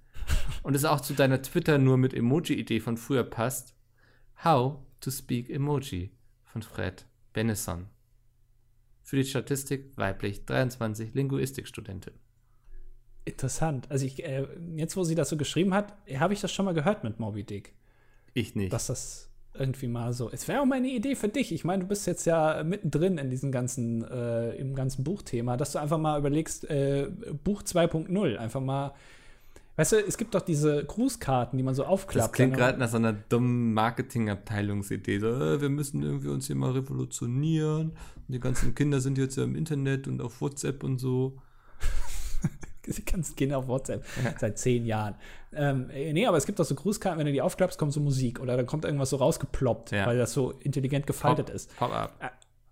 und 0.63 0.75
es 0.75 0.85
auch 0.85 1.01
zu 1.01 1.15
deiner 1.15 1.43
Twitter 1.43 1.79
nur 1.79 1.97
mit 1.97 2.15
Emoji-Idee 2.15 2.81
von 2.81 2.97
früher 2.97 3.25
passt. 3.25 3.75
How 4.45 4.79
to 5.01 5.11
speak 5.11 5.51
Emoji 5.51 6.11
von 6.45 6.63
Fred 6.63 7.07
Benesson. 7.33 7.87
Für 9.03 9.17
die 9.17 9.25
Statistik 9.25 9.97
weiblich 9.97 10.45
23 10.47 11.15
Linguistikstudentin. 11.15 12.15
Interessant. 13.25 13.91
Also 13.91 14.07
ich, 14.07 14.25
äh, 14.25 14.47
jetzt, 14.77 14.97
wo 14.97 15.05
sie 15.05 15.15
das 15.15 15.29
so 15.29 15.37
geschrieben 15.37 15.75
hat, 15.75 15.95
habe 16.17 16.35
ich 16.35 16.41
das 16.41 16.53
schon 16.53 16.65
mal 16.65 16.75
gehört 16.75 17.05
mit 17.05 17.21
Moby 17.21 17.45
Dick. 17.45 17.75
Ich 18.35 18.55
nicht. 18.55 18.73
Dass 18.73 18.87
das 18.87 19.29
irgendwie 19.55 19.87
mal 19.87 20.13
so. 20.13 20.31
Es 20.31 20.49
wäre 20.49 20.61
auch 20.61 20.65
mal 20.65 20.77
eine 20.77 20.89
Idee 20.89 21.15
für 21.15 21.29
dich. 21.29 21.53
Ich 21.53 21.65
meine, 21.65 21.83
du 21.83 21.89
bist 21.89 22.07
jetzt 22.07 22.25
ja 22.25 22.63
mittendrin 22.65 23.19
in 23.19 23.31
diesem 23.31 23.53
ganzen, 23.53 24.03
äh, 24.03 24.55
im 24.55 24.75
ganzen 24.75 25.05
Buchthema, 25.05 25.57
dass 25.57 25.73
du 25.73 25.79
einfach 25.79 25.99
mal 25.99 26.19
überlegst, 26.19 26.69
äh, 26.71 27.09
Buch 27.45 27.63
2.0, 27.63 28.37
einfach 28.37 28.61
mal. 28.61 28.95
Weißt 29.77 29.93
du, 29.93 29.97
es 29.97 30.19
gibt 30.19 30.35
doch 30.35 30.43
diese 30.43 30.85
Grußkarten, 30.85 31.57
die 31.57 31.63
man 31.63 31.75
so 31.75 31.85
aufklappt. 31.85 32.29
Das 32.29 32.33
klingt 32.33 32.55
gerade 32.55 32.79
nach 32.79 32.91
so 32.91 32.99
einer 32.99 33.15
dummen 33.15 33.73
Marketingabteilungsidee. 33.73 35.19
So, 35.19 35.29
äh, 35.29 35.61
wir 35.63 35.71
müssen 35.71 36.03
irgendwie 36.03 36.29
uns 36.29 36.47
hier 36.47 36.57
mal 36.57 36.73
revolutionieren. 36.73 37.91
Und 37.91 38.29
die 38.29 38.41
ganzen 38.41 38.75
Kinder 38.75 39.01
sind 39.01 39.17
jetzt 39.17 39.37
ja 39.37 39.45
im 39.45 39.57
Internet 39.57 40.09
und 40.09 40.21
auf 40.21 40.43
WhatsApp 40.43 40.85
und 40.85 40.99
so. 40.99 41.39
die 42.87 43.05
ganzen 43.05 43.35
Kinder 43.35 43.59
auf 43.59 43.69
WhatsApp 43.69 44.05
ja. 44.23 44.35
seit 44.39 44.59
zehn 44.59 44.85
Jahren. 44.85 45.15
Ähm, 45.55 45.87
nee, 45.89 46.27
aber 46.27 46.37
es 46.37 46.45
gibt 46.45 46.61
auch 46.61 46.65
so 46.65 46.75
Grußkarten, 46.75 47.19
wenn 47.19 47.27
du 47.27 47.33
die 47.33 47.41
aufklappst, 47.41 47.79
kommt 47.79 47.93
so 47.93 48.01
Musik 48.01 48.41
oder 48.41 48.57
da 48.57 48.65
kommt 48.65 48.85
irgendwas 48.85 49.11
so 49.11 49.17
rausgeploppt, 49.17 49.93
ja. 49.93 50.07
weil 50.07 50.19
das 50.19 50.33
so 50.33 50.51
intelligent 50.51 51.07
gefaltet 51.07 51.47
pop, 51.47 51.55
ist. 51.55 51.77
Pop 51.77 51.93
up. 51.93 52.13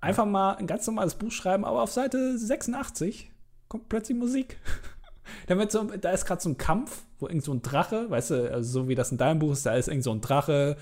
Einfach 0.01 0.25
ja. 0.25 0.31
mal 0.31 0.55
ein 0.55 0.67
ganz 0.67 0.87
normales 0.87 1.15
Buch 1.15 1.31
schreiben, 1.31 1.65
aber 1.65 1.83
auf 1.83 1.93
Seite 1.93 2.37
86 2.37 3.31
kommt 3.69 3.89
plötzlich 3.89 4.19
Musik. 4.19 4.59
Damit 5.47 5.73
so, 5.73 5.85
da 5.85 6.11
ist 6.11 6.25
gerade 6.27 6.41
so 6.41 6.49
ein 6.49 6.59
Kampf, 6.59 7.03
wo 7.19 7.27
irgend 7.27 7.45
so 7.45 7.53
ein 7.53 7.63
Drache, 7.63 8.11
weißt 8.11 8.31
du, 8.31 8.53
also 8.53 8.83
so 8.83 8.89
wie 8.89 8.95
das 8.95 9.13
in 9.13 9.19
deinem 9.19 9.39
Buch 9.39 9.53
ist, 9.53 9.67
da 9.67 9.75
ist 9.75 9.89
irgend 9.89 10.05
so 10.05 10.13
ein 10.13 10.21
Drache 10.21 10.77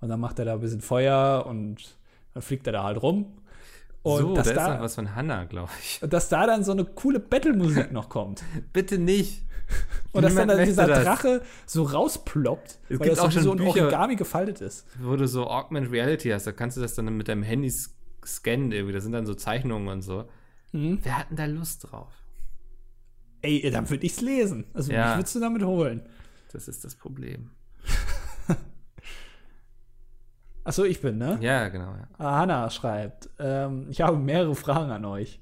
und 0.00 0.08
dann 0.08 0.20
macht 0.20 0.38
er 0.38 0.44
da 0.44 0.54
ein 0.54 0.60
bisschen 0.60 0.80
Feuer 0.80 1.44
und 1.46 1.96
dann 2.34 2.42
fliegt 2.42 2.66
er 2.66 2.72
da 2.72 2.84
halt 2.84 3.02
rum 3.02 3.26
und 4.02 4.20
so, 4.20 4.34
dass 4.34 4.46
da 4.46 4.50
ist 4.50 4.56
da, 4.56 4.74
noch 4.74 4.80
was 4.80 4.94
von 4.94 5.14
Hannah, 5.14 5.44
glaube 5.44 5.70
ich. 5.80 6.02
Und 6.02 6.12
dass 6.12 6.28
da 6.28 6.46
dann 6.46 6.64
so 6.64 6.72
eine 6.72 6.84
coole 6.84 7.20
Battle-Musik 7.20 7.92
noch 7.92 8.08
kommt. 8.08 8.42
Bitte 8.72 8.98
nicht. 8.98 9.42
Und 10.12 10.22
dass 10.22 10.34
dann, 10.34 10.48
dann 10.48 10.64
dieser 10.64 10.86
das. 10.86 11.04
Drache 11.04 11.42
so 11.66 11.84
rausploppt, 11.84 12.78
es 12.88 12.98
weil 12.98 13.10
das 13.10 13.20
auch 13.20 13.30
schon 13.30 13.42
so 13.42 13.52
ein 13.52 13.58
Bücher, 13.58 13.84
Origami 13.84 14.16
gefaltet 14.16 14.60
ist. 14.60 14.86
Wo 15.00 15.14
du 15.14 15.28
so 15.28 15.46
Augment 15.46 15.92
Reality 15.92 16.30
hast, 16.30 16.46
da 16.46 16.52
kannst 16.52 16.76
du 16.76 16.80
das 16.80 16.94
dann 16.94 17.16
mit 17.16 17.28
deinem 17.28 17.44
Handy 17.44 17.72
scannen 18.24 18.72
irgendwie. 18.72 18.94
Da 18.94 19.00
sind 19.00 19.12
dann 19.12 19.26
so 19.26 19.34
Zeichnungen 19.34 19.88
und 19.88 20.02
so. 20.02 20.24
Mhm. 20.72 20.98
Wer 21.02 21.18
hat 21.18 21.30
denn 21.30 21.36
da 21.36 21.44
Lust 21.44 21.90
drauf? 21.90 22.19
Ey, 23.42 23.70
dann 23.70 23.88
würde 23.88 24.04
ich 24.04 24.12
es 24.12 24.20
lesen. 24.20 24.66
Also, 24.74 24.92
ja. 24.92 25.08
mich 25.08 25.18
würdest 25.18 25.34
du 25.34 25.40
damit 25.40 25.62
holen? 25.62 26.02
Das 26.52 26.68
ist 26.68 26.84
das 26.84 26.94
Problem. 26.94 27.50
Achso, 30.64 30.84
ich 30.84 31.00
bin, 31.00 31.18
ne? 31.18 31.38
Ja, 31.40 31.68
genau. 31.68 31.94
Ja. 31.94 32.08
Ah, 32.18 32.40
Hanna 32.40 32.70
schreibt, 32.70 33.30
ähm, 33.38 33.86
ich 33.90 34.00
habe 34.00 34.18
mehrere 34.18 34.54
Fragen 34.54 34.90
an 34.90 35.04
euch. 35.04 35.40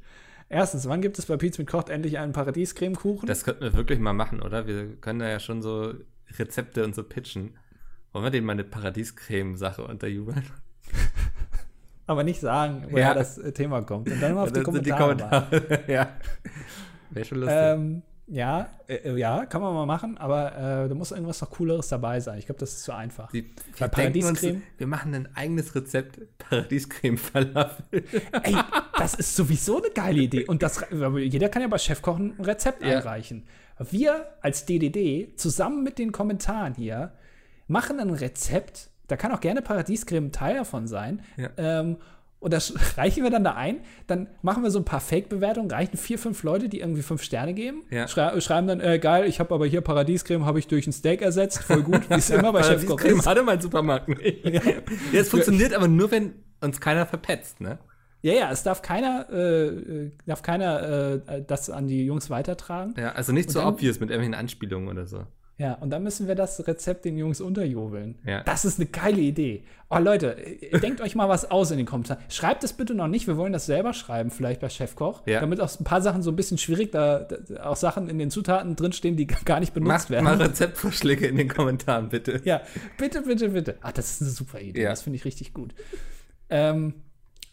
Erstens, 0.49 0.89
wann 0.89 1.03
gibt 1.03 1.19
es 1.19 1.27
bei 1.27 1.37
Pizza 1.37 1.61
mit 1.61 1.69
Kocht 1.69 1.91
endlich 1.91 2.19
einen 2.19 2.33
Paradiescremekuchen? 2.33 3.27
Das 3.27 3.45
könnten 3.45 3.63
wir 3.63 3.75
wirklich 3.75 3.99
mal 3.99 4.15
machen, 4.15 4.41
oder? 4.41 4.67
Wir 4.67 4.97
können 4.97 5.19
da 5.19 5.29
ja 5.29 5.41
schon 5.41 5.61
so 5.61 5.93
Rezepte 6.39 6.85
und 6.85 6.95
so 6.95 7.03
pitchen. 7.03 7.59
Wollen 8.13 8.25
wir 8.25 8.31
denen 8.31 8.47
mal 8.47 8.53
eine 8.53 8.65
Paradiescreme-Sache 8.65 9.85
unterjubeln? 9.85 10.43
Aber 12.07 12.25
nicht 12.25 12.41
sagen, 12.41 12.87
woher 12.89 13.09
ja. 13.09 13.15
das 13.15 13.37
Thema 13.53 13.83
kommt. 13.83 14.11
Und 14.11 14.23
dann 14.23 14.35
mal 14.35 14.45
auf 14.45 14.53
die 14.53 14.63
Kommentare. 14.63 15.15
Die 15.15 15.59
Kommentare. 15.59 15.93
ja. 15.93 16.09
Wäre 17.11 17.25
schon 17.25 17.39
lustig. 17.39 17.59
Ähm, 17.59 18.03
ja, 18.31 18.69
äh, 18.89 19.17
ja, 19.17 19.47
kann 19.47 19.63
man 19.63 19.73
mal 19.73 19.87
machen, 19.87 20.19
aber 20.19 20.85
äh, 20.85 20.89
da 20.89 20.95
muss 20.95 21.13
irgendwas 21.13 21.41
noch 21.41 21.51
Cooleres 21.51 21.89
dabei 21.89 22.21
sein. 22.21 22.39
Ich 22.39 22.45
glaube, 22.45 22.61
das 22.61 22.73
ist 22.75 22.83
zu 22.83 22.93
einfach. 22.93 23.31
Die, 23.31 23.51
wir, 23.77 23.89
Paradiescreme. 23.89 24.63
wir 24.77 24.87
machen 24.87 25.15
ein 25.15 25.35
eigenes 25.35 25.75
Rezept 25.75 26.21
Paradiescreme-Falafel. 26.39 28.05
Ey, 28.43 28.57
das 28.99 29.15
ist 29.15 29.35
sowieso 29.35 29.79
eine 29.79 29.91
geile 29.95 30.21
Idee. 30.21 30.45
Und 30.45 30.63
das, 30.63 30.85
jeder 30.91 31.49
kann 31.49 31.63
ja 31.63 31.69
bei 31.69 31.79
Chefkochen 31.79 32.35
ein 32.39 32.45
Rezept 32.45 32.83
ja. 32.83 32.99
einreichen. 32.99 33.45
Wir 33.91 34.27
als 34.43 34.67
DDD 34.67 35.39
zusammen 35.39 35.83
mit 35.83 35.99
den 35.99 36.13
Kommentaren 36.13 36.75
hier 36.75 37.13
machen 37.67 37.99
ein 37.99 38.11
Rezept. 38.11 38.91
Da 39.07 39.17
kann 39.17 39.33
auch 39.33 39.41
gerne 39.41 39.63
Paradiescreme 39.63 40.33
Teil 40.33 40.57
davon 40.57 40.87
sein. 40.87 41.23
Ja. 41.39 41.49
Ähm, 41.57 41.97
und 42.41 42.53
das 42.53 42.75
reichen 42.97 43.23
wir 43.23 43.31
dann 43.31 43.45
da 43.45 43.55
ein. 43.55 43.81
Dann 44.07 44.29
machen 44.43 44.63
wir 44.63 44.71
so 44.71 44.79
ein 44.79 44.85
paar 44.85 45.01
Fake-Bewertungen, 45.01 45.71
reichen 45.71 45.97
vier, 45.97 46.19
fünf 46.19 46.43
Leute, 46.43 46.69
die 46.69 46.81
irgendwie 46.81 47.03
fünf 47.03 47.23
Sterne 47.23 47.55
geben. 47.55 47.83
Ja. 47.91 48.09
Schrei 48.09 48.41
schreiben 48.41 48.67
dann, 48.67 48.81
äh, 48.81 48.99
geil, 48.99 49.27
ich 49.27 49.41
habe 49.41 49.55
aber 49.55 49.67
hier 49.67 49.81
Paradiescreme, 49.81 50.45
habe 50.45 50.59
ich 50.59 50.67
durch 50.67 50.87
ein 50.87 50.93
Steak 50.93 51.23
ersetzt. 51.23 51.63
Voll 51.65 51.83
gut, 51.83 52.09
wie 52.09 52.15
es 52.15 52.31
immer 52.31 52.53
bei 52.53 52.63
Chefkoch 52.63 53.01
ist. 53.01 53.27
hatte 53.27 53.43
mein 53.43 53.61
Supermarkt 53.61 54.09
nicht. 54.09 54.45
ja. 54.45 54.61
ja, 55.13 55.21
es 55.21 55.29
funktioniert 55.29 55.75
aber 55.75 55.89
nur, 55.89 56.11
wenn 56.11 56.35
uns 56.61 56.81
keiner 56.81 57.07
verpetzt, 57.07 57.61
ne? 57.61 57.79
Ja, 58.21 58.33
ja, 58.33 58.51
es 58.51 58.65
darf 58.65 58.83
keiner, 58.83 59.31
äh, 59.31 60.11
darf 60.27 60.43
keiner 60.43 61.21
äh, 61.29 61.45
das 61.47 61.71
an 61.71 61.87
die 61.87 62.05
Jungs 62.05 62.31
weitertragen. 62.31 62.95
Ja, 62.99 63.13
also 63.13 63.33
nicht 63.33 63.49
so 63.51 63.63
obvious 63.63 64.01
mit 64.01 64.11
irgendwelchen 64.11 64.35
Anspielungen 64.35 64.89
oder 64.89 65.07
so. 65.07 65.25
Ja, 65.59 65.75
und 65.75 65.91
dann 65.91 66.05
müssen 66.05 66.29
wir 66.29 66.37
das 66.37 66.65
Rezept 66.69 67.05
den 67.05 67.19
Jungs 67.19 67.41
unterjubeln. 67.41 68.15
Ja. 68.25 68.45
Das 68.45 68.65
ist 68.65 68.79
eine 68.79 68.89
geile 68.89 69.21
Idee. 69.21 69.65
Oh, 69.91 69.99
Leute, 69.99 70.37
denkt 70.81 71.01
euch 71.01 71.17
mal 71.17 71.29
was 71.29 71.51
aus 71.51 71.73
in 71.73 71.79
den 71.79 71.87
Kommentaren. 71.87 72.23
Schreibt 72.29 72.63
es 72.63 72.73
bitte 72.73 72.95
noch 72.95 73.09
nicht. 73.09 73.27
Wir 73.27 73.37
wollen 73.37 73.53
das 73.53 73.67
selber 73.67 73.93
schreiben, 73.93 74.31
vielleicht 74.31 74.61
bei 74.61 74.69
Chefkoch. 74.69 75.23
Ja. 75.27 75.41
Damit 75.41 75.61
auch 75.61 75.81
ein 75.81 75.83
paar 75.83 76.01
Sachen 76.01 76.23
so 76.23 76.31
ein 76.31 76.37
bisschen 76.37 76.59
schwierig, 76.59 76.93
da, 76.93 77.21
da 77.21 77.65
auch 77.65 77.77
Sachen 77.77 78.09
in 78.09 78.19
den 78.19 78.31
Zutaten 78.31 78.77
drinstehen, 78.77 79.17
die 79.17 79.27
gar 79.45 79.59
nicht 79.59 79.75
benutzt 79.75 79.93
Macht 79.93 80.11
werden. 80.11 80.25
Mal 80.25 80.37
Rezeptvorschläge 80.41 81.27
in 81.27 81.37
den 81.37 81.49
Kommentaren, 81.49 82.09
bitte. 82.09 82.41
Ja, 82.45 82.61
bitte, 82.97 83.23
bitte, 83.23 83.49
bitte. 83.49 83.79
Ach, 83.83 83.91
das 83.91 84.13
ist 84.13 84.23
eine 84.23 84.31
super 84.31 84.61
Idee. 84.61 84.83
Ja. 84.83 84.91
Das 84.91 85.03
finde 85.03 85.17
ich 85.17 85.25
richtig 85.25 85.55
gut. 85.55 85.75
Ähm, 86.51 86.95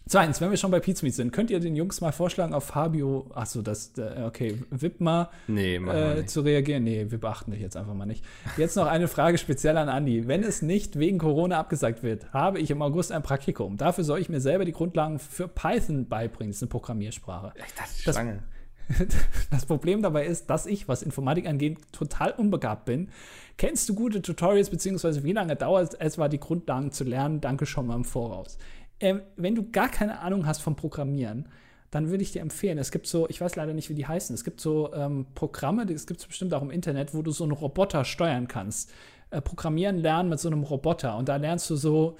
Zweitens, 0.08 0.40
wenn 0.40 0.52
wir 0.52 0.58
schon 0.58 0.70
bei 0.70 0.80
Pizmeet 0.80 1.16
sind, 1.16 1.34
könnt 1.34 1.50
ihr 1.50 1.60
den 1.60 1.76
Jungs 1.76 2.00
mal 2.00 2.12
vorschlagen, 2.12 2.54
auf 2.54 2.66
Fabio, 2.66 3.26
achso, 3.34 3.64
das, 3.64 3.92
okay, 4.24 4.62
Wipma 4.70 5.32
nee, 5.48 5.78
äh, 5.78 6.26
zu 6.28 6.42
reagieren? 6.42 6.84
Nee, 6.84 7.08
wir 7.10 7.20
beachten 7.20 7.50
dich 7.50 7.60
jetzt 7.60 7.76
einfach 7.76 7.96
mal 7.96 8.06
nicht. 8.06 8.24
Jetzt 8.56 8.76
noch 8.76 8.86
eine 8.86 9.08
Frage 9.08 9.40
speziell 9.40 9.78
an 9.78 9.90
Andi. 9.90 10.28
Wenn 10.28 10.44
es 10.44 10.62
nicht 10.62 11.00
wegen 11.00 11.18
Corona 11.18 11.58
abgesagt 11.58 12.04
wird, 12.04 12.32
habe 12.34 12.60
ich 12.60 12.70
im 12.70 12.84
August 12.84 13.12
ein 13.12 13.24
Praktikum. 13.24 13.78
Dafür 13.78 14.04
soll 14.04 14.20
ich 14.20 14.30
mir 14.30 14.42
selber 14.42 14.64
die 14.64 14.74
Grundlagen 14.74 15.18
für 15.18 15.48
Python 15.48 16.08
beibringen. 16.08 16.52
Das 16.52 16.58
ist 16.58 16.64
eine 16.64 16.70
Programmiersprache. 16.70 17.54
Ich 17.56 17.74
dachte, 17.74 18.14
Schlange. 18.14 18.44
Das, 18.88 19.08
das 19.50 19.66
Problem 19.66 20.04
dabei 20.04 20.28
ist, 20.28 20.52
dass 20.52 20.68
ich, 20.68 20.88
was 20.88 21.02
Informatik 21.02 21.48
angeht, 21.48 21.80
total 21.92 22.30
unbegabt 22.30 22.86
bin. 22.86 23.10
Kennst 23.58 23.90
du 23.90 23.96
gute 23.96 24.22
Tutorials, 24.22 24.70
beziehungsweise 24.70 25.24
wie 25.24 25.32
lange 25.32 25.56
dauert 25.56 25.94
es 25.94 26.00
etwa, 26.00 26.28
die 26.28 26.40
Grundlagen 26.40 26.92
zu 26.92 27.04
lernen? 27.06 27.42
Danke 27.42 27.66
schon 27.66 27.88
mal 27.88 27.96
im 27.96 28.06
Voraus 28.06 28.60
äh, 29.00 29.16
wenn 29.36 29.56
du 29.56 29.70
gar 29.70 29.90
keine 29.90 30.20
Ahnung 30.20 30.46
hast 30.46 30.62
vom 30.62 30.76
Programmieren, 30.76 31.48
dann 31.92 32.10
würde 32.10 32.24
ich 32.24 32.32
dir 32.32 32.42
empfehlen, 32.42 32.78
es 32.78 32.92
gibt 32.92 33.08
so, 33.08 33.30
ich 33.30 33.40
weiß 33.40 33.56
leider 33.56 33.74
nicht, 33.74 33.90
wie 33.90 33.96
die 33.96 34.08
heißen, 34.08 34.34
es 34.34 34.44
gibt 34.44 34.60
so 34.60 34.94
ähm, 34.94 35.28
Programme, 35.34 35.86
das 35.86 36.08
gibt 36.08 36.20
es 36.20 36.28
bestimmt 36.28 36.54
auch 36.54 36.62
im 36.62 36.72
Internet, 36.72 37.14
wo 37.14 37.22
du 37.22 37.32
so 37.32 37.44
einen 37.44 37.54
Roboter 37.54 38.04
steuern 38.04 38.48
kannst. 38.48 38.92
Äh, 39.30 39.42
Programmieren 39.42 39.98
lernen 39.98 40.30
mit 40.30 40.40
so 40.40 40.50
einem 40.50 40.64
Roboter 40.64 41.18
und 41.18 41.30
da 41.30 41.38
lernst 41.38 41.70
du 41.70 41.76
so 41.76 42.18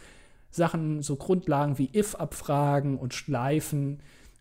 Sachen, 0.50 1.02
so 1.02 1.18
Grundlagen 1.18 1.78
wie 1.78 1.90
if-Abfragen 1.94 2.98
und 2.98 3.14
Schleifen. 3.14 4.00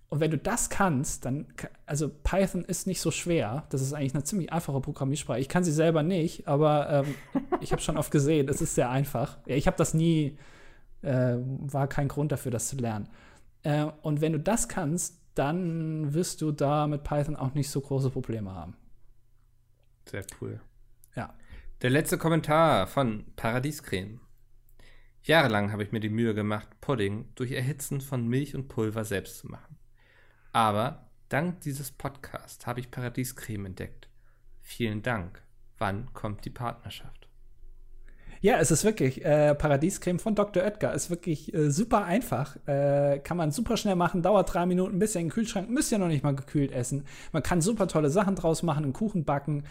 Und 0.08 0.20
wenn 0.20 0.30
du 0.30 0.38
das 0.38 0.70
kannst, 0.70 1.24
dann, 1.24 1.46
also 1.86 2.08
Python 2.08 2.64
ist 2.64 2.86
nicht 2.86 3.00
so 3.00 3.10
schwer. 3.10 3.64
Das 3.70 3.82
ist 3.82 3.92
eigentlich 3.92 4.14
eine 4.14 4.22
ziemlich 4.22 4.52
einfache 4.52 4.80
Programmiersprache. 4.80 5.40
Ich 5.40 5.48
kann 5.48 5.64
sie 5.64 5.72
selber 5.72 6.04
nicht, 6.04 6.46
aber 6.46 7.04
ähm, 7.04 7.42
ich 7.60 7.72
habe 7.72 7.82
schon 7.82 7.96
oft 7.96 8.12
gesehen, 8.12 8.48
es 8.48 8.60
ist 8.60 8.76
sehr 8.76 8.90
einfach. 8.90 9.38
Ich 9.46 9.66
habe 9.66 9.76
das 9.76 9.94
nie 9.94 10.38
äh, 11.04 11.36
war 11.38 11.86
kein 11.88 12.08
Grund 12.08 12.32
dafür, 12.32 12.50
das 12.50 12.68
zu 12.68 12.76
lernen. 12.76 13.08
Äh, 13.62 13.84
und 14.02 14.20
wenn 14.20 14.32
du 14.32 14.40
das 14.40 14.68
kannst, 14.68 15.20
dann 15.34 16.14
wirst 16.14 16.40
du 16.40 16.52
da 16.52 16.86
mit 16.86 17.02
Python 17.02 17.36
auch 17.36 17.54
nicht 17.54 17.70
so 17.70 17.80
große 17.80 18.10
Probleme 18.10 18.52
haben. 18.52 18.76
Sehr 20.08 20.24
cool. 20.40 20.60
Ja. 21.16 21.34
Der 21.82 21.90
letzte 21.90 22.18
Kommentar 22.18 22.86
von 22.86 23.24
Paradiescreme. 23.36 24.20
Jahrelang 25.22 25.72
habe 25.72 25.82
ich 25.82 25.92
mir 25.92 26.00
die 26.00 26.10
Mühe 26.10 26.34
gemacht, 26.34 26.68
Pudding 26.80 27.30
durch 27.34 27.52
Erhitzen 27.52 28.00
von 28.00 28.28
Milch 28.28 28.54
und 28.54 28.68
Pulver 28.68 29.04
selbst 29.04 29.38
zu 29.38 29.48
machen. 29.48 29.78
Aber 30.52 31.10
dank 31.30 31.62
dieses 31.62 31.90
Podcasts 31.90 32.66
habe 32.66 32.80
ich 32.80 32.90
Paradiescreme 32.90 33.66
entdeckt. 33.66 34.08
Vielen 34.60 35.02
Dank. 35.02 35.42
Wann 35.78 36.12
kommt 36.12 36.44
die 36.44 36.50
Partnerschaft? 36.50 37.23
Ja, 38.44 38.58
es 38.58 38.70
ist 38.70 38.84
wirklich 38.84 39.24
äh, 39.24 39.54
Paradiescreme 39.54 40.18
von 40.18 40.34
Dr. 40.34 40.62
Oetker. 40.64 40.92
Ist 40.92 41.08
wirklich 41.08 41.54
äh, 41.54 41.70
super 41.70 42.04
einfach. 42.04 42.56
Äh, 42.66 43.20
kann 43.20 43.38
man 43.38 43.52
super 43.52 43.78
schnell 43.78 43.96
machen, 43.96 44.20
dauert 44.20 44.52
drei 44.52 44.66
Minuten, 44.66 44.98
bis 44.98 45.14
in 45.14 45.22
den 45.22 45.30
Kühlschrank. 45.30 45.70
Müsst 45.70 45.90
ihr 45.92 45.96
noch 45.96 46.08
nicht 46.08 46.22
mal 46.22 46.36
gekühlt 46.36 46.70
essen. 46.70 47.06
Man 47.32 47.42
kann 47.42 47.62
super 47.62 47.88
tolle 47.88 48.10
Sachen 48.10 48.34
draus 48.36 48.62
machen, 48.62 48.84
einen 48.84 48.92
Kuchen 48.92 49.24
backen. 49.24 49.64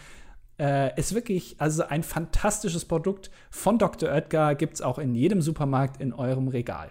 Äh, 0.58 1.00
ist 1.00 1.14
wirklich 1.14 1.58
also 1.60 1.84
ein 1.84 2.02
fantastisches 2.02 2.86
Produkt 2.86 3.30
von 3.52 3.78
Dr. 3.78 4.10
Oetker. 4.10 4.56
Gibt 4.56 4.74
es 4.74 4.82
auch 4.82 4.98
in 4.98 5.14
jedem 5.14 5.44
Supermarkt 5.44 6.02
in 6.02 6.12
eurem 6.12 6.48
Regal. 6.48 6.90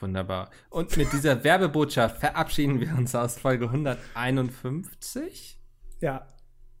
Wunderbar. 0.00 0.50
Und 0.68 0.96
mit 0.96 1.12
dieser 1.12 1.44
Werbebotschaft 1.44 2.18
verabschieden 2.18 2.80
wir 2.80 2.98
uns 2.98 3.14
aus 3.14 3.38
Folge 3.38 3.66
151. 3.66 5.60
Ja, 6.00 6.26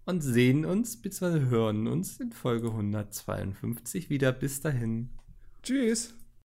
und 0.08 0.22
sehen 0.22 0.64
uns 0.64 0.96
bzw. 0.96 1.50
hören 1.50 1.86
uns 1.86 2.18
in 2.18 2.32
Folge 2.32 2.68
152 2.68 4.08
wieder. 4.08 4.32
Bis 4.32 4.62
dahin. 4.62 5.10
Tschüss. 5.62 6.14